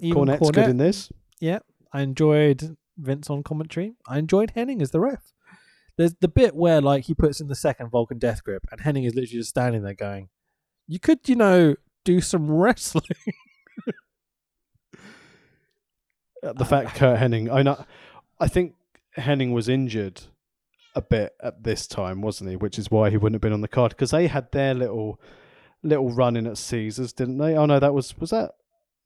Even 0.00 0.16
Cornette's 0.26 0.50
good 0.50 0.68
in 0.68 0.78
this. 0.78 1.12
Yeah. 1.40 1.60
I 1.92 2.02
enjoyed 2.02 2.76
Vince 2.98 3.30
on 3.30 3.44
commentary. 3.44 3.94
I 4.08 4.18
enjoyed 4.18 4.52
Hennig 4.56 4.82
as 4.82 4.90
the 4.90 4.98
ref. 5.00 5.32
There's 5.98 6.14
the 6.20 6.28
bit 6.28 6.54
where 6.54 6.80
like 6.80 7.04
he 7.04 7.14
puts 7.14 7.40
in 7.40 7.48
the 7.48 7.54
second 7.54 7.90
Vulcan 7.90 8.18
death 8.18 8.44
grip 8.44 8.66
and 8.70 8.80
Hennig 8.80 9.06
is 9.06 9.14
literally 9.14 9.38
just 9.38 9.50
standing 9.50 9.82
there 9.82 9.94
going, 9.94 10.28
You 10.86 10.98
could, 11.00 11.20
you 11.26 11.36
know, 11.36 11.76
do 12.04 12.20
some 12.20 12.50
wrestling. 12.50 13.04
Uh, 16.42 16.52
The 16.52 16.64
fact 16.64 16.94
Curt 16.96 17.18
Hennig, 17.18 17.50
I 17.52 17.62
know, 17.62 17.84
I 18.38 18.48
think 18.48 18.74
Hennig 19.16 19.52
was 19.52 19.68
injured 19.68 20.22
a 20.94 21.02
bit 21.02 21.34
at 21.42 21.62
this 21.62 21.86
time, 21.86 22.20
wasn't 22.20 22.50
he? 22.50 22.56
Which 22.56 22.78
is 22.78 22.90
why 22.90 23.10
he 23.10 23.16
wouldn't 23.16 23.34
have 23.36 23.40
been 23.42 23.52
on 23.52 23.60
the 23.62 23.68
card 23.68 23.90
because 23.92 24.10
they 24.10 24.26
had 24.26 24.50
their 24.52 24.74
little 24.74 25.20
little 25.82 26.10
run 26.10 26.36
in 26.36 26.46
at 26.46 26.58
Caesars, 26.58 27.12
didn't 27.12 27.38
they? 27.38 27.56
Oh 27.56 27.66
no, 27.66 27.78
that 27.78 27.94
was 27.94 28.16
was 28.18 28.30
that 28.30 28.52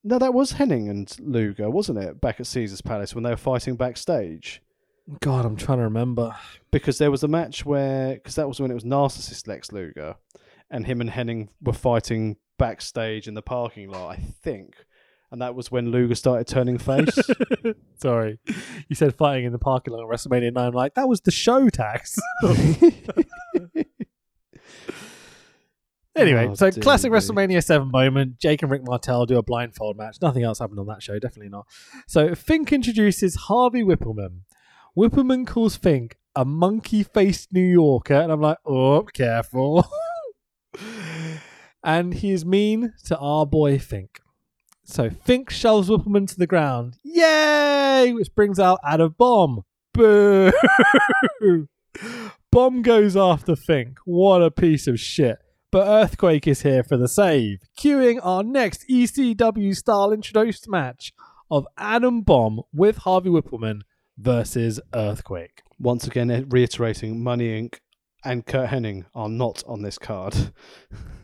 no, 0.03 0.19
that 0.19 0.33
was 0.33 0.55
Hennig 0.55 0.89
and 0.89 1.15
Luger, 1.21 1.69
wasn't 1.69 1.99
it? 1.99 2.21
Back 2.21 2.41
at 2.41 2.47
Caesar's 2.47 2.81
Palace 2.81 3.15
when 3.15 3.23
they 3.25 3.31
were 3.31 3.37
fighting 3.37 3.77
backstage. 3.77 4.63
God, 5.21 5.45
I'm 5.45 5.57
trying 5.57 5.79
to 5.79 5.85
remember. 5.85 6.35
because 6.71 6.99
there 6.99 7.11
was 7.11 7.23
a 7.23 7.29
match 7.29 7.65
where 7.65 8.15
because 8.15 8.35
that 8.37 8.47
was 8.49 8.61
when 8.61 8.71
it 8.71 8.75
was 8.75 8.85
narcissist 8.85 9.49
Lex 9.49 9.73
Luger, 9.73 10.17
and 10.71 10.87
him 10.87 11.01
and 11.01 11.11
Hennig 11.11 11.49
were 11.63 11.73
fighting 11.73 12.37
backstage 12.59 13.27
in 13.27 13.35
the 13.35 13.43
parking 13.43 13.89
lot, 13.91 14.11
I 14.11 14.17
think, 14.17 14.75
and 15.33 15.41
that 15.43 15.55
was 15.55 15.71
when 15.71 15.91
Luger 15.91 16.15
started 16.15 16.47
turning 16.47 16.79
face. 16.79 17.19
Sorry. 18.01 18.39
You 18.89 18.95
said 18.95 19.15
fighting 19.17 19.47
in 19.47 19.53
the 19.53 19.59
parking 19.59 19.95
lot 19.95 20.03
at 20.03 20.09
WrestleMania 20.09 20.53
9. 20.53 20.67
I'm 20.69 20.73
like, 20.75 20.95
that 20.95 21.09
was 21.09 21.23
the 21.23 21.31
show 21.33 21.69
tax. 21.69 22.19
Anyway, 26.17 26.49
Oh, 26.51 26.55
so 26.55 26.71
dear 26.71 26.83
classic. 26.83 27.13
WrestleMania 27.13 27.65
7 27.65 27.89
moment. 27.91 28.39
Jake 28.41 28.63
and 28.63 28.71
Rick 28.71 28.83
Martel 28.85 29.27
do 29.27 29.39
a 29.39 29.43
blindfold 29.43 29.97
match. 29.97 30.17
Nothing 30.21 30.43
else 30.43 30.59
happened 30.59 30.81
on 30.81 30.87
that 30.89 31.03
show, 31.03 31.19
definitely 31.21 31.49
not. 31.51 31.67
So 32.09 32.35
Fink 32.35 32.73
introduces 32.73 33.37
Harvey 33.37 33.83
Wippleman. 33.83 34.41
Wippleman 34.97 35.47
calls 35.47 35.77
Fink 35.77 36.17
a 36.35 36.45
monkey 36.45 37.03
faced 37.03 37.53
New 37.53 37.61
Yorker, 37.61 38.15
and 38.15 38.33
I'm 38.33 38.41
like, 38.41 38.59
oh, 38.65 39.03
careful. 39.03 39.87
and 41.85 42.15
he 42.15 42.31
is 42.31 42.45
mean 42.45 42.95
to 43.05 43.19
our 43.19 43.47
boy 43.47 43.79
Fink. 43.79 44.21
So 44.85 45.11
Fink 45.11 45.51
shoves 45.51 45.89
Wippleman 45.89 46.29
to 46.29 46.39
the 46.39 46.47
ground. 46.47 46.97
Yay! 47.03 48.13
Which 48.13 48.35
brings 48.35 48.59
out 48.59 48.81
Adam 48.85 49.15
Bomb. 49.17 49.63
Boo! 49.93 50.53
Bomb 52.53 52.83
goes 52.83 53.17
after 53.17 53.55
Fink. 53.55 53.99
What 54.05 54.43
a 54.43 54.51
piece 54.51 54.87
of 54.87 54.99
shit. 54.99 55.39
But 55.71 55.87
Earthquake 55.87 56.49
is 56.49 56.63
here 56.63 56.83
for 56.83 56.97
the 56.97 57.07
save, 57.07 57.61
cueing 57.79 58.19
our 58.25 58.43
next 58.43 58.89
ECW 58.89 59.77
style 59.77 60.13
introduced 60.13 60.69
match 60.69 61.13
of 61.49 61.67
Adam 61.79 62.23
Bomb 62.23 62.63
with 62.73 62.99
Harvey 62.99 63.31
Wippleman 63.31 63.83
versus 64.21 64.81
Earthquake. 64.95 65.63
Once 65.79 66.07
again, 66.07 66.31
eh, 66.31 66.43
reiterating, 66.49 67.23
Money 67.23 67.49
Inc. 67.49 67.79
and 68.25 68.45
Curt 68.45 68.71
Hennig 68.71 69.05
are 69.15 69.29
not 69.29 69.63
on 69.67 69.83
this 69.83 69.99
card. 69.99 70.53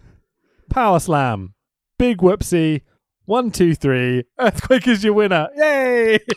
Power 0.71 0.99
Slam. 0.99 1.55
Big 1.99 2.19
whoopsie. 2.19 2.83
One, 3.25 3.51
two, 3.51 3.75
three. 3.75 4.25
Earthquake 4.39 4.87
is 4.87 5.05
your 5.05 5.15
winner. 5.15 5.49
Yay! 5.57 6.19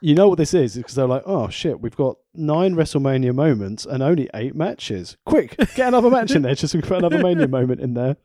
You 0.00 0.14
know 0.14 0.28
what 0.28 0.38
this 0.38 0.54
is? 0.54 0.76
Because 0.76 0.94
they're 0.94 1.08
like, 1.08 1.24
oh 1.26 1.48
shit, 1.48 1.80
we've 1.80 1.96
got 1.96 2.18
nine 2.32 2.76
WrestleMania 2.76 3.34
moments 3.34 3.84
and 3.84 4.00
only 4.00 4.30
eight 4.32 4.54
matches. 4.54 5.16
Quick, 5.26 5.56
get 5.74 5.88
another 5.88 6.08
match 6.08 6.30
in 6.30 6.42
there 6.42 6.54
just 6.54 6.70
so 6.70 6.78
we 6.78 6.82
can 6.82 6.88
put 6.88 6.98
another 6.98 7.20
Mania 7.20 7.48
moment 7.48 7.80
in 7.80 7.94
there. 7.94 8.16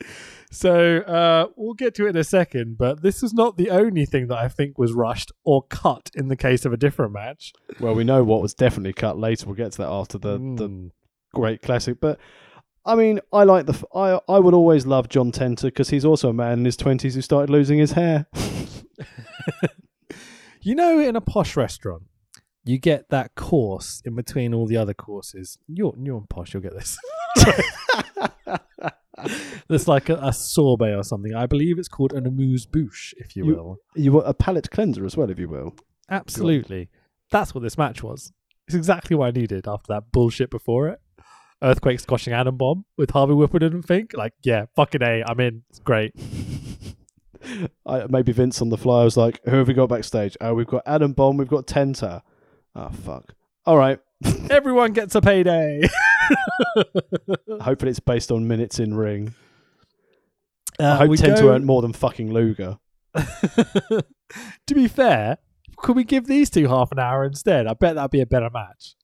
So 0.50 0.98
uh, 1.00 1.48
we'll 1.56 1.74
get 1.74 1.94
to 1.96 2.06
it 2.06 2.10
in 2.10 2.16
a 2.16 2.24
second, 2.24 2.78
but 2.78 3.02
this 3.02 3.22
is 3.22 3.34
not 3.34 3.56
the 3.58 3.70
only 3.70 4.06
thing 4.06 4.28
that 4.28 4.38
I 4.38 4.48
think 4.48 4.78
was 4.78 4.92
rushed 4.92 5.30
or 5.44 5.62
cut 5.64 6.10
in 6.14 6.28
the 6.28 6.36
case 6.36 6.64
of 6.64 6.72
a 6.72 6.76
different 6.78 7.12
match. 7.12 7.52
Well, 7.80 7.94
we 7.94 8.02
know 8.04 8.24
what 8.24 8.40
was 8.40 8.54
definitely 8.54 8.94
cut 8.94 9.18
later. 9.18 9.46
We'll 9.46 9.56
get 9.56 9.72
to 9.72 9.78
that 9.78 9.90
after 9.90 10.16
the, 10.18 10.32
the 10.32 10.68
Mm. 10.68 10.90
great 11.34 11.60
classic. 11.62 12.00
But 12.00 12.18
I 12.86 12.94
mean, 12.94 13.20
I 13.32 13.44
like 13.44 13.66
the. 13.66 13.74
f- 13.74 13.84
I 13.94 14.18
I 14.28 14.38
would 14.38 14.54
always 14.54 14.86
love 14.86 15.10
John 15.10 15.32
Tenta 15.32 15.64
because 15.64 15.90
he's 15.90 16.04
also 16.06 16.30
a 16.30 16.32
man 16.32 16.60
in 16.60 16.64
his 16.64 16.76
twenties 16.76 17.14
who 17.14 17.20
started 17.20 17.50
losing 17.50 17.78
his 17.78 17.92
hair. 17.92 18.26
You 20.60 20.74
know, 20.74 20.98
in 20.98 21.14
a 21.14 21.20
posh 21.20 21.56
restaurant, 21.56 22.02
you 22.64 22.78
get 22.78 23.08
that 23.10 23.36
course 23.36 24.02
in 24.04 24.16
between 24.16 24.52
all 24.52 24.66
the 24.66 24.76
other 24.76 24.92
courses. 24.92 25.56
You're 25.68 25.94
you're 25.96 26.24
posh, 26.28 26.52
you'll 26.52 26.62
get 26.64 26.74
this. 26.74 26.98
There's 29.68 29.88
like 29.88 30.08
a, 30.08 30.16
a 30.22 30.32
sorbet 30.32 30.94
or 30.94 31.02
something. 31.02 31.34
I 31.34 31.46
believe 31.46 31.78
it's 31.78 31.88
called 31.88 32.12
an 32.12 32.26
amuse 32.26 32.66
bouche, 32.66 33.14
if 33.18 33.36
you 33.36 33.44
You- 33.46 33.54
will. 33.54 33.76
you 33.94 34.12
want 34.12 34.28
a 34.28 34.34
palate 34.34 34.70
cleanser 34.70 35.04
as 35.04 35.16
well, 35.16 35.30
if 35.30 35.38
you 35.38 35.48
will. 35.48 35.74
Absolutely. 36.10 36.88
That's 37.30 37.54
what 37.54 37.62
this 37.62 37.76
match 37.78 38.02
was. 38.02 38.32
It's 38.66 38.74
exactly 38.74 39.16
what 39.16 39.26
I 39.26 39.30
needed 39.30 39.66
after 39.68 39.92
that 39.92 40.10
bullshit 40.12 40.50
before 40.50 40.88
it. 40.88 41.00
Earthquake 41.62 42.00
squashing 42.00 42.32
Adam 42.32 42.56
Bomb 42.56 42.84
with 42.96 43.10
Harvey 43.10 43.34
Whipple 43.34 43.58
didn't 43.58 43.82
think. 43.82 44.12
Like, 44.14 44.32
yeah, 44.44 44.66
fucking 44.76 45.02
A, 45.02 45.24
I'm 45.26 45.40
in. 45.40 45.62
It's 45.70 45.80
great. 45.80 46.12
I, 47.86 48.04
maybe 48.08 48.32
Vince 48.32 48.60
on 48.60 48.68
the 48.68 48.76
fly 48.76 49.04
was 49.04 49.16
like, 49.16 49.40
"Who 49.44 49.56
have 49.56 49.68
we 49.68 49.74
got 49.74 49.88
backstage? 49.88 50.36
Oh, 50.40 50.54
we've 50.54 50.66
got 50.66 50.82
Adam 50.86 51.12
Bomb, 51.12 51.36
we've 51.36 51.48
got 51.48 51.66
Tenta. 51.66 52.22
Oh 52.74 52.80
ah, 52.82 52.88
fuck. 52.90 53.34
All 53.64 53.76
right. 53.78 53.98
Everyone 54.50 54.92
gets 54.92 55.14
a 55.14 55.20
payday. 55.20 55.82
Hopefully, 57.60 57.90
it's 57.90 58.00
based 58.00 58.30
on 58.30 58.46
minutes 58.48 58.78
in 58.78 58.94
ring. 58.94 59.34
Uh, 60.80 60.92
I 60.92 60.96
hope 60.96 61.10
we 61.10 61.16
Tenta 61.16 61.40
go- 61.40 61.52
earned 61.52 61.66
more 61.66 61.82
than 61.82 61.92
fucking 61.92 62.32
Luger. 62.32 62.78
to 63.14 64.74
be 64.74 64.86
fair, 64.86 65.38
Could 65.78 65.96
we 65.96 66.04
give 66.04 66.26
these 66.26 66.50
two 66.50 66.68
half 66.68 66.92
an 66.92 66.98
hour 66.98 67.24
instead? 67.24 67.66
I 67.66 67.74
bet 67.74 67.94
that'd 67.94 68.10
be 68.10 68.20
a 68.20 68.26
better 68.26 68.50
match. 68.50 68.94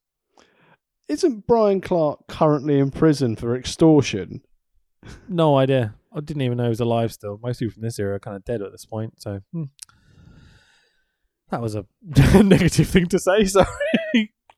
Isn't 1.09 1.47
Brian 1.47 1.81
Clark 1.81 2.27
currently 2.29 2.79
in 2.79 2.91
prison 2.91 3.37
for 3.37 3.57
extortion? 3.57 4.43
No 5.29 5.57
idea. 5.57 5.95
I 6.15 6.21
didn't 6.21 6.43
even 6.43 6.57
know 6.59 6.65
he 6.65 6.71
was 6.71 6.81
alive 6.81 7.13
still. 7.13 7.39
Most 7.43 7.59
people 7.59 7.75
from 7.75 7.83
this 7.83 7.99
era 7.99 8.15
are 8.15 8.21
kind 8.21 8.37
of 8.37 8.45
dead 8.45 8.63
at 8.63 8.73
this 8.73 8.87
point. 8.87 9.21
So 9.21 9.41
hmm. 9.53 9.65
that 11.51 11.61
was 11.61 11.75
a 11.75 11.85
negative 12.43 12.89
thing 12.89 13.07
to 13.07 13.19
say. 13.19 13.45
Sorry. 13.45 13.67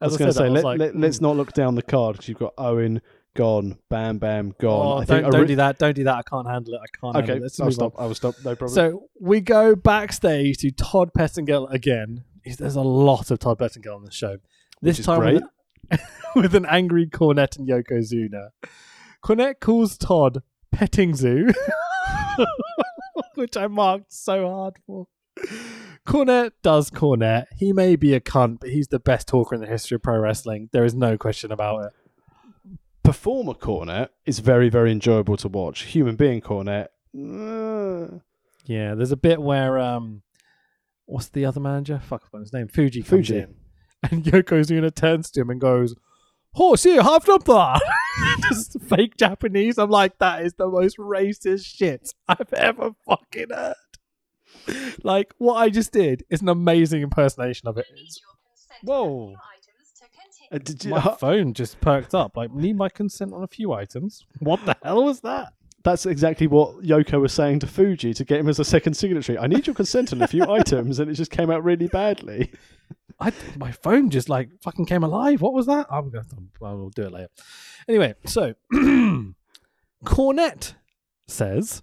I 0.01 0.07
was 0.07 0.15
As 0.15 0.19
going 0.19 0.31
to 0.31 0.35
say, 0.35 0.49
let, 0.49 0.65
like, 0.65 0.79
let, 0.79 0.97
let's 0.97 1.19
hmm. 1.19 1.25
not 1.25 1.37
look 1.37 1.53
down 1.53 1.75
the 1.75 1.83
card 1.83 2.15
because 2.15 2.29
you've 2.29 2.39
got 2.39 2.55
Owen 2.59 3.01
gone, 3.37 3.79
Bam 3.89 4.19
Bam 4.19 4.55
gone. 4.59 4.87
Oh, 4.87 5.01
I 5.01 5.05
don't, 5.05 5.31
don't 5.31 5.47
do 5.47 5.57
that. 5.57 5.79
Don't 5.79 5.95
do 5.95 6.05
that. 6.05 6.17
I 6.17 6.23
can't 6.23 6.49
handle 6.49 6.75
it. 6.75 6.81
I 6.83 6.99
can't 6.99 7.17
Okay, 7.17 7.27
handle 7.33 7.47
it. 7.47 7.53
I'll 7.61 7.67
move 7.67 7.69
on. 7.69 7.73
stop. 7.73 7.95
I 7.99 8.07
will 8.07 8.15
stop. 8.15 8.35
No 8.45 8.57
problem. 8.57 8.75
So 8.75 9.09
we 9.21 9.41
go 9.41 9.77
backstage 9.77 10.59
to 10.59 10.71
Todd 10.73 11.13
Pettengill 11.15 11.67
again. 11.69 12.25
There's 12.45 12.77
a 12.77 12.83
lot 12.83 13.31
of 13.31 13.39
Todd 13.39 13.59
Pettengill 13.59 13.95
on 13.95 14.05
the 14.05 14.11
show. 14.11 14.39
This 14.83 14.99
time. 15.05 15.35
With, 15.91 16.01
with 16.37 16.55
an 16.55 16.67
angry 16.67 17.07
Cornette 17.07 17.59
and 17.59 17.69
Yokozuna. 17.69 18.51
Cornette 19.25 19.61
calls 19.61 19.97
Todd 19.97 20.43
Petting 20.73 21.15
Zoo, 21.15 21.49
which 23.35 23.57
I 23.57 23.67
marked 23.67 24.13
so 24.13 24.49
hard 24.49 24.75
for. 24.87 25.07
Cornette 26.07 26.53
does 26.63 26.91
Cornette. 26.91 27.47
He 27.57 27.73
may 27.73 27.97
be 27.97 28.15
a 28.15 28.21
cunt, 28.21 28.61
but 28.61 28.71
he's 28.71 28.89
the 28.89 28.99
best 28.99 29.29
talker 29.29 29.55
in 29.55 29.61
the 29.61 29.67
history 29.67 29.97
of 29.97 30.03
pro 30.03 30.19
wrestling. 30.19 30.69
There 30.73 30.85
is 30.85 30.95
no 30.95 31.19
question 31.19 31.53
about 31.53 31.85
it. 31.87 31.93
Performer 33.03 33.55
Cornette 33.55 34.09
is 34.25 34.39
very, 34.41 34.69
very 34.69 34.91
enjoyable 34.91 35.37
to 35.39 35.49
watch. 35.49 35.83
Human 35.83 36.17
being 36.17 36.41
Cornette. 36.41 36.89
uh, 37.17 38.19
Yeah, 38.65 38.95
there's 38.95 39.13
a 39.13 39.17
bit 39.17 39.41
where 39.41 39.79
um, 39.79 40.23
what's 41.05 41.29
the 41.29 41.45
other 41.45 41.61
manager? 41.61 42.01
Fuck, 42.05 42.25
I 42.25 42.29
his 42.41 42.53
name. 42.53 42.69
Fuji 42.69 43.03
Fuji. 43.03 43.39
in, 43.39 43.55
and 44.11 44.25
Yokozuna 44.25 44.95
turns 44.95 45.31
to 45.33 45.41
him 45.43 45.51
and 45.51 45.61
goes, 45.61 45.95
"Horse 46.55 46.83
here, 46.83 47.03
half 47.03 47.29
there." 47.45 47.79
Just 48.49 48.81
fake 48.81 49.17
Japanese. 49.17 49.79
I'm 49.79 49.91
like, 49.91 50.19
that 50.19 50.43
is 50.45 50.55
the 50.55 50.69
most 50.69 50.97
racist 50.99 51.65
shit 51.67 52.13
I've 52.27 52.53
ever 52.55 52.93
fucking 53.07 53.51
heard. 53.51 53.75
Like 55.03 55.35
what 55.39 55.55
I 55.55 55.69
just 55.71 55.93
did 55.93 56.25
is 56.31 56.43
an 56.43 56.49
amazing 56.49 57.03
impersonation 57.03 57.69
of 57.69 57.77
it. 57.79 57.87
It's- 57.93 58.21
Whoa. 58.83 59.35
uh, 60.53 60.59
did 60.59 60.85
you, 60.85 60.91
My 60.91 61.01
phone 61.19 61.55
just 61.55 61.81
perked 61.81 62.15
up. 62.15 62.37
Like, 62.37 62.53
need 62.53 62.77
my 62.77 62.89
consent 62.91 63.33
on 63.33 63.43
a 63.43 63.49
few 63.49 63.73
items. 63.73 64.27
What 64.41 64.65
the 64.67 64.77
hell 64.83 65.05
was 65.05 65.21
that? 65.21 65.53
that's 65.83 66.05
exactly 66.05 66.49
what 66.49 66.83
Yoko 66.83 67.21
was 67.21 67.33
saying 67.33 67.61
to 67.61 67.67
Fuji 67.69 68.13
to 68.13 68.25
get 68.25 68.41
him 68.41 68.49
as 68.49 68.59
a 68.59 68.65
second 68.65 68.95
signatory. 68.95 69.39
I 69.39 69.47
need 69.47 69.69
your 69.69 69.75
consent 69.75 70.13
on 70.13 70.21
a 70.21 70.27
few 70.27 70.43
items, 70.51 70.99
and 70.99 71.09
it 71.09 71.15
just 71.15 71.31
came 71.31 71.49
out 71.49 71.63
really 71.63 71.87
badly. 71.87 72.51
I 73.21 73.33
my 73.57 73.71
phone 73.71 74.11
just 74.11 74.29
like 74.29 74.51
fucking 74.63 74.87
came 74.87 75.05
alive. 75.05 75.41
What 75.43 75.55
was 75.55 75.67
that? 75.67 75.87
I'm 75.89 76.11
gonna 76.11 76.25
I 76.61 76.73
will 76.73 76.91
do 76.91 77.03
it 77.05 77.13
later. 77.13 77.29
Anyway, 77.89 78.15
so 78.27 78.55
Cornette 80.05 80.75
says, 81.27 81.83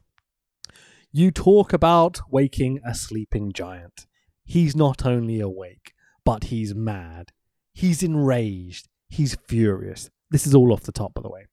"You 1.14 1.32
talk 1.32 1.72
about 1.72 2.20
waking 2.30 2.82
a 2.86 2.94
sleeping 2.94 3.54
giant. 3.54 4.08
He's 4.44 4.76
not 4.76 5.06
only 5.06 5.40
awake, 5.40 5.94
but 6.26 6.46
he's 6.46 6.76
mad. 6.76 7.32
He's 7.74 8.04
enraged. 8.04 8.90
He's 9.08 9.38
furious. 9.48 10.10
This 10.30 10.46
is 10.46 10.54
all 10.54 10.74
off 10.74 10.84
the 10.84 10.92
top, 10.92 11.14
by 11.14 11.22
the 11.22 11.30
way, 11.30 11.46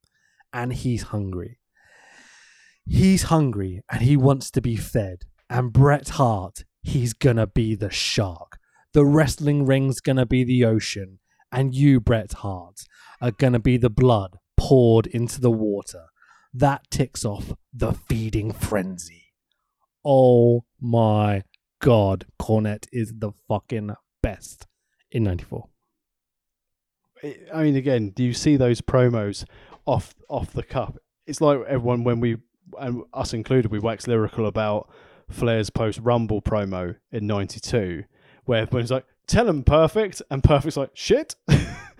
and 0.52 0.72
he's 0.72 1.02
hungry. 1.14 1.60
He's 2.86 3.24
hungry 3.24 3.82
and 3.88 4.02
he 4.02 4.16
wants 4.16 4.50
to 4.52 4.60
be 4.60 4.74
fed. 4.74 5.24
And 5.48 5.72
Bret 5.72 6.08
Hart, 6.10 6.64
he's 6.82 7.12
gonna 7.12 7.46
be 7.46 7.76
the 7.76 7.90
shark." 7.90 8.60
the 8.92 9.04
wrestling 9.04 9.66
ring's 9.66 10.00
gonna 10.00 10.26
be 10.26 10.42
the 10.44 10.64
ocean, 10.64 11.20
and 11.52 11.74
you, 11.74 12.00
Bret 12.00 12.32
Hart, 12.32 12.80
are 13.20 13.30
gonna 13.30 13.60
be 13.60 13.76
the 13.76 13.90
blood 13.90 14.36
poured 14.56 15.06
into 15.06 15.40
the 15.40 15.50
water. 15.50 16.06
That 16.52 16.90
ticks 16.90 17.24
off 17.24 17.54
the 17.72 17.92
feeding 17.92 18.52
frenzy. 18.52 19.29
Oh 20.04 20.64
my 20.80 21.42
god, 21.80 22.26
Cornette 22.40 22.86
is 22.92 23.12
the 23.16 23.32
fucking 23.48 23.94
best 24.22 24.66
in 25.10 25.24
'94. 25.24 25.66
I 27.52 27.62
mean, 27.62 27.76
again, 27.76 28.10
do 28.10 28.24
you 28.24 28.32
see 28.32 28.56
those 28.56 28.80
promos 28.80 29.44
off 29.86 30.14
off 30.28 30.52
the 30.52 30.62
cup? 30.62 30.98
It's 31.26 31.40
like 31.40 31.60
everyone 31.68 32.04
when 32.04 32.20
we 32.20 32.38
and 32.78 33.02
us 33.12 33.34
included, 33.34 33.70
we 33.70 33.78
wax 33.78 34.06
lyrical 34.06 34.46
about 34.46 34.88
Flair's 35.28 35.70
post 35.70 35.98
Rumble 36.00 36.40
promo 36.40 36.96
in 37.12 37.26
'92, 37.26 38.04
where 38.44 38.62
everyone's 38.62 38.90
like, 38.90 39.04
"Tell 39.26 39.48
him 39.48 39.64
perfect," 39.64 40.22
and 40.30 40.42
perfect's 40.42 40.76
like, 40.76 40.90
"Shit." 40.94 41.34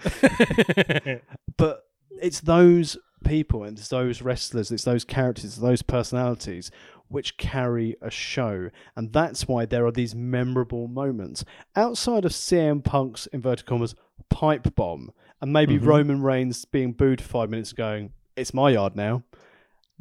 but 1.56 1.82
it's 2.22 2.40
those 2.40 2.97
people 3.24 3.64
and 3.64 3.78
it's 3.78 3.88
those 3.88 4.22
wrestlers, 4.22 4.70
it's 4.70 4.84
those 4.84 5.05
characters, 5.05 5.44
it's 5.44 5.56
those 5.56 5.82
personalities 5.82 6.70
which 7.09 7.36
carry 7.36 7.97
a 8.01 8.10
show, 8.10 8.70
and 8.94 9.12
that's 9.12 9.48
why 9.48 9.66
there 9.66 9.84
are 9.84 9.90
these 9.92 10.14
memorable 10.14 10.86
moments 10.86 11.44
outside 11.74 12.24
of 12.24 12.32
CM 12.32 12.82
Punk's 12.84 13.26
inverted 13.28 13.66
commas 13.66 13.94
pipe 14.28 14.74
bomb, 14.76 15.10
and 15.40 15.52
maybe 15.52 15.76
Mhm. 15.78 15.86
Roman 15.86 16.22
Reigns 16.22 16.64
being 16.64 16.92
booed 16.92 17.20
five 17.20 17.51
minutes, 17.51 17.72
going, 17.72 18.12
"It's 18.36 18.55
my 18.55 18.70
yard 18.70 18.94
now." 18.94 19.24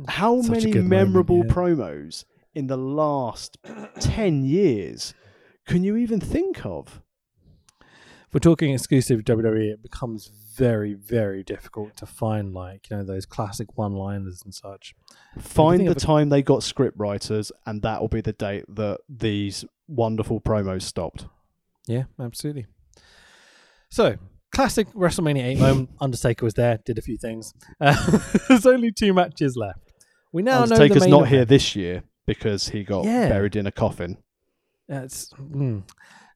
How 0.08 0.42
Such 0.42 0.52
many 0.52 0.72
good 0.72 0.84
moment, 0.86 0.90
memorable 0.90 1.38
yeah. 1.46 1.52
promos 1.52 2.26
in 2.54 2.68
the 2.68 2.78
last 2.78 3.58
ten 4.00 4.44
years 4.46 5.14
can 5.66 5.84
you 5.84 5.96
even 5.98 6.20
think 6.20 6.66
of? 6.66 7.02
If 8.30 8.36
we're 8.36 8.42
talking 8.42 8.76
exclusive 8.76 9.22
WWE, 9.22 9.74
it 9.74 9.82
becomes 9.82 10.28
very, 10.56 10.94
very 10.94 11.42
difficult 11.42 11.98
to 11.98 12.06
find 12.06 12.54
like 12.54 12.88
you 12.92 12.98
know 12.98 13.04
those 13.04 13.26
classic 13.26 13.76
one-liners 13.76 14.44
and 14.46 14.54
such. 14.54 14.94
Find 15.40 15.88
the 15.88 15.96
time 15.96 16.30
they 16.30 16.44
got 16.44 16.62
script 16.62 16.96
writers, 17.00 17.52
and 17.66 17.82
that 17.82 18.00
will 18.00 18.08
be 18.08 18.22
the 18.22 18.34
date 18.34 18.66
that 18.70 19.00
these 19.10 19.66
wonderful 19.88 20.40
promos 20.40 20.84
stopped. 20.84 21.26
Yeah, 21.88 22.04
absolutely. 22.22 22.68
So, 23.90 24.18
classic 24.52 24.88
WrestleMania 24.94 25.46
8 25.46 25.58
moment. 25.58 25.90
Undertaker 26.00 26.46
was 26.46 26.54
there, 26.54 26.78
did 26.86 27.00
a 27.00 27.02
few 27.02 27.18
things. 27.18 27.56
Uh, 27.82 28.20
there's 28.48 28.68
only 28.68 28.92
two 28.92 29.12
matches 29.12 29.58
left. 29.58 29.92
We 30.32 30.44
now 30.44 30.58
know 30.58 30.76
Undertaker's 30.76 31.02
main 31.02 31.10
not 31.10 31.22
event. 31.22 31.34
here 31.34 31.46
this 31.46 31.76
year 31.76 32.04
because 32.28 32.70
he 32.70 32.84
got 32.84 33.06
Yeah. 33.06 33.28
buried 33.28 33.56
in 33.56 33.66
a 33.66 33.72
coffin. 33.72 34.18
That's 34.88 35.34
mm. 35.34 35.82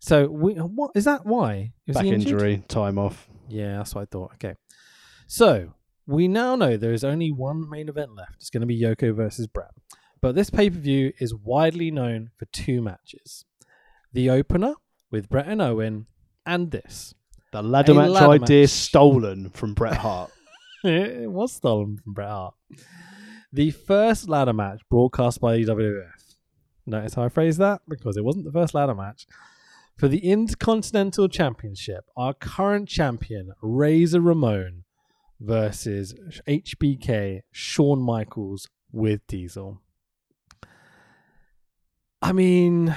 So. 0.04 0.28
We, 0.28 0.54
what 0.56 0.92
is 0.96 1.06
that? 1.06 1.26
Why 1.26 1.72
Was 1.88 1.96
Back 1.96 2.06
injury, 2.06 2.64
time 2.68 3.00
off. 3.00 3.30
Yeah, 3.48 3.78
that's 3.78 3.96
what 3.96 4.02
I 4.02 4.06
thought. 4.06 4.34
Okay, 4.34 4.56
so 5.28 5.74
we 6.06 6.28
now 6.28 6.58
know 6.58 6.76
there 6.76 6.92
is 6.92 7.06
only 7.06 7.32
one 7.32 7.70
main 7.70 7.88
event 7.88 8.14
left. 8.14 8.36
It's 8.36 8.50
going 8.50 8.62
to 8.62 8.68
be 8.68 8.80
Yoko 8.80 9.16
versus 9.16 9.48
Bret. 9.48 9.72
But 10.22 10.36
this 10.36 10.50
pay 10.50 10.70
per 10.70 10.78
view 10.78 11.14
is 11.20 11.34
widely 11.34 11.90
known 11.90 12.32
for 12.38 12.46
two 12.48 12.82
matches: 12.82 13.46
the 14.12 14.30
opener 14.30 14.76
with 15.10 15.30
Bret 15.30 15.48
and 15.48 15.62
Owen, 15.62 16.08
and 16.46 16.72
this. 16.72 17.14
The 17.54 17.62
ladder 17.62 17.94
A 17.94 17.96
match 17.96 18.10
ladder 18.10 18.44
idea 18.44 18.64
match. 18.64 18.70
stolen 18.72 19.52
from 19.52 19.74
Bret 19.74 19.96
Hart. 19.96 20.32
it 20.84 21.32
was 21.32 21.54
stolen 21.54 21.98
from 22.04 22.14
Bret 22.14 22.30
Hart. 22.30 22.56
The 23.54 23.72
first 23.72 24.28
ladder 24.28 24.54
match 24.54 24.82
broadcast 24.90 25.40
by 25.40 25.60
WWF. 25.60 26.36
Notice 26.88 27.14
how 27.14 27.24
I 27.24 27.30
phrased 27.30 27.60
that? 27.60 27.82
Because 27.88 28.18
it 28.18 28.24
wasn't 28.26 28.46
the 28.46 28.52
first 28.52 28.74
ladder 28.74 28.96
match. 28.96 29.28
For 29.98 30.08
the 30.08 30.30
Intercontinental 30.32 31.30
Championship, 31.30 32.06
our 32.18 32.34
current 32.34 32.90
champion, 32.90 33.54
Razor 33.62 34.22
Ramon, 34.22 34.84
versus 35.40 36.16
HBK, 36.48 37.42
Shawn 37.52 38.02
Michaels 38.02 38.68
with 38.92 39.26
Diesel. 39.28 39.82
I 42.22 42.32
mean, 42.32 42.96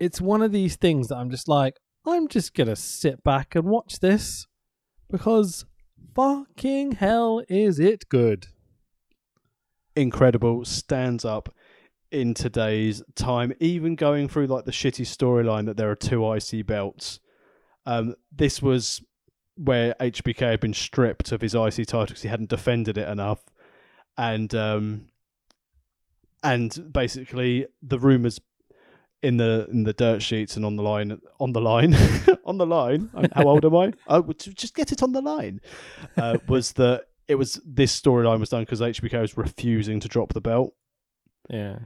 it's 0.00 0.20
one 0.20 0.42
of 0.42 0.50
these 0.50 0.76
things 0.76 1.08
that 1.08 1.16
I'm 1.16 1.30
just 1.30 1.48
like, 1.48 1.76
I'm 2.06 2.28
just 2.28 2.54
going 2.54 2.68
to 2.68 2.76
sit 2.76 3.22
back 3.22 3.54
and 3.54 3.64
watch 3.66 4.00
this 4.00 4.46
because 5.10 5.64
fucking 6.14 6.92
hell 6.92 7.42
is 7.48 7.78
it 7.78 8.08
good. 8.08 8.48
Incredible, 9.94 10.64
stands 10.64 11.24
up 11.24 11.54
in 12.14 12.32
today's 12.32 13.02
time, 13.16 13.52
even 13.58 13.96
going 13.96 14.28
through 14.28 14.46
like 14.46 14.64
the 14.64 14.70
shitty 14.70 15.04
storyline 15.04 15.66
that 15.66 15.76
there 15.76 15.90
are 15.90 15.96
two 15.96 16.32
IC 16.32 16.64
belts. 16.64 17.18
Um, 17.86 18.14
this 18.30 18.62
was 18.62 19.02
where 19.56 19.94
HBK 20.00 20.38
had 20.38 20.60
been 20.60 20.74
stripped 20.74 21.32
of 21.32 21.40
his 21.40 21.54
IC 21.54 21.86
title 21.86 22.06
because 22.06 22.22
he 22.22 22.28
hadn't 22.28 22.50
defended 22.50 22.96
it 22.96 23.08
enough, 23.08 23.40
and 24.16 24.54
um, 24.54 25.06
and 26.44 26.92
basically 26.92 27.66
the 27.82 27.98
rumors 27.98 28.40
in 29.20 29.36
the 29.38 29.66
in 29.72 29.82
the 29.82 29.92
dirt 29.92 30.22
sheets 30.22 30.54
and 30.54 30.64
on 30.64 30.76
the 30.76 30.82
line 30.84 31.20
on 31.40 31.52
the 31.52 31.60
line 31.60 31.96
on 32.44 32.58
the 32.58 32.66
line. 32.66 33.10
How 33.34 33.48
old 33.48 33.64
am 33.64 33.74
I? 33.74 33.92
Oh, 34.06 34.22
just 34.32 34.76
get 34.76 34.92
it 34.92 35.02
on 35.02 35.10
the 35.10 35.20
line. 35.20 35.60
Uh, 36.16 36.38
was 36.46 36.74
that 36.74 37.06
it 37.26 37.34
was 37.34 37.60
this 37.66 38.00
storyline 38.00 38.38
was 38.38 38.50
done 38.50 38.62
because 38.62 38.80
HBK 38.80 39.20
was 39.20 39.36
refusing 39.36 39.98
to 39.98 40.06
drop 40.06 40.32
the 40.32 40.40
belt. 40.40 40.74
Yeah. 41.50 41.78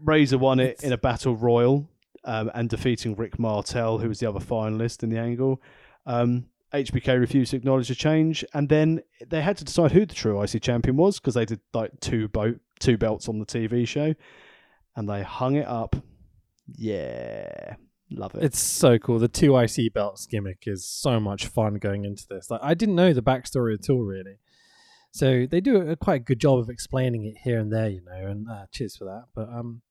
Razor 0.00 0.38
won 0.38 0.60
it 0.60 0.64
It's- 0.70 0.84
in 0.84 0.92
a 0.92 0.98
battle 0.98 1.36
royal, 1.36 1.88
um, 2.24 2.50
and 2.54 2.68
defeating 2.68 3.14
Rick 3.16 3.38
Martel, 3.38 3.98
who 3.98 4.08
was 4.08 4.20
the 4.20 4.28
other 4.28 4.40
finalist 4.40 5.02
in 5.02 5.10
the 5.10 5.18
angle. 5.18 5.60
Um, 6.06 6.46
HBK 6.72 7.14
refused 7.20 7.52
to 7.52 7.56
acknowledge 7.56 7.88
the 7.88 7.94
change, 7.94 8.44
and 8.52 8.68
then 8.68 9.00
they 9.26 9.40
had 9.42 9.56
to 9.58 9.64
decide 9.64 9.92
who 9.92 10.04
the 10.04 10.14
true 10.14 10.40
IC 10.42 10.60
champion 10.60 10.96
was 10.96 11.20
because 11.20 11.34
they 11.34 11.44
did 11.44 11.60
like 11.72 11.92
two 12.00 12.26
bo- 12.28 12.58
two 12.80 12.96
belts 12.98 13.28
on 13.28 13.38
the 13.38 13.46
TV 13.46 13.86
show, 13.86 14.14
and 14.96 15.08
they 15.08 15.22
hung 15.22 15.54
it 15.54 15.66
up. 15.68 15.94
Yeah, 16.76 17.76
love 18.10 18.34
it. 18.34 18.42
It's 18.44 18.58
so 18.58 18.98
cool. 18.98 19.18
The 19.18 19.28
two 19.28 19.56
IC 19.56 19.92
belts 19.92 20.26
gimmick 20.26 20.64
is 20.66 20.84
so 20.84 21.20
much 21.20 21.46
fun 21.46 21.74
going 21.74 22.04
into 22.04 22.26
this. 22.28 22.50
Like 22.50 22.60
I 22.62 22.74
didn't 22.74 22.96
know 22.96 23.12
the 23.12 23.22
backstory 23.22 23.74
at 23.74 23.88
all, 23.90 24.00
really. 24.02 24.38
So 25.12 25.46
they 25.46 25.60
do 25.60 25.76
a 25.76 25.94
quite 25.94 26.24
good 26.24 26.40
job 26.40 26.58
of 26.58 26.68
explaining 26.68 27.24
it 27.24 27.36
here 27.44 27.60
and 27.60 27.72
there, 27.72 27.88
you 27.88 28.00
know. 28.04 28.26
And 28.26 28.48
uh, 28.48 28.66
cheers 28.72 28.96
for 28.96 29.04
that. 29.04 29.26
But 29.34 29.48
um, 29.48 29.82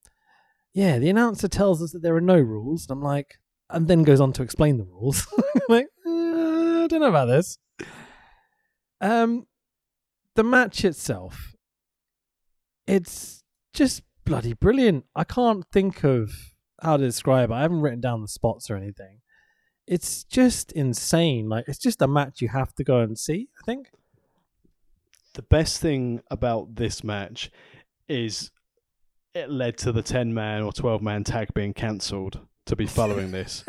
yeah, 0.73 0.99
the 0.99 1.09
announcer 1.09 1.47
tells 1.47 1.81
us 1.81 1.91
that 1.91 2.01
there 2.01 2.15
are 2.15 2.21
no 2.21 2.39
rules, 2.39 2.87
and 2.87 2.97
I'm 2.97 3.03
like, 3.03 3.39
and 3.69 3.87
then 3.87 4.03
goes 4.03 4.19
on 4.21 4.33
to 4.33 4.43
explain 4.43 4.77
the 4.77 4.85
rules. 4.85 5.27
I'm 5.37 5.61
like, 5.69 5.87
uh, 6.05 6.83
I 6.83 6.87
don't 6.87 6.99
know 6.99 7.09
about 7.09 7.27
this. 7.27 7.57
Um, 9.01 9.45
the 10.35 10.43
match 10.43 10.83
itself, 10.85 11.53
it's 12.87 13.43
just 13.73 14.01
bloody 14.25 14.53
brilliant. 14.53 15.05
I 15.15 15.23
can't 15.23 15.65
think 15.71 16.03
of 16.03 16.31
how 16.81 16.97
to 16.97 17.03
describe 17.03 17.51
it. 17.51 17.53
I 17.53 17.61
haven't 17.61 17.81
written 17.81 18.01
down 18.01 18.21
the 18.21 18.27
spots 18.27 18.69
or 18.69 18.75
anything. 18.75 19.19
It's 19.85 20.23
just 20.23 20.71
insane. 20.71 21.49
Like 21.49 21.65
it's 21.67 21.77
just 21.77 22.01
a 22.01 22.07
match 22.07 22.41
you 22.41 22.49
have 22.49 22.73
to 22.75 22.83
go 22.83 22.99
and 22.99 23.17
see. 23.17 23.49
I 23.61 23.65
think. 23.65 23.87
the 25.33 25.41
best 25.41 25.81
thing 25.81 26.21
about 26.29 26.75
this 26.75 27.03
match 27.03 27.49
is 28.07 28.51
it 29.33 29.49
led 29.49 29.77
to 29.79 29.91
the 29.91 30.01
10 30.01 30.33
man 30.33 30.61
or 30.61 30.71
12 30.71 31.01
man 31.01 31.23
tag 31.23 31.53
being 31.53 31.73
cancelled 31.73 32.39
to 32.65 32.75
be 32.75 32.85
following 32.85 33.31
this. 33.31 33.63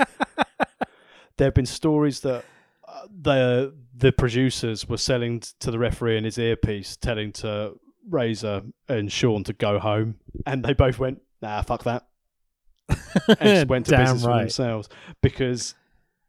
there 1.37 1.47
have 1.47 1.55
been 1.55 1.67
stories 1.67 2.21
that 2.21 2.45
uh, 2.87 3.07
the 3.23 3.75
the 3.97 4.13
producers 4.13 4.89
were 4.89 4.97
selling 4.97 5.41
to 5.61 5.71
the 5.71 5.79
referee 5.79 6.19
in 6.19 6.25
his 6.25 6.39
earpiece, 6.39 6.97
telling 6.97 7.33
to 7.33 7.75
Razor 8.09 8.63
and 8.89 9.11
Shawn 9.11 9.45
to 9.45 9.53
go 9.53 9.79
home, 9.79 10.17
and 10.47 10.65
they 10.65 10.75
both 10.75 10.99
went, 10.99 11.23
"Nah, 11.41 11.63
fuck 11.63 11.85
that," 11.85 12.07
and 12.89 13.39
just 13.41 13.69
went 13.69 13.87
to 13.87 13.97
business 13.97 14.25
for 14.25 14.37
themselves 14.37 14.89
because 15.23 15.75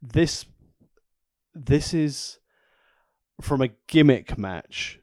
this 0.01 0.45
this 1.53 1.93
is 1.93 2.39
from 3.41 3.61
a 3.61 3.69
gimmick 3.87 4.37
match. 4.37 4.99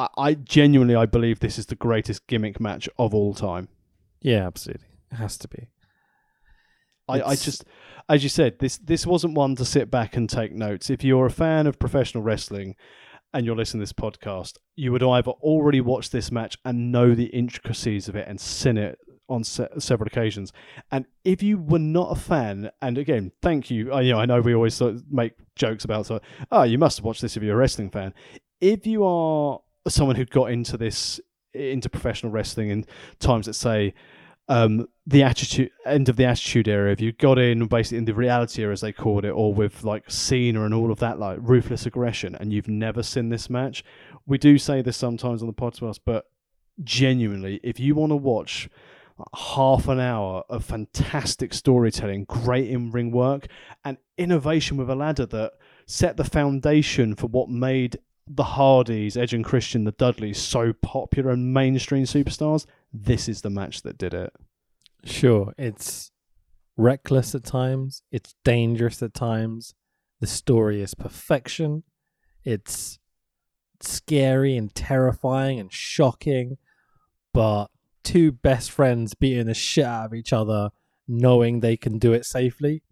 I, 0.00 0.08
I 0.30 0.34
genuinely 0.34 0.94
I 0.94 1.06
believe 1.06 1.40
this 1.40 1.58
is 1.58 1.66
the 1.66 1.74
greatest 1.74 2.26
gimmick 2.26 2.60
match 2.60 2.88
of 2.98 3.14
all 3.14 3.34
time. 3.34 3.68
Yeah, 4.20 4.46
absolutely. 4.46 4.86
It 5.12 5.16
has 5.16 5.36
to 5.38 5.48
be. 5.48 5.68
I, 7.08 7.22
I 7.22 7.34
just, 7.34 7.64
as 8.08 8.22
you 8.22 8.28
said, 8.28 8.58
this 8.60 8.78
this 8.78 9.06
wasn't 9.06 9.34
one 9.34 9.56
to 9.56 9.64
sit 9.64 9.90
back 9.90 10.16
and 10.16 10.30
take 10.30 10.52
notes. 10.52 10.90
If 10.90 11.02
you're 11.02 11.26
a 11.26 11.30
fan 11.30 11.66
of 11.66 11.78
professional 11.78 12.22
wrestling 12.22 12.76
and 13.34 13.44
you're 13.44 13.56
listening 13.56 13.80
to 13.80 13.82
this 13.82 13.92
podcast, 13.92 14.58
you 14.76 14.92
would 14.92 15.02
either 15.02 15.32
already 15.32 15.80
watched 15.80 16.12
this 16.12 16.30
match 16.30 16.56
and 16.64 16.92
know 16.92 17.14
the 17.14 17.26
intricacies 17.26 18.08
of 18.08 18.16
it 18.16 18.28
and 18.28 18.40
seen 18.40 18.78
it 18.78 18.98
on 19.28 19.44
se- 19.44 19.68
several 19.78 20.06
occasions. 20.06 20.52
And 20.90 21.06
if 21.24 21.42
you 21.42 21.58
were 21.58 21.78
not 21.78 22.16
a 22.16 22.20
fan, 22.20 22.70
and 22.80 22.96
again, 22.96 23.32
thank 23.42 23.70
you. 23.70 23.92
I, 23.92 24.02
you 24.02 24.12
know, 24.12 24.20
I 24.20 24.26
know 24.26 24.40
we 24.40 24.54
always 24.54 24.74
sort 24.74 24.94
of 24.94 25.04
make 25.10 25.32
jokes 25.56 25.84
about, 25.84 26.06
so, 26.06 26.20
oh, 26.50 26.62
you 26.62 26.78
must 26.78 26.98
have 26.98 27.04
watched 27.04 27.22
this 27.22 27.36
if 27.36 27.42
you're 27.42 27.54
a 27.54 27.58
wrestling 27.58 27.90
fan. 27.90 28.14
If 28.60 28.86
you 28.86 29.04
are 29.04 29.60
someone 29.88 30.16
who 30.16 30.24
got 30.24 30.50
into 30.50 30.76
this 30.76 31.20
into 31.52 31.88
professional 31.88 32.30
wrestling 32.30 32.70
in 32.70 32.84
times 33.18 33.46
that 33.46 33.54
say 33.54 33.92
um, 34.48 34.88
the 35.06 35.22
attitude 35.22 35.70
end 35.86 36.08
of 36.08 36.16
the 36.16 36.24
attitude 36.24 36.68
era. 36.68 36.90
If 36.90 37.00
you 37.00 37.12
got 37.12 37.38
in 37.38 37.66
basically 37.66 37.98
in 37.98 38.04
the 38.04 38.14
reality 38.14 38.62
era, 38.62 38.72
as 38.72 38.80
they 38.80 38.92
called 38.92 39.24
it, 39.24 39.30
or 39.30 39.54
with 39.54 39.84
like 39.84 40.10
Cena 40.10 40.64
and 40.64 40.74
all 40.74 40.90
of 40.90 40.98
that, 40.98 41.18
like 41.18 41.38
ruthless 41.40 41.86
aggression, 41.86 42.34
and 42.34 42.52
you've 42.52 42.68
never 42.68 43.02
seen 43.02 43.28
this 43.28 43.48
match, 43.48 43.84
we 44.26 44.38
do 44.38 44.58
say 44.58 44.82
this 44.82 44.96
sometimes 44.96 45.40
on 45.40 45.46
the 45.46 45.54
podcast, 45.54 46.00
but 46.04 46.26
genuinely, 46.82 47.60
if 47.62 47.78
you 47.78 47.94
want 47.94 48.10
to 48.10 48.16
watch 48.16 48.68
half 49.36 49.86
an 49.86 50.00
hour 50.00 50.42
of 50.48 50.64
fantastic 50.64 51.54
storytelling, 51.54 52.24
great 52.24 52.68
in 52.68 52.90
ring 52.90 53.12
work, 53.12 53.46
and 53.84 53.98
innovation 54.18 54.76
with 54.76 54.90
a 54.90 54.94
ladder 54.94 55.26
that 55.26 55.52
set 55.86 56.16
the 56.16 56.24
foundation 56.24 57.14
for 57.14 57.26
what 57.28 57.48
made 57.48 57.98
the 58.26 58.44
Hardys, 58.44 59.16
Edge 59.16 59.34
and 59.34 59.44
Christian, 59.44 59.84
the 59.84 59.92
Dudleys 59.92 60.38
so 60.38 60.72
popular 60.72 61.30
and 61.30 61.52
mainstream 61.52 62.04
superstars, 62.04 62.66
this 62.92 63.28
is 63.28 63.42
the 63.42 63.50
match 63.50 63.82
that 63.82 63.98
did 63.98 64.14
it. 64.14 64.32
Sure, 65.04 65.54
it's 65.58 66.10
reckless 66.76 67.34
at 67.34 67.44
times, 67.44 68.02
it's 68.10 68.34
dangerous 68.44 69.02
at 69.02 69.14
times. 69.14 69.74
The 70.20 70.26
story 70.26 70.82
is 70.82 70.94
perfection. 70.94 71.82
It's 72.44 72.98
scary 73.80 74.56
and 74.56 74.74
terrifying 74.74 75.58
and 75.58 75.72
shocking, 75.72 76.58
but 77.32 77.68
two 78.04 78.32
best 78.32 78.70
friends 78.70 79.14
beating 79.14 79.46
the 79.46 79.54
shit 79.54 79.84
out 79.84 80.06
of 80.06 80.14
each 80.14 80.32
other 80.32 80.70
knowing 81.10 81.60
they 81.60 81.76
can 81.76 81.98
do 81.98 82.12
it 82.12 82.24
safely. 82.24 82.82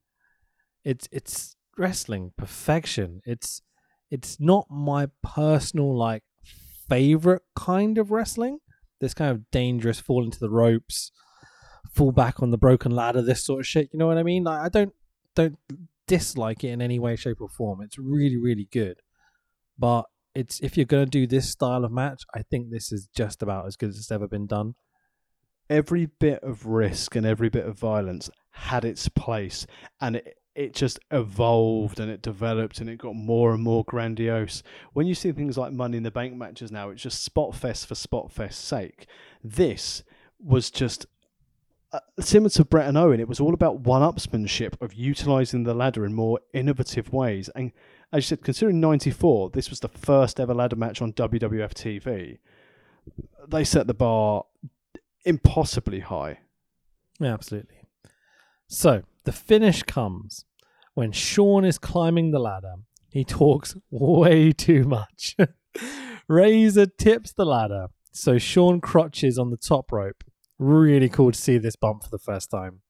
It's 0.85 1.09
it's 1.13 1.57
wrestling 1.77 2.33
perfection. 2.37 3.21
It's 3.25 3.63
it's 4.11 4.39
not 4.41 4.67
my 4.71 5.09
personal 5.23 5.97
like 5.97 6.23
favorite 6.89 7.43
kind 7.55 7.99
of 7.99 8.11
wrestling. 8.11 8.59
This 9.01 9.15
kind 9.15 9.31
of 9.31 9.51
dangerous 9.51 10.01
fall 10.01 10.25
into 10.25 10.41
the 10.41 10.51
ropes, 10.51 11.13
fall 11.93 12.13
back 12.13 12.43
on 12.43 12.51
the 12.51 12.59
broken 12.59 12.93
ladder, 12.93 13.23
this 13.23 13.45
sort 13.45 13.61
of 13.61 13.67
shit. 13.67 13.91
You 13.93 13.99
know 13.99 14.07
what 14.07 14.19
I 14.19 14.23
mean? 14.23 14.45
Like 14.45 14.61
I 14.61 14.69
don't 14.69 14.95
don't 15.35 15.59
dislike 16.07 16.65
it 16.65 16.69
in 16.71 16.83
any 16.83 16.99
way, 16.99 17.17
shape, 17.17 17.41
or 17.41 17.49
form. 17.49 17.81
It's 17.83 17.99
really, 17.99 18.37
really 18.39 18.69
good. 18.73 19.01
But 19.79 20.05
it's 20.35 20.61
if 20.61 20.77
you're 20.77 20.87
gonna 20.87 21.07
do 21.07 21.27
this 21.27 21.51
style 21.51 21.85
of 21.85 21.93
match, 21.93 22.23
I 22.35 22.43
think 22.43 22.71
this 22.71 22.93
is 22.93 23.09
just 23.15 23.43
about 23.43 23.67
as 23.67 23.77
good 23.77 23.91
as 23.91 23.99
it's 23.99 24.11
ever 24.11 24.27
been 24.29 24.47
done. 24.47 24.75
every 25.71 26.07
bit 26.07 26.43
of 26.43 26.67
risk 26.67 27.15
and 27.15 27.27
every 27.27 27.49
bit 27.49 27.67
of 27.67 27.79
violence 27.79 28.31
had 28.53 28.85
its 28.85 29.09
place 29.09 29.67
and 30.01 30.17
it 30.17 30.38
it 30.59 30.75
just 30.75 30.99
evolved 31.13 32.01
and 32.01 32.11
it 32.11 32.21
developed 32.21 32.81
and 32.81 32.91
it 32.91 32.99
got 32.99 33.15
more 33.15 33.55
and 33.55 33.63
more 33.63 33.85
grandiose. 33.85 34.65
When 34.93 35.07
you 35.07 35.15
see 35.15 35.31
things 35.31 35.57
like 35.57 35.73
Money 35.73 35.99
in 35.99 36.03
the 36.03 36.11
Bank 36.11 36.35
matches 36.35 36.73
now, 36.73 36.91
it's 36.91 37.01
just 37.01 37.23
spot 37.23 37.55
fest 37.55 37.87
for 37.87 37.95
spot 37.95 38.33
fest's 38.33 38.65
sake. 38.65 39.07
This 39.43 40.03
was 40.41 40.73
just 40.73 41.07
uh, 41.93 42.01
similar 42.19 42.51
to 42.51 42.65
Brett 42.65 42.89
and 42.89 42.99
Owen. 42.99 43.21
It 43.21 43.29
was 43.29 43.39
all 43.39 43.55
about 43.55 43.83
one-upsmanship 43.83 44.83
of 44.83 44.95
utilizing 44.95 45.63
the 45.63 45.75
ladder 45.75 46.05
in 46.05 46.13
more 46.13 46.41
innovative 46.53 47.13
ways. 47.13 47.49
And 47.55 47.71
as 48.13 48.25
you 48.25 48.37
said, 48.37 48.43
considering 48.43 48.81
'94, 48.81 49.51
this 49.51 49.71
was 49.71 49.79
the 49.79 49.87
first 49.87 50.41
ever 50.41 50.55
ladder 50.55 50.75
match 50.75 51.01
on 51.01 51.13
WWF 51.13 51.73
TV. 51.73 52.39
They 53.47 53.63
set 53.63 53.87
the 53.87 53.95
bar 53.95 54.45
impossibly 55.25 56.01
high. 56.01 56.41
Yeah, 57.21 57.33
absolutely. 57.33 57.77
So 58.67 59.05
the 59.23 59.33
finish 59.33 59.85
comes 59.85 60.45
when 60.99 61.13
Shawn 61.13 61.65
is 61.65 61.79
climbing 61.79 62.33
the 62.33 62.41
ladder. 62.41 62.75
He 63.09 63.23
talks 63.23 63.77
way 63.89 64.51
too 64.51 64.83
much. 64.83 65.37
Razor 66.29 66.87
tips 66.87 67.33
the 67.33 67.47
ladder, 67.47 67.87
so 68.11 68.37
Shawn 68.37 68.81
crotches 68.81 69.39
on 69.39 69.51
the 69.51 69.57
top 69.57 69.93
rope. 69.93 70.25
Really 70.59 71.09
cool 71.09 71.31
to 71.31 71.39
see 71.39 71.57
this 71.57 71.77
bump 71.77 72.03
for 72.03 72.11
the 72.11 72.19
first 72.19 72.51
time. 72.51 72.81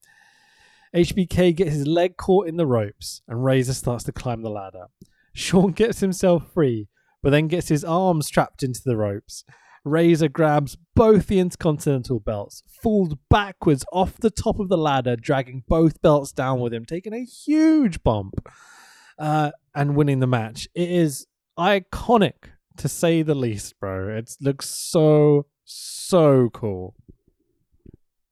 HBK 0.97 1.55
gets 1.55 1.72
his 1.72 1.86
leg 1.86 2.16
caught 2.16 2.48
in 2.48 2.56
the 2.56 2.66
ropes, 2.66 3.20
and 3.28 3.44
Razor 3.44 3.74
starts 3.74 4.05
to 4.05 4.12
climb 4.12 4.40
the 4.40 4.48
ladder. 4.48 4.86
Shawn 5.35 5.72
gets 5.82 6.01
himself 6.01 6.51
free, 6.55 6.89
but 7.22 7.28
then 7.28 7.47
gets 7.47 7.68
his 7.68 7.85
arms 7.85 8.30
trapped 8.30 8.62
into 8.62 8.80
the 8.82 8.97
ropes. 8.97 9.44
Razor 9.85 10.29
grabs 10.29 10.77
both 10.95 11.27
the 11.27 11.39
Intercontinental 11.39 12.21
belts, 12.21 12.63
falls 12.83 13.15
backwards 13.31 13.85
off 13.93 14.19
the 14.19 14.31
top 14.31 14.59
of 14.59 14.69
the 14.69 14.79
ladder, 14.79 15.17
dragging 15.17 15.65
both 15.69 16.01
belts 16.03 16.33
down 16.33 16.61
with 16.61 16.73
him, 16.73 16.85
taking 16.85 17.15
a 17.15 17.25
huge 17.25 18.03
bump, 18.03 18.35
uh, 19.19 19.51
and 19.75 19.97
winning 19.97 20.21
the 20.21 20.27
match. 20.27 20.69
It 20.75 20.91
is 20.91 21.27
iconic 21.59 22.51
to 22.79 22.89
say 22.89 23.23
the 23.23 23.35
least, 23.35 23.79
bro. 23.81 24.17
It 24.17 24.37
looks 24.41 24.69
so, 24.69 25.47
so 25.65 26.51
cool. 26.51 26.95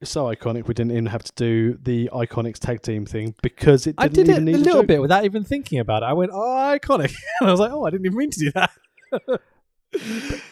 It's 0.01 0.11
so 0.11 0.25
iconic. 0.25 0.67
We 0.69 0.75
didn't 0.75 0.93
even 0.93 1.07
have 1.07 1.25
to 1.25 1.33
do 1.37 1.79
the 1.83 2.11
Iconics 2.13 2.59
tag 2.59 2.83
team 2.83 3.07
thing 3.07 3.35
because 3.43 3.87
it 3.87 3.97
didn't 3.97 4.05
I 4.05 4.09
did 4.09 4.29
it 4.29 4.39
a 4.39 4.59
little 4.59 4.83
bit 4.83 5.01
without 5.01 5.25
even 5.25 5.43
thinking 5.43 5.79
about 5.79 6.03
it. 6.03 6.07
I 6.07 6.13
went, 6.13 6.33
oh, 6.35 6.79
iconic. 6.79 7.15
and 7.41 7.49
I 7.49 7.51
was 7.51 7.61
like, 7.61 7.73
oh, 7.73 7.87
I 7.87 7.91
didn't 7.91 8.05
even 8.05 8.19
mean 8.19 8.31
to 8.31 8.39
do 8.39 8.53
that. 8.53 8.71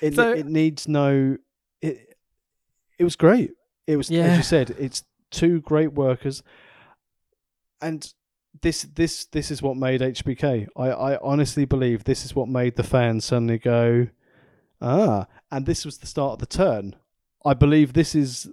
It, 0.01 0.15
So- 0.15 0.33
it 0.33 0.47
needs 0.47 0.89
no. 0.89 1.37
It 1.81 2.17
it 2.99 3.05
was 3.05 3.17
great. 3.17 3.53
It 3.87 3.97
was 3.97 4.11
as 4.11 4.37
you 4.37 4.43
said. 4.43 4.71
It's 4.79 5.05
two 5.31 5.61
great 5.61 5.93
workers, 5.93 6.43
and 7.81 8.13
this 8.63 8.83
this 8.95 9.27
this 9.27 9.51
is 9.51 9.63
what 9.63 9.77
made 9.77 10.01
HBK. 10.01 10.69
I 10.77 10.89
I 10.91 11.19
honestly 11.19 11.65
believe 11.65 12.05
this 12.05 12.25
is 12.25 12.35
what 12.35 12.49
made 12.49 12.77
the 12.77 12.83
fans 12.83 13.25
suddenly 13.25 13.59
go, 13.59 14.09
ah, 14.81 15.27
and 15.51 15.67
this 15.67 15.85
was 15.85 15.99
the 15.99 16.07
start 16.07 16.35
of 16.35 16.39
the 16.39 16.47
turn. 16.47 16.97
I 17.45 17.55
believe 17.55 17.93
this 17.93 18.15
is 18.15 18.49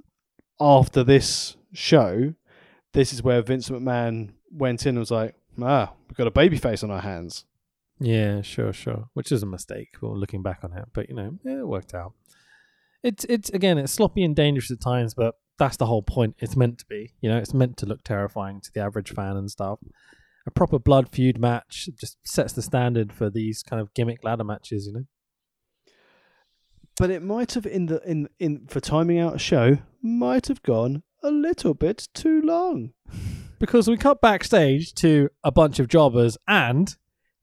after 0.60 1.04
this 1.04 1.56
show 1.74 2.34
this 2.94 3.14
is 3.14 3.24
where 3.24 3.42
Vince 3.42 3.70
McMahon 3.70 4.32
went 4.52 4.86
in 4.86 4.90
and 4.90 5.00
was 5.00 5.12
like, 5.12 5.36
ah, 5.62 5.94
we've 6.08 6.18
got 6.18 6.28
a 6.28 6.32
baby 6.32 6.58
face 6.58 6.84
on 6.84 6.92
our 6.92 7.00
hands. 7.00 7.46
Yeah, 8.02 8.42
sure, 8.42 8.74
sure. 8.74 9.10
Which 9.14 9.32
is 9.32 9.44
a 9.44 9.46
mistake, 9.46 9.96
or 10.02 10.18
looking 10.18 10.42
back 10.42 10.62
on 10.64 10.74
it, 10.74 10.86
but 10.92 11.08
you 11.08 11.16
know, 11.16 11.38
it 11.46 11.68
worked 11.68 11.94
out. 11.94 12.14
It's 13.04 13.26
it's 13.26 13.50
again, 13.52 13.78
it's 13.78 13.94
sloppy 13.94 14.24
and 14.24 14.36
dangerous 14.36 14.72
at 14.72 14.82
times, 14.82 15.14
but 15.14 15.36
that's 15.60 15.78
the 15.78 15.86
whole 15.86 16.02
point. 16.02 16.36
It's 16.40 16.56
meant 16.58 16.80
to 16.80 16.86
be. 16.88 17.14
You 17.22 17.30
know, 17.30 17.38
it's 17.38 17.54
meant 17.54 17.78
to 17.78 17.86
look 17.86 18.04
terrifying 18.04 18.60
to 18.62 18.72
the 18.74 18.82
average 18.82 19.12
fan 19.12 19.38
and 19.38 19.52
stuff. 19.52 19.80
A 20.48 20.52
proper 20.52 20.80
blood 20.80 21.10
feud 21.10 21.40
match 21.40 21.90
just 22.00 22.18
sets 22.26 22.54
the 22.54 22.64
standard 22.64 23.14
for 23.14 23.30
these 23.30 23.62
kind 23.62 23.80
of 23.80 23.94
gimmick 23.94 24.24
ladder 24.24 24.44
matches. 24.44 24.88
You 24.88 24.94
know. 24.94 25.06
But 26.98 27.12
it 27.12 27.22
might 27.22 27.54
have 27.54 27.68
in 27.68 27.86
the 27.86 28.02
in 28.04 28.30
in 28.40 28.66
for 28.68 28.80
timing 28.80 29.20
out 29.20 29.36
a 29.36 29.40
show 29.40 29.78
might 30.02 30.48
have 30.48 30.64
gone 30.64 31.04
a 31.24 31.30
little 31.30 31.76
bit 31.76 32.08
too 32.16 32.42
long. 32.42 32.94
because 33.60 33.88
we 33.88 33.96
cut 33.96 34.22
backstage 34.22 34.92
to 34.96 35.30
a 35.44 35.52
bunch 35.52 35.78
of 35.78 35.88
jobbers 35.88 36.36
and 36.48 36.98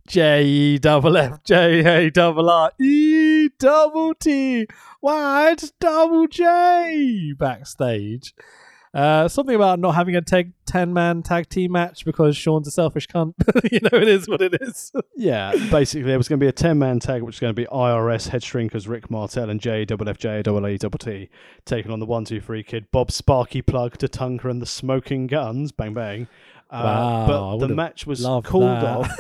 J 0.09 0.44
E 0.44 0.78
double 0.78 1.16
F 1.16 1.44
J 1.44 2.06
A 2.06 2.10
double 2.10 2.48
R 2.48 2.72
E 2.80 3.51
double 3.59 4.14
T 4.14 4.66
it's 5.02 5.70
double 5.72 6.26
J 6.26 7.35
backstage. 7.39 8.35
Uh, 8.94 9.28
something 9.28 9.55
about 9.55 9.78
not 9.78 9.94
having 9.94 10.16
a 10.16 10.22
tag, 10.22 10.52
10 10.64 10.94
man 10.94 11.22
tag 11.22 11.48
team 11.51 11.72
match 11.72 12.06
because 12.06 12.36
Shawn's 12.36 12.66
a 12.66 12.70
selfish 12.70 13.06
cunt. 13.06 13.35
you 13.70 13.80
know, 13.80 13.98
it 13.98 14.09
is 14.09 14.26
what 14.26 14.40
it 14.40 14.56
is. 14.62 14.90
Yeah, 15.14 15.52
basically, 15.70 16.05
there 16.05 16.16
was 16.16 16.26
going 16.26 16.40
to 16.40 16.44
be 16.44 16.48
a 16.48 16.52
10 16.52 16.78
man 16.78 16.98
tag, 16.98 17.22
which 17.22 17.36
is 17.36 17.40
going 17.40 17.55
to 17.55 17.60
be 17.60 17.66
IRS 17.66 18.28
head 18.28 18.43
shrinkers 18.43 18.89
Rick 18.89 19.10
Martel 19.10 19.51
and 19.51 19.60
J 19.60 19.85
double 19.85 20.09
F 20.09 20.16
J 20.16 20.43
double 20.43 20.66
E 20.66 20.78
double 20.78 20.98
T 20.98 21.28
taking 21.66 21.93
on 21.93 22.01
the 22.01 22.06
1 22.06 22.24
2 22.24 22.40
3 22.40 22.62
kid 22.62 22.86
Bob 22.90 23.10
Sparky 23.10 23.60
Plug 23.60 23.98
Tatanka 23.98 24.47
and 24.47 24.62
the 24.62 24.66
Smoking 24.66 25.26
Guns. 25.26 25.70
Bang, 25.70 25.93
bang. 25.93 26.28
Uh, 26.70 27.24
Wow, 27.28 27.57
but 27.59 27.66
the 27.69 27.74
match 27.74 28.07
was 28.07 28.20
called 28.23 28.43
that. 28.65 28.85
off. 28.85 29.16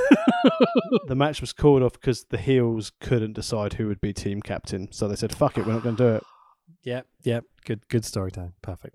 the 1.08 1.14
match 1.14 1.40
was 1.40 1.52
called 1.52 1.82
off 1.82 1.92
because 1.94 2.24
the 2.24 2.38
heels 2.38 2.92
couldn't 3.00 3.32
decide 3.32 3.74
who 3.74 3.86
would 3.88 4.00
be 4.00 4.12
team 4.12 4.42
captain. 4.42 4.90
So 4.92 5.08
they 5.08 5.16
said, 5.16 5.34
fuck 5.34 5.56
it, 5.58 5.66
we're 5.66 5.72
not 5.72 5.82
going 5.82 5.96
to 5.96 6.02
do 6.02 6.14
it. 6.16 6.22
Yep, 6.84 7.06
yep. 7.24 7.44
Good, 7.64 7.88
good 7.88 8.04
story 8.04 8.30
time. 8.30 8.54
Perfect. 8.62 8.94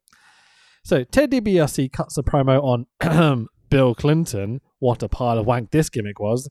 So 0.84 1.04
Ted 1.04 1.32
DiBiase 1.32 1.92
cuts 1.92 2.18
a 2.18 2.24
promo 2.24 2.62
on 2.64 3.48
Bill 3.70 3.94
Clinton. 3.94 4.62
What 4.80 5.04
a 5.04 5.10
pile 5.10 5.38
of 5.38 5.46
wank 5.46 5.72
this 5.72 5.90
gimmick 5.90 6.20
was. 6.20 6.50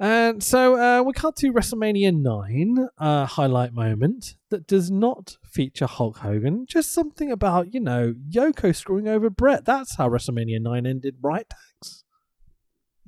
And 0.00 0.42
so 0.42 0.76
uh, 0.76 1.02
we 1.02 1.12
cut 1.12 1.36
to 1.36 1.52
WrestleMania 1.52 2.12
9, 2.12 2.88
uh, 2.98 3.26
highlight 3.26 3.72
moment 3.72 4.34
that 4.50 4.66
does 4.66 4.90
not 4.90 5.36
feature 5.44 5.86
Hulk 5.86 6.18
Hogan. 6.18 6.66
Just 6.66 6.92
something 6.92 7.30
about, 7.30 7.72
you 7.72 7.80
know, 7.80 8.14
Yoko 8.28 8.74
screwing 8.74 9.06
over 9.06 9.30
Bret. 9.30 9.64
That's 9.64 9.96
how 9.96 10.08
WrestleMania 10.08 10.60
9 10.60 10.86
ended, 10.86 11.16
right, 11.22 11.46
Tex? 11.48 12.02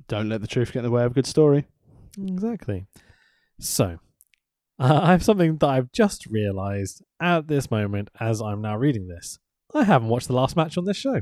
Don't 0.07 0.29
let 0.29 0.39
the 0.39 0.47
truth 0.47 0.71
get 0.71 0.79
in 0.79 0.85
the 0.85 0.91
way 0.91 1.03
of 1.03 1.11
a 1.11 1.15
good 1.15 1.27
story. 1.27 1.65
Exactly. 2.17 2.85
So, 3.59 3.99
uh, 4.79 5.01
I 5.03 5.11
have 5.11 5.25
something 5.25 5.57
that 5.57 5.67
I've 5.67 5.91
just 5.91 6.25
realized 6.27 7.03
at 7.19 7.49
this 7.49 7.69
moment 7.69 8.09
as 8.17 8.41
I'm 8.41 8.61
now 8.61 8.77
reading 8.77 9.09
this. 9.09 9.39
I 9.75 9.83
haven't 9.83 10.07
watched 10.07 10.29
the 10.29 10.33
last 10.33 10.55
match 10.55 10.77
on 10.77 10.85
this 10.85 10.95
show. 10.95 11.21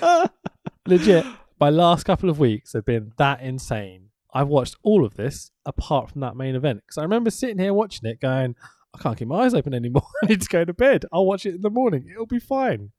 Legit, 0.86 1.26
my 1.60 1.70
last 1.70 2.04
couple 2.04 2.30
of 2.30 2.38
weeks 2.38 2.72
have 2.72 2.84
been 2.84 3.12
that 3.18 3.40
insane. 3.40 4.10
I've 4.32 4.48
watched 4.48 4.76
all 4.82 5.04
of 5.04 5.14
this 5.14 5.50
apart 5.64 6.10
from 6.10 6.20
that 6.20 6.36
main 6.36 6.54
event 6.54 6.82
because 6.84 6.98
I 6.98 7.02
remember 7.02 7.30
sitting 7.30 7.58
here 7.58 7.72
watching 7.72 8.08
it 8.08 8.20
going, 8.20 8.54
I 8.94 8.98
can't 8.98 9.16
keep 9.16 9.28
my 9.28 9.44
eyes 9.44 9.54
open 9.54 9.74
anymore. 9.74 10.06
I 10.22 10.26
need 10.26 10.42
to 10.42 10.48
go 10.48 10.64
to 10.64 10.72
bed. 10.72 11.04
I'll 11.12 11.26
watch 11.26 11.46
it 11.46 11.54
in 11.54 11.62
the 11.62 11.70
morning. 11.70 12.06
It'll 12.10 12.26
be 12.26 12.38
fine. 12.38 12.92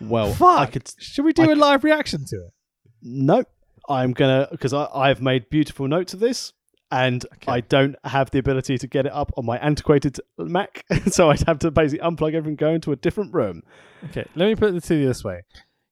well, 0.00 0.32
Fuck. 0.32 0.58
I 0.58 0.66
could 0.66 0.90
Should 0.98 1.24
we 1.24 1.32
do 1.32 1.42
I 1.42 1.52
a 1.52 1.54
live 1.54 1.84
reaction 1.84 2.24
to 2.26 2.36
it? 2.36 2.52
No, 3.02 3.44
I'm 3.88 4.12
gonna 4.12 4.48
because 4.50 4.72
I've 4.72 5.20
made 5.20 5.50
beautiful 5.50 5.86
notes 5.86 6.14
of 6.14 6.20
this, 6.20 6.52
and 6.90 7.24
I 7.46 7.60
don't 7.60 7.96
have 8.04 8.30
the 8.30 8.38
ability 8.38 8.78
to 8.78 8.86
get 8.86 9.06
it 9.06 9.12
up 9.12 9.32
on 9.36 9.44
my 9.44 9.58
antiquated 9.58 10.18
Mac, 10.38 10.84
so 11.10 11.30
I'd 11.30 11.42
have 11.42 11.58
to 11.60 11.70
basically 11.70 12.06
unplug 12.08 12.28
everything, 12.28 12.48
and 12.50 12.58
go 12.58 12.70
into 12.70 12.92
a 12.92 12.96
different 12.96 13.34
room. 13.34 13.62
Okay, 14.04 14.24
let 14.34 14.46
me 14.46 14.54
put 14.54 14.74
it 14.74 14.82
to 14.84 14.94
you 14.94 15.06
this 15.06 15.22
way. 15.22 15.42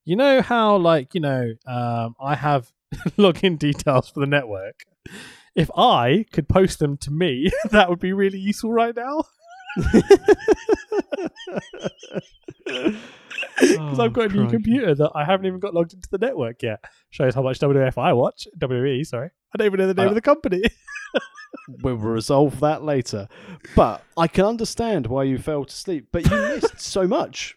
You 0.05 0.16
know 0.16 0.43
how, 0.43 0.77
like, 0.77 1.15
you 1.15 1.20
know, 1.20 1.53
um, 1.66 2.15
I 2.20 2.35
have 2.35 2.73
login 3.19 3.59
details 3.59 4.09
for 4.11 4.20
the 4.20 4.27
network. 4.27 4.85
If 5.55 5.70
I 5.77 6.24
could 6.33 6.49
post 6.49 6.79
them 6.79 6.97
to 6.99 7.11
me, 7.11 7.51
that 7.70 7.89
would 7.89 8.01
be 8.01 8.12
really 8.12 8.39
useful 8.39 8.73
right 8.73 8.95
now. 8.97 9.24
Because 13.61 13.99
I've 13.99 14.12
got 14.12 14.31
a 14.31 14.35
new 14.35 14.49
computer 14.49 14.95
that 14.95 15.11
I 15.15 15.24
haven't 15.24 15.47
even 15.47 15.59
got 15.61 15.74
logged 15.74 15.93
into 15.95 16.09
the 16.11 16.19
network 16.19 16.62
yet. 16.62 16.83
Shows 17.11 17.35
how 17.35 17.43
much 17.43 17.59
WF 17.59 17.99
I 17.99 18.12
watch. 18.12 18.47
WWE, 18.59 19.05
sorry. 19.07 19.31
I 19.55 19.59
don't 19.59 19.66
even 19.66 19.81
know 19.81 19.87
the 19.89 19.95
name 19.95 20.07
Uh, 20.07 20.11
of 20.11 20.15
the 20.15 20.20
company. 20.23 20.62
We'll 21.83 21.97
resolve 21.97 22.61
that 22.61 22.83
later. 22.83 23.29
But 23.77 24.03
I 24.16 24.27
can 24.27 24.45
understand 24.47 25.07
why 25.07 25.24
you 25.24 25.39
fell 25.39 25.65
to 25.65 25.74
sleep, 25.74 26.09
but 26.12 26.29
you 26.31 26.37
missed 26.37 26.81
so 26.81 27.07
much. 27.07 27.57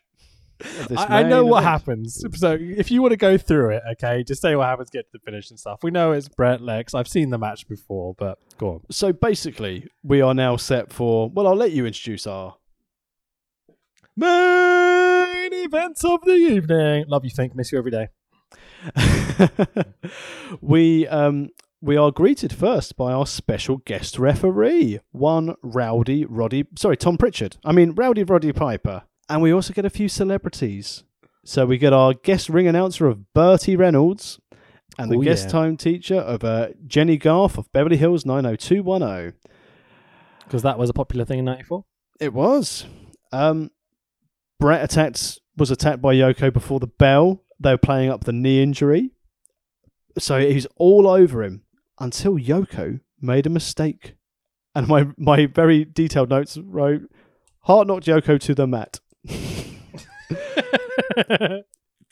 I, 0.98 1.20
I 1.20 1.24
know 1.24 1.46
what 1.46 1.64
event. 1.64 1.72
happens. 1.72 2.24
So 2.36 2.58
if 2.60 2.92
you 2.92 3.02
want 3.02 3.12
to 3.12 3.18
go 3.18 3.38
through 3.38 3.72
it, 3.72 3.84
okay, 3.94 4.24
just 4.24 4.42
say 4.42 4.56
what 4.56 4.68
happens, 4.68 4.90
get 4.90 5.06
to 5.06 5.12
the 5.14 5.20
finish 5.20 5.50
and 5.50 5.60
stuff. 5.60 5.80
We 5.84 5.92
know 5.92 6.12
it's 6.12 6.30
Bret 6.30 6.62
Lex. 6.62 6.94
I've 6.94 7.08
seen 7.08 7.30
the 7.30 7.38
match 7.38 7.68
before, 7.68 8.14
but 8.18 8.38
go 8.58 8.70
on. 8.70 8.82
So 8.92 9.12
basically, 9.12 9.88
we 10.04 10.22
are 10.22 10.34
now 10.34 10.56
set 10.56 10.94
for. 10.94 11.30
Well, 11.30 11.48
I'll 11.48 11.56
let 11.56 11.72
you 11.72 11.86
introduce 11.86 12.26
our 12.26 12.56
Main 14.18 15.52
events 15.52 16.06
of 16.06 16.22
the 16.22 16.36
evening. 16.36 17.06
Love 17.10 17.26
you, 17.26 17.32
think, 17.32 17.54
miss 17.54 17.74
you 17.74 17.78
every 17.78 17.92
day. 17.92 18.08
we 20.62 21.08
um 21.08 21.50
we 21.82 21.98
are 21.98 22.12
greeted 22.12 22.54
first 22.54 22.96
by 22.96 23.12
our 23.12 23.28
special 23.28 23.78
guest 23.78 24.18
referee, 24.18 25.00
one 25.12 25.56
Rowdy 25.62 26.24
Roddy, 26.24 26.66
sorry, 26.78 26.96
Tom 26.96 27.18
Prichard. 27.18 27.58
I 27.66 27.74
mean 27.74 27.92
Rowdy 27.92 28.24
Roddy 28.24 28.54
Piper, 28.54 29.04
and 29.30 29.42
we 29.42 29.52
also 29.54 29.74
get 29.74 29.86
a 29.86 29.90
few 29.90 30.08
celebrities. 30.10 31.04
So 31.44 31.66
we 31.66 31.78
get 31.78 31.94
our 31.94 32.14
guest 32.14 32.50
ring 32.50 32.68
announcer 32.68 33.06
of 33.08 33.34
Bertie 33.34 33.76
Reynolds, 33.76 34.40
and 34.98 35.12
the 35.12 35.18
Oh, 35.18 35.22
guest 35.22 35.46
yeah. 35.46 35.52
time 35.52 35.78
teacher 35.78 36.16
of 36.16 36.44
uh, 36.44 36.70
Jennie 36.88 37.18
Garth 37.18 37.58
of 37.58 37.72
Beverly 37.72 37.98
Hills 37.98 38.26
90210. 38.26 39.34
Because 40.44 40.62
that 40.64 40.78
was 40.80 40.90
a 40.90 40.94
popular 40.94 41.26
thing 41.26 41.40
in 41.40 41.46
94. 41.46 41.86
It 42.20 42.34
was. 42.34 42.86
Um, 43.32 43.72
Bret 44.60 44.84
attacked 44.84 45.40
was 45.58 45.72
attacked 45.72 46.02
by 46.02 46.14
Yoko 46.16 46.52
before 46.52 46.80
the 46.80 46.88
bell. 46.88 47.44
They 47.60 47.72
were 47.72 47.78
playing 47.78 48.10
up 48.10 48.24
the 48.26 48.34
knee 48.34 48.62
injury, 48.62 49.12
so 50.18 50.40
he's 50.40 50.66
all 50.78 51.08
over 51.08 51.44
him 51.44 51.64
until 52.00 52.38
Yoko 52.38 53.00
made 53.22 53.46
a 53.46 53.50
mistake. 53.50 54.16
And 54.74 54.88
my 54.88 55.08
my 55.18 55.46
very 55.46 55.84
detailed 55.86 56.30
notes 56.30 56.58
wrote, 56.58 57.04
"Hart 57.62 57.88
knocked 57.88 58.06
Yoko 58.08 58.40
to 58.42 58.54
the 58.56 58.68
mat." 58.68 59.00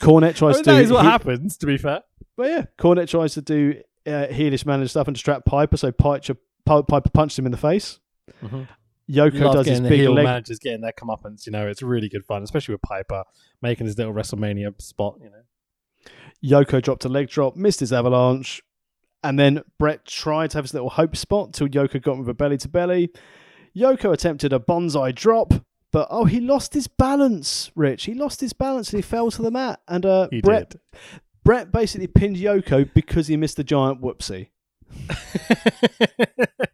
Cornette 0.02 0.30
I 0.30 0.32
tries 0.34 0.56
mean, 0.56 0.64
to 0.64 0.72
that 0.72 0.82
is 0.84 0.92
what 0.92 1.04
he- 1.04 1.10
happens, 1.10 1.58
to 1.58 1.66
be 1.66 1.78
fair. 1.78 2.02
But 2.36 2.50
yeah, 2.50 2.66
Cornette 2.78 3.10
tries 3.10 3.34
to 3.36 3.42
do 3.42 3.76
uh, 4.06 4.28
heelish 4.32 4.66
man 4.66 4.80
and 4.80 4.90
stuff 4.90 5.08
and 5.08 5.16
distract 5.16 5.46
Piper, 5.46 5.78
so 5.78 5.92
Piper, 5.92 6.36
Piper 6.66 7.02
punched 7.14 7.38
him 7.38 7.46
in 7.46 7.52
the 7.52 7.58
face. 7.58 8.00
Yoko 9.10 9.42
Love 9.42 9.54
does 9.56 9.68
his 9.68 9.82
the 9.82 9.90
big 9.90 10.00
heel 10.00 10.14
leg 10.14 10.24
managers 10.26 10.60
getting 10.60 10.82
their 10.82 10.94
comeuppance. 10.94 11.46
You 11.46 11.52
know, 11.52 11.68
it's 11.68 11.82
really 11.82 12.10
good 12.10 12.26
fun, 12.26 12.42
especially 12.42 12.74
with 12.74 12.82
Piper 12.82 13.24
making 13.62 13.86
his 13.86 13.98
little 13.98 14.14
WrestleMania 14.14 14.82
spot. 14.82 15.18
You 15.22 15.30
know, 15.30 16.62
Yoko 16.62 16.82
dropped 16.82 17.06
a 17.06 17.10
leg 17.10 17.30
drop, 17.30 17.56
missed 17.56 17.82
his 17.82 17.94
avalanche, 17.94 18.62
and 19.24 19.38
then 19.38 19.62
Bret 19.78 20.06
tried 20.06 20.52
to 20.52 20.58
have 20.58 20.66
his 20.66 20.74
little 20.74 20.90
hope 20.90 21.16
spot 21.16 21.54
till 21.54 21.68
Yoko 21.68 22.02
got 22.02 22.14
him 22.14 22.20
with 22.20 22.30
a 22.30 22.34
belly 22.34 22.58
to 22.58 22.70
belly. 22.70 23.12
Yoko 23.76 24.14
attempted 24.14 24.54
a 24.54 24.60
banzai 24.60 25.12
drop, 25.12 25.54
but 25.94 26.08
oh, 26.10 26.26
he 26.26 26.42
lost 26.42 26.74
his 26.74 26.88
balance, 26.88 27.72
Rich. 27.76 28.06
He 28.06 28.16
lost 28.16 28.42
his 28.42 28.52
balance 28.52 28.92
and 28.92 28.98
he 28.98 29.08
fell 29.08 29.30
to 29.30 29.42
the 29.44 29.52
mat. 29.52 29.80
And 29.88 30.06
uh, 30.06 30.28
he 30.32 30.42
Bret, 30.42 30.72
did. 30.72 30.82
Bret 31.46 31.72
basically 31.72 32.08
pinned 32.08 32.36
Yoko 32.36 32.92
because 32.94 33.28
he 33.28 33.38
missed 33.38 33.58
the 33.58 33.64
giant 33.64 34.02
whoopsie. 34.02 34.50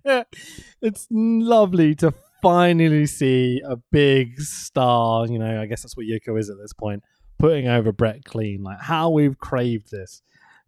it's 0.82 1.08
lovely 1.12 1.96
to 1.96 2.14
finally 2.42 3.06
see 3.06 3.62
a 3.68 3.76
big 3.92 4.40
star. 4.40 5.28
You 5.28 5.38
know, 5.38 5.62
I 5.62 5.66
guess 5.66 5.84
that's 5.84 5.98
what 5.98 6.06
Yoko 6.06 6.40
is 6.40 6.50
at 6.50 6.58
this 6.58 6.72
point, 6.72 7.04
putting 7.38 7.68
over 7.68 7.92
Bret 7.92 8.24
clean. 8.24 8.64
Like 8.64 8.80
how 8.80 9.10
we've 9.10 9.38
craved 9.38 9.92
this 9.92 10.22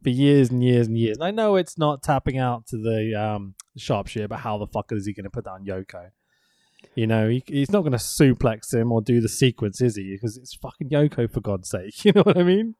for 0.03 0.09
years 0.09 0.49
and 0.49 0.61
years 0.61 0.87
and 0.87 0.97
years. 0.97 1.15
And 1.15 1.23
I 1.23 1.31
know 1.31 1.55
it's 1.55 1.77
not 1.77 2.03
tapping 2.03 2.37
out 2.37 2.67
to 2.67 2.77
the 2.77 3.15
um, 3.15 3.55
sharpshooter, 3.77 4.27
but 4.27 4.39
how 4.39 4.57
the 4.57 4.67
fuck 4.67 4.91
is 4.91 5.05
he 5.05 5.13
going 5.13 5.23
to 5.23 5.29
put 5.29 5.45
down 5.45 5.63
Yoko? 5.63 6.09
You 6.95 7.07
know, 7.07 7.29
he, 7.29 7.43
he's 7.47 7.71
not 7.71 7.81
going 7.81 7.93
to 7.93 7.97
suplex 7.97 8.73
him 8.73 8.91
or 8.91 9.01
do 9.01 9.21
the 9.21 9.29
sequence, 9.29 9.81
is 9.81 9.95
he? 9.95 10.11
Because 10.11 10.37
it's 10.37 10.55
fucking 10.55 10.89
Yoko, 10.89 11.31
for 11.31 11.41
God's 11.41 11.69
sake. 11.69 11.93
You 12.05 12.11
know 12.13 12.23
what 12.23 12.37
I 12.37 12.43
mean? 12.43 12.75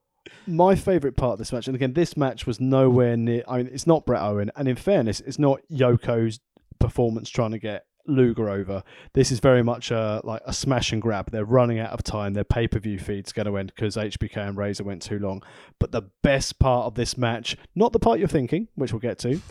My 0.46 0.76
favourite 0.76 1.16
part 1.16 1.34
of 1.34 1.40
this 1.40 1.52
match, 1.52 1.68
and 1.68 1.76
again, 1.76 1.94
this 1.94 2.16
match 2.16 2.46
was 2.46 2.60
nowhere 2.60 3.18
near. 3.18 3.44
I 3.48 3.58
mean, 3.58 3.70
it's 3.72 3.88
not 3.88 4.06
Bret 4.06 4.22
Owen, 4.22 4.52
and 4.56 4.68
in 4.68 4.76
fairness, 4.76 5.20
it's 5.22 5.40
not 5.40 5.62
Yoko's 5.72 6.40
performance 6.80 7.30
trying 7.30 7.52
to 7.52 7.60
get 7.60 7.86
Luger 8.08 8.50
over. 8.50 8.84
This 9.14 9.32
is 9.32 9.40
very 9.40 9.64
much 9.64 9.92
a, 9.92 10.22
like 10.24 10.42
a 10.46 10.54
smash 10.54 10.92
and 10.92 11.02
grab. 11.02 11.32
They're 11.32 11.46
running 11.46 11.80
out 11.80 11.92
of 11.92 12.04
time. 12.04 12.34
Their 12.34 12.44
pay 12.44 12.68
per 12.68 12.80
view 12.80 13.00
feed's 13.00 13.32
going 13.32 13.48
to 13.48 13.58
end 13.58 13.72
because 13.76 13.96
HBK 13.96 14.38
and 14.38 14.58
Razor 14.58 14.84
went 14.84 15.02
too 15.02 15.20
long. 15.20 15.44
But 15.80 15.92
the 15.92 16.04
best 16.22 16.60
part 16.60 16.86
of 16.86 16.96
this 16.96 17.18
match, 17.18 17.58
not 17.76 17.94
the 17.94 18.00
part 18.00 18.20
you're 18.20 18.28
thinking, 18.28 18.68
which 18.76 18.92
we'll 18.92 19.00
get 19.00 19.20
to. 19.20 19.42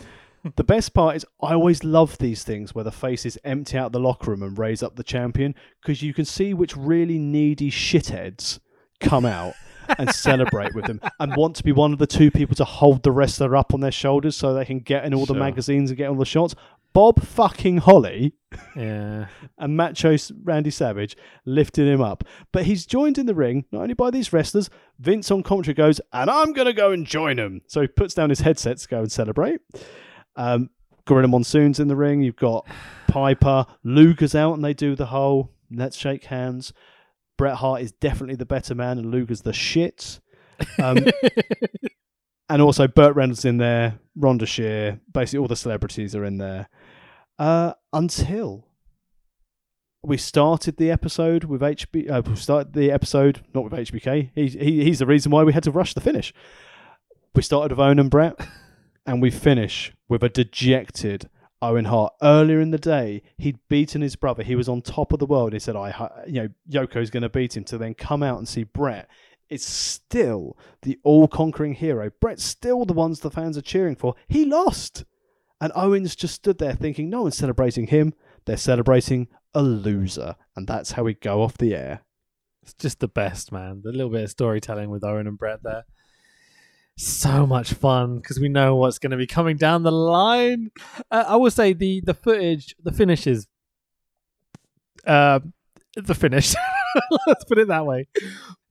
The 0.55 0.63
best 0.63 0.93
part 0.93 1.15
is 1.15 1.25
I 1.41 1.53
always 1.53 1.83
love 1.83 2.17
these 2.17 2.43
things 2.43 2.73
where 2.73 2.83
the 2.83 2.91
faces 2.91 3.37
empty 3.43 3.77
out 3.77 3.91
the 3.91 3.99
locker 3.99 4.31
room 4.31 4.43
and 4.43 4.57
raise 4.57 4.81
up 4.81 4.95
the 4.95 5.03
champion 5.03 5.55
because 5.81 6.01
you 6.01 6.13
can 6.13 6.25
see 6.25 6.53
which 6.53 6.75
really 6.75 7.17
needy 7.19 7.69
shitheads 7.71 8.59
come 8.99 9.25
out 9.25 9.53
and 9.97 10.09
celebrate 10.15 10.73
with 10.73 10.85
them 10.85 10.99
and 11.19 11.35
want 11.35 11.55
to 11.57 11.63
be 11.63 11.71
one 11.71 11.93
of 11.93 11.99
the 11.99 12.07
two 12.07 12.31
people 12.31 12.55
to 12.55 12.63
hold 12.65 13.03
the 13.03 13.11
wrestler 13.11 13.55
up 13.55 13.73
on 13.73 13.81
their 13.81 13.91
shoulders 13.91 14.35
so 14.35 14.53
they 14.53 14.65
can 14.65 14.79
get 14.79 15.05
in 15.05 15.13
all 15.13 15.25
the 15.25 15.33
magazines 15.39 15.89
and 15.89 15.97
get 15.97 16.09
all 16.09 16.15
the 16.15 16.25
shots. 16.25 16.55
Bob 16.93 17.21
fucking 17.23 17.77
Holly 17.77 18.33
Yeah. 18.75 19.27
and 19.57 19.77
Macho 19.77 20.17
Randy 20.43 20.71
Savage 20.71 21.15
lifted 21.45 21.87
him 21.87 22.01
up. 22.01 22.25
But 22.51 22.65
he's 22.65 22.85
joined 22.85 23.17
in 23.17 23.27
the 23.27 23.33
ring 23.35 23.63
not 23.71 23.83
only 23.83 23.93
by 23.93 24.11
these 24.11 24.33
wrestlers, 24.33 24.69
Vince 24.99 25.31
on 25.31 25.41
commentary 25.41 25.73
goes, 25.73 26.01
and 26.11 26.29
I'm 26.29 26.51
going 26.51 26.67
to 26.67 26.73
go 26.73 26.91
and 26.91 27.05
join 27.07 27.39
him. 27.39 27.61
So 27.67 27.79
he 27.81 27.87
puts 27.87 28.13
down 28.13 28.29
his 28.29 28.41
headset 28.41 28.77
to 28.79 28.87
go 28.89 28.99
and 28.99 29.11
celebrate. 29.11 29.61
Um, 30.35 30.69
Gorilla 31.05 31.27
Monsoon's 31.27 31.79
in 31.79 31.87
the 31.87 31.95
ring. 31.95 32.21
You've 32.21 32.35
got 32.35 32.67
Piper, 33.07 33.65
Luger's 33.83 34.35
out, 34.35 34.53
and 34.53 34.63
they 34.63 34.73
do 34.73 34.95
the 34.95 35.07
whole 35.07 35.51
let's 35.71 35.97
shake 35.97 36.25
hands. 36.25 36.73
Bret 37.37 37.55
Hart 37.55 37.81
is 37.81 37.91
definitely 37.93 38.35
the 38.35 38.45
better 38.45 38.75
man, 38.75 38.97
and 38.97 39.11
Luger's 39.11 39.41
the 39.41 39.53
shit. 39.53 40.19
Um, 40.81 41.05
and 42.49 42.61
also 42.61 42.87
Burt 42.87 43.15
Reynolds 43.15 43.45
in 43.45 43.57
there, 43.57 43.99
Rhonda 44.17 44.47
Shear, 44.47 44.99
basically 45.11 45.39
all 45.39 45.47
the 45.47 45.55
celebrities 45.55 46.15
are 46.15 46.25
in 46.25 46.37
there. 46.37 46.69
Uh, 47.39 47.73
until 47.93 48.67
we 50.03 50.17
started 50.17 50.77
the 50.77 50.91
episode 50.91 51.43
with 51.43 51.61
HB. 51.61 52.09
Uh, 52.09 52.21
we 52.25 52.35
started 52.35 52.73
the 52.73 52.91
episode 52.91 53.41
not 53.53 53.63
with 53.63 53.73
HBK. 53.73 54.31
He's 54.33 54.53
he, 54.53 54.83
he's 54.83 54.99
the 54.99 55.05
reason 55.05 55.31
why 55.31 55.43
we 55.43 55.53
had 55.53 55.63
to 55.63 55.71
rush 55.71 55.93
the 55.93 56.01
finish. 56.01 56.33
We 57.35 57.41
started 57.41 57.71
with 57.71 57.79
Owen 57.79 57.99
and 57.99 58.09
Bret, 58.09 58.35
and 59.05 59.21
we 59.21 59.31
finish 59.31 59.93
with 60.07 60.23
a 60.23 60.29
dejected 60.29 61.29
Owen 61.61 61.85
Hart. 61.85 62.13
Earlier 62.21 62.59
in 62.59 62.71
the 62.71 62.77
day, 62.77 63.21
he'd 63.37 63.59
beaten 63.69 64.01
his 64.01 64.15
brother. 64.15 64.43
He 64.43 64.55
was 64.55 64.67
on 64.67 64.81
top 64.81 65.13
of 65.13 65.19
the 65.19 65.25
world. 65.25 65.53
He 65.53 65.59
said, 65.59 65.75
"I, 65.75 66.23
you 66.27 66.33
know, 66.33 66.49
Yoko's 66.67 67.09
going 67.09 67.23
to 67.23 67.29
beat 67.29 67.55
him." 67.55 67.63
To 67.65 67.77
then 67.77 67.93
come 67.93 68.23
out 68.23 68.37
and 68.37 68.47
see 68.47 68.63
Bret. 68.63 69.07
It's 69.49 69.65
still 69.65 70.57
the 70.81 70.97
all-conquering 71.03 71.73
hero. 71.73 72.09
Bret's 72.21 72.43
still 72.43 72.85
the 72.85 72.93
ones 72.93 73.19
the 73.19 73.29
fans 73.29 73.57
are 73.57 73.61
cheering 73.61 73.95
for. 73.95 74.15
He 74.27 74.45
lost, 74.45 75.03
and 75.59 75.71
Owens 75.75 76.15
just 76.15 76.35
stood 76.35 76.57
there 76.57 76.73
thinking, 76.73 77.09
"No 77.09 77.23
one's 77.23 77.37
celebrating 77.37 77.87
him. 77.87 78.13
They're 78.45 78.57
celebrating 78.57 79.27
a 79.53 79.61
loser," 79.61 80.35
and 80.55 80.67
that's 80.67 80.93
how 80.93 81.03
we 81.03 81.13
go 81.13 81.43
off 81.43 81.57
the 81.57 81.75
air. 81.75 82.01
It's 82.63 82.73
just 82.73 82.99
the 82.99 83.07
best, 83.07 83.51
man. 83.51 83.81
The 83.83 83.91
little 83.91 84.09
bit 84.09 84.23
of 84.23 84.29
storytelling 84.29 84.89
with 84.89 85.03
Owen 85.03 85.27
and 85.27 85.37
Bret 85.37 85.63
there. 85.63 85.83
So 86.97 87.47
much 87.47 87.73
fun 87.73 88.17
because 88.17 88.39
we 88.39 88.49
know 88.49 88.75
what's 88.75 88.99
going 88.99 89.11
to 89.11 89.17
be 89.17 89.27
coming 89.27 89.57
down 89.57 89.83
the 89.83 89.91
line. 89.91 90.71
Uh, 91.09 91.25
I 91.27 91.35
will 91.37 91.51
say 91.51 91.73
the 91.73 92.01
the 92.01 92.13
footage, 92.13 92.75
the 92.83 92.91
finishes, 92.91 93.47
uh, 95.07 95.39
the 95.95 96.15
finish. 96.15 96.53
Let's 97.27 97.43
put 97.45 97.57
it 97.57 97.69
that 97.69 97.85
way. 97.85 98.07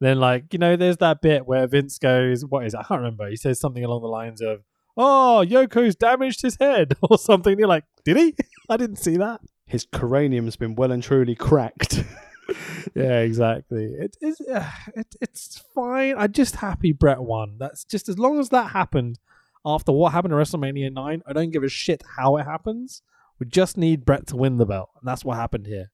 Then, 0.00 0.20
like 0.20 0.52
you 0.52 0.58
know, 0.58 0.76
there's 0.76 0.98
that 0.98 1.20
bit 1.20 1.46
where 1.46 1.66
Vince 1.66 1.98
goes, 1.98 2.44
"What 2.44 2.66
is? 2.66 2.74
It? 2.74 2.80
I 2.80 2.82
can't 2.84 3.00
remember." 3.00 3.28
He 3.28 3.36
says 3.36 3.58
something 3.60 3.84
along 3.84 4.02
the 4.02 4.08
lines 4.08 4.40
of, 4.40 4.62
"Oh, 4.96 5.44
Yoko's 5.46 5.96
damaged 5.96 6.42
his 6.42 6.56
head" 6.60 6.96
or 7.02 7.18
something. 7.18 7.58
You're 7.58 7.68
like, 7.68 7.84
"Did 8.04 8.16
he? 8.16 8.34
I 8.70 8.76
didn't 8.76 8.96
see 8.96 9.16
that." 9.16 9.40
His 9.66 9.86
cranium's 9.92 10.56
been 10.56 10.74
well 10.74 10.92
and 10.92 11.02
truly 11.02 11.34
cracked. 11.34 12.04
Yeah, 12.94 13.20
exactly. 13.20 13.84
It 13.84 14.16
is. 14.20 14.40
Uh, 14.40 14.68
it, 14.96 15.14
it's 15.20 15.62
fine. 15.74 16.14
I'm 16.16 16.32
just 16.32 16.56
happy 16.56 16.92
Bret 16.92 17.20
won. 17.20 17.56
That's 17.58 17.84
just 17.84 18.08
as 18.08 18.18
long 18.18 18.38
as 18.40 18.48
that 18.50 18.70
happened 18.72 19.18
after 19.64 19.92
what 19.92 20.12
happened 20.12 20.34
at 20.34 20.38
WrestleMania 20.38 20.92
nine. 20.92 21.22
I 21.26 21.32
don't 21.32 21.50
give 21.50 21.62
a 21.62 21.68
shit 21.68 22.02
how 22.16 22.36
it 22.36 22.44
happens. 22.44 23.02
We 23.38 23.46
just 23.46 23.76
need 23.76 24.04
Bret 24.04 24.26
to 24.28 24.36
win 24.36 24.56
the 24.58 24.66
belt, 24.66 24.90
and 24.98 25.08
that's 25.08 25.24
what 25.24 25.36
happened 25.36 25.66
here. 25.66 25.90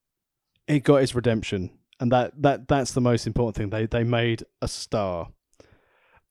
he 0.66 0.80
got 0.80 0.96
his 0.96 1.14
redemption, 1.14 1.70
and 2.00 2.10
that, 2.12 2.32
that 2.42 2.68
that's 2.68 2.92
the 2.92 3.00
most 3.00 3.26
important 3.26 3.56
thing. 3.56 3.70
They 3.70 3.86
they 3.86 4.04
made 4.04 4.44
a 4.60 4.68
star. 4.68 5.28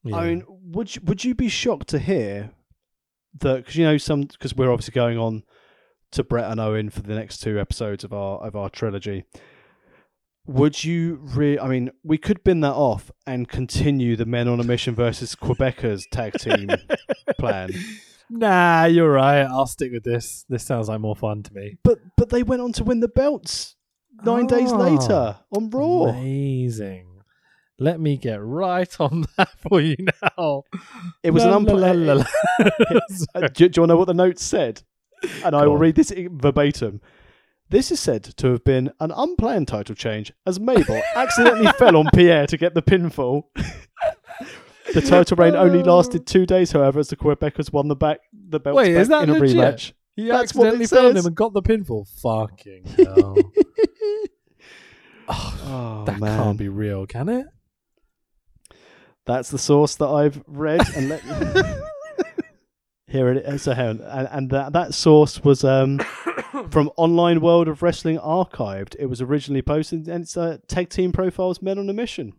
Yeah. 0.03 0.17
I 0.17 0.27
mean, 0.27 0.43
would 0.47 0.95
you, 0.95 1.01
would 1.05 1.23
you 1.23 1.33
be 1.35 1.49
shocked 1.49 1.87
to 1.89 1.99
hear 1.99 2.51
that? 3.39 3.57
Because 3.57 3.75
you 3.75 3.85
know 3.85 3.97
some 3.97 4.21
because 4.21 4.55
we're 4.55 4.71
obviously 4.71 4.93
going 4.93 5.17
on 5.17 5.43
to 6.11 6.23
Bret 6.23 6.51
and 6.51 6.59
Owen 6.59 6.89
for 6.89 7.01
the 7.01 7.15
next 7.15 7.39
two 7.39 7.59
episodes 7.59 8.03
of 8.03 8.13
our 8.13 8.39
of 8.39 8.55
our 8.55 8.69
trilogy. 8.69 9.25
Would 10.47 10.83
you 10.83 11.19
re? 11.21 11.57
I 11.57 11.67
mean, 11.67 11.91
we 12.03 12.17
could 12.17 12.43
bin 12.43 12.59
that 12.61 12.73
off 12.73 13.09
and 13.25 13.47
continue 13.47 14.15
the 14.15 14.25
Men 14.25 14.47
on 14.47 14.59
a 14.59 14.63
Mission 14.63 14.93
versus 14.93 15.35
Quebecers 15.35 16.03
tag 16.11 16.33
team 16.33 16.69
plan. 17.39 17.71
nah, 18.29 18.85
you're 18.85 19.11
right. 19.11 19.41
I'll 19.43 19.65
stick 19.65 19.91
with 19.91 20.03
this. 20.03 20.45
This 20.47 20.63
sounds 20.63 20.87
like 20.89 20.99
more 20.99 21.15
fun 21.15 21.41
to 21.43 21.53
me. 21.53 21.77
But 21.83 21.99
but 22.15 22.29
they 22.29 22.43
went 22.43 22.61
on 22.61 22.73
to 22.73 22.83
win 22.83 22.99
the 22.99 23.07
belts 23.07 23.75
nine 24.23 24.45
days 24.47 24.71
Oh. 24.71 24.77
later 24.77 25.35
on 25.51 25.69
Raw. 25.71 26.09
Amazing. 26.09 27.07
Let 27.79 27.99
me 27.99 28.15
get 28.15 28.37
right 28.41 28.95
on 29.01 29.25
that 29.37 29.49
for 29.67 29.81
you 29.81 29.97
now. 30.37 30.63
It 31.23 31.31
was 31.31 31.43
La, 31.43 31.57
an 31.57 31.65
la, 31.65 31.73
la, 31.73 31.87
unpla- 31.89 32.05
la, 32.05 32.13
la. 32.13 32.25
Uh, 33.35 33.47
do, 33.53 33.67
do 33.67 33.77
you 33.77 33.81
want 33.81 33.87
to 33.87 33.87
know 33.87 33.97
what 33.97 34.05
the 34.07 34.13
note 34.13 34.39
said? 34.39 34.81
And 35.43 35.55
I 35.55 35.65
will 35.65 35.73
on. 35.73 35.79
read 35.79 35.95
this 35.95 36.13
verbatim. 36.15 37.01
This 37.69 37.91
is 37.91 37.99
said 37.99 38.23
to 38.23 38.47
have 38.51 38.63
been 38.63 38.91
an 38.99 39.11
unplanned 39.11 39.67
title 39.67 39.95
change 39.95 40.31
as 40.45 40.59
Mabel 40.59 41.01
accidentally 41.15 41.71
fell 41.79 41.97
on 41.97 42.07
Pierre 42.13 42.45
to 42.47 42.57
get 42.57 42.75
the 42.75 42.81
pinfall. 42.83 43.43
the 44.93 45.01
title 45.01 45.35
reign 45.37 45.55
only 45.55 45.81
lasted 45.81 46.27
two 46.27 46.45
days, 46.45 46.71
however, 46.71 46.99
as 46.99 47.09
the 47.09 47.15
Quebecers 47.15 47.73
won 47.73 47.87
the 47.87 47.95
back 47.95 48.19
the 48.31 48.59
belts 48.59 48.77
Wait, 48.77 48.93
back 48.93 49.01
is 49.01 49.07
that 49.07 49.23
in 49.23 49.29
a 49.31 49.33
legit? 49.39 49.57
rematch. 49.57 49.93
He 50.15 50.27
That's 50.27 50.51
accidentally 50.51 50.85
fell 50.87 51.07
on 51.07 51.17
him 51.17 51.25
and 51.25 51.35
got 51.35 51.53
the 51.53 51.61
pinfall. 51.61 52.07
Fucking 52.21 52.85
hell. 52.97 53.35
Oh, 55.27 55.59
Oh 55.67 56.03
that 56.05 56.19
man, 56.19 56.37
can't 56.39 56.57
be 56.57 56.69
real, 56.69 57.07
can 57.07 57.29
it? 57.29 57.47
that's 59.25 59.49
the 59.49 59.57
source 59.57 59.95
that 59.95 60.07
I've 60.07 60.39
read. 60.45 60.81
And 60.95 61.09
let 61.09 61.23
here 63.07 63.29
it 63.29 63.43
is. 63.45 63.63
So 63.63 63.71
and, 63.71 64.01
and 64.01 64.49
that 64.51 64.73
that 64.73 64.93
source 64.93 65.43
was 65.43 65.63
um, 65.63 65.99
from 66.69 66.91
Online 66.97 67.41
World 67.41 67.67
of 67.67 67.81
Wrestling 67.81 68.17
Archived. 68.17 68.95
It 68.99 69.07
was 69.07 69.21
originally 69.21 69.61
posted, 69.61 70.07
and 70.07 70.23
it's 70.23 70.37
uh, 70.37 70.57
Tag 70.67 70.89
Team 70.89 71.11
Profiles 71.11 71.61
Men 71.61 71.79
on 71.79 71.89
a 71.89 71.93
Mission. 71.93 72.33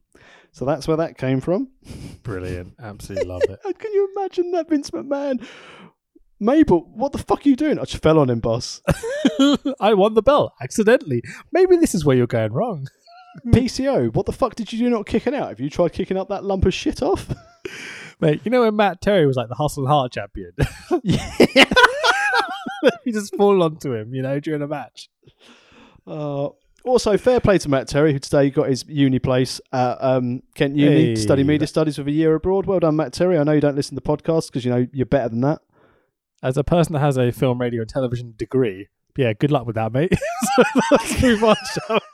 So 0.52 0.64
that's 0.64 0.88
where 0.88 0.96
that 0.96 1.18
came 1.18 1.40
from. 1.40 1.68
Brilliant. 2.22 2.74
Absolutely 2.80 3.26
love 3.26 3.42
it. 3.42 3.60
Can 3.78 3.92
you 3.92 4.12
imagine 4.16 4.52
that, 4.52 4.68
Vince 4.68 4.90
McMahon? 4.90 5.46
Mabel, 6.38 6.90
what 6.94 7.12
the 7.12 7.18
fuck 7.18 7.46
are 7.46 7.48
you 7.48 7.56
doing? 7.56 7.78
I 7.78 7.84
just 7.84 8.02
fell 8.02 8.18
on 8.18 8.28
him, 8.28 8.40
boss. 8.40 8.82
I 9.80 9.94
won 9.94 10.14
the 10.14 10.22
bell 10.22 10.54
accidentally. 10.60 11.22
Maybe 11.50 11.76
this 11.76 11.94
is 11.94 12.04
where 12.04 12.16
you're 12.16 12.26
going 12.26 12.52
wrong. 12.52 12.88
PCO, 13.48 14.12
what 14.14 14.26
the 14.26 14.32
fuck 14.32 14.54
did 14.54 14.72
you 14.72 14.78
do 14.78 14.90
not 14.90 15.06
kicking 15.06 15.34
out? 15.34 15.48
Have 15.48 15.60
you 15.60 15.70
tried 15.70 15.92
kicking 15.92 16.16
up 16.16 16.28
that 16.28 16.44
lump 16.44 16.66
of 16.66 16.74
shit 16.74 17.02
off? 17.02 17.34
Mate, 18.20 18.40
you 18.44 18.50
know 18.50 18.62
when 18.62 18.76
Matt 18.76 19.00
Terry 19.00 19.26
was 19.26 19.36
like 19.36 19.48
the 19.48 19.54
Hustle 19.54 19.84
and 19.84 19.92
Heart 19.92 20.12
champion? 20.12 20.52
you 23.04 23.12
just 23.12 23.34
fall 23.36 23.62
onto 23.62 23.94
him, 23.94 24.14
you 24.14 24.22
know, 24.22 24.38
during 24.40 24.62
a 24.62 24.66
match. 24.66 25.08
Uh, 26.06 26.48
also, 26.84 27.16
fair 27.18 27.40
play 27.40 27.58
to 27.58 27.68
Matt 27.68 27.88
Terry, 27.88 28.12
who 28.12 28.18
today 28.20 28.48
got 28.50 28.68
his 28.68 28.84
uni 28.86 29.18
place 29.18 29.60
at 29.72 29.96
um, 30.00 30.42
Kent 30.54 30.76
Uni 30.76 30.94
Hey, 31.06 31.14
to 31.14 31.20
study 31.20 31.42
media 31.42 31.60
that- 31.60 31.66
studies 31.66 31.98
with 31.98 32.06
a 32.06 32.12
year 32.12 32.34
abroad. 32.34 32.66
Well 32.66 32.78
done, 32.78 32.94
Matt 32.96 33.12
Terry. 33.12 33.38
I 33.38 33.42
know 33.44 33.52
you 33.52 33.60
don't 33.60 33.74
listen 33.76 33.96
to 33.96 34.00
podcasts 34.00 34.46
because 34.46 34.64
you 34.64 34.70
know 34.70 34.86
you're 34.92 35.04
better 35.06 35.28
than 35.28 35.40
that. 35.40 35.60
As 36.42 36.56
a 36.56 36.62
person 36.64 36.92
that 36.92 37.00
has 37.00 37.16
a 37.16 37.32
film, 37.32 37.60
radio, 37.60 37.80
and 37.80 37.88
television 37.90 38.34
degree, 38.36 38.88
yeah, 39.16 39.32
good 39.32 39.50
luck 39.50 39.66
with 39.66 39.74
that, 39.74 39.92
mate. 39.92 40.12
so 40.56 40.62
let's 40.92 41.22
move 41.22 41.42
on, 41.42 41.56
shall 41.88 42.00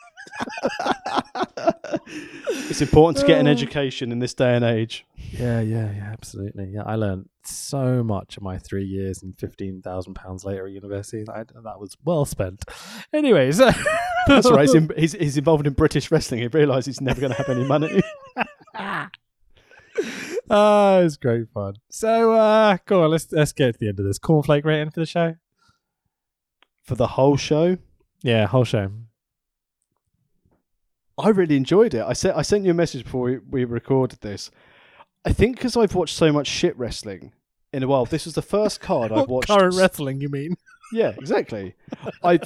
It's 2.70 2.80
important 2.80 3.18
to 3.18 3.26
get 3.26 3.38
an 3.40 3.46
Uh. 3.46 3.50
education 3.50 4.12
in 4.12 4.18
this 4.20 4.32
day 4.34 4.54
and 4.54 4.64
age. 4.64 5.04
Yeah, 5.32 5.60
yeah, 5.60 5.92
yeah, 5.92 6.08
absolutely. 6.12 6.70
Yeah, 6.72 6.82
I 6.86 6.94
learned 6.96 7.28
so 7.50 8.02
much 8.02 8.36
in 8.36 8.44
my 8.44 8.58
three 8.58 8.84
years 8.84 9.22
and 9.22 9.38
fifteen 9.38 9.82
thousand 9.82 10.14
pounds 10.14 10.44
later 10.44 10.66
at 10.66 10.72
university. 10.72 11.24
That, 11.24 11.50
that 11.64 11.80
was 11.80 11.96
well 12.04 12.24
spent. 12.24 12.64
Anyways, 13.12 13.58
That's 13.58 14.50
right. 14.50 14.62
He's, 14.62 14.74
in, 14.74 14.90
he's, 14.96 15.12
he's 15.12 15.36
involved 15.36 15.66
in 15.66 15.72
British 15.72 16.10
wrestling. 16.10 16.40
He 16.40 16.46
realised 16.48 16.86
he's 16.86 17.00
never 17.00 17.20
going 17.20 17.32
to 17.32 17.38
have 17.38 17.48
any 17.48 17.64
money. 17.64 18.02
Ah, 20.50 20.98
it's 20.98 21.16
great 21.16 21.48
fun. 21.54 21.74
So, 21.88 22.32
uh, 22.32 22.76
go 22.84 23.04
on, 23.04 23.10
let's 23.10 23.30
let's 23.32 23.52
get 23.52 23.72
to 23.72 23.78
the 23.78 23.88
end 23.88 23.98
of 24.00 24.04
this. 24.04 24.18
Cornflake 24.18 24.64
rating 24.64 24.90
for 24.90 25.00
the 25.00 25.06
show. 25.06 25.36
For 26.82 26.94
the 26.94 27.06
whole 27.06 27.36
show, 27.36 27.78
Yeah, 28.22 28.46
whole 28.46 28.64
show. 28.64 28.90
I 31.18 31.28
really 31.28 31.56
enjoyed 31.56 31.94
it. 31.94 32.02
I 32.02 32.12
sent 32.12 32.36
I 32.36 32.42
sent 32.42 32.64
you 32.64 32.72
a 32.72 32.74
message 32.74 33.04
before 33.04 33.22
we, 33.22 33.38
we 33.38 33.64
recorded 33.64 34.20
this. 34.20 34.50
I 35.24 35.32
think 35.32 35.56
because 35.56 35.76
I've 35.76 35.94
watched 35.94 36.16
so 36.16 36.32
much 36.32 36.46
shit 36.48 36.76
wrestling 36.78 37.32
in 37.72 37.82
a 37.82 37.86
while, 37.88 38.04
this 38.04 38.24
was 38.24 38.34
the 38.34 38.42
first 38.42 38.80
card 38.80 39.12
I've 39.12 39.28
watched. 39.28 39.48
Current 39.48 39.74
wrestling, 39.76 40.20
you 40.20 40.28
mean? 40.28 40.56
Yeah, 40.94 41.14
exactly. 41.18 41.74
I 42.22 42.38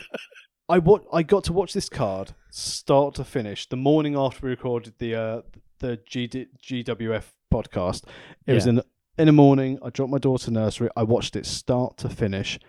I 0.69 0.79
wa- 0.79 1.01
I 1.13 1.25
got 1.25 1.43
to 1.45 1.53
watch 1.53 1.73
this 1.73 1.89
card 1.89 2.33
start 2.49 3.17
to 3.17 3.25
finish 3.25 3.69
the 3.69 3.77
morning 3.77 4.17
after 4.17 4.47
we 4.47 4.51
recorded 4.51 4.95
the 4.99 5.17
uh, 5.17 5.43
the 5.81 5.97
GD- 6.09 6.47
GWF 6.63 7.25
podcast. 7.53 8.05
It 8.47 8.53
was 8.53 8.69
in 8.69 8.81
in 9.19 9.27
the 9.27 9.33
morning. 9.33 9.81
I 9.83 9.91
dropped 9.91 10.13
my 10.13 10.19
daughter 10.19 10.45
to 10.45 10.51
nursery. 10.53 10.89
I 10.97 11.03
watched 11.03 11.35
it 11.35 11.45
start 11.45 11.97
to 11.97 12.09
finish, 12.09 12.61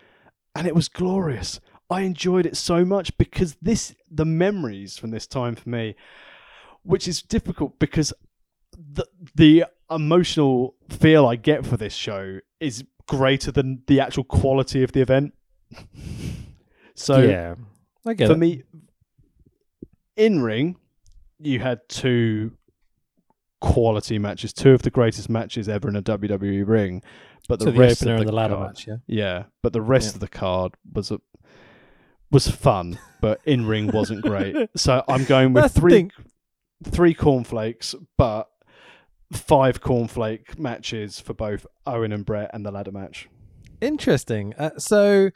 and 0.55 0.65
it 0.65 0.73
was 0.73 0.89
glorious. 0.89 1.59
I 1.91 2.01
enjoyed 2.01 2.47
it 2.47 2.57
so 2.57 2.83
much 2.83 3.15
because 3.19 3.55
this 3.61 3.93
the 4.09 4.25
memories 4.25 4.97
from 4.97 5.11
this 5.11 5.27
time 5.27 5.53
for 5.53 5.69
me, 5.69 5.95
which 6.81 7.07
is 7.07 7.21
difficult 7.21 7.77
because 7.77 8.13
the 8.75 9.05
the 9.35 9.65
emotional 9.89 10.75
feel 10.89 11.25
I 11.25 11.35
get 11.35 11.65
for 11.65 11.77
this 11.77 11.93
show 11.93 12.39
is 12.59 12.83
greater 13.07 13.51
than 13.51 13.83
the 13.87 13.99
actual 14.01 14.23
quality 14.23 14.83
of 14.83 14.91
the 14.91 15.01
event. 15.01 15.33
so 16.95 17.19
yeah, 17.21 17.55
I 18.05 18.13
get 18.13 18.27
for 18.27 18.33
it. 18.33 18.37
me, 18.37 18.63
in 20.15 20.41
ring, 20.41 20.77
you 21.39 21.59
had 21.59 21.87
two 21.89 22.51
quality 23.61 24.19
matches, 24.19 24.53
two 24.53 24.71
of 24.71 24.81
the 24.81 24.91
greatest 24.91 25.29
matches 25.29 25.67
ever 25.69 25.87
in 25.89 25.95
a 25.95 26.01
WWE 26.01 26.67
ring. 26.67 27.01
But 27.47 27.59
the 27.59 27.65
so 27.65 27.71
the 27.71 27.79
rest 27.79 28.01
of 28.01 28.07
and 28.09 28.19
the 28.21 28.25
the 28.25 28.31
ladder 28.33 28.55
card, 28.55 28.67
match, 28.69 28.87
yeah. 28.87 28.97
yeah. 29.07 29.43
But 29.63 29.73
the 29.73 29.81
rest 29.81 30.07
Yeah. 30.07 30.15
of 30.15 30.19
the 30.19 30.27
card 30.27 30.73
was 30.93 31.11
a 31.11 31.21
was 32.29 32.47
fun, 32.49 32.99
but 33.21 33.39
in 33.45 33.65
ring 33.65 33.87
wasn't 33.93 34.21
great. 34.21 34.55
So 34.75 35.01
I'm 35.07 35.23
going 35.23 35.53
with 35.53 35.63
That's 35.63 35.79
three 35.79 36.09
three 36.83 37.13
cornflakes, 37.13 37.95
but 38.17 38.49
five 39.31 39.81
cornflake 39.81 40.57
matches 40.57 41.19
for 41.19 41.33
both 41.33 41.65
Owen 41.85 42.11
and 42.11 42.25
Bret 42.25 42.51
and 42.53 42.65
the 42.65 42.71
ladder 42.71 42.91
match. 42.91 43.27
Interesting. 43.81 44.53
Uh, 44.57 44.71
so, 44.77 45.29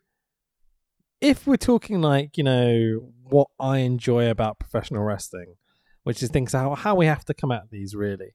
if 1.19 1.45
we're 1.45 1.57
talking 1.57 2.01
like 2.01 2.37
you 2.37 2.43
know 2.43 3.11
what 3.23 3.47
I 3.59 3.79
enjoy 3.79 4.29
about 4.29 4.59
professional 4.59 5.03
wrestling, 5.03 5.55
which 6.03 6.23
is 6.23 6.29
things 6.29 6.53
how 6.53 6.75
how 6.75 6.95
we 6.95 7.05
have 7.05 7.25
to 7.25 7.33
come 7.33 7.51
at 7.51 7.69
these 7.69 7.95
really, 7.95 8.33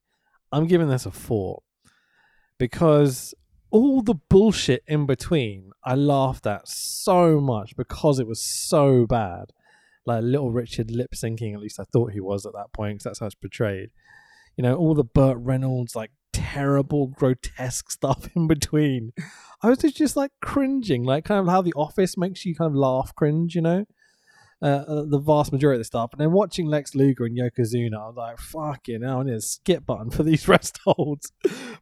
I'm 0.52 0.66
giving 0.66 0.88
this 0.88 1.06
a 1.06 1.10
four 1.10 1.62
because 2.58 3.34
all 3.70 4.02
the 4.02 4.14
bullshit 4.14 4.82
in 4.86 5.06
between 5.06 5.70
I 5.84 5.94
laughed 5.94 6.46
at 6.46 6.68
so 6.68 7.40
much 7.40 7.76
because 7.76 8.18
it 8.18 8.26
was 8.26 8.42
so 8.42 9.06
bad. 9.06 9.52
Like 10.04 10.22
little 10.22 10.52
Richard 10.52 10.90
lip 10.90 11.12
syncing, 11.14 11.52
at 11.54 11.60
least 11.60 11.80
I 11.80 11.84
thought 11.92 12.12
he 12.12 12.20
was 12.20 12.46
at 12.46 12.52
that 12.52 12.72
point, 12.72 12.94
because 12.94 13.04
that's 13.04 13.18
how 13.18 13.26
it's 13.26 13.34
portrayed. 13.34 13.90
You 14.56 14.62
know, 14.62 14.74
all 14.76 14.94
the 14.94 15.04
Burt 15.04 15.36
Reynolds 15.38 15.94
like 15.94 16.10
terrible, 16.32 17.08
grotesque 17.08 17.90
stuff 17.90 18.28
in 18.34 18.46
between. 18.46 19.12
I 19.62 19.68
was 19.68 19.78
just 19.78 20.16
like 20.16 20.32
cringing, 20.40 21.04
like 21.04 21.24
kind 21.24 21.40
of 21.40 21.52
how 21.52 21.62
The 21.62 21.72
Office 21.74 22.16
makes 22.16 22.44
you 22.44 22.54
kind 22.54 22.70
of 22.70 22.76
laugh, 22.76 23.14
cringe, 23.14 23.54
you 23.54 23.62
know? 23.62 23.84
Uh, 24.62 24.84
uh, 24.88 25.04
the 25.06 25.18
vast 25.18 25.52
majority 25.52 25.76
of 25.76 25.80
the 25.80 25.84
stuff. 25.84 26.12
And 26.12 26.20
then 26.20 26.32
watching 26.32 26.66
Lex 26.66 26.94
Luger 26.94 27.26
and 27.26 27.36
Yokozuna, 27.36 27.94
I 27.94 28.06
was 28.06 28.16
like, 28.16 28.38
fucking 28.38 29.02
hell, 29.02 29.20
I 29.20 29.24
need 29.24 29.34
a 29.34 29.40
skip 29.42 29.84
button 29.84 30.10
for 30.10 30.22
these 30.22 30.48
rest 30.48 30.80
holds. 30.84 31.30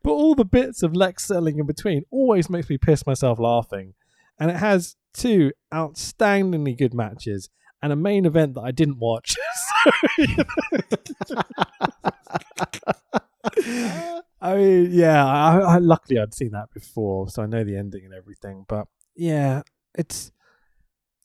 but 0.02 0.10
all 0.10 0.34
the 0.34 0.44
bits 0.44 0.82
of 0.82 0.96
Lex 0.96 1.24
selling 1.24 1.60
in 1.60 1.66
between 1.66 2.02
always 2.10 2.50
makes 2.50 2.68
me 2.68 2.76
piss 2.76 3.06
myself 3.06 3.38
laughing. 3.38 3.94
And 4.40 4.50
it 4.50 4.56
has 4.56 4.96
two 5.12 5.52
outstandingly 5.72 6.76
good 6.76 6.94
matches 6.94 7.48
and 7.80 7.92
a 7.92 7.96
main 7.96 8.26
event 8.26 8.54
that 8.54 8.62
I 8.62 8.72
didn't 8.72 8.98
watch. 8.98 9.36
I 14.40 14.56
mean, 14.56 14.88
yeah, 14.92 15.24
I, 15.24 15.58
I 15.58 15.78
luckily 15.78 16.18
I'd 16.18 16.34
seen 16.34 16.50
that 16.50 16.70
before, 16.72 17.28
so 17.28 17.42
I 17.42 17.46
know 17.46 17.64
the 17.64 17.76
ending 17.76 18.04
and 18.04 18.14
everything. 18.14 18.64
But 18.68 18.86
yeah, 19.16 19.62
it's 19.96 20.32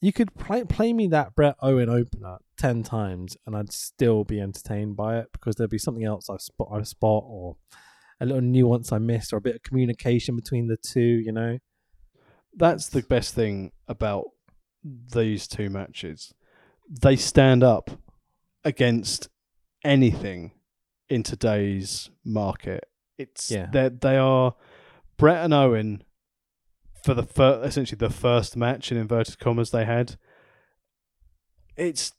you 0.00 0.12
could 0.12 0.34
play 0.34 0.64
play 0.64 0.92
me 0.92 1.08
that 1.08 1.34
Bret 1.34 1.56
Owen 1.60 1.88
opener 1.90 2.38
ten 2.56 2.82
times, 2.82 3.36
and 3.46 3.56
I'd 3.56 3.72
still 3.72 4.24
be 4.24 4.40
entertained 4.40 4.96
by 4.96 5.18
it 5.18 5.26
because 5.32 5.56
there'd 5.56 5.70
be 5.70 5.78
something 5.78 6.04
else 6.04 6.30
I 6.30 6.38
spot, 6.38 6.68
I 6.72 6.82
spot, 6.82 7.24
or 7.26 7.56
a 8.20 8.26
little 8.26 8.42
nuance 8.42 8.92
I 8.92 8.98
missed, 8.98 9.32
or 9.32 9.36
a 9.36 9.42
bit 9.42 9.56
of 9.56 9.62
communication 9.62 10.36
between 10.36 10.68
the 10.68 10.76
two. 10.76 11.00
You 11.00 11.32
know, 11.32 11.58
That's 12.56 12.88
the 12.88 13.02
best 13.02 13.34
thing 13.34 13.72
about 13.86 14.26
these 14.82 15.46
two 15.46 15.68
matches. 15.68 16.32
They 16.88 17.16
stand 17.16 17.62
up 17.62 17.90
against 18.64 19.28
anything 19.84 20.52
in 21.10 21.22
today's 21.22 22.08
market. 22.24 22.84
It's 23.18 23.50
Yeah. 23.50 23.66
they 23.70 23.88
they 23.90 24.16
are 24.16 24.54
Bret 25.18 25.44
and 25.44 25.52
Owen 25.52 26.02
for 27.04 27.12
the 27.14 27.22
fir- 27.22 27.62
essentially 27.64 27.96
the 27.98 28.08
first 28.10 28.56
match 28.56 28.90
in 28.90 28.96
inverted 28.98 29.38
commas 29.38 29.70
they 29.70 29.84
had. 29.84 30.16
It's 31.76 32.12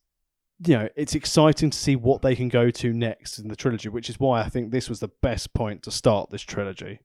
you 0.65 0.75
know 0.77 0.89
it's 0.95 1.15
exciting 1.15 1.69
to 1.71 1.77
see 1.77 1.95
what 1.95 2.21
they 2.21 2.35
can 2.35 2.49
go 2.49 2.69
to 2.69 2.93
next 2.93 3.39
in 3.39 3.47
the 3.47 3.55
trilogy, 3.55 3.89
which 3.89 4.09
is 4.09 4.19
why 4.19 4.41
I 4.41 4.49
think 4.49 4.69
this 4.71 4.89
was 4.89 4.99
the 4.99 5.09
best 5.21 5.53
point 5.55 5.81
to 5.83 5.91
start 5.91 6.29
this 6.29 6.41
trilogy. 6.43 6.99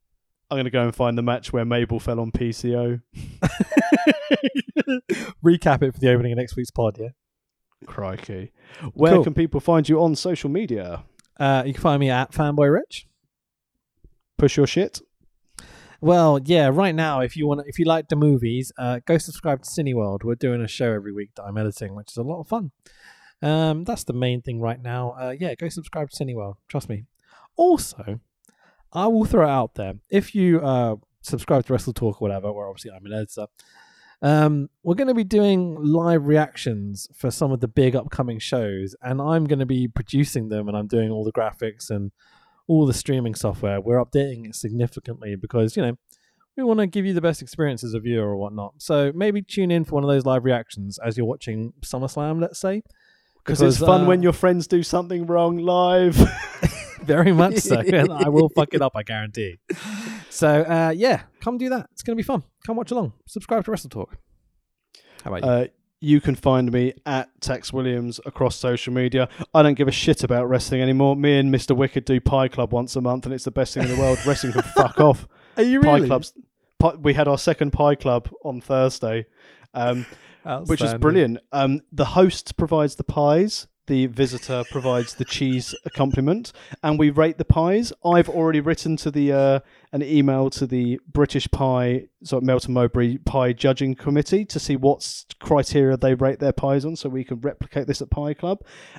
I'm 0.50 0.58
gonna 0.58 0.70
go 0.70 0.82
and 0.84 0.94
find 0.94 1.16
the 1.16 1.22
match 1.22 1.52
where 1.52 1.64
Mabel 1.64 1.98
fell 1.98 2.20
on 2.20 2.30
PCO. 2.32 3.00
recap 5.44 5.82
it 5.82 5.92
for 5.94 6.00
the 6.00 6.10
opening 6.12 6.32
of 6.32 6.38
next 6.38 6.56
week's 6.56 6.70
pod. 6.70 6.96
Yeah, 7.00 7.08
Crikey. 7.86 8.52
Where 8.94 9.14
Cool. 9.14 9.24
can 9.24 9.34
people 9.34 9.60
find 9.60 9.88
you 9.88 10.00
on 10.02 10.14
social 10.14 10.50
media? 10.50 11.04
Uh, 11.38 11.62
you 11.66 11.72
can 11.72 11.82
find 11.82 12.00
me 12.00 12.10
at 12.10 12.32
Fanboy 12.32 12.72
Rich. 12.72 13.06
Push 14.38 14.56
your 14.56 14.66
shit. 14.66 15.00
Well, 16.00 16.40
yeah. 16.44 16.68
Right 16.72 16.94
now, 16.94 17.20
if 17.20 17.36
you 17.36 17.46
want, 17.46 17.62
if 17.66 17.78
you 17.78 17.86
like 17.86 18.08
the 18.08 18.16
movies, 18.16 18.72
uh, 18.78 19.00
go 19.06 19.18
subscribe 19.18 19.62
to 19.62 19.68
Cineworld. 19.68 20.24
We're 20.24 20.34
doing 20.34 20.60
a 20.60 20.68
show 20.68 20.92
every 20.92 21.12
week 21.12 21.30
that 21.36 21.44
I'm 21.44 21.56
editing, 21.56 21.94
which 21.94 22.10
is 22.10 22.16
a 22.16 22.22
lot 22.22 22.40
of 22.40 22.48
fun. 22.48 22.70
Um, 23.42 23.84
that's 23.84 24.04
the 24.04 24.12
main 24.12 24.42
thing 24.42 24.60
right 24.60 24.80
now. 24.80 25.14
Uh, 25.18 25.34
yeah, 25.38 25.54
go 25.54 25.68
subscribe 25.68 26.10
to 26.10 26.24
Cineworld. 26.24 26.56
Trust 26.68 26.88
me. 26.88 27.04
Also, 27.56 28.20
I 28.92 29.06
will 29.06 29.24
throw 29.24 29.46
it 29.46 29.50
out 29.50 29.74
there. 29.74 29.94
If 30.10 30.34
you 30.34 30.60
uh, 30.60 30.96
subscribe 31.22 31.66
to 31.66 31.72
Wrestle 31.72 31.92
Talk 31.92 32.20
or 32.20 32.28
whatever, 32.28 32.52
where 32.52 32.68
obviously 32.68 32.92
I'm 32.92 33.06
an 33.06 33.12
editor, 33.12 33.46
um, 34.22 34.68
we're 34.82 34.94
going 34.94 35.08
to 35.08 35.14
be 35.14 35.24
doing 35.24 35.76
live 35.82 36.26
reactions 36.26 37.08
for 37.14 37.30
some 37.30 37.52
of 37.52 37.60
the 37.60 37.68
big 37.68 37.94
upcoming 37.94 38.38
shows, 38.38 38.96
and 39.02 39.20
I'm 39.20 39.44
going 39.44 39.58
to 39.58 39.66
be 39.66 39.88
producing 39.88 40.48
them, 40.48 40.68
and 40.68 40.76
I'm 40.76 40.86
doing 40.86 41.10
all 41.10 41.24
the 41.24 41.32
graphics 41.32 41.90
and 41.90 42.12
all 42.66 42.86
the 42.86 42.94
streaming 42.94 43.34
software. 43.34 43.80
We're 43.80 44.02
updating 44.02 44.46
it 44.46 44.54
significantly 44.54 45.36
because 45.36 45.76
you 45.76 45.82
know 45.82 45.98
we 46.56 46.64
want 46.64 46.80
to 46.80 46.86
give 46.86 47.04
you 47.04 47.12
the 47.12 47.20
best 47.20 47.42
experience 47.42 47.84
as 47.84 47.94
a 47.94 48.00
viewer 48.00 48.26
or 48.26 48.36
whatnot. 48.36 48.74
So 48.78 49.12
maybe 49.14 49.42
tune 49.42 49.70
in 49.70 49.84
for 49.84 49.92
one 49.92 50.04
of 50.04 50.08
those 50.08 50.24
live 50.24 50.44
reactions 50.44 50.98
as 51.04 51.16
you're 51.16 51.26
watching 51.26 51.74
SummerSlam, 51.82 52.40
let's 52.40 52.58
say. 52.58 52.82
Because 53.44 53.62
it's 53.62 53.78
fun 53.78 54.02
uh, 54.02 54.06
when 54.06 54.22
your 54.22 54.32
friends 54.32 54.66
do 54.66 54.82
something 54.82 55.26
wrong 55.26 55.58
live. 55.58 56.16
very 57.02 57.32
much 57.32 57.58
so. 57.58 57.80
I 58.10 58.28
will 58.28 58.48
fuck 58.48 58.74
it 58.74 58.82
up, 58.82 58.92
I 58.96 59.02
guarantee. 59.02 59.58
So 60.30 60.62
uh, 60.62 60.92
yeah, 60.96 61.22
come 61.40 61.58
do 61.58 61.68
that. 61.70 61.88
It's 61.92 62.02
gonna 62.02 62.16
be 62.16 62.22
fun. 62.22 62.42
Come 62.66 62.76
watch 62.76 62.90
along. 62.90 63.12
Subscribe 63.26 63.64
to 63.64 63.70
Wrestle 63.70 63.90
Talk. 63.90 64.16
How 65.24 65.34
about 65.34 65.44
you? 65.44 65.50
uh, 65.50 65.66
you 66.00 66.20
can 66.20 66.34
find 66.34 66.70
me 66.70 66.92
at 67.06 67.28
Tex 67.40 67.72
Williams 67.72 68.20
across 68.26 68.54
social 68.56 68.92
media. 68.92 69.28
I 69.54 69.62
don't 69.62 69.74
give 69.74 69.88
a 69.88 69.92
shit 69.92 70.22
about 70.22 70.48
wrestling 70.48 70.82
anymore. 70.82 71.16
Me 71.16 71.38
and 71.38 71.52
Mr. 71.52 71.74
Wicked 71.74 72.04
do 72.04 72.20
Pie 72.20 72.48
Club 72.48 72.72
once 72.72 72.94
a 72.96 73.00
month, 73.00 73.24
and 73.24 73.34
it's 73.34 73.44
the 73.44 73.50
best 73.50 73.74
thing 73.74 73.84
in 73.84 73.88
the 73.88 73.96
world. 73.96 74.18
wrestling 74.26 74.52
can 74.52 74.62
fuck 74.76 75.00
off. 75.00 75.26
Are 75.56 75.62
you 75.62 75.80
really? 75.80 76.02
Pie 76.02 76.06
Clubs. 76.06 76.34
Pie, 76.78 76.94
we 76.96 77.14
had 77.14 77.28
our 77.28 77.38
second 77.38 77.72
Pie 77.72 77.94
Club 77.94 78.28
on 78.44 78.60
Thursday, 78.60 79.26
um, 79.72 80.04
which 80.66 80.82
is 80.82 80.92
brilliant. 80.94 81.38
Um, 81.52 81.80
the 81.92 82.04
host 82.04 82.56
provides 82.56 82.96
the 82.96 83.04
pies. 83.04 83.66
The 83.86 84.06
visitor 84.06 84.64
provides 84.70 85.14
the 85.14 85.24
cheese 85.24 85.74
accompaniment, 85.84 86.52
and 86.82 86.98
we 86.98 87.10
rate 87.10 87.38
the 87.38 87.44
pies. 87.44 87.92
I've 88.04 88.28
already 88.28 88.60
written 88.60 88.96
to 88.98 89.12
the 89.12 89.32
uh, 89.32 89.60
an 89.92 90.02
email 90.02 90.50
to 90.50 90.66
the 90.66 90.98
British 91.06 91.48
Pie, 91.52 92.08
so 92.24 92.40
Melton 92.40 92.74
Mowbray 92.74 93.18
Pie 93.18 93.52
Judging 93.52 93.94
Committee 93.94 94.44
to 94.46 94.58
see 94.58 94.74
what 94.74 95.24
criteria 95.38 95.96
they 95.96 96.14
rate 96.14 96.40
their 96.40 96.52
pies 96.52 96.84
on, 96.84 96.96
so 96.96 97.08
we 97.08 97.22
can 97.22 97.40
replicate 97.40 97.86
this 97.86 98.02
at 98.02 98.10
Pie 98.10 98.34
Club. 98.34 98.58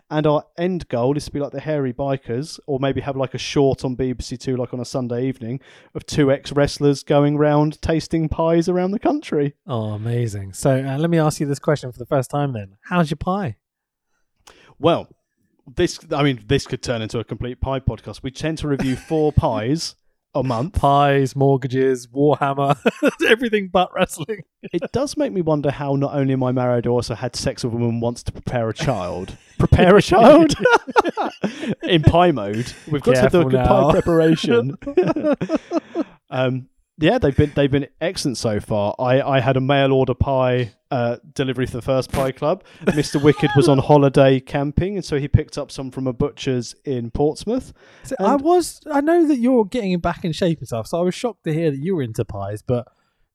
And 0.09 0.25
our 0.25 0.45
end 0.57 0.87
goal 0.87 1.17
is 1.17 1.25
to 1.25 1.31
be 1.31 1.39
like 1.39 1.51
the 1.51 1.59
hairy 1.59 1.91
bikers, 1.91 2.57
or 2.65 2.79
maybe 2.79 3.01
have 3.01 3.17
like 3.17 3.33
a 3.33 3.37
short 3.37 3.83
on 3.83 3.97
BBC 3.97 4.39
Two, 4.39 4.55
like 4.55 4.73
on 4.73 4.79
a 4.79 4.85
Sunday 4.85 5.27
evening, 5.27 5.59
of 5.95 6.05
two 6.05 6.31
ex 6.31 6.53
wrestlers 6.53 7.03
going 7.03 7.37
round 7.37 7.81
tasting 7.81 8.29
pies 8.29 8.69
around 8.69 8.91
the 8.91 8.99
country. 8.99 9.53
Oh, 9.67 9.91
amazing. 9.91 10.53
So 10.53 10.79
uh, 10.79 10.97
let 10.97 11.09
me 11.09 11.19
ask 11.19 11.41
you 11.41 11.45
this 11.45 11.59
question 11.59 11.91
for 11.91 11.99
the 11.99 12.05
first 12.05 12.31
time 12.31 12.53
then. 12.53 12.77
How's 12.83 13.11
your 13.11 13.17
pie? 13.17 13.57
Well, 14.79 15.07
this 15.75 15.99
I 16.11 16.23
mean, 16.23 16.43
this 16.47 16.65
could 16.65 16.81
turn 16.81 17.01
into 17.01 17.19
a 17.19 17.23
complete 17.23 17.59
pie 17.59 17.79
podcast. 17.79 18.23
We 18.23 18.31
tend 18.31 18.59
to 18.59 18.67
review 18.67 18.95
four 18.95 19.31
pies 19.33 19.95
a 20.35 20.43
month. 20.43 20.73
Pies, 20.73 21.35
mortgages, 21.35 22.07
Warhammer, 22.07 22.77
everything 23.27 23.69
but 23.69 23.89
wrestling. 23.93 24.43
It 24.61 24.91
does 24.91 25.17
make 25.17 25.33
me 25.33 25.41
wonder 25.41 25.71
how 25.71 25.95
not 25.95 26.13
only 26.13 26.33
am 26.33 26.43
I 26.43 26.51
married, 26.51 26.85
I 26.85 26.89
also 26.89 27.15
had 27.15 27.35
sex 27.35 27.63
with 27.63 27.73
a 27.73 27.77
woman 27.77 27.99
once 27.99 28.23
to 28.23 28.31
prepare 28.31 28.69
a 28.69 28.73
child. 28.73 29.35
prepare 29.57 29.97
a 29.97 30.01
child 30.01 30.53
in 31.83 32.03
pie 32.03 32.31
mode. 32.31 32.71
We've 32.89 33.01
got 33.01 33.15
to 33.15 33.29
do 33.29 33.41
a 33.41 33.45
good 33.45 33.53
now. 33.53 33.67
pie 33.67 33.91
preparation. 33.93 34.77
um, 36.29 36.67
Yeah, 36.99 37.19
they've 37.19 37.35
been 37.35 37.51
they've 37.55 37.69
been 37.69 37.87
excellent 38.01 38.37
so 38.37 38.59
far. 38.59 38.95
I, 38.97 39.21
I 39.21 39.39
had 39.39 39.55
a 39.55 39.61
mail 39.61 39.93
order 39.93 40.15
pie 40.15 40.73
uh, 40.89 41.17
delivery 41.33 41.67
for 41.67 41.77
the 41.77 41.81
first 41.83 42.11
pie 42.11 42.31
club. 42.31 42.63
Mr. 42.85 43.21
Wicked 43.21 43.51
was 43.55 43.69
on 43.69 43.77
holiday 43.91 44.39
camping, 44.39 44.95
and 44.95 45.05
so 45.05 45.19
he 45.19 45.27
picked 45.27 45.59
up 45.59 45.71
some 45.71 45.91
from 45.91 46.07
a 46.07 46.13
butcher's 46.13 46.75
in 46.85 47.11
Portsmouth. 47.11 47.71
So 48.03 48.15
I 48.19 48.35
was. 48.35 48.81
I 48.91 49.01
know 49.01 49.27
that 49.27 49.37
you're 49.37 49.65
getting 49.65 49.99
back 49.99 50.25
in 50.25 50.31
shape 50.31 50.57
and 50.57 50.67
stuff, 50.67 50.87
so 50.87 50.99
I 50.99 51.03
was 51.03 51.13
shocked 51.13 51.43
to 51.43 51.53
hear 51.53 51.69
that 51.69 51.79
you 51.79 51.95
were 51.95 52.01
into 52.01 52.25
pies. 52.25 52.63
But 52.63 52.87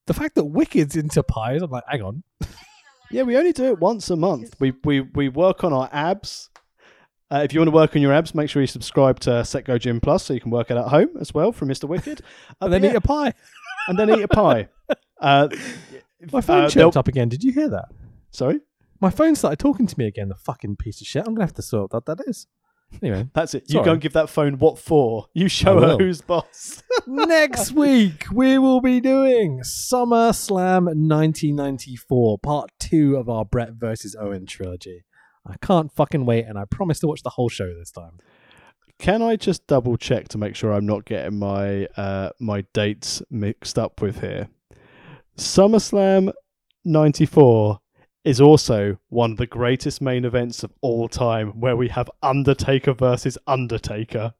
the 0.06 0.14
fact 0.14 0.34
that 0.34 0.44
Wicked's 0.44 0.96
into 0.96 1.22
pies, 1.22 1.62
I'm 1.62 1.70
like, 1.70 1.84
hang 1.86 2.02
on. 2.02 2.24
Yeah, 3.12 3.22
we 3.22 3.36
only 3.36 3.52
do 3.52 3.66
it 3.66 3.78
once 3.78 4.10
a 4.10 4.16
month. 4.16 4.56
We 4.60 4.72
we 4.82 5.00
we 5.02 5.28
work 5.28 5.62
on 5.62 5.72
our 5.72 5.88
abs. 5.92 6.50
Uh, 7.32 7.40
if 7.42 7.54
you 7.54 7.60
want 7.60 7.68
to 7.68 7.74
work 7.74 7.96
on 7.96 8.02
your 8.02 8.12
abs, 8.12 8.34
make 8.34 8.50
sure 8.50 8.60
you 8.60 8.66
subscribe 8.66 9.18
to 9.20 9.30
Setgo 9.30 9.78
Gym 9.80 10.00
Plus 10.00 10.24
so 10.24 10.34
you 10.34 10.40
can 10.40 10.50
work 10.50 10.70
it 10.70 10.76
at 10.76 10.88
home 10.88 11.08
as 11.18 11.32
well 11.32 11.50
from 11.50 11.68
Mr. 11.68 11.88
Wicked. 11.88 12.20
Uh, 12.20 12.24
And 12.66 12.72
then 12.72 12.82
but 12.82 12.90
eat 12.90 12.96
a 12.96 13.00
pie. 13.00 13.32
and 13.88 13.98
then 13.98 14.10
eat 14.10 14.22
a 14.22 14.28
pie. 14.28 14.68
Uh, 15.20 15.48
My 16.32 16.40
phone 16.40 16.64
uh, 16.64 16.68
chirped 16.68 16.96
up 16.96 17.06
again. 17.06 17.28
Did 17.28 17.44
you 17.44 17.52
hear 17.52 17.68
that? 17.68 17.86
Sorry, 18.32 18.58
My 19.00 19.08
phone 19.08 19.36
started 19.36 19.60
talking 19.60 19.86
to 19.86 19.94
me 19.96 20.06
again. 20.08 20.28
The 20.28 20.34
fucking 20.34 20.76
piece 20.76 21.00
of 21.00 21.06
shit. 21.06 21.22
I'm 21.24 21.34
gonna 21.34 21.46
have 21.46 21.54
to 21.54 21.62
sort 21.62 21.92
that. 21.92 22.06
That 22.06 22.18
is. 22.26 22.48
Anyway, 23.00 23.28
that's 23.32 23.54
it. 23.54 23.62
You 23.68 23.74
Sorry. 23.74 23.84
go 23.84 23.92
and 23.92 24.00
give 24.00 24.12
that 24.14 24.28
phone 24.28 24.58
what 24.58 24.78
for. 24.80 25.26
You 25.32 25.48
show 25.48 25.80
her 25.80 25.96
who's 25.96 26.20
boss. 26.20 26.82
next 27.06 27.70
week 27.70 28.24
we 28.32 28.58
will 28.58 28.80
be 28.80 29.00
doing 29.00 29.62
Summer 29.62 30.32
Slam 30.32 30.86
1994, 30.86 32.38
part 32.40 32.70
two 32.80 33.16
of 33.16 33.28
our 33.28 33.44
Bret 33.44 33.74
versus 33.74 34.16
Owen 34.18 34.44
trilogy. 34.44 35.04
I 35.46 35.56
can't 35.60 35.92
fucking 35.92 36.24
wait, 36.24 36.44
and 36.46 36.58
I 36.58 36.64
promise 36.64 37.00
to 37.00 37.06
watch 37.06 37.22
the 37.22 37.30
whole 37.30 37.48
show 37.48 37.72
this 37.74 37.90
time. 37.90 38.18
Can 38.98 39.22
I 39.22 39.34
just 39.36 39.66
double 39.66 39.96
check 39.96 40.28
to 40.28 40.38
make 40.38 40.54
sure 40.54 40.72
I'm 40.72 40.86
not 40.86 41.04
getting 41.04 41.38
my 41.38 41.86
uh, 41.96 42.30
my 42.38 42.60
dates 42.72 43.22
mixed 43.30 43.78
up 43.78 44.00
with 44.00 44.20
here? 44.20 44.48
SummerSlam 45.36 46.32
'94 46.84 47.80
is 48.24 48.40
also 48.40 48.98
one 49.08 49.32
of 49.32 49.36
the 49.38 49.46
greatest 49.46 50.00
main 50.00 50.24
events 50.24 50.62
of 50.62 50.72
all 50.80 51.08
time, 51.08 51.58
where 51.60 51.76
we 51.76 51.88
have 51.88 52.08
Undertaker 52.22 52.92
versus 52.92 53.36
Undertaker. 53.48 54.34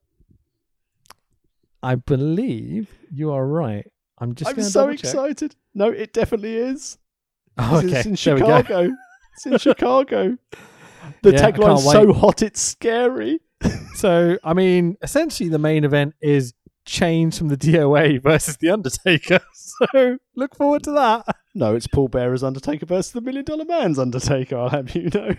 I 1.83 1.97
believe 1.97 2.95
you 3.11 3.33
are 3.33 3.45
right. 3.47 3.91
I'm 4.19 4.35
just. 4.37 4.51
I'm 4.53 4.63
so 4.63 4.89
excited. 4.91 5.57
No, 5.75 5.89
it 5.89 6.13
definitely 6.13 6.55
is. 6.57 6.99
Oh, 7.59 7.79
It's- 7.79 7.85
okay, 7.85 7.97
It's 7.99 8.07
in 8.07 8.13
there. 8.13 8.63
Chicago. 8.63 8.91
it's 9.35 9.47
in 9.47 9.59
Chicago. 9.59 10.39
The 11.23 11.33
Yeah, 11.33 11.51
tagline's 11.51 11.85
so 11.91 12.13
hot 12.13 12.43
it's 12.43 12.61
scary. 12.61 13.41
So, 13.95 14.39
I 14.43 14.55
mean, 14.55 14.97
essentially, 15.03 15.49
the 15.49 15.59
main 15.59 15.85
event 15.85 16.15
is 16.21 16.55
Change 16.85 17.39
from 17.39 17.47
the 17.47 17.57
DOA 17.57 18.21
versus 18.23 18.57
the 18.57 18.71
Undertaker. 18.71 19.41
So, 19.55 20.19
look 20.37 20.55
forward 20.57 20.83
to 20.85 20.93
that. 20.93 21.25
No, 21.55 21.75
it's 21.75 21.87
Paul 21.87 22.09
Bearer's 22.09 22.43
Undertaker 22.43 22.87
versus 22.87 23.13
the 23.13 23.21
Million 23.21 23.45
Dollar 23.45 23.65
Man's 23.65 23.99
Undertaker. 23.99 24.57
I'll 24.59 24.69
have 24.69 24.95
you 24.95 25.09
know. 25.09 25.35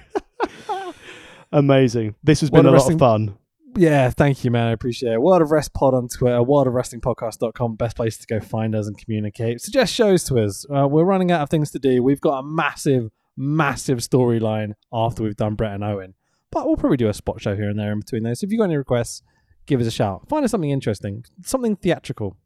Amazing. 1.51 2.15
This 2.23 2.41
has 2.41 2.49
been 2.49 2.65
a 2.65 2.71
a 2.71 2.71
lot 2.71 2.91
of 2.91 2.97
fun. 2.99 3.37
Yeah, 3.75 4.09
thank 4.09 4.43
you, 4.43 4.51
man. 4.51 4.67
I 4.67 4.71
appreciate 4.71 5.13
it. 5.13 5.21
World 5.21 5.41
of 5.41 5.51
Rest 5.51 5.73
Pod 5.73 5.93
on 5.93 6.07
Twitter, 6.07 6.37
worldofwrestlingpodcast.com, 6.37 7.75
best 7.75 7.95
place 7.95 8.17
to 8.17 8.27
go 8.27 8.39
find 8.39 8.75
us 8.75 8.87
and 8.87 8.97
communicate. 8.97 9.61
Suggest 9.61 9.93
shows 9.93 10.23
to 10.25 10.39
us. 10.39 10.65
Uh, 10.73 10.87
we're 10.87 11.03
running 11.05 11.31
out 11.31 11.41
of 11.41 11.49
things 11.49 11.71
to 11.71 11.79
do. 11.79 12.03
We've 12.03 12.21
got 12.21 12.39
a 12.39 12.43
massive, 12.43 13.11
massive 13.37 13.99
storyline 13.99 14.73
after 14.91 15.23
we've 15.23 15.35
done 15.35 15.55
Bret 15.55 15.73
and 15.73 15.83
Owen. 15.83 16.13
But 16.51 16.67
we'll 16.67 16.77
probably 16.77 16.97
do 16.97 17.09
a 17.09 17.13
spot 17.13 17.41
show 17.41 17.55
here 17.55 17.69
and 17.69 17.79
there 17.79 17.91
in 17.91 17.99
between 17.99 18.23
those. 18.23 18.39
So 18.39 18.45
if 18.45 18.51
you've 18.51 18.59
got 18.59 18.65
any 18.65 18.77
requests, 18.77 19.23
give 19.65 19.81
us 19.81 19.87
a 19.87 19.91
shout. 19.91 20.27
Find 20.29 20.45
us 20.45 20.51
something 20.51 20.69
interesting, 20.69 21.25
something 21.43 21.75
theatrical. 21.75 22.37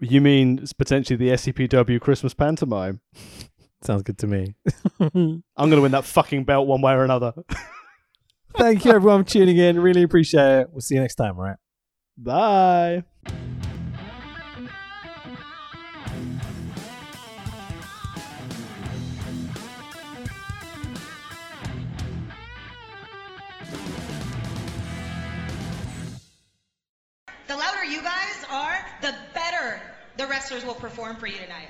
You 0.00 0.20
mean 0.20 0.60
it's 0.62 0.72
potentially 0.72 1.16
the 1.16 1.30
SCPW 1.30 2.00
Christmas 2.00 2.34
pantomime? 2.34 3.00
Sounds 3.82 4.02
good 4.02 4.18
to 4.18 4.26
me. 4.26 4.54
I'm 5.00 5.42
going 5.56 5.70
to 5.70 5.80
win 5.82 5.92
that 5.92 6.04
fucking 6.04 6.44
belt 6.44 6.66
one 6.66 6.80
way 6.80 6.92
or 6.92 7.04
another. 7.04 7.32
Thank 8.56 8.84
you, 8.84 8.92
everyone, 8.92 9.24
for 9.24 9.30
tuning 9.30 9.58
in. 9.58 9.78
Really 9.78 10.02
appreciate 10.02 10.60
it. 10.60 10.70
We'll 10.70 10.80
see 10.80 10.94
you 10.94 11.02
next 11.02 11.16
time, 11.16 11.36
all 11.36 11.44
right? 11.44 11.56
Bye. 12.16 13.04
Wrestlers 30.28 30.64
will 30.64 30.74
perform 30.74 31.16
for 31.16 31.26
you 31.26 31.38
tonight. 31.38 31.68